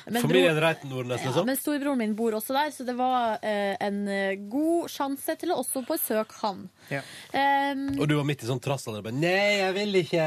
Men 0.08 0.26
Familien 0.26 0.60
Reiten 0.62 0.92
Nordnes, 0.92 1.22
ja, 1.22 1.30
liksom? 1.32 1.48
men 1.50 1.60
storebroren 1.60 2.02
min 2.02 2.16
bor 2.18 2.36
også 2.38 2.56
der, 2.58 2.71
så 2.74 2.86
det 2.88 2.96
var 2.98 3.38
eh, 3.46 3.76
en 3.84 4.00
eh, 4.10 4.40
god 4.52 4.90
sjanse 4.92 5.36
til 5.42 5.54
å 5.54 5.60
også 5.62 5.84
besøke 5.88 6.38
han. 6.42 6.64
Ja. 6.92 7.02
Um, 7.34 7.84
Og 8.00 8.08
du 8.10 8.16
var 8.18 8.26
midt 8.28 8.44
i 8.44 8.50
sånn 8.50 8.62
trassalder. 8.64 9.04
bare, 9.06 9.16
Nei, 9.16 9.62
jeg 9.62 9.76
vil 9.78 10.00
ikke. 10.02 10.26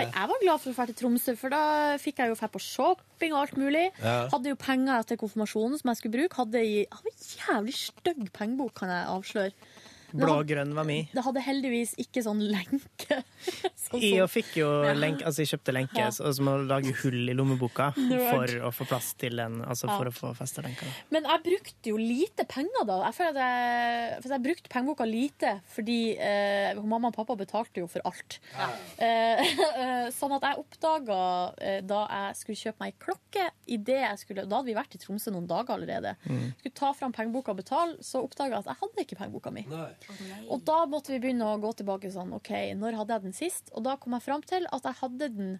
Nei, 0.00 0.06
jeg 0.10 0.30
var 0.32 0.42
glad 0.44 0.62
for 0.62 0.70
å 0.72 0.76
dra 0.76 0.86
til 0.90 0.98
Tromsø, 1.00 1.36
for 1.40 1.54
da 1.54 1.62
fikk 2.02 2.22
jeg 2.22 2.32
jo 2.32 2.38
dra 2.40 2.50
på 2.54 2.62
shopping 2.62 3.34
og 3.34 3.40
alt 3.44 3.56
mulig. 3.60 3.86
Ja. 4.02 4.16
Hadde 4.34 4.52
jo 4.52 4.60
penger 4.60 5.00
etter 5.00 5.20
konfirmasjonen 5.20 5.80
som 5.80 5.92
jeg 5.92 6.02
skulle 6.02 6.18
bruke. 6.18 6.40
Hadde 6.42 6.62
i 6.64 6.76
hadde 6.90 7.14
jævlig 7.38 7.76
stygg 7.78 8.28
pengebok, 8.36 8.74
kan 8.82 8.92
jeg 8.92 9.10
avsløre. 9.14 9.72
Men 10.14 10.24
Blå 10.28 10.34
og 10.40 10.46
grønn 10.46 10.72
var 10.76 10.86
mi. 10.86 11.00
Det 11.10 11.22
hadde 11.26 11.40
heldigvis 11.42 11.96
ikke 11.98 12.22
sånn 12.22 12.38
lenke. 12.46 13.16
Sånn 13.84 14.00
Jeg 14.00 14.24
fikk 14.32 14.52
jo 14.56 14.68
lenke, 14.96 15.26
altså 15.28 15.42
jeg 15.42 15.50
kjøpte 15.50 15.72
lenke, 15.74 15.98
Ja. 16.00 16.06
og 16.08 16.32
så 16.36 16.44
må 16.46 16.54
du 16.62 16.68
lage 16.70 16.92
hull 17.02 17.28
i 17.28 17.34
lommeboka 17.36 17.90
for 18.32 18.52
å 18.64 18.70
få 18.72 18.86
plass 18.88 19.10
til 19.20 19.36
den, 19.36 19.58
altså 19.66 19.88
Ja. 19.90 19.96
for 19.98 20.08
å 20.08 20.12
få 20.14 20.30
festa 20.38 20.62
lenka. 20.64 20.86
Men 21.12 21.26
jeg 21.28 21.42
brukte 21.48 21.90
jo 21.92 21.98
lite 22.00 22.46
penger 22.48 22.86
da. 22.88 23.00
Jeg 23.10 23.16
føler 23.18 23.34
at 23.34 23.42
jeg, 23.42 24.22
for 24.24 24.36
jeg 24.36 24.44
brukte 24.46 24.72
pengeboka 24.72 25.08
lite 25.10 25.52
fordi 25.74 25.98
eh, 26.16 26.80
mamma 26.80 27.10
og 27.10 27.18
pappa 27.18 27.36
betalte 27.36 27.82
jo 27.82 27.90
for 27.90 28.06
alt. 28.08 28.38
Eh, 29.02 29.42
sånn 30.18 30.32
at 30.38 30.46
jeg 30.48 30.62
oppdaga 30.62 31.20
eh, 31.58 31.80
da 31.84 32.04
jeg 32.06 32.40
skulle 32.40 32.60
kjøpe 32.62 32.84
meg 32.86 32.96
klokke 33.02 33.48
i 33.66 33.76
det 33.80 33.98
jeg 34.00 34.22
skulle, 34.24 34.46
Da 34.48 34.60
hadde 34.60 34.70
vi 34.70 34.78
vært 34.78 34.94
i 34.96 35.02
Tromsø 35.02 35.32
noen 35.34 35.48
dager 35.50 35.74
allerede. 35.76 36.14
Mm. 36.24 36.54
Skulle 36.62 36.76
ta 36.80 36.92
fram 36.96 37.12
pengeboka 37.16 37.52
og 37.52 37.60
betale, 37.60 37.98
så 38.04 38.22
oppdaga 38.24 38.56
jeg 38.56 38.64
at 38.64 38.72
jeg 38.72 38.80
hadde 38.80 39.04
ikke 39.08 39.20
pengeboka 39.20 39.52
mi. 39.54 39.66
Og 40.52 40.64
da 40.66 40.80
måtte 40.90 41.14
vi 41.14 41.20
begynne 41.22 41.46
å 41.48 41.60
gå 41.62 41.70
tilbake 41.78 42.10
sånn 42.12 42.34
OK, 42.36 42.50
når 42.80 42.98
hadde 43.00 43.16
jeg 43.16 43.26
den 43.28 43.36
sist? 43.36 43.70
Og 43.74 43.86
da 43.86 43.96
kom 44.00 44.16
jeg 44.16 44.26
fram 44.26 44.44
til 44.46 44.68
at 44.72 44.90
jeg 44.90 45.00
hadde 45.00 45.30
den 45.36 45.54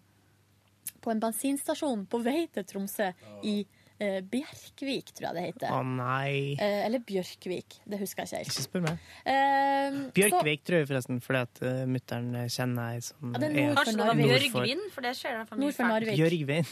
på 1.05 1.13
en 1.13 1.23
bensinstasjon 1.23 2.05
på 2.11 2.21
vei 2.25 2.45
til 2.53 2.65
Tromsø 2.69 3.11
i 3.45 3.55
eh, 3.99 4.21
Bjerkvik, 4.31 5.13
tror 5.17 5.29
jeg 5.29 5.37
det 5.37 5.45
heter. 5.47 5.69
Å 5.73 5.83
nei. 5.85 6.57
Eh, 6.57 6.81
eller 6.87 7.05
Bjørkvik. 7.05 7.79
Det 7.89 8.01
husker 8.01 8.25
jeg 8.25 8.29
ikke 8.29 8.41
helt. 8.41 8.53
Ikke 8.53 8.67
spør 8.67 8.83
meg. 8.87 8.97
Eh, 9.29 10.01
Bjørkvik 10.17 10.67
tror 10.67 10.83
jeg 10.83 10.91
forresten, 10.91 11.21
fordi 11.25 11.45
at 11.45 11.63
uh, 11.65 11.85
mutter'n 11.91 12.29
kjenner 12.53 12.97
ei 12.97 13.05
som 13.05 13.33
Ja, 13.33 13.45
det 13.45 13.53
er 13.53 13.79
Kanskje 13.79 13.97
det 14.01 14.09
var. 14.09 14.25
Bjørgvin, 14.25 14.85
for 14.97 15.09
det 15.09 15.15
skjer 15.21 15.33
i 15.37 15.39
hvert 15.41 15.53
fall 15.53 15.63
mye 15.63 15.77
fælt. 15.79 16.05
Bjørgvin. 16.19 16.67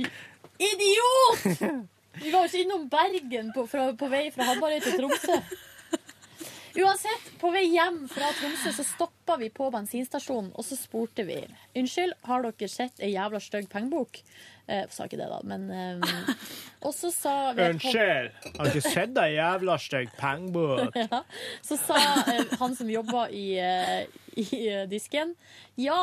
Idiot! 0.70 1.90
Vi 2.20 2.30
var 2.30 2.44
jo 2.44 2.50
ikke 2.50 2.62
innom 2.64 2.86
Bergen 2.92 3.50
på, 3.54 3.64
fra, 3.70 3.90
på 3.96 4.08
vei 4.12 4.26
fra 4.34 4.50
Hamarøy 4.50 4.80
til 4.84 4.98
Tromsø. 4.98 5.40
Uansett, 6.80 7.30
på 7.40 7.50
vei 7.50 7.64
hjem 7.72 8.02
fra 8.12 8.28
Tromsø 8.36 8.72
så 8.76 8.84
stoppa 8.86 9.38
vi 9.40 9.48
på 9.50 9.70
bensinstasjonen, 9.72 10.52
og 10.54 10.66
så 10.66 10.76
spurte 10.78 11.24
vi 11.26 11.40
Unnskyld, 11.76 12.14
har 12.28 12.44
dere 12.46 12.68
sett 12.70 13.00
ei 13.02 13.14
jævla 13.14 13.40
stygg 13.42 13.70
pengebok? 13.72 14.20
Eh, 14.70 14.86
sa 14.94 15.06
ikke 15.08 15.18
det, 15.18 15.26
da, 15.26 15.40
men 15.42 15.64
um, 15.66 16.04
Og 16.86 16.92
så 16.94 17.10
sa 17.10 17.32
Unnskyld, 17.58 18.30
har 18.54 18.70
du 18.70 18.78
sett 18.84 19.16
ei 19.18 19.32
jævla 19.34 19.76
stygg 19.82 20.12
pengebok? 20.18 20.94
Ja. 21.00 21.22
Så 21.66 21.78
sa 21.80 21.96
uh, 21.98 22.52
han 22.60 22.76
som 22.78 22.90
jobba 22.92 23.24
i, 23.34 23.46
uh, 23.58 24.04
i 24.38 24.60
disken 24.90 25.34
Ja, 25.80 25.98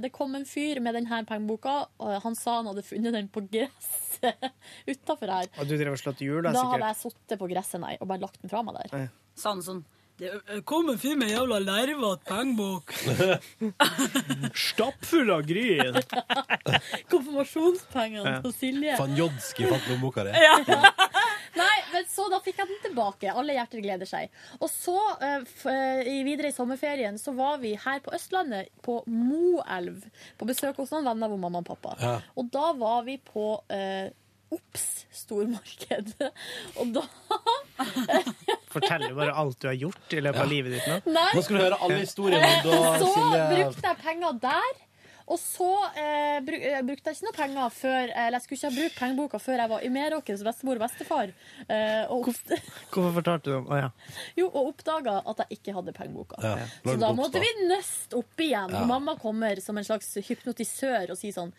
det 0.00 0.12
kom 0.14 0.36
en 0.38 0.46
fyr 0.48 0.80
med 0.80 0.94
denne 0.96 1.18
pengeboka, 1.28 1.74
og 1.98 2.20
han 2.22 2.36
sa 2.38 2.60
han 2.60 2.70
hadde 2.70 2.84
funnet 2.86 3.16
den 3.16 3.28
på 3.32 3.42
gresset 3.50 4.46
utafor 4.92 5.32
her. 5.34 5.50
Og 5.58 5.68
du 5.68 5.74
drev 5.74 5.96
og 5.96 6.00
slått 6.00 6.22
hjul, 6.24 6.40
da, 6.46 6.54
Da 6.54 6.62
hadde 6.70 6.92
jeg 6.92 7.00
sittet 7.02 7.40
på 7.40 7.50
gresset, 7.50 7.80
nei, 7.82 7.96
og 7.98 8.08
bare 8.08 8.22
lagt 8.22 8.38
den 8.40 8.52
fra 8.52 8.62
meg 8.64 8.78
der. 8.78 9.10
Sa 9.36 9.52
han 9.52 9.64
sånn 9.66 9.82
det 10.18 10.62
kom 10.64 10.88
en 10.88 10.98
fyr 10.98 11.16
med 11.20 11.28
jævla 11.30 11.58
lervete 11.60 12.24
pengebok. 12.28 12.92
Stappfull 14.66 15.30
av 15.34 15.42
gryn. 15.48 15.98
Konfirmasjonspengene 17.12 18.36
Ja. 18.36 18.40
til 18.44 18.54
Silje. 18.56 18.96
Van 18.98 19.16
Jodski 19.18 19.66
fant 19.68 19.88
lommeboka 19.90 20.24
di. 20.26 20.32
Nei, 21.60 21.76
men 21.92 22.04
så 22.12 22.26
da 22.32 22.40
fikk 22.44 22.58
jeg 22.60 22.68
den 22.68 22.82
tilbake. 22.90 23.30
Alle 23.32 23.54
hjerter 23.56 23.80
gleder 23.84 24.08
seg. 24.08 24.32
Og 24.60 24.68
så, 24.72 24.96
eh, 25.24 25.38
f 25.46 25.64
eh, 25.72 26.02
i- 26.12 26.24
videre 26.26 26.50
i 26.50 26.56
sommerferien, 26.56 27.16
så 27.20 27.32
var 27.36 27.56
vi 27.62 27.74
her 27.80 28.00
på 28.04 28.12
Østlandet, 28.16 28.68
på 28.84 28.98
Moelv, 29.08 30.02
på 30.36 30.48
besøk 30.50 30.76
hos 30.82 30.92
noen 30.92 31.08
venner 31.08 31.32
av 31.32 31.38
mamma 31.40 31.62
og 31.64 31.68
pappa. 31.70 31.96
Ja. 32.00 32.14
Og 32.36 32.50
da 32.52 32.72
var 32.76 33.04
vi 33.08 33.16
på 33.24 33.48
eh, 33.72 34.10
Ops 34.52 35.06
stormarked. 35.10 36.12
Og 36.78 36.92
da 36.94 37.02
forteller 38.76 39.14
bare 39.18 39.34
alt 39.42 39.58
du 39.62 39.68
har 39.70 39.78
gjort 39.80 40.16
i 40.16 40.22
løpet 40.24 40.42
av 40.44 40.50
livet 40.52 40.76
ditt 40.76 40.88
nå? 40.90 40.98
Nei. 41.16 41.28
Nå 41.34 41.44
skal 41.46 41.58
du 41.58 41.62
høre 41.64 41.78
alle 41.82 42.00
historiene 42.02 42.50
om 42.54 42.66
da 42.68 42.92
Så 43.02 43.12
Silje 43.14 43.44
brukte 43.52 43.90
jeg 43.92 44.02
penger 44.06 44.40
der. 44.46 44.72
Og 45.26 45.38
så 45.42 45.68
eh, 45.98 46.36
bruk, 46.46 46.62
jeg 46.62 46.84
brukte 46.86 47.10
jeg 47.10 47.18
ikke 47.18 47.26
noe 47.26 47.34
penger 47.34 47.72
før 47.74 48.12
Eller 48.12 48.36
jeg 48.36 48.44
skulle 48.44 48.58
ikke 48.60 48.68
ha 48.68 48.76
brukt 48.76 48.98
pengeboka 49.00 49.40
før 49.42 49.62
jeg 49.62 49.70
var 49.72 49.86
i 49.86 49.88
Meråker 49.90 50.36
hos 50.36 50.44
bestemor 50.46 50.78
og 50.78 50.84
bestefar. 50.84 51.32
Eh, 51.66 52.12
og, 52.14 52.28
opp, 52.30 52.52
Hvorfor 52.94 53.16
fortalte 53.16 53.50
du 53.50 53.56
om 53.58 53.66
oh, 53.66 53.80
ja. 53.80 53.88
jo, 54.38 54.46
og 54.46 54.70
oppdaga 54.70 55.16
at 55.26 55.42
jeg 55.42 55.58
ikke 55.58 55.74
hadde 55.74 55.94
pengeboka. 55.96 56.38
Ja, 56.44 56.68
Så 56.84 56.94
da 57.02 57.10
måtte 57.18 57.42
vi 57.42 57.50
nøste 57.66 58.20
opp 58.20 58.44
igjen. 58.44 58.70
Ja. 58.70 58.84
Og 58.84 58.90
mamma 58.92 59.16
kommer 59.18 59.58
som 59.64 59.80
en 59.80 59.88
slags 59.88 60.12
hypnotisør 60.28 61.10
og 61.14 61.18
sier 61.18 61.34
sånn 61.34 61.50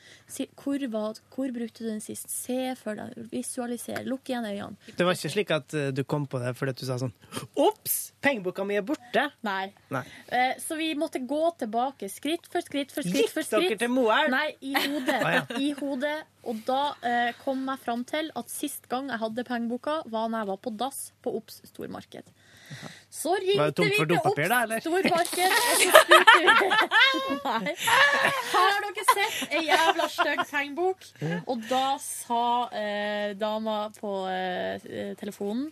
hvor, 0.61 0.88
var, 0.94 1.19
hvor 1.35 1.52
brukte 1.56 1.84
du 1.84 1.89
den 1.91 1.99
sist? 2.03 2.31
Se 2.31 2.72
for 2.80 2.95
deg. 2.99 3.18
Visualiser. 3.34 4.07
Lukk 4.07 4.31
igjen 4.31 4.48
øynene. 4.48 4.80
Det 4.95 5.03
var 5.07 5.18
ikke 5.19 5.34
slik 5.35 5.52
at 5.57 5.76
eh, 5.76 5.89
du 5.91 6.06
kom 6.07 6.30
på 6.30 6.39
det 6.44 6.56
fordi 6.57 6.77
du 6.80 6.85
sa 6.88 6.99
sånn 7.02 7.11
Ops! 7.60 7.99
Pengeboka 8.23 8.64
mi 8.68 8.80
er 8.80 8.85
borte! 8.85 9.27
Nei. 9.45 9.68
Nei. 9.94 10.06
Eh, 10.31 10.56
Så 10.64 10.80
vi 10.80 10.94
måtte 10.98 11.19
gå 11.27 11.44
tilbake 11.60 12.07
skritt 12.11 12.48
for 12.52 12.64
skritt 12.64 12.95
for 12.95 13.03
skritt. 13.03 13.30
for 13.34 13.44
Gikk 13.44 13.56
dere 13.61 13.77
til 13.81 13.91
Moelv? 13.93 14.31
Nei, 14.34 14.49
i 14.61 14.73
hodet. 14.73 15.19
Ah, 15.19 15.35
ja. 15.35 15.43
I 15.59 15.71
hodet. 15.77 16.17
Og 16.47 16.59
da 16.67 16.81
eh, 17.05 17.31
kom 17.43 17.63
jeg 17.67 17.81
fram 17.84 18.03
til 18.07 18.29
at 18.39 18.51
sist 18.51 18.88
gang 18.91 19.09
jeg 19.11 19.19
hadde 19.21 19.45
pengeboka, 19.47 20.01
var 20.07 20.29
når 20.31 20.43
jeg 20.43 20.49
var 20.51 20.59
på 20.63 20.73
dass 20.79 20.99
på 21.23 21.34
Obs 21.39 21.61
stormarked. 21.67 22.29
Så 23.11 23.34
ringte 23.39 23.84
vi 23.84 23.95
til? 23.97 24.15
Obs 24.17 24.84
stormarked, 24.84 25.57
og 25.57 25.81
så 25.81 26.03
spurte 26.03 26.38
vi 26.38 26.47
Nei. 27.47 27.73
Har 28.51 28.79
dere 28.85 29.07
sett 29.09 29.57
ei 29.57 29.65
jævla 29.67 30.07
stygg 30.11 30.45
pengebok? 30.51 31.09
Og 31.47 31.67
da 31.69 31.85
sa 32.03 32.45
eh, 32.75 33.34
dama 33.39 33.81
på 33.99 34.13
eh, 34.31 35.13
telefonen 35.19 35.69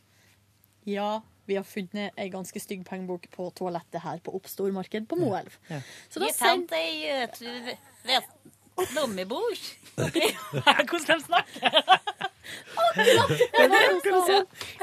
ja, 0.86 1.18
vi 1.46 1.58
har 1.60 1.66
funnet 1.68 2.16
ei 2.20 2.30
ganske 2.34 2.60
stygg 2.62 2.86
pengebok 2.88 3.28
på 3.34 3.50
toalettet 3.58 4.02
her 4.04 4.22
på 4.26 4.34
Oppstormarked 4.38 5.08
på 5.12 5.20
Moelv. 5.20 5.58
Så 6.10 6.22
da 6.24 6.32
sendte 6.34 6.80
jeg 6.80 7.32
eh, 8.10 8.22
lommebok. 8.96 9.62
Hvordan 9.96 11.06
de 11.08 11.22
snakker? 11.24 11.70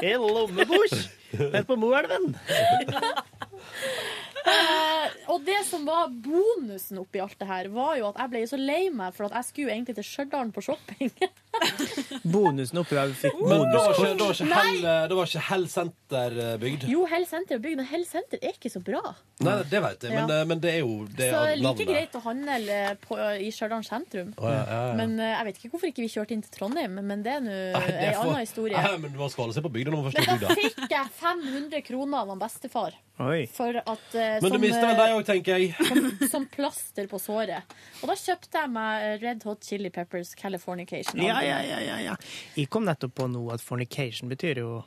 En 0.03 0.19
lommebok 0.19 0.93
her 1.39 1.63
på 1.63 1.75
Moelven. 1.75 2.35
Eh, 4.43 5.13
og 5.31 5.43
det 5.47 5.61
som 5.67 5.85
var 5.87 6.09
bonusen 6.11 6.99
oppi 6.99 7.21
alt 7.23 7.37
det 7.39 7.47
her, 7.47 7.69
var 7.71 7.95
jo 7.99 8.09
at 8.09 8.17
jeg 8.23 8.31
ble 8.33 8.41
så 8.51 8.57
lei 8.59 8.89
meg 8.91 9.13
for 9.15 9.29
at 9.29 9.37
jeg 9.39 9.47
skulle 9.49 9.71
egentlig 9.75 9.95
til 9.99 10.07
Stjørdal 10.07 10.51
på 10.55 10.63
shopping. 10.65 11.11
Bonusen 12.23 12.79
oppi 12.81 12.95
der 12.97 13.11
vi 13.11 13.15
fikk 13.23 13.39
Men 13.43 13.63
da 13.71 13.81
var 13.83 13.93
ikke, 13.93 14.09
da 14.19 14.25
var 14.27 14.33
ikke, 14.35 14.47
Hell, 14.57 14.79
eh, 14.83 15.03
da 15.11 15.17
var 15.19 15.29
ikke 15.29 15.43
Hell 15.49 15.65
Center 15.71 16.37
eh, 16.45 16.53
bygd? 16.61 16.85
Jo, 16.91 17.03
Hell 17.11 17.25
Senter 17.29 17.57
er 17.57 17.63
bygd, 17.63 17.79
men 17.81 17.87
Hell 17.91 18.05
Senter 18.09 18.41
er 18.41 18.55
ikke 18.57 18.71
så 18.73 18.81
bra. 18.83 19.01
Nei, 19.43 19.55
det 19.69 19.81
vet 19.83 20.05
jeg, 20.07 20.13
men, 20.13 20.29
Ja. 20.33 20.39
eh, 20.41 20.47
men 20.49 20.61
det 20.63 20.73
er 20.73 20.79
jo 20.83 20.97
det 21.07 21.29
så 21.33 21.43
er 21.43 21.55
like 21.57 21.63
navnet. 21.67 21.91
greit 21.93 22.17
å 22.19 22.23
handle 22.27 22.79
på, 23.03 23.19
i 23.47 23.49
Stjørdal 23.53 23.85
sentrum. 23.87 24.33
Å, 24.37 24.49
ja, 24.49 24.59
ja, 24.67 24.81
ja. 24.89 24.97
Men 24.99 25.15
eh, 25.19 25.33
jeg 25.37 25.47
vet 25.49 25.61
ikke 25.61 25.71
hvorfor 25.75 25.91
ikke 25.93 26.05
vi 26.05 26.11
kjørte 26.15 26.35
inn 26.37 26.43
til 26.45 26.53
Trondheim, 26.57 26.99
men 27.13 27.23
det 27.25 27.35
er 27.37 27.43
nå 27.45 27.55
Nei, 27.77 27.85
det 27.87 27.97
ei 28.09 28.13
for- 28.17 28.33
anna 28.33 28.43
historie. 28.43 28.83
Nei, 28.87 28.97
men 29.05 29.17
man 29.19 29.33
skal 29.33 29.45
holde 29.47 29.57
seg 29.59 29.67
på 29.67 29.73
bygda 29.77 29.93
når 29.93 30.01
man 30.01 30.11
først 30.11 30.19
Men 30.19 30.29
er 30.35 30.43
da 30.43 30.53
bygda. 30.53 30.67
fikk 30.67 30.97
jeg 30.97 31.15
500 31.21 31.87
kroner 31.89 32.23
av 32.23 32.33
han 32.33 32.43
bestefar. 32.43 32.99
Oi. 33.23 33.43
For 33.53 33.77
at, 33.77 34.05
eh, 34.17 34.32
Men 34.41 34.49
du 34.49 34.55
som, 34.55 34.63
vel 34.63 34.89
eh, 34.89 34.95
deg 34.99 35.15
òg, 35.17 35.25
tenker 35.27 35.59
jeg. 35.59 35.75
som, 35.89 36.09
som 36.31 36.47
plaster 36.51 37.09
på 37.11 37.19
såret. 37.21 37.75
Og 38.01 38.09
da 38.09 38.15
kjøpte 38.19 38.63
jeg 38.63 38.73
meg 38.73 39.21
Red 39.23 39.45
Hot 39.49 39.67
Chili 39.67 39.91
Peppers 39.93 40.33
Californication. 40.39 41.21
Ja, 41.21 41.41
ja, 41.45 41.59
ja, 41.67 41.79
ja, 41.83 41.99
ja. 42.09 42.17
Jeg 42.57 42.71
kom 42.73 42.87
nettopp 42.87 43.15
på 43.19 43.29
nå 43.31 43.45
at 43.53 43.63
fornication 43.63 44.31
betyr 44.31 44.63
jo 44.63 44.81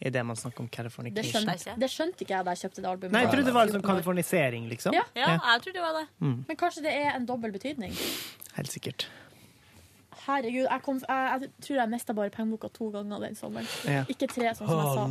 i 0.00 0.08
det 0.10 0.22
man 0.24 0.36
snakker 0.36 0.60
om 0.64 0.66
Det 0.66 0.76
californication? 0.76 1.44
skjønte, 1.44 1.74
det 1.76 1.88
skjønte 1.92 2.24
ikke 2.24 2.32
jeg 2.32 2.44
da 2.46 2.52
jeg 2.56 2.62
kjøpte 2.64 2.80
det 2.80 2.88
albumet. 2.88 3.12
Nei, 3.12 3.20
jeg 3.26 3.32
trodde 3.34 3.50
det 3.50 3.56
var 3.56 3.66
liksom 3.68 3.82
kalifornisering, 3.84 4.68
liksom. 4.70 4.96
Ja. 4.96 5.02
Ja, 5.12 5.34
jeg 5.36 5.64
trodde 5.66 5.76
det 5.76 5.84
var 5.84 5.98
det. 5.98 6.06
Mm. 6.24 6.38
Men 6.48 6.56
kanskje 6.62 6.84
det 6.86 6.94
er 6.96 7.10
en 7.18 7.26
dobbel 7.28 7.52
betydning. 7.52 7.92
Helt 8.56 8.72
sikkert. 8.72 9.10
Herregud, 10.26 10.66
jeg, 10.66 10.82
kom, 10.84 10.98
jeg, 11.08 11.40
jeg 11.44 11.50
tror 11.64 11.76
jeg 11.80 11.90
mista 11.94 12.14
bare 12.16 12.30
pengeboka 12.34 12.68
to 12.74 12.90
ganger 12.94 13.22
den 13.24 13.36
sommeren. 13.38 13.68
Ja. 13.88 14.02
Ikke 14.12 14.26
tre, 14.28 14.50
sånn 14.58 14.68
som 14.68 14.80
jeg 14.80 14.88
sa. 14.96 15.04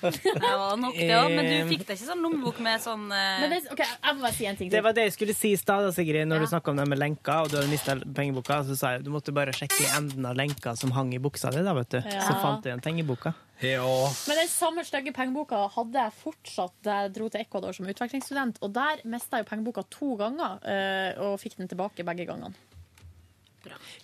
Det 0.00 0.52
var 0.56 0.76
nok 0.80 0.96
det 0.96 1.10
òg, 1.16 1.32
men 1.34 1.44
du 1.48 1.56
fikk 1.70 1.82
deg 1.88 1.96
ikke 1.98 2.06
sånn 2.08 2.22
lommebok 2.24 2.58
med 2.64 2.80
sånn 2.82 3.06
eh, 3.12 3.42
Men 3.42 3.52
det, 3.52 3.58
ok, 3.72 3.80
Jeg 3.82 4.16
må 4.16 4.24
bare 4.24 4.36
si 4.36 4.46
en 4.48 4.56
ting 4.58 4.70
Det 4.72 4.80
var 4.84 4.94
det 4.96 5.04
jeg 5.08 5.14
skulle 5.16 5.34
si 5.36 5.52
i 5.54 5.58
stad, 5.60 5.88
Sigrid, 5.96 6.28
når 6.28 6.40
Ja. 6.40 6.46
du 6.46 6.52
snakka 6.54 6.72
om 6.72 6.80
det 6.80 6.86
med 6.88 7.00
lenka, 7.00 7.40
og 7.44 7.50
du 7.52 7.58
hadde 7.58 7.70
mista 7.72 7.96
pengeboka. 8.16 8.62
Så 8.68 8.76
sa 8.80 8.94
jeg 8.96 9.04
du 9.06 9.10
måtte 9.12 9.34
bare 9.36 9.52
sjekke 9.56 9.80
i 9.84 9.90
enden 9.98 10.26
av 10.28 10.36
lenka 10.38 10.74
som 10.78 10.92
hang 10.96 11.12
i 11.16 11.20
buksa 11.22 11.52
di, 11.54 11.62
da, 11.66 11.74
vet 11.76 11.90
du. 11.96 12.00
Ja. 12.00 12.24
Så 12.24 12.36
fant 12.40 12.62
du 12.64 12.70
igjen 12.70 12.82
pengeboka. 12.84 13.34
Men 13.60 14.38
den 14.40 14.48
samme 14.48 14.84
stygge 14.88 15.12
pengeboka 15.12 15.66
hadde 15.74 16.00
jeg 16.06 16.16
fortsatt 16.22 16.72
da 16.86 17.02
jeg 17.02 17.12
dro 17.18 17.28
til 17.28 17.42
Ecuador 17.44 17.76
som 17.76 17.88
utvekslingsstudent. 17.92 18.56
Og 18.64 18.72
der 18.72 19.02
mista 19.04 19.36
jeg 19.36 19.44
jo 19.44 19.50
pengeboka 19.50 19.84
to 19.92 20.14
ganger, 20.20 20.56
eh, 20.64 21.20
og 21.20 21.36
fikk 21.42 21.58
den 21.60 21.68
tilbake 21.68 22.06
begge 22.08 22.24
gangene. 22.30 22.54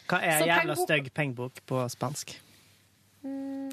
Hva 0.09 0.19
er 0.23 0.39
Så 0.41 0.47
jævla 0.47 0.75
stygg 0.85 1.13
pengebok 1.15 1.53
på 1.67 1.89
spansk? 1.89 2.35
Mm, 3.23 3.71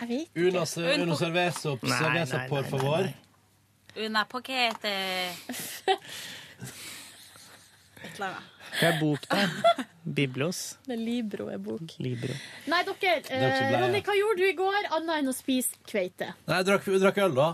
jeg 0.00 0.08
vet 0.08 0.28
Una, 0.36 0.62
ikke. 0.64 1.02
una 1.02 1.16
cerveza, 1.16 1.68
Nei, 1.82 1.98
cerveza 1.98 2.36
nei, 2.38 2.48
por 2.48 2.60
nei, 2.62 2.70
favor. 2.70 3.08
Una 4.06 4.24
poquete 4.24 4.92
Et 8.04 8.12
eller 8.14 8.26
annet. 8.26 8.42
Hva 8.80 8.88
er 8.92 8.98
bok, 9.00 9.28
da? 9.30 9.84
Biblos? 10.06 10.58
Det 10.86 10.94
er 10.94 11.00
Libro 11.02 11.48
er 11.50 11.58
bok. 11.58 11.96
Libro. 11.98 12.34
Nei, 12.70 12.78
dere. 12.86 13.14
er 13.26 13.46
Eh. 13.56 13.72
Ronny, 13.80 14.00
hva 14.06 14.14
gjorde 14.14 14.38
du 14.38 14.44
i 14.46 14.52
går 14.54 14.86
annet 14.94 15.16
enn 15.18 15.30
å 15.32 15.34
spise 15.34 15.74
kveite? 15.88 16.28
Nei, 16.46 16.60
jeg 16.60 16.66
drakk, 16.68 16.84
jeg 16.86 17.00
drakk 17.02 17.18
øl, 17.24 17.34
da. 17.34 17.48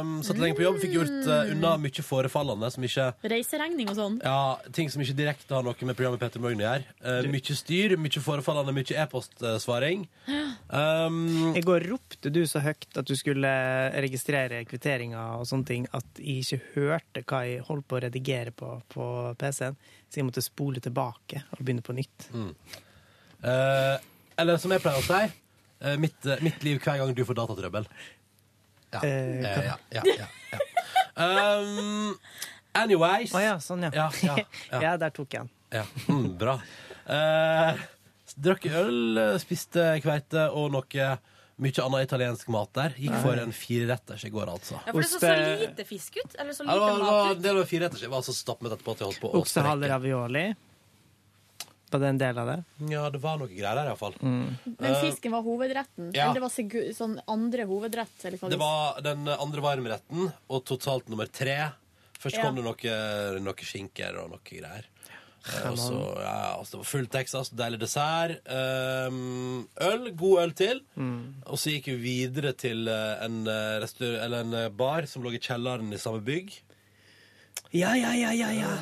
Um, 0.00 0.14
satt 0.24 0.40
lenge 0.40 0.56
på 0.56 0.64
jobb, 0.64 0.78
fikk 0.80 0.94
gjort 0.96 1.12
eh, 1.28 1.42
Mm. 1.44 1.50
unna 1.58 1.74
mye 1.82 2.02
forefallende 2.06 2.70
som 2.72 2.86
ikke 2.88 3.08
Reiseregning 3.28 3.90
og 3.92 3.96
sånn? 3.98 4.16
Ja, 4.24 4.56
Ting 4.72 4.88
som 4.88 5.02
ikke 5.04 5.16
direkte 5.18 5.54
har 5.58 5.62
noe 5.66 5.74
med 5.84 5.96
programmet 5.98 6.20
Petter 6.24 6.40
Morgen 6.40 6.62
å 6.62 6.64
gjøre. 6.64 6.84
Eh, 7.04 7.28
mye 7.34 7.56
styr, 7.58 7.96
mye 8.00 8.22
forefallende, 8.24 8.72
mye 8.72 8.96
e-postsvaring. 9.04 10.06
Um, 10.70 11.52
I 11.58 11.60
går 11.60 11.84
ropte 11.90 12.32
du 12.32 12.40
så 12.48 12.62
høyt 12.64 12.88
at 12.96 13.04
du 13.04 13.12
skulle 13.18 13.50
registrere 14.00 14.62
kvitteringer 14.64 15.36
og 15.40 15.44
sånne 15.50 15.68
ting, 15.68 15.86
at 15.92 16.04
jeg 16.22 16.40
ikke 16.46 16.62
hørte 16.78 17.24
hva 17.28 17.42
jeg 17.44 17.60
holdt 17.68 17.86
på 17.90 17.98
å 17.98 18.02
redigere 18.06 18.54
på 18.56 18.72
på 18.94 19.04
PC-en, 19.40 19.76
så 20.08 20.20
jeg 20.20 20.26
måtte 20.28 20.33
spole 20.42 20.80
tilbake 20.82 21.44
og 21.52 21.60
begynne 21.62 21.82
på 21.84 21.94
nytt. 21.94 22.28
Mm. 22.34 22.54
eh, 23.44 23.96
eller 24.36 24.56
som 24.58 24.72
jeg 24.74 24.82
pleier 24.82 24.98
å 24.98 25.06
si, 25.06 25.32
eh, 25.84 25.96
mitt, 26.00 26.26
eh, 26.26 26.40
mitt 26.42 26.62
liv 26.64 26.80
hver 26.82 26.98
gang 26.98 27.14
du 27.14 27.24
får 27.24 27.34
datatrøbbel. 27.38 27.86
Ja. 28.94 29.00
Eh, 29.02 29.44
Eh, 29.44 29.64
ja, 29.66 29.76
ja, 29.90 30.02
ja, 30.06 30.26
ja. 30.52 30.58
Um, 31.16 32.16
anyways. 32.74 33.34
Å 33.34 33.40
ja, 33.42 33.58
sånn, 33.62 33.86
ja. 33.86 34.08
Ja, 34.82 34.96
der 34.96 35.10
tok 35.14 35.34
jeg 35.34 35.44
den. 35.46 35.50
Ja, 35.74 35.84
mm, 36.08 36.28
bra. 36.38 36.58
Eh, 37.06 37.82
drakk 38.36 38.66
øl, 38.70 39.18
spiste 39.42 40.00
kveite 40.02 40.48
og 40.54 40.70
noe 40.74 41.08
mye 41.58 41.82
annen 41.84 42.02
italiensk 42.02 42.48
mat 42.48 42.72
der. 42.74 42.94
Gikk 42.98 43.14
for 43.22 43.38
en 43.38 43.52
fireretters 43.52 44.24
i 44.26 44.30
går, 44.34 44.48
altså. 44.50 44.74
Ja, 44.86 44.92
for 44.92 45.00
det 45.00 45.08
så 45.08 45.20
så 45.22 45.32
lite 45.60 45.84
fisk 45.86 46.16
ut. 46.24 46.34
Eller 46.38 46.52
så 46.52 46.64
Ja, 46.66 46.74
lite 46.74 46.74
det 46.74 46.80
var, 46.80 46.98
det 46.98 47.02
mat 47.04 47.10
var, 47.12 47.30
ut. 47.36 47.42
det 47.42 47.54
var 47.54 47.64
fireretters. 47.64 48.02
Jeg 48.02 48.10
var 48.10 48.22
så 48.26 48.34
stappmett 48.34 48.72
etterpå 48.72 48.92
at 48.92 48.98
jeg 49.04 49.06
holdt 49.10 49.20
på 49.22 49.30
å 49.32 49.40
Oksehale 49.42 49.84
strekke. 49.86 49.94
ravioli. 49.94 50.46
Var 51.94 52.00
det 52.00 52.08
en 52.08 52.18
del 52.18 52.38
av 52.42 52.46
det? 52.50 52.56
Ja, 52.90 53.04
det 53.10 53.20
var 53.22 53.36
noe 53.38 53.46
greier 53.46 53.76
der, 53.78 53.86
iallfall. 53.92 54.16
Mm. 54.18 54.56
Men 54.80 54.94
fisken 54.98 55.30
var 55.30 55.42
hovedretten? 55.46 56.10
ja. 56.16 56.24
Eller 56.24 56.34
det 56.34 56.42
var 56.42 56.50
segu- 56.50 56.90
sånn 56.96 57.20
andre 57.28 57.66
hovedrett? 57.70 58.24
Eller 58.24 58.38
hva 58.38 58.50
Det 58.50 58.58
var 58.58 59.00
den 59.00 59.28
andre 59.28 59.60
varmretten, 59.62 60.32
og 60.50 60.64
totalt 60.64 61.08
nummer 61.08 61.26
tre. 61.30 61.70
Først 62.18 62.36
Ja. 62.36 62.42
kom 62.42 62.56
det 62.56 62.64
noe, 62.64 63.40
noe 63.40 63.54
skinker 63.62 64.18
og 64.24 64.30
noe 64.30 64.40
greier. 64.42 64.84
Eh, 65.44 65.64
og 65.68 65.76
så, 65.76 65.98
ja, 66.24 66.36
altså, 66.56 66.72
det 66.72 66.80
var 66.80 66.88
full 66.88 67.08
Texas, 67.12 67.50
deilig 67.52 67.80
dessert. 67.82 68.38
Um, 68.48 69.66
øl, 69.84 70.08
god 70.16 70.42
øl 70.44 70.54
til. 70.56 70.80
Mm. 70.96 71.44
Og 71.44 71.60
så 71.60 71.74
gikk 71.74 71.90
vi 71.92 71.96
videre 72.00 72.54
til 72.56 72.88
eh, 72.88 73.24
en, 73.26 73.42
eller 73.48 74.38
en 74.40 74.56
bar 74.76 75.08
som 75.10 75.24
lå 75.24 75.34
i 75.36 75.42
kjelleren 75.42 75.92
i 75.92 76.00
samme 76.00 76.24
bygg. 76.24 76.54
Ja, 77.74 77.92
ja, 77.98 78.14
ja, 78.16 78.30
ja, 78.32 78.52
ja. 78.54 78.72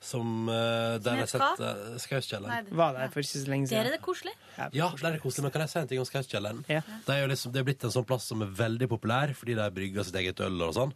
Som 0.00 0.46
uh, 0.46 0.96
Der 1.02 1.18
jeg 1.18 1.26
het 1.26 1.60
uh, 1.60 1.96
Skauskjelleren. 1.98 2.68
Var 2.70 2.92
der 2.94 3.10
for 3.12 3.20
ikke 3.20 3.32
så 3.32 3.50
lenge 3.50 3.66
Der 3.66 3.88
er 3.88 3.96
det 3.96 4.00
koselig. 4.00 4.32
Ja, 4.56 4.68
der 4.70 5.08
er 5.08 5.16
det 5.16 5.22
koselig, 5.22 5.44
men 5.44 5.52
kan 5.52 5.64
jeg 5.64 5.72
si 5.72 5.78
en 5.80 5.90
ting 5.90 6.00
om 6.02 6.06
Skauskjelleren? 6.06 6.62
Ja. 6.70 6.80
Det 7.06 7.16
er 7.16 7.24
jo 7.24 7.30
liksom, 7.34 7.52
det 7.54 7.60
er 7.60 7.66
blitt 7.66 7.86
en 7.86 7.94
sånn 7.94 8.06
plass 8.06 8.28
som 8.30 8.42
er 8.46 8.54
veldig 8.60 8.88
populær, 8.94 9.34
fordi 9.36 9.58
de 9.58 9.66
brygger 9.74 10.06
sitt 10.06 10.18
eget 10.22 10.42
øl 10.46 10.62
og 10.68 10.74
sånn. 10.78 10.94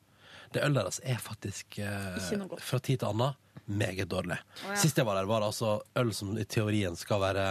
Det 0.55 0.63
ølet 0.63 0.79
deres 0.85 1.01
er 1.03 1.19
faktisk 1.23 1.79
godt. 1.81 2.63
fra 2.63 2.79
tid 2.79 3.03
til 3.03 3.11
annen 3.11 3.35
meget 3.67 4.09
dårlig. 4.11 4.39
Oh, 4.65 4.71
ja. 4.73 4.79
Sist 4.81 4.99
jeg 4.99 5.07
var 5.07 5.19
der, 5.21 5.29
var 5.31 5.43
det 5.43 5.51
altså 5.53 5.77
øl 5.97 6.13
som 6.17 6.35
i 6.39 6.45
teorien 6.45 6.97
skal 6.99 7.21
være 7.23 7.47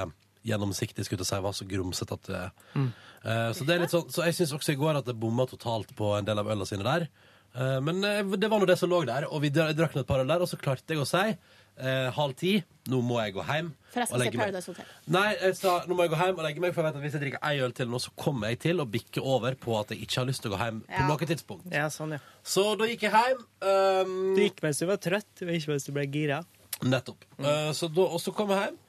gjennomsiktig, 0.47 1.05
skulle 1.05 1.21
jeg 1.21 1.29
si, 1.29 1.41
var 1.45 1.53
så 1.53 1.67
grumsete 1.69 2.17
at 2.17 2.29
det 2.31 2.43
Mm. 2.73 2.91
uh, 3.25 3.51
så, 3.53 3.65
det 3.67 3.75
er 3.75 3.83
litt 3.83 3.93
sånn, 3.93 4.07
så 4.09 4.25
jeg 4.25 4.33
syns 4.33 4.53
også 4.57 4.73
i 4.73 4.79
går 4.79 4.97
at 4.97 5.05
det 5.05 5.19
bomma 5.19 5.45
totalt 5.45 5.91
på 5.95 6.15
en 6.17 6.25
del 6.25 6.39
av 6.39 6.47
ølene 6.47 6.65
sine 6.65 6.83
der. 6.87 7.07
Uh, 7.53 7.79
men 7.83 7.99
uh, 8.03 8.37
det 8.37 8.49
var 8.49 8.59
nå 8.59 8.65
det 8.65 8.79
som 8.79 8.89
lå 8.89 9.03
der, 9.05 9.27
og 9.29 9.43
vi 9.43 9.51
drakk 9.53 9.93
ned 9.93 10.01
et 10.01 10.07
par 10.09 10.23
øl 10.23 10.27
der, 10.31 10.41
og 10.41 10.49
så 10.49 10.57
klarte 10.57 10.95
jeg 10.95 11.03
å 11.03 11.05
si 11.05 11.35
eh, 11.81 12.09
halv 12.15 12.35
ti, 12.39 12.55
nå 12.89 13.01
må 13.05 13.19
jeg 13.21 13.35
gå 13.37 13.45
hjem. 13.47 13.71
For 13.91 13.99
jeg 13.99 14.07
skal 14.07 14.23
se. 14.23 14.31
Paradise 14.39 14.71
Hotel. 14.71 14.91
Nei, 15.11 15.25
jeg 15.35 15.55
sa 15.59 15.73
nå 15.87 15.95
må 15.97 16.05
jeg 16.05 16.13
gå 16.13 16.19
hjem 16.21 16.37
og 16.39 16.45
legge 16.47 16.63
meg, 16.63 16.73
for 16.75 16.81
jeg 16.81 16.87
vet 16.87 16.99
at 16.99 17.05
hvis 17.05 17.17
jeg 17.17 17.23
drikker 17.25 17.43
ei 17.49 17.57
øl 17.65 17.73
til 17.75 17.89
nå, 17.91 17.99
så 17.99 18.13
kommer 18.15 18.53
jeg 18.53 18.61
til 18.63 18.79
å 18.83 18.85
bikke 18.87 19.23
over 19.33 19.57
på 19.59 19.75
at 19.79 19.91
jeg 19.91 20.05
ikke 20.05 20.21
har 20.21 20.29
lyst 20.29 20.45
til 20.45 20.51
å 20.51 20.55
gå 20.55 20.61
hjem 20.63 20.79
på 20.87 21.07
noe 21.09 21.27
tidspunkt. 21.33 21.67
Ja, 21.75 21.89
sånn, 21.91 22.15
ja. 22.15 22.21
Så 22.43 22.63
da 22.79 22.87
gikk 22.87 23.03
jeg 23.09 23.11
hjem. 23.15 23.43
Um, 23.67 24.15
Du 24.37 24.41
gikk 24.45 24.63
mens 24.63 24.79
du 24.79 24.87
var 24.89 25.01
trøtt, 25.03 25.43
og 25.43 25.51
ikke 25.57 25.73
mens 25.73 25.87
du 25.89 25.91
ble 25.95 26.07
gira. 26.13 26.39
Nettopp. 26.81 27.27
Eh, 27.37 27.71
så 27.77 27.91
da, 27.93 28.07
og 28.07 28.21
så 28.23 28.33
kom 28.33 28.53
jeg 28.55 28.69
hjem. 28.69 28.79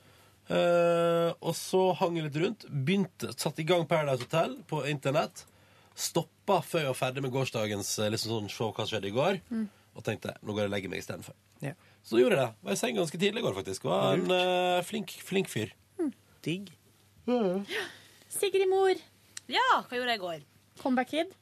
Uh, 0.52 1.30
og 1.38 1.54
så 1.56 1.80
hang 2.00 2.16
jeg 2.18 2.26
litt 2.26 2.40
rundt. 2.42 2.64
Begynte, 2.68 3.30
Satte 3.38 3.62
i 3.62 3.66
gang 3.68 3.86
Paradise 3.88 4.26
Hotel 4.26 4.56
på 4.68 4.82
internett. 4.90 5.44
Stoppa 5.94 6.60
før 6.64 6.86
jeg 6.86 6.90
var 6.90 6.98
ferdig 6.98 7.22
med 7.24 7.32
gårsdagens 7.34 7.90
eh, 8.00 8.10
liksom 8.12 8.32
sånn 8.32 8.50
se 8.52 8.68
hva 8.74 8.86
skjedde 8.88 9.10
i 9.10 9.14
går. 9.14 9.38
Mm. 9.52 9.66
Og 9.92 10.04
tenkte 10.06 10.34
nå 10.40 10.54
går 10.54 10.64
jeg 10.64 10.70
og 10.70 10.74
legger 10.74 10.92
meg 10.92 11.02
istedenfor. 11.02 11.36
Ja. 11.62 11.74
Så 12.02 12.18
gjorde 12.18 12.36
jeg 12.38 12.42
det. 12.48 12.54
Var 12.66 12.74
i 12.74 12.80
seng 12.80 12.96
ganske 12.98 13.18
tidlig 13.22 13.42
i 13.42 13.44
går, 13.46 13.54
faktisk. 13.60 13.84
Var 13.86 14.16
en 14.18 14.30
eh, 14.34 14.80
flink, 14.86 15.12
flink 15.22 15.50
fyr. 15.52 15.70
Digg. 16.42 16.72
Sigrid 18.32 18.66
Mor. 18.70 18.98
Ja, 19.52 19.66
hva 19.86 19.98
gjorde 19.98 20.14
jeg 20.14 20.18
i 20.18 20.22
går? 20.24 20.40
Comeback 20.82 21.12
Kid? 21.12 21.34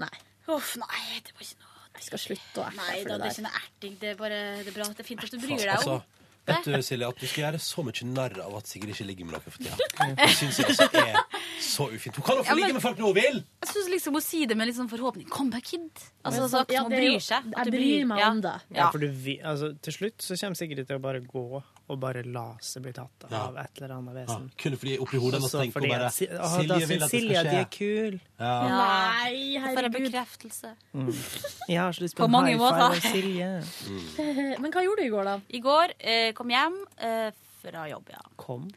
Nei. 0.00 0.10
Uff, 0.48 0.74
nei, 0.80 1.02
det 1.26 1.34
var 1.36 1.44
ikke 1.44 1.60
noe 1.60 1.74
Jeg 1.98 2.04
skal 2.06 2.20
slutte 2.22 2.62
å 2.62 2.64
erte 2.68 2.78
Nei, 2.78 2.94
for 3.02 3.10
da, 3.10 3.16
det 3.18 3.18
det 3.18 3.18
er 3.18 3.22
der. 3.22 3.34
ikke 3.34 3.44
noe 3.46 3.58
erting. 3.62 3.96
Det 4.00 4.08
er 4.12 4.18
bare 4.18 4.38
det 4.64 4.70
er 4.72 4.76
bra. 4.78 4.86
Det 4.96 5.04
er 5.04 5.08
fint 5.08 5.24
at 5.26 5.34
du 5.34 5.38
bryr 5.42 5.54
deg 5.54 5.64
deg 5.66 5.74
altså, 5.74 5.96
om 5.98 6.17
vet 6.48 6.64
du, 6.66 6.76
Silje, 6.82 7.08
at 7.08 7.20
du 7.20 7.26
skal 7.28 7.42
gjøre 7.44 7.60
så 7.62 7.84
mye 7.86 8.08
narr 8.10 8.38
av 8.44 8.56
at 8.58 8.66
Sigrid 8.70 8.94
ikke 8.94 9.06
ligger 9.08 9.28
med 9.28 9.36
noen 9.36 9.44
for 9.44 9.58
tida. 9.60 9.76
Det 10.18 10.28
syns 10.38 10.58
jeg 10.58 10.88
er 11.02 11.20
så 11.62 11.86
ufint. 11.92 12.16
Hun 12.18 12.24
kan 12.26 12.40
jo 12.40 12.42
få 12.42 12.48
Ja, 12.48 12.54
men- 12.54 12.62
ligge 12.64 12.76
med 12.78 12.82
folk 12.84 12.98
når 12.98 13.06
hun 13.12 13.18
vil! 13.20 13.40
Jeg 13.64 13.70
synes 13.74 13.88
liksom 13.94 14.12
Hun 14.18 14.24
sier 14.24 14.46
det 14.50 14.56
med 14.56 14.66
litt 14.70 14.76
sånn 14.80 14.90
forhåpning. 14.90 15.28
Comeback 15.30 15.64
Kid. 15.70 15.90
Altså, 16.24 16.40
Men 16.40 16.48
så, 16.48 16.52
sånn, 16.56 16.72
ja, 16.74 16.82
man 16.82 16.90
det 16.90 16.98
er 16.98 17.02
jo- 17.04 17.16
bryr 17.18 17.26
seg. 17.28 17.50
At 17.54 17.64
jeg 17.64 17.72
du 17.72 17.78
bryr 17.78 18.06
meg 18.06 18.18
ja. 18.24 18.30
om 18.30 18.40
det. 18.40 18.54
Ja, 18.74 18.90
for 18.90 18.98
du, 18.98 19.08
vi- 19.08 19.40
altså, 19.44 19.72
til 19.82 19.92
slutt 19.92 20.18
så 20.24 20.36
kommer 20.40 20.56
Sigrid 20.56 20.86
til 20.86 20.96
å 20.98 21.00
bare 21.02 21.20
gå 21.20 21.62
og 21.88 21.98
bare 22.02 22.20
la 22.28 22.42
seg 22.60 22.82
bli 22.84 22.92
tatt 22.92 23.24
av 23.32 23.56
et 23.62 23.80
eller 23.80 23.94
annet 23.96 24.14
Ja, 24.14 24.24
vesen. 24.26 24.48
kun 24.60 24.76
fordi 24.76 24.96
oppi 25.00 25.16
hodet 25.22 25.38
hennes 25.40 25.54
tenker 25.56 25.80
hun 25.80 25.88
bare 25.94 26.10
Si- 26.12 26.26
Å, 26.28 26.48
Silje 26.54 26.68
vil 26.68 26.78
at 26.78 26.88
det 26.88 26.88
skal 26.88 27.08
skal 27.08 27.12
Silje, 27.14 27.42
de 27.48 27.56
er 27.60 27.68
kul. 27.72 28.18
Ja. 28.38 28.54
Nei, 28.68 29.58
herregud. 29.58 29.78
For 29.78 29.88
en 29.88 29.94
bekreftelse. 29.96 30.72
Mm. 30.94 31.12
Jeg 31.68 31.78
har 31.80 31.92
så 31.96 32.04
lyst 32.04 32.16
på, 32.18 32.28
På 32.28 32.42
en 32.42 32.46
high 32.46 32.58
five 32.58 32.82
av 32.88 32.98
Silje. 33.00 34.58
Men 34.60 34.70
hva 34.74 34.84
gjorde 34.84 35.02
du 35.02 35.06
i 35.08 35.12
går, 35.14 35.24
da? 35.30 35.36
I 35.48 35.60
går 35.64 35.94
eh, 35.98 36.32
kom 36.36 36.52
hjem 36.52 36.76
eh, 36.98 37.30
fra 37.62 37.86
jobb, 37.90 38.12
ja. 38.12 38.20
Kom. 38.36 38.68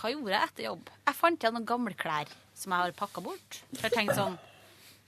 Hva 0.00 0.12
gjorde 0.14 0.32
jeg 0.32 0.48
etter 0.50 0.64
jobb? 0.70 0.94
Jeg 1.10 1.14
fant 1.18 1.42
igjen 1.44 1.54
noen 1.58 1.66
gamle 1.68 1.94
klær 1.98 2.30
som 2.56 2.72
jeg 2.72 2.80
har 2.86 2.94
pakka 2.96 3.22
bort. 3.24 3.60
For 3.74 3.88
jeg 3.88 3.96
tenkte 3.98 4.16
sånn 4.16 4.38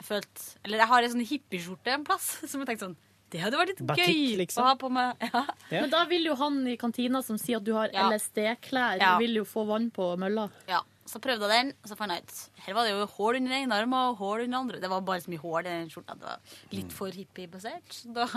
jeg 0.02 0.06
følte, 0.08 0.44
Eller 0.64 0.78
jeg 0.82 0.88
har 0.90 1.04
en 1.06 1.12
sånn 1.14 1.26
hippieskjorte 1.30 1.92
en 1.94 2.04
plass 2.04 2.26
som 2.50 2.60
jeg 2.64 2.72
tenkte 2.72 2.88
sånn 2.90 2.96
Det 3.32 3.40
hadde 3.40 3.56
vært 3.58 3.72
litt 3.72 3.82
Batik, 3.88 4.06
gøy 4.12 4.36
liksom. 4.42 4.62
å 4.62 4.68
ha 4.68 4.76
på 4.76 4.90
meg. 4.92 5.16
Ja. 5.32 5.44
Men 5.80 5.90
da 5.92 6.04
vil 6.10 6.26
jo 6.28 6.34
han 6.36 6.62
i 6.68 6.76
kantina 6.80 7.22
som 7.24 7.38
sier 7.40 7.56
at 7.62 7.64
du 7.64 7.72
har 7.74 7.88
Ja. 7.94 8.08
LSD-klær, 8.12 9.00
Ja. 9.00 9.14
vil 9.18 9.34
jo 9.40 9.44
få 9.48 9.64
vann 9.66 9.90
på 9.90 10.10
mølla. 10.20 10.50
Ja, 10.68 10.82
så 11.08 11.18
prøvde 11.18 11.48
jeg 11.48 11.52
den, 11.64 11.72
og 11.82 11.88
så 11.90 11.96
fant 11.98 12.12
jeg 12.12 12.22
ut 12.28 12.64
Her 12.66 12.74
var 12.76 12.84
det 12.86 12.92
jo 12.92 13.06
hull 13.16 13.36
under 13.40 13.50
den 13.56 13.64
ene 13.66 13.78
armen 13.80 14.10
og 14.12 14.18
hull 14.20 14.34
under 14.42 14.46
den 14.46 14.54
andre. 14.60 14.80
Det 14.84 14.90
var 14.92 15.00
bare 15.08 15.20
så 15.24 15.32
mye 15.32 15.40
hull 15.42 15.60
i 15.64 15.68
den 15.70 15.88
skjorta. 15.90 16.14
Det 16.20 16.28
var 16.28 16.38
litt 16.76 16.92
for 16.92 17.08
hippiebasert. 17.10 17.88
Så 17.90 18.12
da 18.14 18.28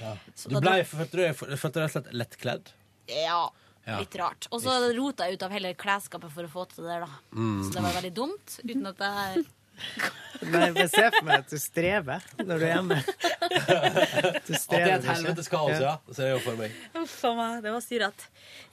Ja. 0.00 0.16
Du 0.48 0.58
ble, 0.60 0.78
følte 0.88 1.10
du 1.12 1.22
deg 1.22 1.36
følte 1.36 1.84
rett 1.84 1.90
og 1.92 1.96
slett 2.02 2.12
lettkledd? 2.16 2.72
Ja, 3.08 3.48
Ja. 3.86 3.98
litt 3.98 4.14
rart. 4.16 4.46
Og 4.52 4.60
så 4.62 4.70
rota 4.96 5.24
jeg 5.26 5.34
ut 5.38 5.42
av 5.42 5.50
hele 5.50 5.74
klesskapet 5.74 6.30
for 6.30 6.44
å 6.46 6.50
få 6.50 6.68
til 6.70 6.84
det 6.84 6.92
der, 6.92 7.00
da. 7.06 7.12
Mm. 7.34 7.64
Så 7.66 7.72
det 7.74 7.82
var 7.82 7.92
veldig 8.00 8.14
dumt. 8.14 8.58
Uten 8.64 8.86
at 8.86 8.96
jeg 8.98 9.46
Men 10.42 10.74
jeg 10.74 10.88
ser 10.90 11.10
for 11.14 11.26
meg 11.28 11.44
at 11.44 11.52
du 11.52 11.58
strever 11.62 12.24
når 12.42 12.58
du 12.58 12.64
er 12.66 12.72
hjemme. 12.72 12.96
Du 13.02 13.52
At 13.52 14.46
det 14.48 14.56
er 14.56 14.58
strever 14.58 14.94
et 14.96 15.04
helvetes 15.06 15.50
kaos, 15.52 15.76
ja. 15.82 15.92
Det 16.08 16.16
ser 16.16 16.30
jeg 16.30 16.36
jo 16.38 16.40
for 16.46 16.58
meg. 16.58 16.74
Uff 16.98 17.14
a 17.28 17.32
meg, 17.38 17.60
det 17.62 17.74
var 17.74 17.84
styret. 17.84 18.24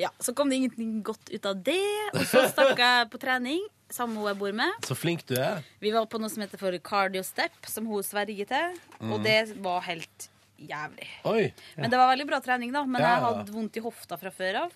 Ja, 0.02 0.10
så 0.24 0.34
kom 0.38 0.50
det 0.50 0.58
ingenting 0.62 0.96
godt 1.06 1.30
ut 1.30 1.46
av 1.52 1.60
det. 1.68 1.78
Og 2.16 2.24
så 2.30 2.46
stakk 2.50 2.80
jeg 2.82 3.10
på 3.14 3.22
trening 3.22 3.62
sammen 3.90 4.16
med 4.18 4.24
hun 4.24 4.32
jeg 4.32 4.40
bor 4.42 4.58
med. 4.64 4.82
Så 4.90 4.98
flink 4.98 5.24
du 5.30 5.36
er. 5.38 5.62
Vi 5.82 5.94
var 5.94 6.10
på 6.10 6.20
noe 6.22 6.30
som 6.34 6.42
heter 6.46 6.62
for 6.62 6.76
cardio 6.86 7.24
step, 7.26 7.56
som 7.70 7.88
hun 7.90 8.04
sverger 8.06 8.50
til. 8.50 8.76
Og 9.02 9.16
Mm. 9.20 9.24
det 9.26 9.38
var 9.66 9.82
helt 9.86 10.30
jævlig. 10.60 11.08
Oi. 11.26 11.54
Men 11.78 11.90
det 11.94 11.98
var 12.02 12.10
veldig 12.16 12.28
bra 12.28 12.40
trening, 12.44 12.74
da. 12.74 12.84
Men 12.86 13.02
jeg 13.02 13.22
hadde 13.26 13.54
vondt 13.56 13.78
i 13.78 13.86
hofta 13.86 14.18
fra 14.20 14.30
før 14.34 14.64
av. 14.66 14.74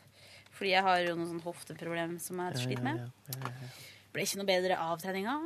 Fordi 0.53 0.69
jeg 0.75 0.83
har 0.85 0.99
jo 1.01 1.15
noen 1.17 1.27
sånn 1.33 1.41
hofteproblem 1.43 2.19
som 2.21 2.37
jeg 2.37 2.45
har 2.53 2.61
slitt 2.61 2.83
med. 2.85 3.09
Ble 4.13 4.21
ikke 4.21 4.37
noe 4.37 4.45
bedre 4.45 4.77
av 4.77 5.01
treninga. 5.01 5.39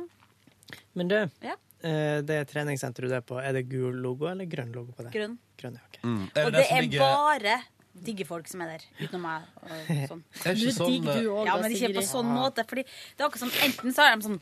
Men 0.94 1.08
du, 1.08 1.16
Ja. 1.44 1.54
eh, 1.82 2.20
det 2.22 2.48
treningssenteret 2.52 3.08
du 3.08 3.16
er 3.16 3.24
på, 3.24 3.40
er 3.42 3.52
det 3.52 3.68
gul 3.68 3.94
logo 4.04 4.26
eller 4.30 4.46
grønn 4.46 4.72
logo 4.72 4.92
på 4.92 5.04
det? 5.06 5.12
Grønn. 5.12 5.38
Grønn, 5.58 5.74
ja, 5.80 5.84
ok. 5.88 5.98
Mm. 6.04 6.22
Og 6.44 6.52
det 6.52 6.64
er 6.70 6.88
bare 6.98 7.58
digge 7.98 8.24
folk 8.28 8.46
som 8.46 8.60
er 8.62 8.76
der, 8.76 8.84
utenom 9.00 9.22
meg. 9.26 9.42
Og 9.62 9.70
sånn. 10.12 10.24
Er 10.44 10.54
ikke 10.54 10.74
sånn, 10.76 10.92
digger 10.92 11.22
du 11.22 11.30
òg, 11.34 11.46
ja, 11.46 11.56
da, 11.56 11.62
men 11.62 11.74
ikke 11.74 11.94
på 11.98 12.04
sånn 12.06 12.30
måte. 12.30 12.64
Fordi 12.68 12.84
det 12.84 13.18
er 13.24 13.26
akkurat 13.26 13.44
som 13.46 13.50
Enten 13.66 13.96
så 13.96 14.06
er 14.06 14.16
de 14.16 14.28
sånn, 14.28 14.40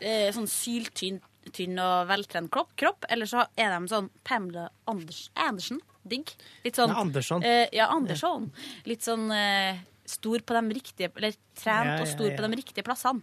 eh, 0.00 0.30
sånn 0.36 0.48
syltynn 0.48 1.20
tynn 1.56 1.78
og 1.80 2.06
veltrent 2.10 2.50
kropp, 2.52 2.74
kropp, 2.78 3.06
eller 3.08 3.26
så 3.26 3.46
er 3.58 3.72
de 3.72 3.88
sånn 3.90 4.10
Pamela 4.28 4.68
Anders, 4.90 5.30
Andersen. 5.34 5.80
Digg. 6.06 6.30
Litt 6.64 6.78
sånn 6.78 6.88
Ja, 6.88 7.00
Andersson. 7.02 7.42
Eh, 7.44 7.68
ja, 7.76 7.86
Andersson. 7.92 8.46
Litt 8.88 9.04
sånn 9.04 9.26
eh, 9.34 9.80
stor 10.08 10.40
på 10.40 10.56
de 10.56 10.74
riktige 10.78 11.10
Eller 11.14 11.34
trent 11.54 11.90
Ja, 11.90 11.98
og 12.00 12.06
ja, 12.06 12.12
stor 12.14 12.30
på 12.38 12.46
de 12.46 12.56
riktige 12.56 12.84
plassene. 12.86 13.20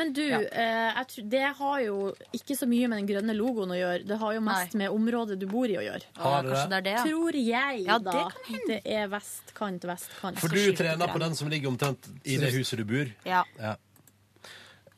Men 0.00 0.12
du, 0.16 0.24
eh, 0.30 1.00
tror, 1.10 1.26
det 1.30 1.42
har 1.58 1.80
jo 1.84 1.96
ikke 2.36 2.56
så 2.58 2.68
mye 2.70 2.88
med 2.90 3.00
den 3.00 3.10
grønne 3.10 3.36
logoen 3.36 3.74
å 3.74 3.78
gjøre. 3.78 4.06
Det 4.08 4.18
har 4.22 4.34
jo 4.36 4.42
mest 4.46 4.74
med 4.78 4.94
området 4.94 5.38
du 5.40 5.46
bor 5.50 5.70
i 5.70 5.76
å 5.78 5.84
gjøre. 5.84 6.08
Har 6.20 6.46
det 6.46 6.54
det? 6.54 6.64
det 6.70 6.78
er 6.80 6.86
det, 6.88 6.96
ja. 6.96 7.04
Tror 7.06 7.38
jeg, 7.40 7.84
Ja, 7.86 7.98
da. 7.98 8.16
det 8.16 8.24
kan 8.46 8.66
Det 8.70 8.80
er 8.84 9.12
vestkant, 9.12 9.86
vestkant. 9.90 10.42
For 10.42 10.48
du 10.54 10.72
trener 10.78 11.12
på 11.12 11.22
den 11.22 11.38
som 11.38 11.52
ligger 11.52 11.72
omtrent 11.72 12.10
i 12.24 12.40
det 12.40 12.52
huset 12.56 12.80
du 12.82 12.86
bor? 12.88 13.14
Ja. 13.28 13.44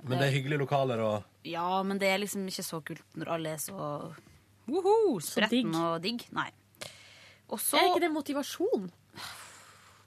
Men 0.02 0.18
det 0.18 0.26
er 0.28 0.34
hyggelige 0.34 0.64
lokaler 0.64 1.02
og 1.04 1.46
Ja, 1.46 1.82
men 1.86 1.98
det 1.98 2.08
er 2.10 2.20
liksom 2.22 2.46
ikke 2.46 2.64
så 2.66 2.82
kult 2.84 3.18
når 3.18 3.30
alle 3.36 3.54
er 3.56 3.62
så 3.62 3.76
woho, 4.70 5.18
spretten 5.22 5.74
og 5.74 6.02
digg. 6.02 6.24
Nei. 6.34 6.50
Og 7.52 7.60
så 7.60 7.78
Er 7.78 7.90
ikke 7.90 8.04
det 8.06 8.12
motivasjon? 8.14 8.90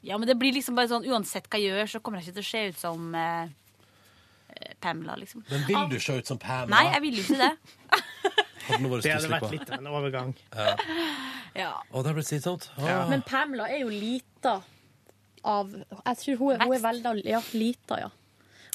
Ja, 0.06 0.18
men 0.18 0.28
det 0.30 0.38
blir 0.38 0.54
liksom 0.54 0.78
bare 0.78 0.90
sånn 0.92 1.06
uansett 1.10 1.48
hva 1.50 1.60
jeg 1.60 1.74
gjør, 1.74 1.90
så 1.96 2.02
kommer 2.02 2.22
jeg 2.22 2.30
ikke 2.30 2.38
til 2.40 2.46
å 2.46 2.50
se 2.52 2.62
ut 2.70 2.82
som 2.82 3.16
eh, 3.18 3.46
eh, 3.46 3.54
Pamela, 4.80 5.16
liksom. 5.16 5.44
Men 5.50 5.66
vil 5.68 5.90
du 5.90 6.00
se 6.00 6.18
ut 6.20 6.28
som 6.28 6.40
Pamela? 6.42 6.76
Nei, 6.76 6.86
jeg 6.94 7.02
vil 7.06 7.20
jo 7.20 7.24
ikke 7.26 7.42
det. 7.42 7.54
Hadde 8.66 8.90
vært 8.90 9.06
Det 9.06 9.14
hadde 9.14 9.30
vært 9.30 9.52
litt 9.54 9.70
av 9.70 9.78
en 9.78 9.90
overgang. 9.92 10.32
Ja. 10.56 10.72
Ja. 11.56 11.72
Og 11.92 12.04
det 12.04 12.10
har 12.10 12.16
blitt 12.18 12.28
slitsomt. 12.28 12.70
Ja. 12.82 13.04
Men 13.10 13.22
Pamela 13.26 13.68
er 13.72 13.84
jo 13.84 13.92
lita 13.94 14.58
av 15.46 15.70
Jeg 15.72 16.18
tror 16.22 16.40
hun 16.40 16.64
hun 16.64 16.74
er 16.74 16.82
veldig 16.84 17.26
ja, 17.30 17.42
lita, 17.54 18.00
ja. 18.02 18.10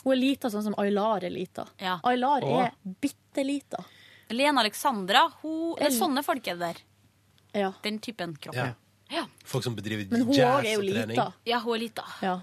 Hun 0.04 0.14
er 0.14 0.20
lita 0.20 0.50
sånn 0.52 0.64
som 0.70 0.76
Aylar 0.80 1.26
er 1.26 1.34
lita. 1.34 1.66
Aylar 2.06 2.46
Åh. 2.46 2.60
er 2.64 2.94
bitte 3.02 3.44
lita. 3.44 3.82
Lene 4.30 4.62
Alexandra, 4.62 5.26
hun, 5.42 5.74
det 5.76 5.90
er 5.90 5.96
sånne 5.96 6.22
folk 6.24 6.46
er 6.48 6.56
det 6.56 6.70
der. 6.70 6.80
Ja. 7.64 7.72
Den 7.82 7.98
typen 7.98 8.36
kropp. 8.38 8.56
Ja. 8.56 8.70
Ja. 9.10 9.26
Folk 9.44 9.66
som 9.66 9.74
bedriver 9.74 10.06
Men 10.12 10.22
hun 10.28 10.36
jazz 10.38 10.62
òg 10.62 10.68
er 10.70 10.76
jo 10.78 10.86
lita. 10.86 11.26
Ja, 11.50 11.58
hun 11.64 11.74
er 11.74 11.82
lita. 11.82 12.06
Ja. 12.22 12.36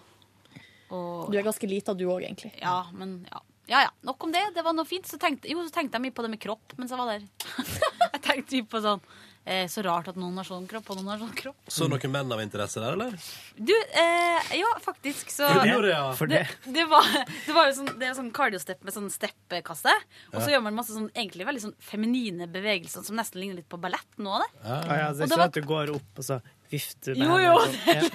Og, 0.91 1.30
Du 1.31 1.38
er 1.38 1.43
ganske 1.43 1.68
lita, 1.69 1.93
du 1.93 2.05
òg, 2.07 2.23
egentlig. 2.23 2.53
ja, 2.61 2.85
men 2.93 3.19
ja. 3.31 3.41
Ja, 3.68 3.81
ja, 3.84 3.89
nok 4.07 4.23
om 4.23 4.31
det. 4.31 4.45
Det 4.55 4.64
var 4.64 4.72
noe 4.72 4.88
fint. 4.88 5.03
Så 5.05 5.18
tenkte, 5.19 5.49
jo, 5.51 5.59
så 5.68 5.73
tenkte 5.76 5.97
jeg 5.99 6.05
mye 6.05 6.14
på 6.15 6.23
det 6.23 6.30
med 6.31 6.39
kropp 6.39 6.72
mens 6.80 6.93
jeg 6.93 6.99
var 7.01 7.09
der. 7.18 7.26
jeg 8.14 8.22
tenkte 8.23 8.55
mye 8.61 8.68
på 8.72 8.80
sånn 8.80 9.01
eh, 9.43 9.65
Så 9.68 9.84
rart 9.84 10.07
at 10.07 10.15
noen 10.15 10.39
har 10.39 10.47
sånn 10.47 10.69
kropp, 10.72 10.88
og 10.93 11.01
noen 11.01 11.09
har 11.11 11.19
sånn 11.19 11.34
kropp. 11.35 11.57
Så 11.68 11.89
noen 11.91 12.14
menn 12.14 12.31
av 12.31 12.39
interesse 12.39 12.80
der, 12.80 12.95
eller? 12.95 13.11
Du, 13.59 13.73
eh, 13.76 14.53
ja, 14.61 14.72
faktisk 14.85 15.35
så 15.35 15.51
For 15.51 15.84
det? 15.84 15.99
For 16.15 16.31
det. 16.31 16.45
Det. 16.64 16.72
det, 16.80 16.88
var, 16.88 17.11
det 17.43 17.57
var 17.59 17.68
jo 17.68 17.76
sånn, 17.81 17.91
det 17.99 18.07
er 18.07 18.15
sånn 18.22 18.31
cardio-step 18.39 18.88
med 18.88 18.95
sånn 18.95 19.11
steppekasse. 19.11 19.97
Og 20.31 20.39
så 20.39 20.45
Ja. 20.47 20.55
gjør 20.55 20.64
man 20.69 20.80
masse 20.80 20.95
sånn 20.95 21.11
egentlig 21.11 21.49
veldig 21.51 21.65
sånn 21.68 21.76
feminine 21.91 22.47
bevegelser 22.47 23.03
som 23.03 23.19
nesten 23.19 23.43
ligner 23.43 23.59
litt 23.59 23.68
på 23.68 23.81
ballett 23.84 24.15
nå. 24.15 24.39
Det. 24.45 24.51
Ja, 24.64 24.80
ja, 25.03 25.11
det 25.11 25.27
er 25.27 25.35
sånn 25.35 25.43
at 25.51 25.59
du 25.59 25.64
går 25.68 25.91
opp, 25.99 26.11
og 26.15 26.23
så 26.31 26.39
vifter 26.72 27.19
Jo, 27.19 27.35
hendene 27.35 27.99
jo. 27.99 28.11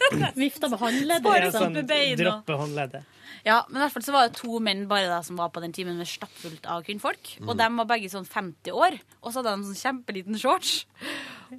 Vifta 0.40 0.68
med 0.72 0.78
håndleddet. 0.80 1.52
Sånn. 1.54 1.74
Droppe 2.20 2.56
håndleddet. 2.60 3.04
Ja, 3.44 3.62
men 3.70 3.80
i 3.80 3.84
hvert 3.86 3.94
fall 3.94 4.04
så 4.04 4.12
var 4.12 4.26
det 4.28 4.36
to 4.36 4.58
menn 4.60 4.82
bare 4.88 5.06
da 5.08 5.22
som 5.24 5.38
var 5.40 5.48
på 5.54 5.62
den 5.64 5.72
timen 5.72 5.96
med 5.96 6.08
stappfullt 6.08 6.66
av 6.68 6.82
kvinnfolk. 6.84 7.36
Og 7.46 7.54
Mm. 7.54 7.60
de 7.62 7.68
var 7.78 7.86
begge 7.94 8.10
sånn 8.12 8.26
50 8.28 8.72
år, 8.76 8.98
og 9.22 9.32
så 9.32 9.40
hadde 9.40 9.54
de 9.54 9.60
en 9.62 9.68
sånn 9.70 9.80
kjempeliten 9.80 10.36
shorts. 10.40 10.84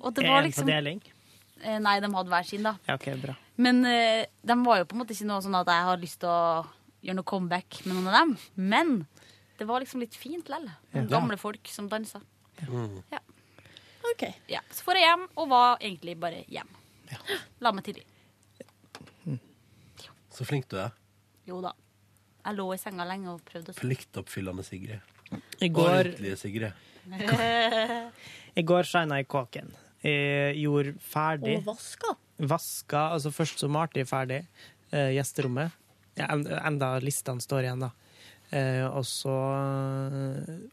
Og 0.02 0.14
det 0.14 0.28
var 0.28 0.42
En 0.44 0.46
liksom 0.50 0.68
fordeling. 0.68 1.02
Eh, 1.64 1.80
Nei, 1.80 1.96
de 2.00 2.10
hadde 2.14 2.30
hver 2.30 2.46
sin, 2.46 2.64
da. 2.64 2.76
Ja, 2.88 2.96
ok, 3.00 3.08
bra. 3.22 3.36
Men 3.58 3.84
uh, 3.86 4.26
de 4.46 4.56
var 4.66 4.78
jo 4.82 4.86
på 4.86 4.94
en 4.96 5.02
måte 5.02 5.14
ikke 5.14 5.26
noe 5.30 5.42
sånn 5.42 5.58
at 5.60 5.68
jeg 5.74 5.84
har 5.90 5.98
lyst 6.02 6.20
til 6.22 6.30
å 6.30 6.68
gjøre 7.04 7.18
noe 7.18 7.24
comeback 7.34 7.82
med 7.86 7.96
noen 7.98 8.08
av 8.10 8.14
dem. 8.20 8.38
Men 8.58 8.94
det 9.58 9.68
var 9.70 9.82
liksom 9.82 10.02
litt 10.02 10.16
fint 10.18 10.50
lell. 10.50 10.70
Ja. 10.94 11.02
gamle 11.10 11.38
folk 11.38 11.66
som 11.70 11.90
dansa. 11.90 12.22
Ja. 13.12 13.20
Ok. 14.14 14.24
Ja, 14.50 14.62
så 14.74 14.86
får 14.86 14.98
jeg 15.02 15.06
hjem, 15.10 15.28
og 15.38 15.50
var 15.50 15.78
egentlig 15.82 16.18
bare 16.22 16.44
hjem. 16.50 16.70
La 17.62 17.72
meg 17.74 17.84
tidlig. 17.86 18.06
Så 20.32 20.46
flink 20.48 20.68
du 20.72 20.78
er. 20.80 20.92
Jo 21.48 21.60
da. 21.64 21.74
Jeg 22.46 22.58
lå 22.58 22.66
i 22.74 22.78
senga 22.82 23.06
lenge 23.06 23.30
og 23.36 23.42
prøvde 23.46 23.70
å 23.70 23.76
sove. 23.76 23.82
Pliktoppfyllende 23.84 24.64
Sigrid. 24.66 25.02
I 25.62 25.70
går- 25.70 25.92
Ordentlige 25.92 26.38
Sigrid. 26.40 26.74
I 28.58 28.64
går 28.68 28.88
shina 28.88 29.20
jeg 29.22 29.28
kåken. 29.32 29.72
Jeg 30.04 30.58
gjorde 30.64 30.96
ferdig. 31.06 31.58
Og 31.62 31.68
vaska. 31.72 32.16
Vaska, 32.42 33.04
altså 33.16 33.30
først 33.34 33.62
så 33.62 33.70
malte 33.70 34.02
jeg 34.02 34.10
ferdig 34.10 34.40
eh, 34.92 35.12
gjesterommet. 35.18 35.76
Ja, 36.18 36.28
en- 36.34 36.48
enda 36.50 36.96
listene 37.04 37.42
står 37.44 37.68
igjen, 37.68 37.86
da. 37.86 37.92
Eh, 38.52 38.84
og 38.84 39.06
så 39.08 39.32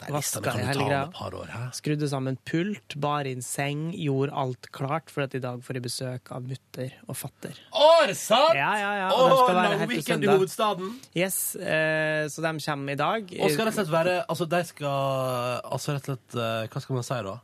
vaska 0.08 0.42
jeg 0.58 0.66
hele 0.66 0.86
greia. 0.88 1.68
Skrudde 1.76 2.08
sammen 2.10 2.38
pult, 2.48 2.96
bar 2.98 3.28
inn 3.30 3.44
seng, 3.44 3.92
gjorde 3.94 4.34
alt 4.34 4.66
klart, 4.74 5.12
for 5.14 5.22
at 5.28 5.36
i 5.38 5.42
dag 5.42 5.62
får 5.62 5.78
jeg 5.78 5.84
besøk 5.84 6.32
av 6.34 6.42
mutter 6.48 6.96
og 7.06 7.18
fatter. 7.20 7.60
Å, 7.70 7.86
er 8.02 8.10
det 8.10 8.18
sant? 8.18 8.58
Ja, 8.58 8.72
ja, 8.82 8.90
ja. 9.04 9.08
Og 9.14 9.34
skal 9.44 9.60
helt 9.84 9.92
weekend 9.94 10.26
i 10.26 10.32
hovedstaden. 10.32 10.96
Yes, 11.14 11.38
eh, 11.54 12.26
så 12.32 12.42
de 12.42 12.54
kommer 12.66 12.96
i 12.96 12.98
dag. 12.98 13.34
Og 13.38 13.54
skal 13.54 13.68
rett 13.68 13.76
og 13.76 13.78
slett 13.78 13.94
være 13.94 14.16
Altså, 14.28 14.46
de 14.50 14.58
skal 14.66 15.60
Altså 15.68 15.94
rett 15.94 16.08
og 16.08 16.16
slett 16.16 16.36
eh, 16.38 16.66
Hva 16.72 16.82
skal 16.82 16.98
man 16.98 17.06
si, 17.06 17.18
da? 17.28 17.36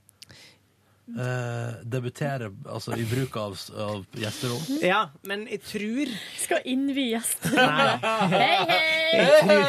Eh, 1.05 1.72
debutere 1.85 2.48
altså, 2.64 2.94
i 2.97 3.05
bruk 3.05 3.36
av, 3.36 3.59
av 3.76 4.06
gjesterom? 4.16 4.62
Ja, 4.81 5.02
men 5.28 5.43
jeg 5.52 5.60
tror 5.68 6.12
Skal 6.40 6.64
innvie 6.64 7.18
gjester. 7.18 7.59
Hei, 8.32 8.55
hei! 8.70 8.78
Jeg 9.12 9.35
tror, 9.44 9.66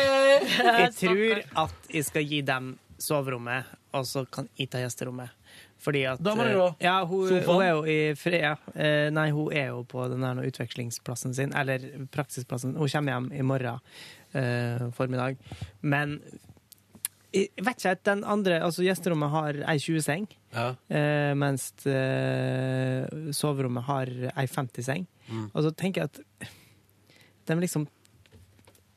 jeg 0.79 0.93
tror 0.95 1.41
at 1.65 1.91
jeg 1.91 2.07
skal 2.07 2.29
gi 2.31 2.39
dem 2.47 2.69
soverommet, 3.03 3.67
og 3.91 4.07
så 4.07 4.23
kan 4.31 4.47
jeg 4.55 4.71
ta 4.71 4.79
gjesterommet. 4.79 5.35
Fordi 5.85 6.05
at 6.07 6.23
Dama 6.23 6.47
di, 6.47 6.55
da? 6.55 6.69
Ja, 6.81 6.95
hun, 7.05 7.27
hun 7.45 7.61
er 7.61 7.69
jo 7.73 7.83
i 7.83 7.99
fred... 8.17 8.39
Ja. 8.39 8.55
Eh, 8.73 9.11
Nei, 9.13 9.27
hun 9.35 9.51
er 9.53 9.73
jo 9.73 9.83
på 9.91 10.07
den 10.09 10.23
der 10.23 10.39
utvekslingsplassen 10.47 11.35
sin, 11.35 11.53
eller 11.53 11.83
praksisplassen. 12.15 12.77
Hun 12.79 12.89
kommer 12.89 13.17
hjem 13.17 13.27
i 13.35 13.43
morgen 13.45 13.83
eh, 14.31 14.87
formiddag. 14.95 15.37
Men 15.83 16.17
jeg 17.35 17.51
vet 17.59 17.81
ikke 17.81 17.91
at 17.97 18.03
den 18.07 18.23
andre 18.23 18.61
Altså, 18.63 18.85
gjesterommet 18.85 19.33
har 19.33 19.57
ei 19.67 19.77
20-seng, 19.81 20.29
Ja. 20.55 20.69
eh, 20.89 21.33
mens 21.37 21.67
eh, 21.85 23.05
soverommet 23.35 23.83
har 23.89 24.11
ei 24.35 24.47
50-seng. 24.47 25.05
Mm. 25.29 25.49
Og 25.53 25.63
så 25.65 25.71
tenker 25.75 26.05
jeg 26.05 26.11
at 26.13 26.49
de 27.49 27.55
liksom 27.61 27.87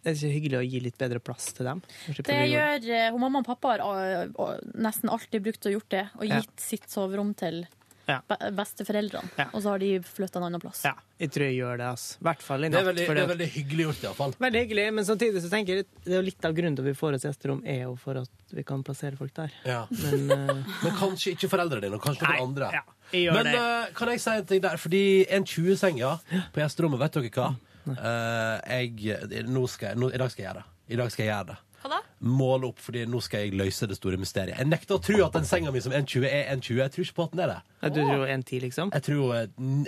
Det 0.05 0.13
er 0.13 0.15
ikke 0.17 0.35
hyggelig 0.37 0.59
å 0.61 0.67
gi 0.71 0.81
litt 0.85 0.99
bedre 1.01 1.19
plass 1.21 1.51
til 1.57 1.67
dem. 1.69 1.81
Det 2.25 2.37
gjør 2.49 2.85
eh, 2.95 3.09
hun 3.13 3.21
Mamma 3.21 3.41
og 3.43 3.49
pappa 3.49 3.75
har 3.75 3.83
eh, 4.23 4.61
nesten 4.79 5.11
alltid 5.13 5.43
brukt 5.45 5.67
og 5.69 5.75
gjort 5.75 5.91
det, 5.93 6.05
og 6.17 6.25
Ja. 6.29 6.39
gitt 6.41 6.63
sitt 6.63 6.87
soverom 6.89 7.35
til 7.37 7.67
Ja. 8.09 8.23
besteforeldrene. 8.57 9.29
Ja. 9.37 9.49
Og 9.53 9.61
så 9.61 9.75
har 9.75 9.79
de 9.83 9.91
flytta 10.01 10.39
en 10.41 10.47
annen 10.47 10.63
plass. 10.63 10.81
Ja, 10.87 10.95
jeg 11.21 11.29
tror 11.35 11.45
jeg 11.45 11.59
gjør 11.59 11.77
det. 11.83 11.89
altså. 11.93 12.17
I 12.23 12.25
hvert 12.25 12.43
fall 12.47 12.65
i 12.65 12.69
natt. 12.71 12.79
Det 12.79 12.81
er 12.81 12.89
veldig, 12.93 13.07
fordi 13.11 13.21
det 13.21 13.27
er 13.27 13.33
veldig 13.35 13.49
hyggelig 13.59 13.85
gjort, 13.89 14.03
iallfall. 14.07 14.33
Veldig 14.47 14.63
hyggelig, 14.65 14.87
men 14.95 15.05
samtidig 15.05 15.43
så 15.45 15.51
tenker 15.53 15.77
jeg 15.83 15.87
det 16.07 16.15
er 16.17 16.23
litt 16.25 16.45
av 16.49 16.55
grunnen 16.57 16.77
til 16.79 16.87
at 16.87 16.89
vi 16.89 16.97
får 17.03 17.19
oss 17.19 17.27
gjesterom, 17.29 17.61
er 17.69 17.83
jo 17.83 17.97
for 18.01 18.23
at 18.23 18.31
vi 18.57 18.65
kan 18.67 18.83
plassere 18.87 19.17
folk 19.19 19.35
der. 19.37 19.53
Ja. 19.69 19.83
Men, 19.91 20.31
uh... 20.33 20.73
Men 20.85 20.97
kanskje 20.99 21.35
ikke 21.37 21.51
foreldrene 21.53 21.85
dine, 21.87 21.99
og 21.99 22.05
kanskje 22.05 22.27
noen 22.29 22.49
andre. 22.49 22.71
ja, 22.79 22.83
jeg 23.13 23.27
gjør 23.27 23.39
Men 23.39 23.49
det. 23.51 23.55
eh, 23.61 23.95
kan 23.99 24.13
jeg 24.15 24.25
si 24.25 24.35
en 24.35 24.51
ting 24.51 24.63
der? 24.65 24.77
Fordi 24.81 25.05
en 25.37 25.47
20-seng 25.49 26.01
ja, 26.01 26.17
på 26.55 26.63
gjesterommet, 26.63 27.01
vet 27.05 27.19
dere 27.19 27.33
hva? 27.39 27.49
Uh, 27.89 28.59
jeg, 28.69 29.47
nå 29.49 29.65
skal, 29.73 29.97
nå, 29.97 30.11
I 30.13 30.21
dag 30.21 30.33
skal 30.33 30.45
jeg 30.45 30.51
gjøre 30.51 30.61
det. 30.63 30.69
I 30.93 31.01
dag 31.01 31.13
skal 31.15 31.25
jeg 31.25 31.33
gjøre 31.33 31.49
det. 31.53 31.59
Hva 31.79 31.91
da? 31.93 31.99
Måle 32.27 32.69
opp, 32.73 32.81
fordi 32.83 33.05
nå 33.07 33.21
skal 33.23 33.45
jeg 33.47 33.55
løse 33.57 33.87
det 33.89 33.97
store 33.97 34.19
mysteriet. 34.21 34.59
Jeg 34.59 34.67
nekter 34.69 34.97
å 34.97 35.03
tro 35.05 35.21
at 35.25 35.37
den 35.37 35.47
senga 35.47 35.71
mi 35.73 35.81
som 35.85 35.95
1,20 35.95 36.27
er 36.27 36.51
1,20. 36.57 36.81
Jeg 36.83 36.95
tror 36.95 37.07
ikke 37.07 37.19
på 37.21 37.27
at 37.29 37.37
den 37.37 37.45
er 37.45 37.53
det. 37.53 37.59
Ja, 37.85 37.91
du 37.95 38.01
tror 38.03 38.25
1,10, 38.35 38.65
liksom? 38.67 38.91
Jeg 38.97 39.07
tror 39.07 39.37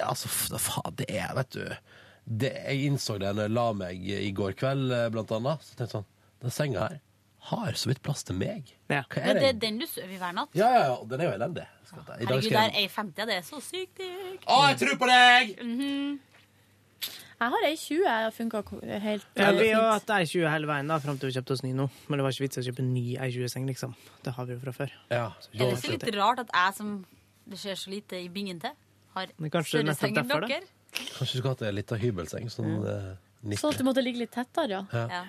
Altså, 0.06 0.30
faen, 0.62 0.96
det 1.00 1.08
er, 1.10 1.32
vet 1.40 1.50
du 1.56 1.64
det, 2.30 2.52
Jeg 2.54 2.86
innså 2.86 3.18
det 3.18 3.32
når 3.34 3.48
jeg 3.48 3.54
la 3.56 3.66
meg 3.74 4.08
i 4.20 4.30
går 4.36 4.54
kveld, 4.60 4.94
blant 5.16 5.32
annet. 5.34 5.64
Så 5.66 5.74
tenkte 5.74 5.88
jeg 5.88 5.94
sånn 5.98 6.10
Den 6.44 6.54
senga 6.54 6.86
her 6.86 7.00
har 7.50 7.72
så 7.78 7.90
vidt 7.90 8.00
plass 8.02 8.22
til 8.24 8.36
meg. 8.40 8.72
Ja. 8.90 9.02
Hva 9.02 9.20
Det, 9.22 9.30
er 9.30 9.34
det 9.40 9.48
er 9.50 9.58
den 9.66 9.78
du 9.82 9.86
sover 9.86 10.14
i 10.14 10.18
hver 10.22 10.32
natt? 10.36 10.48
Ja, 10.58 10.68
ja, 10.74 10.80
ja, 10.88 10.94
og 10.96 11.08
den 11.10 11.20
er 11.20 11.30
jo 11.30 11.36
elendig. 11.38 11.66
Skal 11.90 12.02
ta- 12.06 12.14
I 12.16 12.24
dag 12.24 12.28
Herregud, 12.28 12.42
skal 12.48 12.58
der 12.70 12.74
jeg 12.78 12.84
er 12.84 12.94
50, 12.96 13.26
det 13.26 13.36
er 13.36 13.46
så 13.46 13.60
sykt 13.62 13.96
digg. 14.02 14.42
Å, 14.46 14.58
jeg 14.70 14.78
tror 14.82 14.98
på 15.04 15.08
deg! 15.10 15.54
Mhm. 15.64 16.18
Jeg 17.40 17.48
har 17.54 17.64
ei 17.64 17.76
20, 17.80 18.02
jeg 18.04 18.32
funka 18.36 18.58
helt 19.00 19.24
Ja, 19.36 19.46
eh, 19.48 19.52
vi 19.56 19.68
har 19.72 19.80
fint. 19.80 19.92
hatt 19.94 20.10
ei 20.18 20.24
20 20.28 20.50
hele 20.52 20.66
veien 20.68 20.86
da, 20.92 20.98
fram 21.00 21.16
til 21.18 21.30
vi 21.30 21.38
kjøpte 21.38 21.54
oss 21.56 21.62
ny 21.64 21.70
nå. 21.72 21.86
Men 22.08 22.18
det 22.20 22.24
var 22.26 22.34
ikke 22.34 22.44
vits 22.44 22.58
å 22.60 22.64
kjøpe 22.66 22.82
en 22.84 22.90
ny 22.92 23.04
ei 23.16 23.30
20-seng, 23.32 23.64
liksom. 23.70 23.94
Det 24.26 24.34
har 24.36 24.44
vi 24.44 24.52
jo 24.52 24.60
fra 24.60 24.72
før. 24.76 24.90
Ja, 25.10 25.30
Så 25.40 25.48
Er 25.54 25.58
det 25.58 25.70
da- 25.70 25.80
ikke 25.80 26.04
litt 26.06 26.14
rart 26.20 26.38
at 26.44 26.50
jeg 26.52 26.74
som 26.76 27.06
det 27.48 27.58
skjer 27.58 27.76
så 27.80 27.88
lite 27.90 28.12
i 28.20 28.28
bingen 28.28 28.60
til, 28.60 28.70
har 29.16 29.26
Men 29.38 29.50
kanskje 29.50 29.68
større 29.80 29.84
nettopp 29.88 30.00
seng 30.00 30.16
enn 30.18 30.28
derfor, 30.28 30.40
da? 30.40 30.46
dere? 30.48 30.66
Kanskje 30.92 31.32
du 31.32 31.38
skulle 31.40 31.54
hatt 31.54 31.62
ei 31.62 31.72
lita 31.72 31.96
hybelseng? 31.96 32.50
Sånn 32.52 32.76
eh, 32.84 33.16
Sånn 33.56 33.72
at 33.72 33.78
du 33.78 33.84
måtte 33.84 34.04
ligge 34.04 34.18
litt 34.18 34.32
tettere, 34.32 34.68
ja. 34.68 34.84
Ja. 34.92 35.24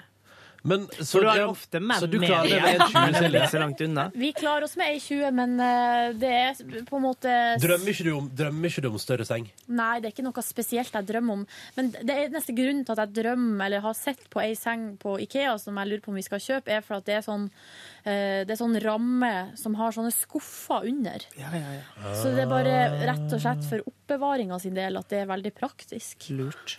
Ja. 0.61 0.67
Men 0.69 0.83
For 0.93 1.23
du 1.23 1.27
har 1.27 1.39
jo 1.41 1.47
ofte 1.55 1.79
menn 1.81 1.97
så 1.97 2.07
du 2.09 2.19
klarer 2.21 2.49
det 2.49 2.59
med 2.61 2.75
en 2.75 2.91
20, 2.91 3.15
men 3.15 3.33
de 3.33 3.39
er 3.41 3.49
så 3.49 3.61
langt 3.61 3.81
unna. 3.81 4.03
Vi 4.13 4.31
klarer 4.37 4.65
oss 4.67 4.75
med 4.77 4.91
ei 4.93 4.99
20, 5.01 5.31
men 5.33 5.55
eh, 5.65 6.11
det 6.21 6.31
er 6.37 6.83
på 6.85 6.99
en 6.99 7.05
måte 7.07 7.33
Drømmer 7.61 7.93
ikke, 7.93 8.05
du 8.05 8.11
om, 8.19 8.27
drømmer 8.37 8.69
ikke 8.69 8.83
du 8.85 8.89
om 8.91 8.99
større 9.01 9.25
seng? 9.25 9.47
Nei, 9.71 9.95
det 9.99 10.11
er 10.11 10.13
ikke 10.13 10.27
noe 10.27 10.45
spesielt 10.45 10.93
jeg 10.93 11.09
drømmer 11.09 11.39
om. 11.41 11.45
Men 11.77 11.89
det 11.97 12.19
neste 12.35 12.53
grunnen 12.57 12.85
til 12.85 12.93
at 12.93 13.03
jeg 13.07 13.15
drømmer 13.23 13.65
eller 13.65 13.85
har 13.87 13.97
sett 13.97 14.27
på 14.29 14.43
ei 14.43 14.53
seng 14.59 14.91
på 15.01 15.17
Ikea 15.25 15.57
som 15.61 15.81
jeg 15.81 15.89
lurer 15.89 16.05
på 16.05 16.13
om 16.13 16.19
vi 16.21 16.27
skal 16.27 16.43
kjøpe, 16.43 16.77
er 16.77 16.85
for 16.85 16.99
at 16.99 17.09
det 17.09 17.17
er 17.17 17.25
sånn, 17.25 17.49
det 18.03 18.53
er 18.55 18.59
sånn 18.59 18.77
ramme 18.81 19.31
som 19.59 19.75
har 19.77 19.93
sånne 19.95 20.11
skuffer 20.15 20.87
under. 20.89 21.25
Ja, 21.37 21.51
ja, 21.53 21.73
ja. 21.77 22.13
Så 22.17 22.31
det 22.33 22.45
er 22.45 22.49
bare 22.49 22.75
rett 23.05 23.35
og 23.35 23.41
slett 23.43 23.65
for 23.67 23.83
oppbevaringa 23.91 24.57
sin 24.63 24.73
del 24.77 24.97
at 24.97 25.09
det 25.13 25.19
er 25.21 25.29
veldig 25.29 25.53
praktisk. 25.57 26.29
Lurt. 26.33 26.77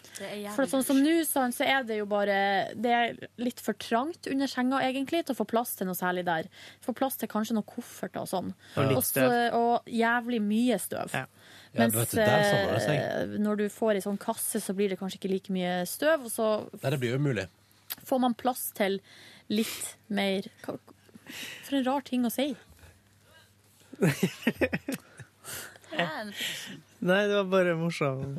For 0.56 0.66
sånn 0.70 0.82
som 0.86 0.98
nå, 1.02 1.14
så 1.28 1.46
er 1.66 1.86
det 1.86 2.00
jo 2.00 2.08
bare 2.10 2.36
Det 2.74 2.92
er 2.92 3.14
litt 3.42 3.62
for 3.62 3.78
trangt 3.78 4.26
under 4.30 4.50
senga, 4.50 4.82
egentlig, 4.82 5.24
til 5.26 5.36
å 5.36 5.40
få 5.42 5.46
plass 5.48 5.76
til 5.78 5.88
noe 5.90 5.98
særlig 5.98 6.26
der. 6.26 6.50
Få 6.82 6.94
plass 6.96 7.16
til 7.20 7.30
kanskje 7.30 7.54
noen 7.58 7.68
kofferter 7.70 8.24
og 8.24 8.30
sånn. 8.32 8.52
Og 8.76 8.96
Også-. 8.98 9.28
Og 9.58 9.88
jævlig 9.90 10.42
mye 10.42 10.78
støv. 10.82 11.14
Ja. 11.14 11.26
Ja, 11.72 11.86
Mens 11.86 12.10
du 12.10 12.18
eh, 12.20 13.38
når 13.40 13.62
du 13.62 13.68
får 13.72 13.96
ei 13.96 14.02
sånn 14.04 14.18
kasse, 14.20 14.60
så 14.60 14.74
blir 14.76 14.92
det 14.92 14.98
kanskje 15.00 15.16
ikke 15.22 15.30
like 15.32 15.54
mye 15.54 15.86
støv, 15.88 16.26
og 16.28 16.32
så 16.34 16.48
Nei, 16.82 16.90
det 16.92 16.98
blir 17.00 17.14
jo 17.14 17.20
umulig. 17.22 17.46
får 18.04 18.20
man 18.20 18.34
plass 18.36 18.66
til 18.76 18.98
litt 19.48 19.94
mer 20.12 20.48
For 21.66 21.78
en 21.78 21.84
rar 21.88 22.04
ting 22.06 22.24
å 22.28 22.32
si. 22.32 22.50
Nei, 27.02 27.22
det 27.28 27.34
var 27.36 27.48
bare 27.52 27.74
morsom 27.78 28.38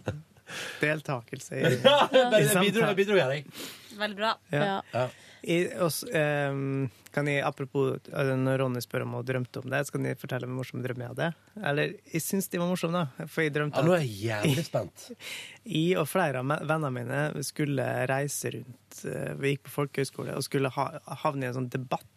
deltakelse 0.81 1.55
i, 1.59 1.61
Ja, 1.85 1.99
i 2.11 2.17
jeg 2.17 2.31
bidro, 2.31 2.49
samtalen. 2.53 2.89
jeg 2.89 2.97
bidro 2.99 3.19
her. 3.19 3.69
Veldig 3.99 4.17
bra. 4.19 4.33
Ja. 4.53 4.81
Ja. 4.93 5.05
I, 5.43 5.57
også, 5.83 6.07
um, 6.53 6.85
kan 7.13 7.27
jeg, 7.27 7.41
apropos 7.43 7.97
eh, 8.15 8.29
når 8.39 8.61
Ronny 8.61 8.79
spør 8.81 9.03
om 9.03 9.17
hun 9.17 9.25
drømte 9.27 9.59
om 9.59 9.67
det, 9.73 9.81
så 9.85 9.91
kan 9.97 10.07
jeg 10.07 10.15
fortelle 10.21 10.47
om 10.47 10.53
en 10.53 10.59
morsom 10.61 10.79
drøm 10.85 11.01
jeg 11.03 11.11
hadde. 11.11 11.27
Eller 11.67 11.91
jeg 12.13 12.23
syns 12.23 12.47
de 12.53 12.61
var 12.61 12.69
morsomme, 12.71 13.01
da. 13.03 13.27
For 13.27 13.43
jeg 13.43 13.51
drømte 13.57 13.81
Ja, 13.81 13.85
nå 13.89 13.97
er 13.97 14.05
jeg 14.05 14.13
jævlig 14.29 14.63
spent. 14.69 15.03
jeg 15.75 15.99
og 15.99 16.07
flere 16.09 16.39
av 16.39 16.53
vennene 16.63 16.93
mine 16.95 17.43
skulle 17.45 17.89
reise 18.09 18.53
rundt. 18.55 19.01
eh, 19.11 19.33
Vi 19.43 19.51
gikk 19.57 19.65
på 19.67 19.75
folkehøyskole 19.81 20.37
og 20.39 20.47
skulle 20.47 20.71
ha, 20.77 20.87
havne 21.25 21.43
i 21.43 21.51
en 21.51 21.57
sånn 21.59 21.69
debatt 21.75 22.07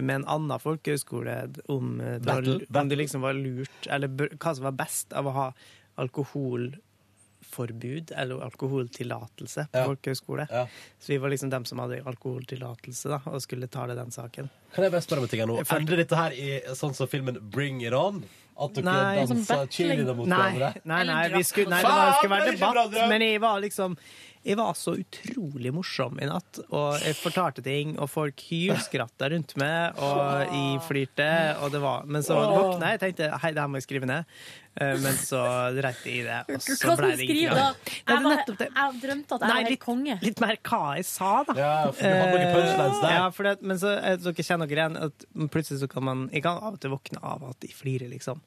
med 0.00 0.14
en 0.20 0.24
annen 0.30 0.58
folkehøyskole 0.62 1.34
om, 1.68 2.00
eh, 2.00 2.18
det 2.18 2.26
var, 2.30 2.42
om 2.82 2.88
det 2.88 2.98
liksom 2.98 3.20
var 3.26 3.32
lurt, 3.34 3.86
eller 3.90 4.08
hva 4.08 4.54
som 4.54 4.64
var 4.68 4.72
best 4.78 5.12
av 5.12 5.26
å 5.26 5.30
ha 5.34 5.48
alkoholforbud 5.98 8.12
eller 8.16 8.40
alkoholtillatelse 8.46 9.66
på 9.72 9.78
Ja. 9.78 9.84
folkehøyskole. 9.86 10.46
Ja. 10.50 10.66
Så 10.98 11.06
vi 11.12 11.18
var 11.18 11.28
liksom 11.30 11.50
dem 11.50 11.64
som 11.64 11.78
hadde 11.78 12.02
alkoholtillatelse 12.04 13.08
da, 13.08 13.20
og 13.26 13.40
skulle 13.42 13.66
tale 13.68 13.94
den 13.94 14.10
saken. 14.10 14.48
Kan 14.74 14.84
jeg 14.84 14.92
bare 14.92 15.00
spørre 15.02 15.18
om 15.18 15.24
en 15.24 15.28
ting 15.28 15.40
her 15.40 15.46
nå? 15.46 15.56
Følte- 15.64 15.76
Endrer 15.80 15.96
dette 15.96 16.16
her 16.16 16.30
i 16.30 16.60
sånn 16.74 16.94
som 16.94 17.06
filmen 17.08 17.38
Bring 17.50 17.80
It 17.82 17.92
On? 17.92 18.22
At 18.60 18.74
dere 18.74 18.84
Nei. 18.84 19.26
dansa 19.26 19.66
cheerleader 19.70 20.14
mot 20.14 20.26
Nei, 20.28 20.36
hverandre? 20.36 20.74
nei, 20.84 21.04
nei, 21.04 21.14
nei, 21.14 21.28
vi 21.38 21.42
skulle, 21.42 21.70
nei 21.70 21.80
det, 21.80 21.88
var, 21.88 22.12
skulle 22.12 22.36
være 22.36 22.52
debatt, 22.58 23.08
men 23.08 23.20
jeg 23.22 23.40
var 23.40 23.60
liksom 23.60 23.96
jeg 24.44 24.56
var 24.56 24.72
så 24.78 24.94
utrolig 24.96 25.72
morsom 25.76 26.16
i 26.22 26.28
natt, 26.30 26.62
og 26.70 26.96
jeg 27.04 27.16
fortalte 27.18 27.64
ting, 27.66 27.96
og 28.00 28.08
folk 28.08 28.40
hylskratta 28.48 29.28
rundt 29.34 29.52
meg, 29.60 30.00
og 30.00 30.46
jeg 30.48 30.80
flirte, 30.88 31.28
og 31.60 31.74
det 31.74 31.82
var 31.84 32.06
Men 32.08 32.24
så 32.24 32.38
våkna 32.40 32.94
jeg, 32.94 33.00
og 33.00 33.04
tenkte 33.04 33.30
hei, 33.42 33.52
det 33.52 33.60
her 33.64 33.68
må 33.68 33.80
jeg 33.82 33.88
skrive 33.88 34.08
ned, 34.10 34.40
Eh, 34.78 34.94
men 35.02 35.16
så 35.18 35.38
dreit 35.74 35.98
jeg 36.06 36.20
i 36.20 36.22
det, 36.22 36.36
og 36.46 36.60
så 36.62 36.70
Hva 36.70 36.76
skal 36.78 36.92
ble 37.00 37.08
du 37.08 37.10
det 37.10 37.24
skrive 37.24 37.40
ingenting 37.40 37.56
da? 37.58 37.64
av 37.64 37.74
det. 37.74 37.96
Jeg, 38.06 38.20
var, 38.22 38.36
jeg 38.70 39.00
drømte 39.02 39.34
at 39.34 39.40
jeg 39.40 39.40
Nei, 39.40 39.48
var 39.50 39.58
helt 39.58 39.72
litt- 39.74 39.82
konge. 39.82 40.16
Litt 40.22 40.42
mer 40.44 40.58
hva 40.70 40.82
jeg 40.94 41.06
sa, 41.08 41.30
da. 41.48 41.56
Ja, 41.58 41.72
for 41.90 41.98
du 42.06 42.20
hadde 42.20 42.36
noen 42.36 42.54
punchlines 42.54 43.00
der. 43.02 43.14
Ja, 43.16 43.24
for 43.34 43.48
det, 43.48 43.54
men 43.66 43.80
så 43.82 43.90
eh, 43.98 44.14
dere 44.22 44.46
kjenner 44.46 44.70
dere 44.70 44.84
igjen 44.84 45.00
at 45.08 45.26
plutselig 45.50 45.82
så 45.82 45.88
kan 45.90 46.06
man 46.06 46.22
Jeg 46.30 46.44
kan 46.46 46.62
av 46.62 46.78
og 46.78 46.80
til 46.84 46.94
våkne 46.94 47.18
av 47.18 47.42
at 47.50 47.66
jeg 47.66 47.74
flirer, 47.80 48.06
liksom. 48.14 48.44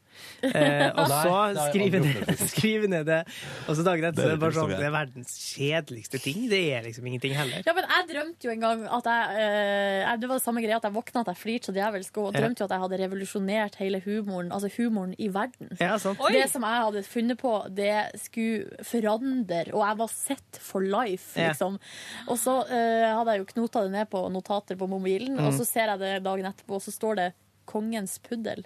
Eh, 0.47 0.87
og 0.95 1.11
så 1.11 1.19
har 1.27 1.59
skrive 1.73 1.99
ned, 1.99 2.89
ned 2.95 3.05
det, 3.11 3.19
og 3.67 3.75
så 3.75 3.83
dagen 3.83 4.07
etter 4.07 4.23
så 4.23 4.29
er 4.29 4.35
det 4.37 4.41
bare 4.45 4.57
sånn. 4.61 4.73
Det 4.79 4.87
er 4.87 4.95
verdens 4.95 5.35
kjedeligste 5.83 6.19
ting. 6.23 6.47
Det 6.49 6.59
er 6.73 6.83
liksom 6.83 7.05
ingenting 7.07 7.33
heller. 7.35 7.63
Ja, 7.65 7.73
men 7.73 7.83
jeg 7.89 8.07
drømte 8.09 8.47
jo 8.47 8.51
en 8.53 8.59
gang 8.63 8.83
at 8.87 9.05
jeg 9.05 9.43
eh, 9.43 10.15
Det 10.17 10.29
var 10.29 10.39
det 10.39 10.43
samme 10.43 10.61
greia 10.63 10.77
at 10.77 10.83
jeg 10.87 10.93
våkna 10.95 11.21
at 11.21 11.27
jeg 11.33 11.37
flirte 11.41 11.69
så 11.69 11.75
djevelsk, 11.75 12.17
og 12.17 12.33
drømte 12.33 12.63
jo 12.63 12.65
at 12.65 12.71
jeg 12.75 12.83
hadde 12.83 12.99
revolusjonert 13.03 13.75
hele 13.81 14.01
humoren, 14.05 14.51
altså 14.51 14.69
humoren 14.77 15.15
i 15.19 15.27
verden. 15.33 15.69
Ja, 15.79 15.97
sant? 16.01 16.19
Det 16.33 16.47
som 16.51 16.63
jeg 16.63 16.83
hadde 16.87 17.03
funnet 17.03 17.39
på, 17.41 17.53
det 17.75 17.93
skulle 18.23 18.83
forandre, 18.87 19.63
og 19.73 19.83
jeg 19.83 19.97
var 20.03 20.11
sett 20.13 20.59
for 20.61 20.81
life, 20.81 21.37
Ja. 21.39 21.49
liksom. 21.51 21.79
Og 22.27 22.37
så 22.39 22.59
eh, 22.69 23.09
hadde 23.13 23.35
jeg 23.35 23.43
jo 23.43 23.49
knota 23.53 23.83
det 23.83 23.91
ned 23.91 24.09
på 24.09 24.23
notater 24.31 24.75
på 24.79 24.87
mobilen, 24.87 25.35
Mm. 25.37 25.47
og 25.47 25.53
så 25.53 25.65
ser 25.65 25.87
jeg 25.93 25.99
det 25.99 26.23
dagen 26.23 26.45
etterpå, 26.45 26.75
og 26.77 26.81
så 26.81 26.91
står 26.93 27.15
det 27.15 27.33
kongens 27.65 28.19
puddel. 28.19 28.63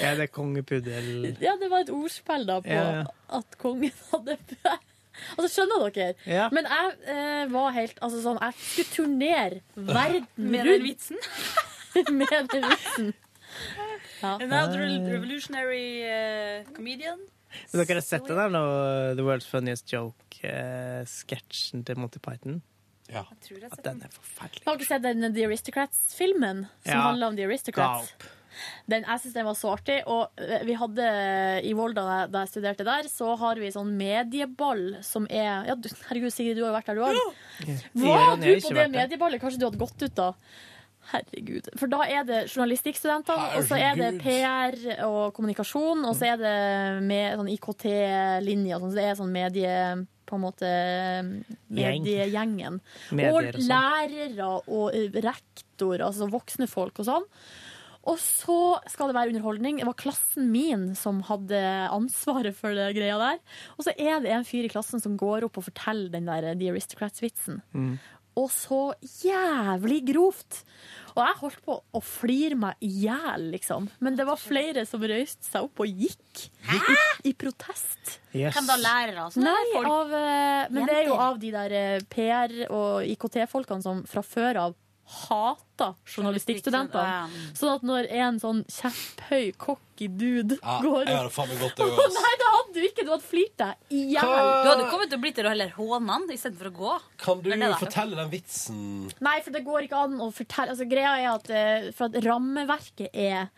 Er 0.00 0.16
det 0.20 0.30
kongepuddel? 0.34 1.36
Ja, 1.42 1.56
det 1.60 1.70
var 1.72 1.84
et 1.84 1.92
ordspill 1.94 2.46
da 2.48 2.60
på 2.64 2.72
Ja, 2.72 2.84
ja. 3.00 3.04
at 3.38 3.58
kongen 3.60 3.92
hadde 4.12 4.36
Altså, 5.36 5.48
skjønner 5.48 5.86
dere? 5.96 6.14
Ja. 6.28 6.48
Men 6.52 6.66
jeg 6.68 6.96
eh, 7.12 7.44
var 7.52 7.70
helt 7.76 8.00
Altså 8.04 8.20
sånn, 8.24 8.40
jeg 8.42 8.58
skulle 8.60 8.92
turnere 8.92 9.62
verden 9.76 10.26
Med 10.36 10.68
den 10.68 10.84
vitsen? 10.84 11.20
med 12.20 12.50
den 12.52 12.66
vitsen. 12.68 13.14
Ja. 14.20 14.36
Revolutionary 14.36 15.86
uh, 16.04 16.68
comedian. 16.76 17.22
Men 17.72 17.80
dere 17.86 18.00
har 18.02 18.04
sett 18.04 18.26
den 18.28 18.36
der 18.36 18.52
nå, 18.52 18.62
The 19.16 19.24
World's 19.24 19.48
Funniest 19.48 19.92
Joke-sketsjen 19.92 21.84
til 21.88 22.00
Monty 22.00 22.20
Python? 22.20 22.60
Ja. 23.08 23.22
At 23.70 23.84
den 23.84 24.02
er 24.02 24.10
forferdelig. 24.12 24.64
Har 24.66 24.80
dere 24.80 24.88
sett 24.88 25.04
den 25.06 25.28
The 25.32 25.46
Aristocrats-filmen 25.46 26.66
som 26.84 26.92
Ja. 26.92 27.00
handler 27.06 27.28
om 27.32 27.36
The 27.38 27.46
Aristocrats? 27.46 28.12
Galp. 28.12 28.28
Den, 28.88 29.04
jeg 29.08 29.20
syns 29.24 29.34
den 29.34 29.46
var 29.48 29.54
så 29.58 29.72
artig. 29.76 29.98
Og 30.06 30.28
eh, 30.38 30.62
vi 30.68 30.74
hadde 30.78 31.08
i 31.66 31.72
Volda, 31.78 32.26
da 32.30 32.44
jeg- 32.44 32.52
studerte 32.54 32.84
der, 32.86 33.08
så 33.12 33.34
har 33.38 33.56
vi 33.60 33.72
sånn 33.74 33.92
medieball 33.98 35.02
som 35.06 35.26
er 35.30 35.66
ja, 35.70 35.74
du, 35.74 35.88
Herregud, 36.08 36.32
Sigrid, 36.32 36.56
du 36.56 36.64
har 36.64 36.72
jo 36.72 36.78
vært 36.78 36.86
der, 36.86 36.94
du 36.94 37.02
òg. 37.02 37.82
Var 38.06 38.24
Ronny 38.30 38.54
du 38.56 38.60
på 38.68 38.74
det 38.74 38.88
medieballet? 38.94 39.40
Kanskje 39.42 39.60
du 39.60 39.66
hadde 39.70 39.78
gått 39.84 40.02
ut 40.06 40.14
da? 40.18 40.32
Herregud. 41.06 41.68
For 41.78 41.86
da 41.86 42.00
er 42.10 42.24
det 42.26 42.38
journalistikkstudenter, 42.50 43.38
og 43.60 43.62
så 43.68 43.76
er 43.78 43.94
det 43.94 44.08
PR 44.24 44.74
og 45.06 45.28
kommunikasjon, 45.36 46.02
og 46.02 46.16
så 46.18 46.32
er 46.32 46.40
det 46.40 46.54
med 47.06 47.36
sånn 47.38 47.50
IKT-linjer, 47.54 48.80
sånn, 48.82 48.90
så 48.90 48.98
det 48.98 49.04
er 49.12 49.18
sånn 49.20 49.30
medie 49.30 49.76
på 50.26 50.34
en 50.34 50.42
måte 50.42 50.66
mediegjengen. 51.70 52.80
Medier 53.14 53.30
og 53.30 53.38
Og 53.46 53.60
sånn. 53.60 53.68
lærere 53.70 54.48
og 54.66 54.94
eh, 54.96 55.20
rektor, 55.22 56.02
altså 56.08 56.28
voksne 56.32 56.66
folk 56.70 56.98
og 57.02 57.08
sånn. 57.08 57.28
Og 58.06 58.18
så 58.22 58.56
skal 58.90 59.10
det 59.10 59.16
være 59.16 59.32
underholdning. 59.34 59.80
Det 59.82 59.88
var 59.88 59.96
klassen 59.98 60.50
min 60.52 60.92
som 60.98 61.22
hadde 61.26 61.58
ansvaret 61.90 62.54
for 62.54 62.70
det 62.76 62.92
greia 62.94 63.16
der. 63.18 63.40
Og 63.74 63.86
så 63.88 63.94
er 63.98 64.20
det 64.22 64.30
en 64.30 64.46
fyr 64.46 64.68
i 64.68 64.70
klassen 64.70 65.02
som 65.02 65.16
går 65.18 65.48
opp 65.48 65.58
og 65.58 65.66
forteller 65.66 66.12
den 66.14 66.28
der 66.30 66.52
The 66.54 66.70
Aristocrats-vitsen. 66.70 67.58
Og 68.36 68.50
så 68.52 68.78
jævlig 69.24 70.02
grovt. 70.10 70.60
Og 71.16 71.22
jeg 71.24 71.38
holdt 71.40 71.60
på 71.64 71.76
å 71.96 72.00
flire 72.04 72.58
meg 72.60 72.76
i 72.84 72.90
hjel, 73.06 73.46
liksom. 73.54 73.86
Men 74.04 74.18
det 74.18 74.26
var 74.28 74.36
flere 74.36 74.84
som 74.86 75.00
røyste 75.00 75.48
seg 75.48 75.64
opp 75.64 75.80
og 75.80 75.88
gikk. 76.04 76.42
I, 76.68 76.80
I 77.30 77.32
protest. 77.32 78.18
Yes. 78.36 78.52
Hvem 78.54 78.68
da? 78.68 78.76
Lærere? 78.82 79.26
sånn, 79.32 79.46
Nei, 79.48 79.62
folk? 79.72 79.88
av, 79.88 80.12
men 80.12 80.76
men 80.76 80.90
det 80.90 80.98
er 81.00 81.08
jo 81.08 81.16
av 81.26 81.40
de 81.40 81.54
der 81.54 81.76
eh, 81.80 82.04
PR- 82.12 82.66
og 82.68 83.08
IKT-folkene 83.08 83.82
som 83.82 84.04
fra 84.06 84.20
før 84.22 84.60
av 84.66 84.76
hater 85.06 85.94
journalistikkstudentene. 86.10 87.28
Sånn 87.54 87.74
at 87.76 87.84
når 87.86 88.08
en 88.10 88.38
sånn 88.42 88.62
kjepphøy, 88.72 89.52
cocky 89.60 90.08
dude 90.10 90.56
Ja, 90.58 90.78
går 90.82 91.06
jeg 91.06 91.14
hadde 91.14 91.32
faen 91.32 91.50
meg 91.52 91.60
gått 91.62 91.76
det 91.80 91.86
òg. 91.86 92.16
Nei, 92.16 92.32
det 92.40 92.48
hadde 92.54 92.74
du 92.74 92.80
ikke! 92.88 93.04
Du 93.06 93.12
hadde 93.14 93.26
flirt 93.28 93.54
deg 93.62 93.94
i 93.94 94.02
hjel. 94.16 94.32
Du 94.64 94.68
hadde 94.72 94.88
kommet 94.90 95.12
til 95.12 95.20
å 95.20 95.22
bli 95.22 95.32
der 95.36 95.48
og 95.48 95.54
heller 95.54 95.72
håne 95.76 96.16
han 96.16 96.26
istedenfor 96.34 96.70
å 96.72 96.74
gå. 96.80 96.96
Kan 97.22 97.44
du 97.44 97.54
fortelle 97.78 98.18
den 98.18 98.32
vitsen? 98.34 98.82
Nei, 99.22 99.36
for 99.46 99.54
det 99.54 99.62
går 99.68 99.86
ikke 99.86 100.02
an 100.08 100.18
å 100.24 100.30
fortelle 100.34 100.74
altså, 100.74 100.88
Greia 100.90 101.14
er 101.22 101.30
at 101.36 101.50
eh, 101.54 101.88
For 101.96 102.10
at 102.10 102.18
rammeverket 102.26 103.14
er 103.14 103.48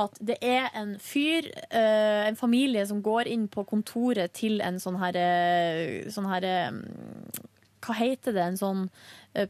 at 0.00 0.18
det 0.24 0.38
er 0.40 0.70
en 0.78 0.96
fyr, 1.02 1.50
eh, 1.68 2.24
en 2.30 2.38
familie, 2.38 2.86
som 2.88 3.02
går 3.04 3.28
inn 3.34 3.46
på 3.52 3.66
kontoret 3.68 4.32
til 4.36 4.60
en 4.64 4.80
sånn 4.82 4.98
her 5.02 5.18
eh, 5.20 6.08
Sånn 6.14 6.30
her 6.32 6.48
Hva 7.84 7.94
heter 7.98 8.32
det? 8.36 8.44
En 8.52 8.56
sånn 8.60 8.82
eh, 9.34 9.48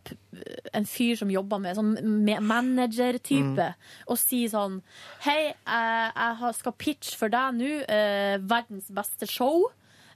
En 0.75 0.87
fyr 0.89 1.15
som 1.21 1.31
jobber 1.31 1.61
med 1.63 1.77
sånn 1.79 1.95
manager-type, 2.43 3.69
og 4.11 4.19
sier 4.21 4.51
sånn 4.53 4.81
Hei, 5.27 5.53
jeg, 5.55 6.53
skal 6.59 6.77
pitche 6.81 7.17
for 7.21 7.33
deg 7.33 7.57
nå 7.61 7.73
eh, 7.87 8.37
verdens 8.43 8.91
beste 8.95 9.29
show. 9.31 9.67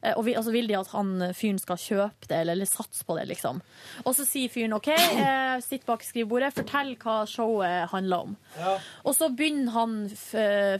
Eh, 0.03 0.15
Og, 0.17 0.25
vi, 0.29 0.37
og 0.39 0.45
så 0.47 0.53
vil 0.55 0.69
de 0.71 0.77
at 0.79 0.91
han 0.95 1.09
fyren 1.35 1.59
skal 1.59 1.79
kjøpe 1.83 2.29
det, 2.31 2.37
eller, 2.45 2.55
eller 2.59 2.69
satse 2.71 3.03
på 3.07 3.17
det, 3.19 3.25
liksom. 3.33 3.59
Og 4.05 4.15
så 4.15 4.27
sier 4.29 4.51
fyren 4.53 4.77
OK, 4.77 4.89
eh, 4.95 5.57
sitt 5.65 5.87
bak 5.89 6.05
skrivebordet, 6.07 6.53
fortell 6.55 6.93
hva 7.03 7.17
showet 7.27 7.89
handler 7.95 8.29
om. 8.29 8.37
Og 9.05 9.15
så 9.19 9.31
begynner 9.35 9.75
han, 9.75 9.97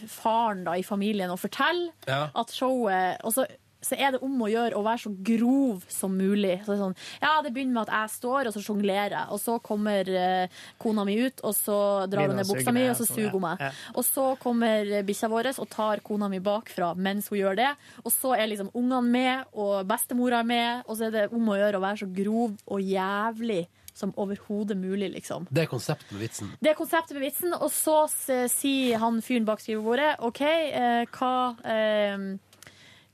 faren 0.09 0.63
da, 0.69 0.77
i 0.79 0.87
familien, 0.87 1.31
å 1.35 1.39
fortelle 1.41 1.91
Ja. 2.07 2.29
at 2.35 2.55
showet 2.55 3.19
Og 3.27 3.35
så, 3.35 3.47
så 3.81 3.95
er 3.95 4.15
det 4.15 4.23
om 4.27 4.35
å 4.43 4.49
gjøre 4.51 4.79
å 4.79 4.83
være 4.83 5.03
så 5.05 5.13
grov 5.31 5.85
som 5.93 6.17
mulig. 6.19 6.57
Så 6.65 6.73
det, 6.73 6.77
er 6.77 6.83
sånn, 6.83 6.97
ja, 7.23 7.33
det 7.45 7.53
begynner 7.55 7.77
med 7.77 7.85
at 7.87 7.95
jeg 7.95 8.15
står, 8.17 8.51
og 8.51 8.57
så 8.57 8.63
sjonglerer 8.65 9.15
jeg. 9.15 9.31
Og 9.35 9.43
så 9.43 9.57
kommer 9.65 10.11
eh, 10.11 10.61
kona 10.83 11.07
mi 11.07 11.19
ut, 11.23 11.43
og 11.47 11.55
så 11.57 11.79
drar 12.11 12.27
Begynner 12.27 12.35
hun 12.35 12.43
ned 12.43 12.53
buksa 12.53 12.75
mi, 12.75 12.85
og 12.91 12.99
så 12.99 13.07
sånn, 13.07 13.21
suger 13.21 13.37
hun 13.37 13.47
meg. 13.47 13.63
Ja. 13.63 13.73
Og 13.95 14.07
så 14.09 14.27
kommer 14.43 14.93
bikkja 15.07 15.31
vår 15.33 15.53
og 15.55 15.69
tar 15.73 16.03
kona 16.05 16.29
mi 16.33 16.43
bakfra 16.45 16.93
mens 16.99 17.31
hun 17.31 17.39
gjør 17.41 17.59
det. 17.61 17.73
Og 18.05 18.13
så 18.15 18.35
er 18.37 18.51
liksom 18.51 18.73
ungene 18.75 19.03
med, 19.07 19.51
og 19.55 19.87
bestemora 19.89 20.43
er 20.43 20.49
med, 20.51 20.87
og 20.87 20.99
så 20.99 21.09
er 21.09 21.15
det 21.15 21.27
om 21.35 21.53
å 21.53 21.59
gjøre 21.59 21.79
å 21.79 21.85
være 21.85 22.03
så 22.03 22.11
grov 22.19 22.59
og 22.67 22.83
jævlig 22.83 23.67
som 23.99 24.13
overhodet 24.21 24.77
mulig, 24.79 25.11
liksom. 25.11 25.49
Det 25.51 25.65
er 25.65 25.71
konseptet 25.71 26.13
med 26.15 26.23
vitsen. 26.23 26.53
Det 26.63 26.71
er 26.71 26.77
konseptet 26.79 27.17
med 27.17 27.25
vitsen, 27.27 27.55
og 27.57 27.71
så 27.75 27.97
sier 28.07 29.01
han 29.03 29.19
fyren 29.25 29.49
bak 29.49 29.63
skrivebordet 29.63 30.13
OK, 30.29 30.43
eh, 30.45 31.03
hva, 31.19 31.33
eh, 31.67 32.29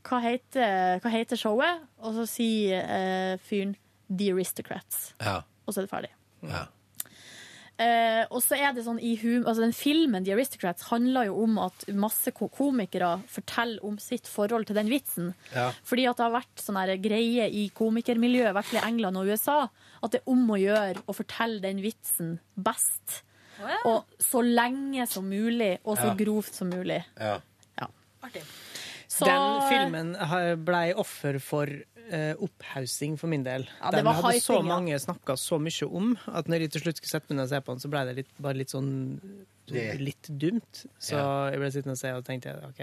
hva, 0.05 0.21
heter, 0.21 1.01
hva 1.03 1.11
heter 1.11 1.37
showet? 1.41 1.83
Og 2.05 2.15
så 2.15 2.27
sier 2.29 2.85
eh, 2.85 3.35
fyren 3.49 3.75
The 4.11 4.33
Aristocrats. 4.35 5.15
Ja. 5.25 5.41
Og 5.67 5.73
så 5.75 5.81
er 5.81 5.87
det 5.89 5.93
ferdig. 5.95 6.11
ja. 6.49 6.67
Eh, 7.75 8.21
og 8.31 8.39
så 8.39 8.55
er 8.55 8.71
det 8.71 8.85
sånn 8.87 9.01
i 9.03 9.17
hum 9.19 9.49
altså 9.51 9.65
Den 9.65 9.73
filmen 9.75 10.23
The 10.23 10.31
Aristocrats 10.37 10.85
handler 10.93 11.27
jo 11.27 11.41
om 11.43 11.57
at 11.59 11.83
masse 11.99 12.31
komikere 12.31 13.09
forteller 13.27 13.83
om 13.83 13.97
sitt 13.99 14.29
forhold 14.31 14.69
til 14.69 14.77
den 14.79 14.93
vitsen. 14.93 15.33
Ja. 15.51 15.73
Fordi 15.83 16.05
at 16.07 16.21
det 16.21 16.23
har 16.29 16.37
vært 16.37 16.63
sånn 16.63 16.79
her 16.79 16.93
greie 17.03 17.49
i 17.51 17.65
komikermiljøet, 17.75 18.53
i 18.53 18.55
hvert 18.55 18.69
fall 18.71 18.79
i 18.79 18.85
England 18.93 19.19
og 19.19 19.27
USA, 19.33 19.57
at 20.07 20.15
det 20.15 20.21
er 20.23 20.31
om 20.37 20.47
å 20.55 20.61
gjøre 20.63 21.03
å 21.11 21.17
fortelle 21.19 21.59
den 21.67 21.83
vitsen 21.83 22.37
best. 22.55 23.25
Og 23.91 24.07
så 24.23 24.45
lenge 24.47 25.09
som 25.11 25.27
mulig, 25.27 25.81
og 25.83 25.99
så 25.99 26.13
Ja. 26.13 26.15
grovt 26.23 26.55
som 26.55 26.71
mulig. 26.71 27.03
Ja. 27.19 27.41
Så- 29.15 29.27
Den 29.29 29.69
filmen 29.71 30.13
blei 30.19 30.55
ble 30.57 30.81
offer 30.99 31.39
for 31.39 31.71
eh, 32.11 32.35
opphaussing 32.45 33.19
for 33.21 33.31
min 33.33 33.45
del. 33.47 33.67
Ja, 33.81 33.91
det 33.91 34.03
Den 34.03 34.09
var 34.11 34.21
hadde 34.21 34.45
så 34.45 34.61
mange 34.65 34.99
snakka 35.01 35.37
så 35.41 35.59
mye 35.63 35.89
om 35.89 36.15
at 36.27 36.51
når 36.51 36.67
jeg 36.67 36.75
til 36.75 36.87
slutt 36.87 37.01
skulle 37.01 37.15
sette 37.17 37.33
meg 37.33 37.41
ned 37.41 37.49
og 37.49 37.53
se 37.55 37.61
på 37.65 37.75
den, 37.75 37.85
så 37.85 37.93
ble 37.93 38.05
det 38.09 38.17
litt, 38.21 38.33
bare 38.39 38.61
litt 38.61 38.75
sånn 38.75 38.93
litt 39.73 40.29
dumt. 40.29 40.83
Så 41.01 41.17
jeg 41.17 41.61
ble 41.61 41.69
sittende 41.73 41.95
og 41.95 42.01
se 42.01 42.11
og 42.13 42.25
tenkte 42.27 42.53
OK, 42.69 42.81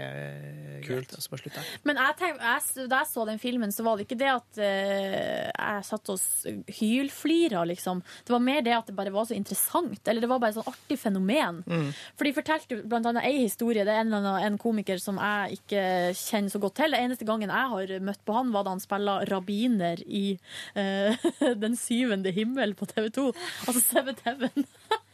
kult. 0.86 1.14
Og 1.14 1.22
så 1.22 1.30
bare 1.30 1.42
slutta 1.42 1.62
jeg. 1.62 1.80
Men 1.86 2.00
jeg 2.00 2.16
tenk, 2.18 2.42
jeg, 2.42 2.86
da 2.90 3.02
jeg 3.02 3.10
så 3.12 3.26
den 3.28 3.42
filmen, 3.42 3.74
så 3.74 3.84
var 3.86 3.98
det 3.98 4.06
ikke 4.06 4.18
det 4.18 4.30
at 4.32 4.58
uh, 4.58 5.46
jeg 5.52 5.86
satt 5.86 6.12
og 6.12 6.72
hylflira, 6.80 7.62
liksom. 7.70 8.02
Det 8.26 8.34
var 8.34 8.42
mer 8.42 8.64
det 8.66 8.74
at 8.74 8.90
det 8.90 8.96
bare 8.98 9.14
var 9.14 9.28
så 9.30 9.36
interessant. 9.38 10.00
Eller 10.06 10.24
det 10.24 10.30
var 10.32 10.42
bare 10.42 10.56
et 10.56 10.58
sånn 10.58 10.72
artig 10.72 10.98
fenomen. 10.98 11.62
Mm. 11.70 11.88
For 12.18 12.26
de 12.26 12.34
fortalte 12.40 12.76
jo 12.76 12.82
blant 12.82 13.10
annet 13.10 13.28
ei 13.30 13.44
historie. 13.44 13.86
Det 13.86 13.94
er 13.94 14.02
en, 14.02 14.18
en 14.32 14.60
komiker 14.60 14.98
som 15.02 15.20
jeg 15.22 15.60
ikke 15.60 15.84
kjenner 16.18 16.54
så 16.54 16.62
godt 16.62 16.80
til. 16.82 16.96
Den 16.96 17.06
eneste 17.06 17.28
gangen 17.28 17.52
jeg 17.52 17.72
har 17.76 17.94
møtt 18.02 18.26
på 18.26 18.36
han, 18.36 18.50
var 18.54 18.66
da 18.66 18.74
han 18.74 18.82
spilla 18.82 19.11
rabbiner 19.30 20.02
i 20.06 20.38
eh, 20.78 21.26
Den 21.64 21.76
syvende 21.78 22.32
himmel 22.34 22.76
på 22.78 22.88
TV 22.90 23.10
2. 23.14 23.26
Altså 23.66 23.82
Seventh 23.84 24.24
Heaven. 24.28 24.66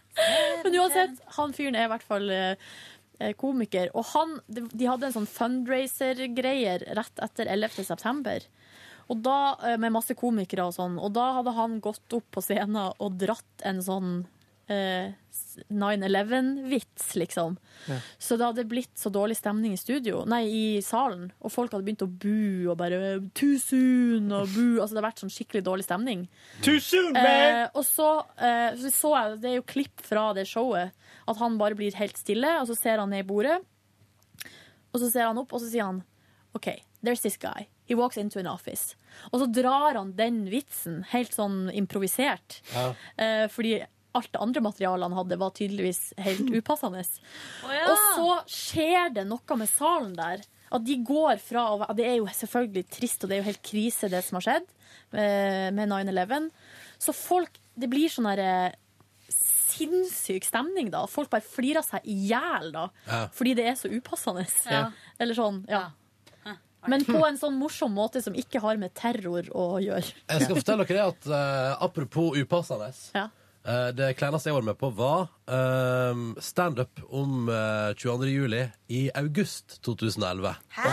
Men 0.65 0.79
uansett, 0.81 1.19
han 1.39 1.53
fyren 1.55 1.79
er 1.79 1.87
i 1.87 1.93
hvert 1.93 2.07
fall 2.07 2.31
eh, 2.35 2.71
eh, 3.21 3.35
komiker. 3.39 3.93
Og 3.95 4.07
han, 4.15 4.39
de 4.47 4.67
de 4.73 4.89
hadde 4.91 5.11
en 5.11 5.19
sånn 5.21 5.31
fundraiser-greier 5.31 6.89
rett 6.99 7.23
etter 7.25 7.51
11. 7.51 7.85
september. 7.87 8.49
Og 9.09 9.23
da, 9.25 9.57
eh, 9.65 9.79
med 9.81 9.95
masse 9.95 10.17
komikere 10.19 10.69
og 10.69 10.77
sånn. 10.77 10.99
Og 11.01 11.15
da 11.17 11.31
hadde 11.39 11.55
han 11.57 11.79
gått 11.85 12.19
opp 12.19 12.29
på 12.35 12.45
scenen 12.45 12.93
og 12.93 13.17
dratt 13.21 13.65
en 13.69 13.81
sånn 13.85 14.13
eh, 14.69 15.15
9-11-vits, 15.69 17.15
liksom. 17.21 17.57
Ja. 17.89 17.99
Så 18.19 18.37
det 18.39 18.47
hadde 18.47 18.65
blitt 18.69 18.93
så 18.99 19.11
dårlig 19.13 19.37
stemning 19.39 19.75
i 19.75 19.81
studio, 19.81 20.25
nei, 20.29 20.43
i 20.49 20.65
salen. 20.85 21.29
Og 21.43 21.53
folk 21.55 21.73
hadde 21.75 21.87
begynt 21.87 22.05
å 22.07 22.11
bu 22.11 22.69
og 22.71 22.77
bare 22.81 23.01
Too 23.39 23.59
soon! 23.63 24.31
Og 24.33 24.51
bu. 24.55 24.79
Altså 24.81 24.95
det 24.95 24.99
hadde 25.01 25.07
vært 25.09 25.25
sånn 25.25 25.35
skikkelig 25.35 25.65
dårlig 25.69 25.89
stemning. 25.89 26.27
Too 26.65 26.81
soon, 26.83 27.17
Eh, 27.19 27.65
og 27.75 27.85
så, 27.87 28.09
eh, 28.39 28.77
så 28.79 28.91
så 28.95 29.11
jeg, 29.15 29.41
det 29.43 29.51
er 29.51 29.57
jo 29.59 29.67
klipp 29.69 30.03
fra 30.05 30.29
det 30.37 30.47
showet, 30.49 30.95
at 31.29 31.41
han 31.41 31.59
bare 31.61 31.77
blir 31.79 31.97
helt 31.99 32.17
stille, 32.19 32.51
og 32.61 32.69
så 32.71 32.77
ser 32.79 33.03
han 33.03 33.11
ned 33.11 33.25
i 33.25 33.29
bordet, 33.29 33.59
og 34.93 35.01
så 35.03 35.11
ser 35.11 35.29
han 35.29 35.41
opp, 35.41 35.53
og 35.53 35.63
så 35.63 35.69
sier 35.71 35.89
han 35.89 36.03
OK, 36.57 36.71
there's 37.05 37.23
this 37.23 37.37
guy. 37.37 37.69
He 37.89 37.95
walks 37.95 38.17
into 38.17 38.39
an 38.39 38.47
office. 38.47 38.97
Og 39.33 39.41
så 39.41 39.47
drar 39.53 39.97
han 39.97 40.13
den 40.17 40.43
vitsen, 40.53 41.03
helt 41.13 41.33
sånn 41.33 41.69
improvisert. 41.73 42.61
Ja. 42.75 42.91
Eh, 43.17 43.47
fordi 43.53 43.79
alt 44.19 44.31
det 44.35 44.43
andre 44.43 44.63
materialet 44.65 45.09
han 45.09 45.17
hadde, 45.19 45.39
var 45.41 45.55
tydeligvis 45.57 46.01
helt 46.27 46.51
upassende. 46.53 47.05
ja. 47.79 47.85
Og 47.89 48.05
så 48.17 48.39
skjer 48.53 49.15
det 49.17 49.27
noe 49.31 49.59
med 49.61 49.71
salen 49.71 50.15
der. 50.19 50.45
At 50.69 50.85
de 50.85 50.99
går 51.01 51.39
fra 51.41 51.63
og 51.79 51.87
Det 51.97 52.05
er 52.05 52.19
jo 52.19 52.27
selvfølgelig 52.29 52.83
trist, 52.93 53.23
og 53.25 53.31
det 53.31 53.39
er 53.39 53.41
jo 53.41 53.49
helt 53.49 53.63
krise, 53.65 54.11
det 54.13 54.21
som 54.27 54.37
har 54.37 54.45
skjedd 54.45 54.67
eh, 55.17 55.71
med 55.73 55.89
9-11. 55.89 56.51
Så 57.01 57.15
folk 57.17 57.57
Det 57.79 57.89
blir 57.89 58.13
sånn 58.13 58.29
herre 58.29 58.75
sinnssyk 59.79 60.45
stemning 60.45 60.91
da. 60.93 61.05
Folk 61.09 61.31
bare 61.33 61.45
flirer 61.45 61.85
seg 61.87 62.05
i 62.09 62.17
hjel 62.31 62.73
da, 62.75 62.89
Ja. 63.07 63.23
fordi 63.33 63.55
det 63.55 63.67
er 63.71 63.79
så 63.79 63.89
upassende. 63.89 64.45
Ja. 64.69 64.91
Eller 65.21 65.39
sånn, 65.39 65.63
ja. 65.71 65.87
Men 66.89 67.03
på 67.05 67.19
en 67.27 67.37
sånn 67.37 67.57
morsom 67.59 67.93
måte 67.93 68.21
som 68.23 68.37
ikke 68.39 68.61
har 68.63 68.79
med 68.81 68.95
terror 68.97 69.49
å 69.51 69.65
gjøre. 69.83 70.13
Jeg 70.31 70.45
skal 70.47 70.61
fortelle 70.61 70.87
dere 70.87 70.97
det 70.97 71.07
at 71.11 71.27
uh, 71.29 71.85
apropos 71.85 72.39
upassende 72.39 72.93
Ja. 73.17 73.27
Eh, 73.69 73.89
Det 73.97 74.11
kleineste 74.19 74.51
jeg 74.51 74.59
var 74.59 74.67
med 74.71 74.79
på, 74.81 74.91
var 74.97 75.29
uh, 75.53 76.25
standup 76.43 77.05
om 77.09 77.49
eh, 77.53 77.93
22. 77.95 78.33
juli 78.33 78.65
i 78.89 79.09
august 79.15 79.79
2011. 79.87 80.57
Hæ? 80.79 80.93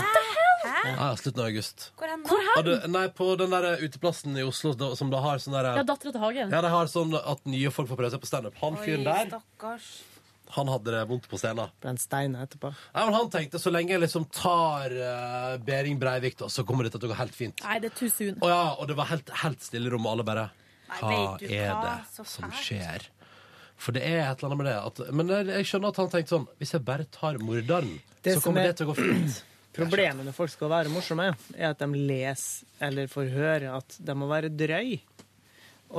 Ja, 0.85 1.15
slutten 1.17 1.41
av 1.41 1.47
august. 1.49 1.91
Hvor 1.97 2.09
hen? 2.09 2.25
Og 2.57 2.65
det, 2.67 2.75
nei, 2.93 3.05
på 3.13 3.27
den 3.39 3.53
der 3.53 3.81
uteplassen 3.81 4.35
i 4.37 4.43
Oslo 4.45 4.73
da, 4.77 4.91
som 4.97 5.11
da 5.13 5.21
har 5.23 5.41
sånn 5.41 5.55
der 5.57 5.71
Ja, 5.79 5.85
dattera 5.85 6.13
til 6.13 6.21
Hagen. 6.21 6.51
Ja, 6.53 6.61
de 6.65 6.73
har 6.73 6.89
sånn 6.91 7.15
at 7.17 7.45
nye 7.49 7.71
folk 7.73 7.89
får 7.91 7.99
prøve 7.99 8.13
seg 8.13 8.21
på 8.23 8.29
standup. 8.29 8.59
Han 8.61 8.77
fyren 8.81 9.05
der, 9.07 9.31
stakkars. 9.31 9.87
han 10.57 10.69
hadde 10.71 10.93
det 10.95 11.03
vondt 11.09 11.29
på 11.31 11.39
scenen. 11.41 11.73
Ble 11.81 11.93
en 11.95 12.01
stein 12.01 12.37
etterpå. 12.39 12.73
Nei, 12.73 13.05
men 13.07 13.17
han 13.17 13.31
tenkte 13.33 13.61
så 13.61 13.73
lenge 13.73 13.95
jeg 13.95 14.03
liksom 14.05 14.27
tar 14.33 14.93
eh, 14.93 15.55
Bering 15.65 15.97
Breivik, 16.01 16.37
da, 16.41 16.51
så 16.53 16.65
kommer 16.67 16.87
dette 16.87 17.01
til 17.01 17.09
å 17.09 17.15
gå 17.15 17.19
helt 17.21 17.37
fint. 17.37 17.65
Nei, 17.65 17.79
det 17.83 17.91
er 17.93 17.97
too 17.97 18.11
soon. 18.13 18.37
Og 18.41 18.53
ja, 18.53 18.61
og 18.75 18.89
det 18.91 18.99
var 18.99 19.09
helt, 19.13 19.33
helt 19.43 19.65
stille 19.65 19.89
i 19.89 19.95
rommet, 19.95 20.13
alle 20.13 20.27
bare 20.27 20.49
Hva 20.87 21.37
er 21.41 21.75
det 21.83 22.25
som 22.27 22.51
skjer? 22.51 23.07
For 23.77 23.91
det 23.91 24.03
er 24.07 24.21
et 24.31 24.39
eller 24.39 24.53
annet 24.53 24.57
med 24.61 24.67
det 24.69 24.75
at, 24.79 24.99
Men 25.13 25.27
jeg, 25.49 25.65
skjønner 25.67 25.91
at 25.91 25.97
han 25.99 26.07
tenkte 26.13 26.31
sånn 26.31 26.45
Hvis 26.61 26.71
jeg 26.77 26.85
bare 26.87 27.03
tar 27.11 27.35
morderen, 27.43 27.97
så 28.23 28.37
kommer 28.41 28.61
er- 28.63 28.71
det 28.71 28.77
til 28.79 28.87
å 28.87 28.93
gå 28.93 28.95
fint. 29.01 29.41
Problemet 29.75 30.23
når 30.23 30.31
folk 30.37 30.53
skal 30.53 30.69
være 30.71 30.87
morsomme, 30.93 31.25
er 31.57 31.73
at 31.73 31.81
de 31.83 31.89
leser 32.07 32.63
eller 32.87 33.09
får 33.11 33.27
høre 33.33 33.73
at 33.75 33.97
de 33.99 34.13
må 34.15 34.29
være 34.31 34.47
drøy. 34.55 34.93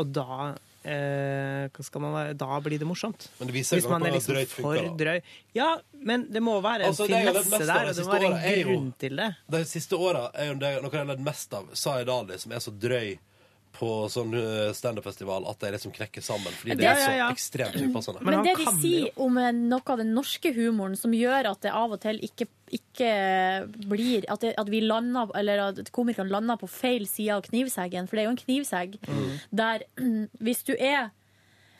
Og 0.00 0.08
da 0.16 0.54
eh, 0.86 1.66
hva 1.68 1.84
skal 1.84 2.00
man 2.06 2.14
være? 2.16 2.32
Da 2.40 2.56
blir 2.64 2.80
det 2.80 2.88
morsomt. 2.88 3.28
Men 3.38 3.50
det 3.50 3.54
viser 3.58 3.76
Hvis 3.76 3.88
man 3.92 4.06
er 4.08 4.16
liksom 4.16 4.34
drøyt 4.38 4.54
for 4.56 4.80
da. 4.80 4.88
drøy. 5.04 5.20
Ja, 5.58 5.68
men 6.08 6.24
det 6.32 6.40
må 6.42 6.56
være 6.64 6.86
en 6.88 6.94
Altså, 6.94 7.06
finesse 7.10 7.60
der, 7.68 7.90
og 7.92 7.94
det 8.00 8.06
må 8.08 8.16
være 8.16 8.32
en 8.32 8.64
grunn 8.70 8.88
jo- 8.88 8.98
til 9.04 9.16
det. 9.20 9.28
De 9.58 9.62
siste 9.68 10.00
åra 10.00 10.30
er 10.32 10.52
jo 10.54 10.58
det, 10.64 10.72
noe 10.82 10.90
jeg 10.96 11.02
har 11.04 11.10
lært 11.12 11.24
mest 11.28 11.52
av, 11.60 11.68
Zaid 11.76 12.08
Ali, 12.08 12.38
som 12.40 12.52
er 12.56 12.64
så 12.64 12.72
drøy 12.72 13.18
på 13.76 13.88
sånn 14.12 14.32
uh, 14.34 14.72
standup-festival 14.76 15.44
at 15.50 15.60
de 15.60 15.70
liksom 15.74 15.92
knekker 15.94 16.24
sammen. 16.24 16.52
Fordi 16.56 16.74
det, 16.74 16.78
Det- 16.82 16.90
er 16.90 17.00
så 17.02 17.10
Ja, 17.12 17.16
ja, 17.20 17.28
ekstremt 17.32 17.76
upassende. 17.76 18.22
Men, 18.24 18.42
det 18.46 18.54
de 18.56 18.66
sier 18.80 19.10
om 19.20 19.36
eh, 19.38 19.50
noe 19.52 19.82
av 19.94 19.98
den 20.00 20.14
norske 20.16 20.52
humoren 20.56 20.96
som 20.96 21.12
gjør 21.12 21.50
at 21.52 21.60
det 21.66 21.72
av 21.72 21.92
og 21.92 22.00
til 22.00 22.18
ikke, 22.24 22.48
ikke 22.72 23.10
blir 23.88 24.24
At, 24.32 24.40
det, 24.40 24.54
at 24.58 24.68
vi 24.72 24.80
lander, 24.80 25.30
eller 25.38 25.62
at 25.68 25.92
komikerne 25.92 26.30
lander 26.32 26.56
på 26.60 26.68
feil 26.68 27.06
side 27.06 27.36
av 27.36 27.42
knivseggen, 27.46 28.08
for 28.08 28.16
det 28.16 28.24
er 28.24 28.28
jo 28.30 28.34
en 28.34 28.42
knivsegg, 28.44 28.98
der 29.52 29.84
hvis 30.40 30.64
du 30.64 30.74
er 30.78 31.10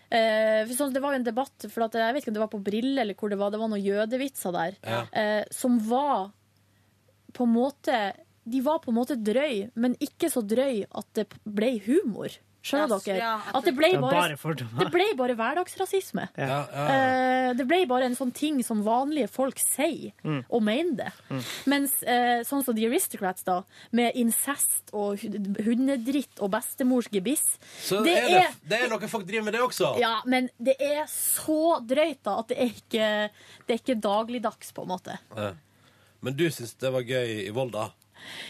Uh, 0.06 0.62
for 0.68 0.74
sånn, 0.78 0.92
det 0.94 1.00
var 1.02 1.16
jo 1.16 1.18
en 1.18 1.24
debatt, 1.26 1.64
for 1.66 1.82
at, 1.82 1.96
jeg 1.98 2.14
vet 2.14 2.22
ikke 2.22 2.30
om 2.30 2.34
det 2.36 2.42
var 2.44 2.50
på 2.52 2.60
Brille 2.62 3.00
eller 3.02 3.16
hvor 3.18 3.26
det 3.32 3.40
var, 3.40 3.50
det 3.50 3.58
var 3.58 3.66
noen 3.72 3.82
jødevitser 3.82 4.52
der, 4.54 4.76
Ja. 4.86 5.00
uh, 5.10 5.42
som 5.50 5.80
var 5.82 6.28
på 7.34 7.42
en 7.42 7.50
måte 7.56 7.96
De 8.46 8.60
var 8.62 8.78
på 8.84 8.92
en 8.92 8.98
måte 9.00 9.16
drøy, 9.18 9.70
men 9.74 9.96
ikke 9.98 10.30
så 10.30 10.42
drøy 10.46 10.84
at 10.86 11.06
det 11.18 11.26
ble 11.44 11.76
humor. 11.86 12.30
Skjønner 12.66 12.96
yes, 12.96 13.04
dere? 13.06 13.18
ja, 13.22 13.32
at 13.54 13.62
det 13.62 13.72
ble 13.76 13.88
bare, 14.02 14.34
bare 14.42 14.54
det 14.58 14.86
ble 14.90 15.04
bare 15.14 15.34
hverdagsrasisme. 15.38 16.24
Ja. 16.34 16.46
Ja, 16.50 16.56
ja, 16.74 16.86
Eh, 17.46 17.50
det 17.54 17.62
ble 17.70 17.76
bare 17.86 18.08
en 18.08 18.16
sånn 18.18 18.32
ting 18.34 18.56
som 18.66 18.80
vanlige 18.82 19.28
folk 19.30 19.60
sier, 19.62 20.10
Mm. 20.24 20.40
og 20.50 20.62
mener 20.66 20.96
det. 20.98 21.12
Mm. 21.30 21.42
Mens 21.70 21.92
eh, 22.02 22.40
sånn 22.42 22.64
som 22.66 22.74
The 22.74 22.88
Aristocrats, 22.88 23.44
da, 23.46 23.60
med 23.94 24.16
incest 24.18 24.90
og 24.92 25.22
hundedritt 25.62 26.40
og 26.42 26.50
bestemors 26.56 27.06
gebiss 27.12 27.44
Så 27.84 28.00
det 28.02 28.16
er 28.18 28.28
det, 28.32 28.48
det 28.66 28.80
er 28.80 28.90
noe 28.90 29.08
folk 29.12 29.28
driver 29.28 29.46
med, 29.46 29.54
det 29.54 29.62
også. 29.62 29.92
Ja, 30.02 30.16
men 30.26 30.50
det 30.58 30.74
er 30.82 31.04
så 31.12 31.78
drøyt 31.86 32.22
da 32.26 32.40
at 32.42 32.50
det 32.50 32.58
er 32.58 32.72
ikke, 32.74 33.12
det 33.66 33.76
er 33.76 33.80
ikke 33.82 34.00
dagligdags, 34.02 34.72
på 34.74 34.82
en 34.82 34.90
måte. 34.90 35.18
Ja. 35.36 35.52
Men 36.20 36.34
du 36.34 36.48
syns 36.50 36.74
det 36.82 36.90
var 36.90 37.06
gøy 37.06 37.46
i 37.46 37.54
Volda? 37.54 37.92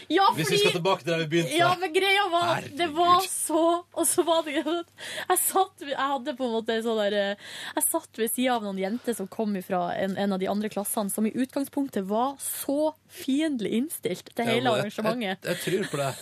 Ja, 0.09 0.25
Hvis 0.35 0.49
vi 0.51 0.57
skal 0.61 0.71
tilbake 0.77 1.03
til 1.03 1.11
der 1.13 1.19
vi 1.23 1.27
begynte. 1.33 1.57
Ja, 1.57 1.69
men 1.79 1.91
greia 1.93 2.23
var 2.31 2.51
at 2.57 2.69
det 2.79 2.87
var 2.95 3.21
så 3.27 3.63
Og 3.93 4.07
så 4.07 4.23
var 4.27 4.41
det 4.47 4.55
Jeg 4.63 5.37
satt 5.41 5.83
Jeg 5.85 5.97
hadde 5.99 6.33
på 6.39 6.47
en 6.47 6.53
måte 6.55 6.77
sånn 6.85 6.97
der 7.01 7.17
eh, 7.19 7.45
Jeg 7.75 7.85
satt 7.85 8.21
ved 8.21 8.31
sida 8.33 8.55
av 8.57 8.65
noen 8.65 8.79
jenter 8.81 9.13
som 9.17 9.27
kom 9.27 9.53
fra 9.67 9.83
en, 9.95 10.15
en 10.17 10.33
av 10.33 10.39
de 10.41 10.47
andre 10.51 10.69
klassene, 10.73 11.11
som 11.13 11.27
i 11.27 11.33
utgangspunktet 11.35 12.07
var 12.09 12.35
så 12.41 12.93
fiendtlig 13.11 13.75
innstilt 13.81 14.31
til 14.33 14.45
hele 14.49 14.69
ja, 14.71 14.75
jeg- 14.77 14.87
arrangementet 14.87 15.49
Jeg, 15.51 15.57
jeg 15.57 15.63
tror 15.65 15.91
på 15.93 16.01
det. 16.03 16.13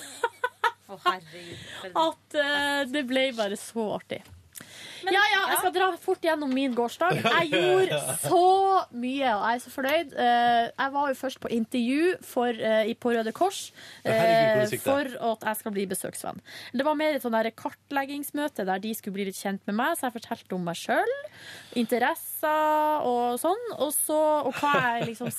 Herregud. 0.86 1.96
at 1.98 2.36
uh, 2.38 2.82
det 2.92 3.02
ble 3.10 3.24
bare 3.38 3.58
så 3.60 3.86
artig. 3.98 4.20
Ja, 5.04 5.24
ja, 5.32 5.42
jeg 5.52 5.60
skal 5.60 5.74
dra 5.76 5.88
fort 6.02 6.24
gjennom 6.26 6.52
min 6.54 6.74
gårsdag. 6.76 7.20
Jeg 7.24 7.52
gjorde 7.52 8.00
så 8.22 8.42
mye, 8.96 9.32
og 9.34 9.44
jeg 9.46 9.60
er 9.60 9.64
så 9.64 9.74
fornøyd. 9.74 10.16
Eh, 10.26 10.62
jeg 10.70 10.94
var 10.96 11.12
jo 11.12 11.18
først 11.20 11.42
på 11.44 11.52
intervju 11.56 12.16
for, 12.26 12.62
eh, 12.72 12.92
på 13.00 13.14
Røde 13.16 13.34
Kors 13.36 13.62
eh, 14.04 14.64
for 14.84 15.12
at 15.32 15.48
jeg 15.50 15.62
skal 15.62 15.76
bli 15.76 15.86
besøksvenn. 15.92 16.42
Det 16.74 16.86
var 16.88 16.98
mer 17.00 17.18
et 17.18 17.26
sånn 17.26 17.36
kartleggingsmøte 17.56 18.66
der 18.68 18.82
de 18.84 18.94
skulle 18.98 19.18
bli 19.18 19.28
litt 19.30 19.40
kjent 19.40 19.62
med 19.68 19.78
meg, 19.78 19.98
så 19.98 20.08
jeg 20.08 20.18
fortalte 20.18 20.58
om 20.58 20.66
meg 20.66 20.80
sjøl, 20.80 21.16
interesser 21.78 23.06
og 23.06 23.40
sånn, 23.42 23.66
og, 23.78 23.92
så, 23.96 24.20
og 24.48 24.56
hva 24.62 24.74
jeg 24.98 25.10
liksom 25.12 25.34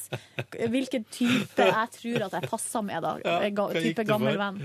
Hvilken 0.76 1.04
type 1.12 1.64
jeg 1.66 1.90
tror 1.94 2.24
at 2.26 2.34
jeg 2.36 2.50
passer 2.50 2.82
med, 2.84 3.04
da. 3.04 3.38
Type 3.76 4.04
gammel 4.08 4.38
venn. 4.40 4.60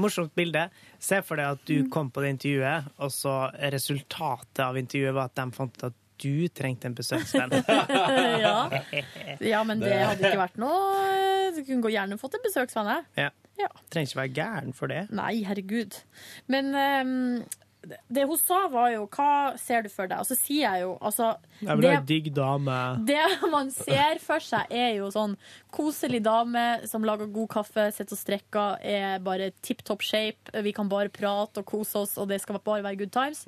Morsomt 0.00 0.34
bilde. 0.36 0.66
Se 1.04 1.20
for 1.26 1.40
deg 1.40 1.58
at 1.58 1.66
du 1.68 1.90
kom 1.92 2.08
på 2.12 2.24
det 2.24 2.32
intervjuet, 2.38 2.88
og 3.04 3.12
så 3.12 3.34
resultatet 3.74 4.64
av 4.64 4.78
intervjuet 4.80 5.16
var 5.16 5.28
at 5.28 5.36
de 5.36 5.46
fant 5.56 5.76
ut 5.76 5.86
at 5.90 6.00
du 6.24 6.46
trengte 6.54 6.88
en 6.88 6.94
besøksvenn. 6.96 7.52
ja. 8.44 8.56
ja, 9.42 9.62
men 9.66 9.82
det 9.82 9.96
hadde 9.98 10.28
ikke 10.30 10.44
vært 10.44 10.60
noe 10.62 11.50
Du 11.56 11.64
kunne 11.66 11.90
gjerne 11.90 12.18
fått 12.20 12.38
en 12.38 12.44
besøksvenn, 12.46 12.92
jeg. 12.94 13.34
Ja. 13.60 13.68
Trenger 13.92 14.08
ikke 14.10 14.20
være 14.20 14.34
gæren 14.34 14.72
for 14.74 14.90
det. 14.90 15.04
Nei, 15.14 15.34
herregud. 15.46 16.00
Men 16.50 16.72
ehm, 16.78 17.44
det, 18.10 18.24
hun 18.28 18.38
sa, 18.38 18.66
var 18.72 18.90
jo 18.94 19.06
Hva 19.12 19.56
ser 19.60 19.82
du 19.82 19.88
for 19.92 20.06
deg? 20.10 20.18
Og 20.22 20.26
så 20.26 20.36
sier 20.38 20.64
jeg 20.72 20.82
jo 20.84 20.94
altså 21.00 21.36
Jeg 21.60 21.76
vil 21.76 21.88
ha 21.88 21.90
det- 21.90 22.00
ei 22.00 22.06
digg 22.10 22.32
dame. 22.34 22.78
det 23.06 23.50
man 23.50 23.70
ser 23.70 24.18
for 24.22 24.38
seg, 24.40 24.66
er 24.70 24.94
jo 24.96 25.10
sånn 25.14 25.36
koselig 25.74 26.22
dame 26.22 26.86
som 26.86 27.02
lager 27.02 27.26
god 27.34 27.48
kaffe, 27.50 27.88
sitter 27.92 28.14
og 28.14 28.18
strekker, 28.20 28.76
er 28.86 29.18
bare 29.18 29.50
tipp 29.60 29.82
topp 29.82 30.02
shape. 30.06 30.52
Vi 30.62 30.72
kan 30.72 30.88
bare 30.88 31.08
prate 31.10 31.58
og 31.58 31.66
kose 31.66 31.96
oss, 32.04 32.16
og 32.18 32.28
det 32.30 32.40
skal 32.40 32.60
bare 32.62 32.82
være 32.84 32.98
good 33.00 33.10
times. 33.12 33.44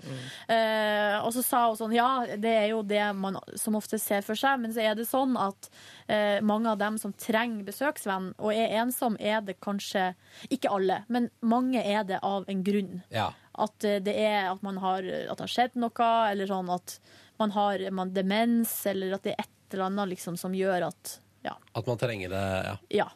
Eh, 0.48 1.16
og 1.22 1.32
så 1.34 1.42
sa 1.44 1.66
hun 1.68 1.76
sånn 1.78 1.94
Ja, 1.94 2.08
det 2.36 2.52
er 2.52 2.68
jo 2.72 2.82
det 2.82 3.04
man 3.16 3.38
som 3.54 3.76
ofte 3.78 3.98
ser 4.02 4.22
for 4.26 4.34
seg, 4.38 4.58
men 4.60 4.72
så 4.74 4.82
er 4.82 4.94
det 4.98 5.06
sånn 5.08 5.36
at 5.38 5.70
eh, 6.08 6.40
mange 6.40 6.66
av 6.70 6.78
dem 6.78 6.98
som 6.98 7.12
trenger 7.12 7.64
besøksvenn 7.66 8.32
og 8.38 8.52
er 8.52 8.74
ensom, 8.82 9.16
er 9.20 9.40
det 9.46 9.58
kanskje 9.64 10.14
Ikke 10.50 10.70
alle, 10.70 11.04
men 11.08 11.30
mange 11.42 11.80
er 11.82 12.04
det 12.04 12.18
av 12.22 12.44
en 12.48 12.62
grunn. 12.66 13.02
Ja. 13.10 13.30
At 13.56 13.78
det 13.80 14.12
er 14.12 14.50
at 14.50 14.64
man 14.64 14.76
har 14.82 15.04
At 15.06 15.38
det 15.38 15.44
har 15.46 15.52
skjedd 15.52 15.78
noe, 15.80 16.08
eller 16.30 16.48
sånn 16.50 16.68
at 16.74 16.98
man 17.40 17.52
har 17.54 17.84
man 17.92 18.12
demens, 18.16 18.72
eller 18.88 19.16
at 19.16 19.24
det 19.24 19.34
er 19.36 19.46
et 19.46 19.74
eller 19.74 19.88
annet 19.90 20.12
liksom 20.14 20.36
som 20.40 20.54
gjør 20.56 20.90
at 20.90 21.20
Ja. 21.46 21.54
At 21.78 21.86
man 21.86 21.98
trenger 22.00 22.32
det, 22.32 22.44
ja. 22.66 22.76
ja. 23.04 23.08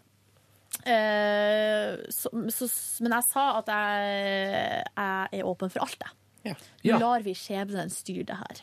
Eh, 0.86 1.98
så, 2.14 2.30
så, 2.52 2.68
men 3.02 3.16
jeg 3.16 3.26
sa 3.26 3.46
at 3.58 3.70
jeg, 3.74 4.84
jeg 4.94 5.40
er 5.40 5.48
åpen 5.48 5.72
for 5.72 5.84
alt, 5.86 6.04
jeg. 6.04 6.16
Ja. 6.82 6.96
Lar 6.96 7.20
vi 7.20 7.34
skjebnen 7.36 7.90
styre 7.92 8.24
det 8.30 8.38
her. 8.38 8.60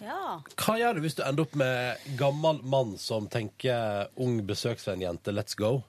Hva 0.57 0.77
gjør 0.79 0.97
du 0.97 1.03
hvis 1.03 1.17
du 1.19 1.21
ender 1.25 1.45
opp 1.45 1.57
med 1.59 2.07
gammel 2.17 2.63
mann 2.65 2.95
som 3.01 3.27
tenker 3.29 4.09
ung 4.17 4.39
besøksvennjente, 4.49 5.35
let's 5.35 5.57
go? 5.57 5.81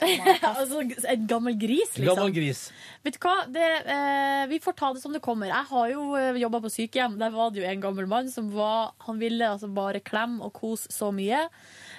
altså, 0.52 0.82
en 0.82 1.26
gammel 1.30 1.56
gris, 1.58 1.96
liksom. 1.96 2.16
Gammel 2.16 2.34
gris. 2.36 2.62
Vet 3.04 3.18
du 3.18 3.26
hva? 3.26 3.34
Det, 3.52 3.68
eh, 3.94 4.44
vi 4.50 4.60
får 4.62 4.76
ta 4.78 4.92
det 4.94 5.02
som 5.02 5.14
det 5.14 5.22
kommer. 5.24 5.50
Jeg 5.50 5.68
har 5.72 5.92
jo 5.92 6.06
eh, 6.18 6.40
jobba 6.42 6.62
på 6.64 6.72
sykehjem. 6.72 7.18
Der 7.20 7.34
var 7.34 7.52
det 7.52 7.62
jo 7.62 7.68
en 7.68 7.84
gammel 7.84 8.08
mann 8.10 8.30
som 8.32 8.50
var 8.54 8.94
Han 9.06 9.20
ville 9.22 9.48
altså 9.48 9.70
bare 9.72 10.02
klemme 10.04 10.42
og 10.46 10.54
kose 10.56 10.90
så 10.92 11.12
mye. 11.14 11.44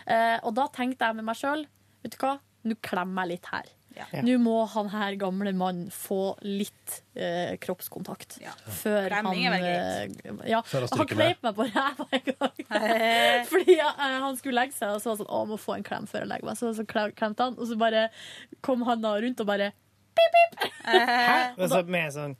Eh, 0.07 0.37
og 0.41 0.55
da 0.57 0.67
tenkte 0.73 1.07
jeg 1.07 1.19
med 1.19 1.27
meg 1.29 1.39
sjøl, 1.39 1.65
vet 2.03 2.15
du 2.15 2.19
hva, 2.23 2.37
nå 2.67 2.79
klemmer 2.83 3.27
jeg 3.27 3.37
litt 3.37 3.51
her. 3.53 3.71
Ja. 3.93 4.05
Nå 4.25 4.37
må 4.41 4.55
han 4.73 4.87
her 4.89 5.15
gamle 5.21 5.51
mannen 5.53 5.91
få 5.93 6.33
litt 6.41 6.95
eh, 7.13 7.53
kroppskontakt 7.61 8.39
før 8.39 9.13
han 9.13 9.27
Klemming 9.27 9.45
er 9.45 9.53
vel 9.53 9.67
eh, 9.69 10.47
ja, 10.49 10.63
Før 10.65 10.87
han 10.87 11.03
Han 11.03 11.09
kleip 11.11 11.43
meg 11.45 11.59
på 11.59 11.67
ræva 11.69 12.07
en 12.17 12.25
gang. 12.31 12.63
Fordi 13.51 13.77
ja, 13.77 13.91
eh, 13.93 14.17
han 14.25 14.39
skulle 14.39 14.57
legge 14.63 14.77
seg, 14.77 14.95
og 14.95 15.03
så 15.03 15.11
var 15.11 15.15
han 15.15 15.21
sånn 15.21 15.33
Å, 15.37 15.43
må 15.51 15.59
få 15.61 15.77
en 15.77 15.85
klem 15.85 16.09
før 16.09 16.25
jeg 16.25 16.31
legger 16.31 16.49
meg. 16.49 16.59
Så, 16.59 16.73
så 16.77 16.87
klemte 16.89 17.45
han, 17.45 17.57
og 17.59 17.69
så 17.69 17.77
bare 17.79 18.07
kom 18.65 18.85
han 18.89 19.05
da 19.05 19.13
rundt 19.21 19.45
og 19.45 19.49
bare 19.49 19.69
pip, 20.17 20.39
pip. 20.39 20.65
Altså, 21.61 21.83
med 21.85 22.15
sånn 22.17 22.37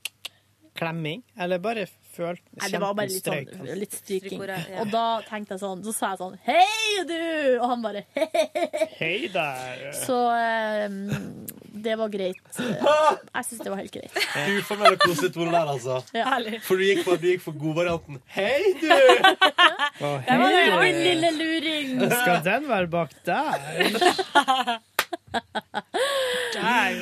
klemming? 0.74 1.22
Eller 1.38 1.62
bare 1.62 1.86
følt 2.14 2.42
Nei, 2.60 2.70
det 2.72 2.80
var 2.82 2.94
bare 2.96 3.10
litt, 3.10 3.24
strøyk, 3.24 3.50
sånn, 3.56 3.70
litt 3.80 3.96
stryking. 3.98 4.44
Ja. 4.48 4.80
Og 4.82 4.92
da 4.92 5.04
tenkte 5.26 5.56
jeg 5.56 5.62
sånn, 5.64 5.82
så 5.86 5.94
sa 5.96 6.12
jeg 6.14 6.22
sånn 6.22 6.38
Hei, 6.46 7.04
du! 7.08 7.18
Og 7.58 7.66
han 7.72 7.84
bare 7.84 8.04
Hei 8.98 9.28
der. 9.34 9.84
Så 9.98 10.16
um, 10.30 11.44
det 11.84 11.96
var 12.00 12.08
greit. 12.12 12.40
Jeg 12.54 13.44
syns 13.48 13.60
det 13.60 13.70
var 13.72 13.80
helt 13.82 13.94
greit. 13.94 14.14
Uformelle 14.58 14.96
tone 15.34 15.50
der, 15.50 15.68
altså. 15.74 16.00
Ja. 16.16 16.38
For 16.64 16.80
du 16.80 16.86
gikk 16.86 17.02
for, 17.06 17.20
du 17.20 17.28
gikk 17.32 17.42
for 17.44 17.58
godvarianten. 17.58 18.20
Hei, 18.34 18.74
du! 18.80 18.88
Det 19.98 20.38
var 20.38 20.54
jo 20.54 20.78
min 20.80 21.00
lille 21.02 21.30
luring. 21.38 21.96
Skal 22.14 22.42
den 22.46 22.68
være 22.70 22.90
bak 22.92 23.14
der? 23.26 23.58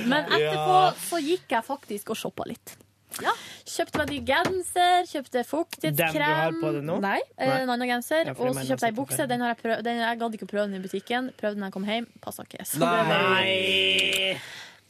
Men 0.09 0.25
etterpå 0.25 0.79
så 1.05 1.21
gikk 1.23 1.53
jeg 1.53 1.69
faktisk 1.69 2.15
og 2.15 2.19
shoppa 2.19 2.49
litt. 2.49 2.77
Kjøpte 3.19 4.01
meg 4.01 4.11
ny 4.13 4.19
genser, 4.27 5.07
kjøpte 5.11 5.45
fuktighetskrem. 5.49 6.13
Den 6.13 6.23
du 6.23 6.41
har 6.41 6.57
på 6.61 6.73
deg 6.77 6.87
nå? 6.89 6.99
Nei, 7.05 7.19
eh, 7.37 7.49
Nei. 7.49 7.61
en 7.63 7.73
annen 7.77 7.91
genser. 7.91 8.27
Ja, 8.31 8.35
og 8.37 8.55
så 8.55 8.65
kjøpte 8.67 8.89
jeg 8.89 8.93
jeg 8.93 8.99
bukse. 8.99 9.29
Den 9.31 9.45
har 9.45 9.55
jeg, 9.55 9.61
prøv, 9.63 9.83
den, 9.87 10.03
jeg 10.03 10.21
gadd 10.23 10.37
ikke 10.39 10.49
å 10.49 10.53
prøve 10.53 10.67
den 10.69 10.81
i 10.81 10.83
butikken. 10.85 11.31
Prøvde 11.39 11.59
den 11.59 11.65
da 11.67 11.71
jeg 11.71 11.77
kom 11.79 11.89
hjem. 11.89 12.11
Passa 12.25 12.47
ikke. 12.49 12.67
Så 12.69 12.83
Nei! 12.83 14.37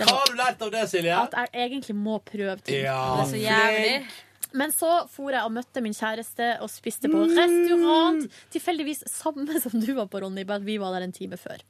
Hva 0.01 0.09
har 0.09 0.31
du 0.31 0.39
lært 0.39 0.63
av 0.65 0.71
det, 0.73 0.85
Silje? 0.91 1.15
At 1.15 1.35
jeg 1.37 1.69
egentlig 1.69 1.97
må 1.99 2.19
prøve 2.25 2.57
ting. 2.65 2.83
Ja. 2.87 3.01
Det 3.19 3.27
er 3.27 3.33
så 3.33 3.43
jævlig. 3.43 3.97
Men 4.55 4.73
så 4.75 4.91
for 5.11 5.33
jeg 5.33 5.43
og 5.47 5.53
møtte 5.55 5.81
min 5.85 5.95
kjæreste 5.97 6.49
og 6.63 6.69
spiste 6.73 7.09
på 7.13 7.23
restaurant. 7.31 8.27
Tilfeldigvis 8.53 9.05
samme 9.11 9.61
som 9.63 9.79
du 9.81 9.93
var 9.97 10.09
på, 10.13 10.21
Ronny, 10.25 10.45
bare 10.49 10.61
at 10.61 10.67
vi 10.67 10.77
var 10.83 10.93
der 10.97 11.07
en 11.07 11.15
time 11.17 11.39
før. 11.41 11.63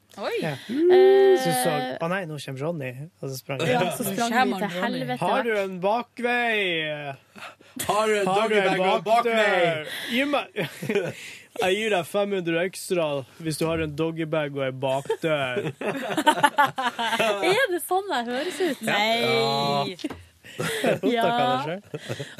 Ja. 0.42 0.54
Eh, 0.68 1.38
Så 1.40 1.48
du 1.48 1.54
så 1.62 1.76
Å 2.04 2.08
nei, 2.12 2.24
nå 2.28 2.36
kommer 2.42 2.64
Ronny. 2.66 2.90
Og 3.22 3.30
så 3.30 3.36
sprang 3.38 3.62
Ja, 3.64 3.84
så 3.96 4.04
sprang 4.04 4.34
vi 4.52 4.58
til 4.60 4.74
helvete. 4.82 5.20
Har 5.22 5.46
du 5.46 5.52
en 5.56 5.78
bakvei? 5.80 7.14
Har 7.86 8.10
du 8.10 8.16
en 8.18 8.26
doggybag 8.28 8.80
og 8.82 8.98
en 8.98 9.06
bakvei? 9.06 9.86
Gi 10.12 10.26
meg 10.28 10.44
Jeg 11.62 11.74
gir 11.76 11.92
deg 11.92 12.06
500 12.08 12.60
ekstra 12.64 13.06
hvis 13.44 13.58
du 13.60 13.66
har 13.68 13.82
en 13.84 13.90
doggybag 13.96 14.54
og 14.56 14.62
ei 14.66 14.70
bakdør. 14.84 15.66
Er 17.52 17.72
det 17.72 17.80
sånn 17.86 18.08
jeg 18.08 18.28
høres 18.28 18.60
ut? 18.62 18.84
Nei. 18.88 19.94
Ja. 19.96 20.12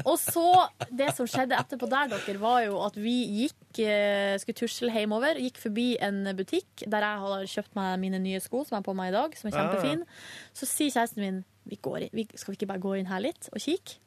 Og 0.08 0.18
så, 0.20 0.44
det 0.90 1.10
som 1.16 1.26
skjedde 1.30 1.56
etterpå 1.58 1.88
der, 1.90 2.10
dere, 2.12 2.38
var 2.42 2.62
jo 2.66 2.78
at 2.84 2.96
vi 3.00 3.14
gikk, 3.42 3.80
eh, 3.86 4.34
skulle 4.42 4.58
tusle 4.58 4.92
hjemover, 4.94 5.40
gikk 5.42 5.60
forbi 5.62 5.86
en 6.02 6.22
butikk 6.38 6.84
der 6.86 7.06
jeg 7.06 7.22
har 7.24 7.46
kjøpt 7.54 7.74
meg 7.78 7.98
mine 8.02 8.20
nye 8.22 8.40
sko, 8.44 8.64
som 8.64 8.76
jeg 8.76 8.82
har 8.82 8.88
på 8.90 8.96
meg 8.98 9.12
i 9.12 9.16
dag, 9.16 9.36
som 9.38 9.48
er 9.50 9.56
Ah. 9.56 9.58
kjempefine. 9.62 10.06
Så 10.54 10.66
sier 10.68 10.90
kjæresten 10.90 11.22
min, 11.24 11.44
vi 11.68 11.76
går 11.82 12.02
inn, 12.02 12.10
vi, 12.12 12.26
skal 12.34 12.52
vi 12.54 12.58
ikke 12.60 12.68
bare 12.74 12.82
gå 12.82 12.98
inn 12.98 13.06
her 13.06 13.20
litt 13.20 13.48
og 13.52 13.60
kikke? 13.62 13.98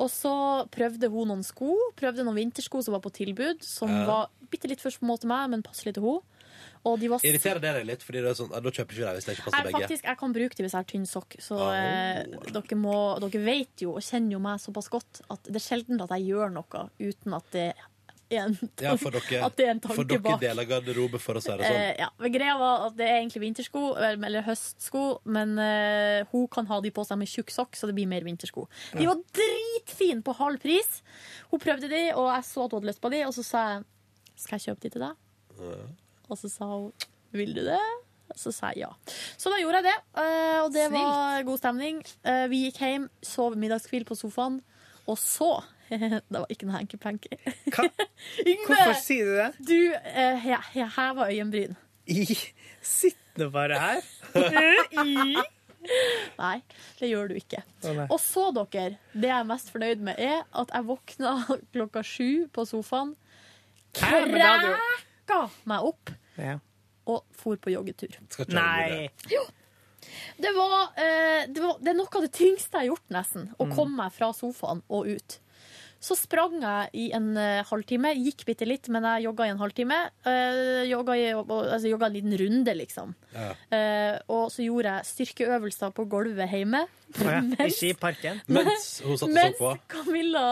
Og 0.00 0.08
så 0.08 0.30
prøvde 0.72 1.10
hun 1.12 1.28
noen 1.28 1.42
sko, 1.44 1.74
prøvde 1.96 2.24
noen 2.24 2.38
vintersko 2.38 2.80
som 2.82 2.94
var 2.96 3.02
på 3.04 3.12
tilbud, 3.12 3.62
som 3.62 3.88
Ja. 3.90 4.06
var 4.06 4.30
bitte 4.50 4.68
litt 4.68 4.80
for 4.80 4.90
små 4.90 5.18
til 5.20 5.28
meg, 5.28 5.50
men 5.50 5.62
passelig 5.62 5.92
til 5.94 6.02
henne. 6.02 6.22
Og 6.86 7.00
de 7.02 7.08
var 7.10 7.24
Irriterer 7.26 7.58
det 7.64 7.72
deg 7.80 7.86
litt? 7.88 8.04
Fordi 8.06 8.20
det 8.22 8.30
er 8.30 8.38
sånn, 8.38 8.52
da 8.52 8.70
kjøper 8.70 8.94
ikke 8.94 9.08
det 9.08 9.14
hvis 9.16 9.26
det 9.26 9.34
ikke 9.36 9.44
passer 9.48 9.58
jeg, 9.58 9.66
begge. 9.72 9.80
faktisk, 9.86 10.04
jeg 10.12 10.18
kan 10.22 10.36
bruke 10.36 10.54
det 10.58 10.64
hvis 10.66 10.76
jeg 10.76 10.82
har 10.84 10.88
tynn 10.92 11.06
sokk. 11.10 11.36
Så 11.42 11.58
Oh. 11.58 11.72
eh, 11.74 12.46
dere, 12.54 12.78
må, 12.78 12.96
dere 13.26 13.42
vet 13.46 13.82
jo 13.86 13.96
og 13.98 14.06
kjenner 14.06 14.36
jo 14.36 14.40
meg 14.46 14.62
såpass 14.62 14.88
godt 14.92 15.22
at 15.34 15.50
det 15.50 15.58
er 15.58 15.66
sjelden 15.66 16.00
at 16.04 16.14
jeg 16.16 16.28
gjør 16.30 16.52
noe 16.60 16.88
uten 17.02 17.34
at 17.40 17.50
det 17.56 17.66
en, 18.36 18.56
Ja, 18.82 18.96
for 18.98 19.14
dere, 19.14 19.38
at 19.46 19.54
det 19.58 19.66
er 19.68 19.70
en 19.76 19.80
for 19.86 20.02
dere 20.02 20.18
bak. 20.22 20.40
deler 20.42 20.66
garderobe, 20.66 21.20
for 21.22 21.38
å 21.38 21.42
si 21.42 21.50
det 21.58 21.68
sånn. 21.68 21.76
Eh, 21.78 21.92
ja, 22.02 22.08
men 22.18 22.32
Greia 22.34 22.56
var 22.58 22.86
at 22.88 22.96
det 22.98 23.06
er 23.06 23.20
egentlig 23.20 23.42
vintersko, 23.44 23.82
eller 24.02 24.42
høstsko, 24.42 25.02
men 25.30 25.52
eh, 25.62 26.24
hun 26.32 26.48
kan 26.50 26.66
ha 26.66 26.80
de 26.82 26.90
på 26.90 27.04
seg 27.06 27.20
med 27.20 27.30
tjukk 27.30 27.52
sokk, 27.54 27.78
så 27.78 27.86
det 27.86 27.94
blir 27.94 28.08
mer 28.10 28.26
vintersko. 28.26 28.66
De 28.98 29.06
var 29.06 29.20
dritfine 29.38 30.22
på 30.26 30.34
halv 30.40 30.58
pris. 30.62 31.02
Hun 31.52 31.62
prøvde 31.62 31.86
de, 31.92 32.02
og 32.18 32.32
jeg 32.34 32.48
så 32.50 32.66
at 32.66 32.74
hun 32.74 32.80
hadde 32.80 32.90
lyst 32.90 33.02
på 33.06 33.12
de, 33.14 33.22
og 33.28 33.34
så 33.38 33.46
sa 33.46 33.62
jeg 33.76 33.86
skal 34.42 34.58
jeg 34.58 34.66
kjøpe 34.74 34.82
de 34.88 34.90
til 34.96 35.06
deg? 35.06 35.22
Og 36.30 36.38
så 36.40 36.50
sa 36.50 36.66
hun 36.72 36.92
vil 37.36 37.52
du 37.54 37.62
det? 37.66 37.80
Så 38.36 38.50
sa 38.52 38.72
jeg 38.74 38.82
ja. 38.86 38.90
Så 39.38 39.50
da 39.52 39.58
gjorde 39.60 39.80
jeg 39.82 39.86
det, 39.86 39.96
eh, 40.22 40.58
og 40.64 40.72
det 40.74 40.86
var 40.92 41.42
god 41.46 41.58
stemning. 41.60 42.00
Eh, 42.26 42.46
Vi 42.50 42.64
gikk 42.66 42.80
hjem, 42.82 43.08
sov 43.22 43.54
middagskvil 43.56 44.04
på 44.08 44.16
sofaen, 44.18 44.60
og 45.06 45.18
så 45.22 45.52
Det 45.90 46.22
var 46.34 46.46
ikke 46.50 46.66
noe 46.66 46.80
hanky-panky. 46.80 47.36
Hvorfor 48.66 48.96
sier 48.98 49.28
du 49.28 49.34
det? 49.38 49.50
Du 49.68 49.76
eh, 49.94 50.48
jeg, 50.50 50.58
he- 50.74 50.88
heva 50.96 51.28
øyenbryn. 51.30 51.76
I 52.10 52.26
nå 53.36 53.50
bare 53.54 53.78
her. 53.78 54.02
Nei, 56.40 56.56
det 56.98 57.08
gjør 57.12 57.28
du 57.30 57.36
ikke. 57.38 57.60
Oh. 57.86 58.00
Og 58.10 58.18
så, 58.18 58.48
dere, 58.56 58.96
det 59.14 59.28
jeg 59.30 59.36
er 59.38 59.46
mest 59.46 59.70
fornøyd 59.70 60.02
med, 60.02 60.18
er 60.18 60.42
at 60.58 60.72
jeg 60.74 60.86
våkna 60.88 61.36
klokka 61.74 62.02
sju 62.06 62.48
på 62.54 62.64
sofaen, 62.66 63.14
Hæ? 63.96 64.24
Kræka 65.26 65.50
meg 65.66 65.82
opp 65.82 66.10
Ja. 66.38 66.58
og 67.06 67.24
for 67.32 67.56
på 67.56 67.70
joggetur. 67.72 68.16
Nei. 68.48 69.10
Jo. 69.30 69.42
Det 70.38 70.52
var, 70.54 70.92
eh, 70.96 71.46
det 71.46 71.62
var 71.62 71.78
Det 71.80 71.88
er 71.88 71.94
noe 71.98 72.06
av 72.14 72.22
det 72.22 72.32
tyngste 72.32 72.78
jeg 72.78 72.88
har 72.90 72.96
gjort, 72.96 73.08
nesten. 73.10 73.48
Å 73.58 73.66
Mm. 73.66 73.74
komme 73.74 73.96
meg 73.96 74.12
fra 74.12 74.32
sofaen 74.32 74.82
og 74.88 75.06
ut. 75.08 75.38
Så 76.06 76.14
sprang 76.14 76.52
jeg 76.62 76.90
i 77.02 77.04
en 77.16 77.32
eh, 77.40 77.64
halvtime. 77.66 78.12
Gikk 78.14 78.44
bitte 78.46 78.66
litt, 78.68 78.86
men 78.94 79.02
jeg 79.08 79.24
jogga 79.26 79.48
i 79.48 79.50
en 79.50 79.58
halvtime. 79.58 79.96
Uh, 80.22 80.84
jogga, 80.86 81.16
i, 81.18 81.24
altså, 81.34 81.88
jogga 81.90 82.06
en 82.06 82.14
liten 82.14 82.36
runde, 82.38 82.74
liksom. 82.78 83.14
Eh, 83.34 84.14
og 84.30 84.44
så 84.54 84.62
gjorde 84.62 84.92
jeg 85.00 85.08
styrkeøvelser 85.10 85.90
på 85.96 86.06
gulvet 86.12 86.46
hjemme. 86.54 86.84
Å 87.16 87.26
ja, 87.26 87.40
Mens- 87.50 87.74
Ikke 87.74 87.90
i 87.90 87.96
parken? 87.98 88.38
Mens 88.54 88.86
hun 89.02 89.18
satt 89.18 89.26
og 89.26 89.26
så 89.26 89.32
Mens 89.34 89.58
på. 89.58 89.72
Camilla 89.90 90.44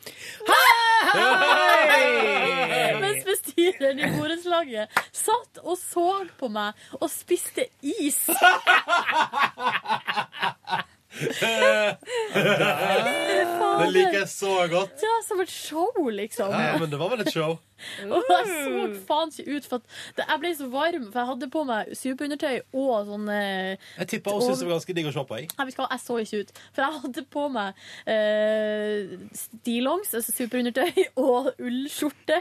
Hei! 1.10 2.94
Mens 3.02 3.26
bestyreren 3.26 3.98
i 4.00 4.08
borettslaget 4.14 4.94
satt 5.16 5.60
og 5.64 5.76
så 5.80 6.06
på 6.38 6.48
meg 6.52 6.78
og 7.00 7.08
spiste 7.12 7.66
is. 7.82 8.20
Det 11.10 11.26
liker 13.90 14.20
jeg 14.20 14.28
så 14.30 14.52
godt. 14.70 15.02
Ja, 15.02 15.16
som 15.26 15.40
et 15.42 15.50
show, 15.50 15.90
liksom. 16.14 16.52
Ja, 16.54 16.76
men 16.78 16.86
det 16.92 17.00
var 17.00 17.10
vel 17.10 17.24
et 17.24 17.32
show. 17.34 17.56
Og 18.12 18.22
jeg 18.28 18.44
så 18.46 18.84
faen 19.08 19.32
ikke 19.32 19.56
ut, 19.56 19.64
for 19.66 19.78
det, 20.16 20.24
jeg 20.28 20.38
ble 20.42 20.50
så 20.58 20.66
varm, 20.70 21.06
for 21.10 21.18
jeg 21.22 21.28
hadde 21.32 21.48
på 21.54 21.60
meg 21.68 21.82
superundertøy 21.96 22.56
og 22.76 23.06
sånn 23.08 23.26
eh, 23.32 23.72
Jeg 24.02 24.10
tippa 24.12 24.34
hun 24.36 24.42
syntes 24.44 24.60
det 24.60 24.68
var 24.68 24.76
ganske 24.76 24.96
digg 24.98 25.10
å 25.10 25.14
se 25.16 25.24
på. 25.26 25.34
Jeg. 25.40 25.46
Nei, 25.56 25.64
jeg 25.80 26.00
så 26.04 26.14
ikke 26.22 26.40
ut. 26.44 26.50
For 26.76 26.80
jeg 26.84 26.92
hadde 27.06 27.22
på 27.36 27.42
meg 27.56 27.68
eh, 28.14 28.96
stillongs, 29.42 30.10
altså 30.20 30.30
superundertøy, 30.36 30.90
og 31.26 31.42
ullskjorte. 31.58 32.38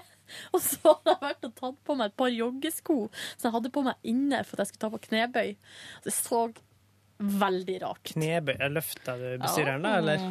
Og 0.54 0.62
så 0.62 0.78
hadde 0.86 1.16
jeg 1.16 1.24
vært 1.24 1.46
og 1.48 1.54
tatt 1.58 1.78
på 1.88 1.94
meg 1.98 2.12
et 2.12 2.20
par 2.22 2.30
joggesko 2.30 2.98
som 3.10 3.48
jeg 3.48 3.56
hadde 3.56 3.72
på 3.74 3.82
meg 3.88 4.12
inne 4.12 4.44
for 4.46 4.60
at 4.60 4.68
jeg 4.68 4.76
skulle 4.76 4.86
ta 4.86 4.92
på 4.94 5.02
knebøy. 5.08 5.56
Det 6.06 6.14
så 6.14 6.44
veldig 7.20 7.78
rart 7.84 8.14
Knebøy. 8.14 8.56
Løfta 8.72 9.16
du 9.20 9.28
bestyreren, 9.42 9.84
da, 9.84 9.98
eller? 10.00 10.24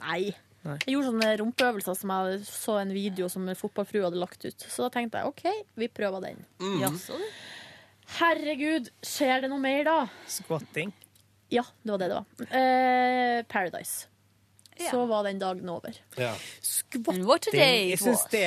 Nei. 0.00 0.22
Nei. 0.66 0.76
Jeg 0.84 0.92
gjorde 0.92 1.08
sånne 1.08 1.30
rumpeøvelser 1.40 1.96
som 1.96 2.10
jeg 2.12 2.40
så 2.44 2.74
en 2.82 2.90
video 2.92 3.30
som 3.32 3.46
en 3.48 3.56
fotballfrue 3.56 4.04
hadde 4.04 4.20
lagt 4.20 4.44
ut. 4.44 4.66
Så 4.68 4.84
da 4.84 4.90
tenkte 4.92 5.22
jeg 5.22 5.30
OK, 5.30 5.44
vi 5.80 5.88
prøver 5.88 6.26
den. 6.26 6.42
Mm. 6.60 6.76
Jaså, 6.82 7.16
du. 7.16 7.24
Herregud, 8.18 8.90
skjer 9.06 9.44
det 9.44 9.50
noe 9.52 9.62
mer 9.62 9.84
da? 9.86 9.98
Squatting. 10.28 10.92
Ja, 11.50 11.62
det 11.82 11.94
var 11.94 12.02
det 12.02 12.08
det 12.10 12.18
var. 12.18 12.48
Eh, 12.60 13.42
Paradise. 13.50 14.06
Så 14.80 15.02
var 15.06 15.26
den 15.26 15.38
dagen 15.40 15.68
over. 15.68 15.96
Ja. 16.16 16.30
Squatting 16.64 17.60
Jeg 17.60 17.98
syns 18.00 18.22
det 18.32 18.44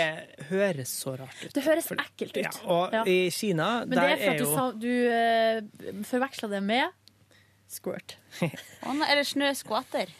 høres 0.49 0.93
så 1.03 1.13
rart 1.19 1.43
ut. 1.43 1.51
Det 1.53 1.61
høres 1.65 1.91
ekkelt 1.93 2.37
ut. 2.39 2.41
Ja, 2.41 2.53
og 2.65 2.93
Ja. 2.95 3.03
i 3.05 3.29
Kina, 3.29 3.85
Men 3.85 3.89
det 3.89 3.97
der 3.97 4.09
er 4.09 4.17
for 4.17 4.23
er 4.23 4.33
at 4.33 4.39
du, 4.39 4.45
jo 4.45 4.55
sa, 4.55 4.71
du 4.71 5.93
uh, 5.99 6.03
forveksla 6.09 6.49
det 6.49 6.63
med 6.63 6.89
squirt. 7.73 8.15
Eller 8.41 9.23
snøskvatter. 9.27 10.11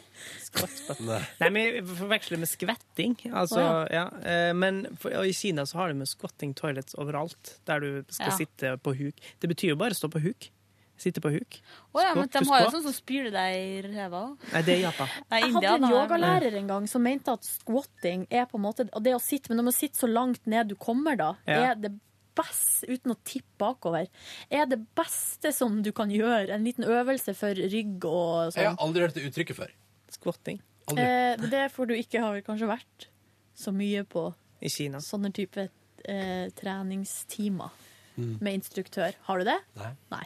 Nei, 1.40 1.48
men 1.50 1.60
vi 1.74 1.96
forveksler 1.98 2.38
med 2.38 2.48
skvetting. 2.50 3.16
Altså, 3.34 3.60
oh, 3.60 3.84
ja. 3.90 4.04
Ja. 4.22 4.52
Men 4.56 4.84
for, 5.00 5.14
og 5.18 5.26
i 5.26 5.32
Kina 5.34 5.64
så 5.66 5.80
har 5.80 5.90
de 5.90 5.98
med 5.98 6.08
squatting 6.10 6.54
toilets 6.58 6.94
overalt, 7.00 7.56
der 7.66 7.80
du 7.82 7.88
skal 8.08 8.30
Ja. 8.32 8.36
sitte 8.38 8.74
på 8.84 8.94
huk. 8.96 9.18
Det 9.42 9.50
betyr 9.50 9.74
jo 9.74 9.76
bare 9.80 9.94
stå 9.98 10.08
på 10.12 10.22
huk. 10.22 10.50
Sitte 10.96 11.18
på 11.20 11.32
huk. 11.34 11.56
Oh, 11.92 11.98
ja, 12.04 12.12
men 12.14 12.28
de 12.30 12.44
har 12.46 12.60
jo 12.62 12.70
sånn 12.70 12.84
som 12.86 12.94
spyler 12.94 13.32
deg 13.34 13.56
i 13.58 13.82
ræva. 13.96 14.20
Nei, 14.52 14.60
det 14.62 14.76
er 14.76 14.82
Japan. 14.84 15.08
Nei, 15.32 15.40
Jeg 15.42 15.52
hadde 15.56 15.72
en 15.74 15.88
yogalærer 15.90 16.54
en 16.60 16.68
gang 16.70 16.86
som 16.88 17.02
mente 17.02 17.34
at 17.34 17.42
squatting 17.48 18.28
er 18.30 18.46
på 18.46 18.60
en 18.60 18.62
måte 18.62 18.86
Og 18.94 19.02
det 19.02 19.16
å 19.16 19.18
sitte, 19.20 19.50
men 19.50 19.58
når 19.58 19.64
man 19.72 19.74
sitter 19.74 20.04
så 20.06 20.10
langt 20.12 20.46
ned 20.46 20.68
du 20.70 20.76
kommer, 20.78 21.16
da, 21.18 21.32
Ja. 21.50 21.72
er 21.72 21.74
det 21.74 21.90
best, 22.36 22.84
uten 22.88 23.12
å 23.14 23.16
tippe 23.24 23.56
bakover, 23.58 24.08
er 24.50 24.66
det 24.66 24.80
beste 24.96 25.52
som 25.54 25.80
du 25.82 25.92
kan 25.92 26.10
gjøre. 26.10 26.50
En 26.54 26.64
liten 26.64 26.84
øvelse 26.84 27.34
for 27.38 27.54
rygg 27.54 28.04
og 28.04 28.54
Jeg 28.54 28.66
har 28.66 28.74
sånn. 28.74 28.80
aldri 28.86 29.00
hørt 29.06 29.14
det 29.14 29.26
uttrykket 29.30 29.56
før. 29.56 29.70
Squatting. 30.10 30.60
Aldri. 30.88 31.04
Eh, 31.04 31.36
det 31.50 31.60
er 31.64 31.68
for 31.72 31.86
du 31.86 31.94
ikke 31.94 32.20
har 32.20 32.40
kanskje 32.44 32.68
vært 32.68 33.08
så 33.56 33.72
mye 33.72 34.02
på 34.04 34.28
I 34.60 34.68
Kina. 34.68 34.98
sånne 35.00 35.32
type 35.32 35.68
eh, 36.04 36.48
treningstimer 36.58 37.70
Mm. 38.16 38.38
med 38.40 38.54
instruktør. 38.60 39.12
Har 39.26 39.38
du 39.38 39.44
det? 39.44 39.56
Nei. 39.80 39.90
Nei. 40.12 40.24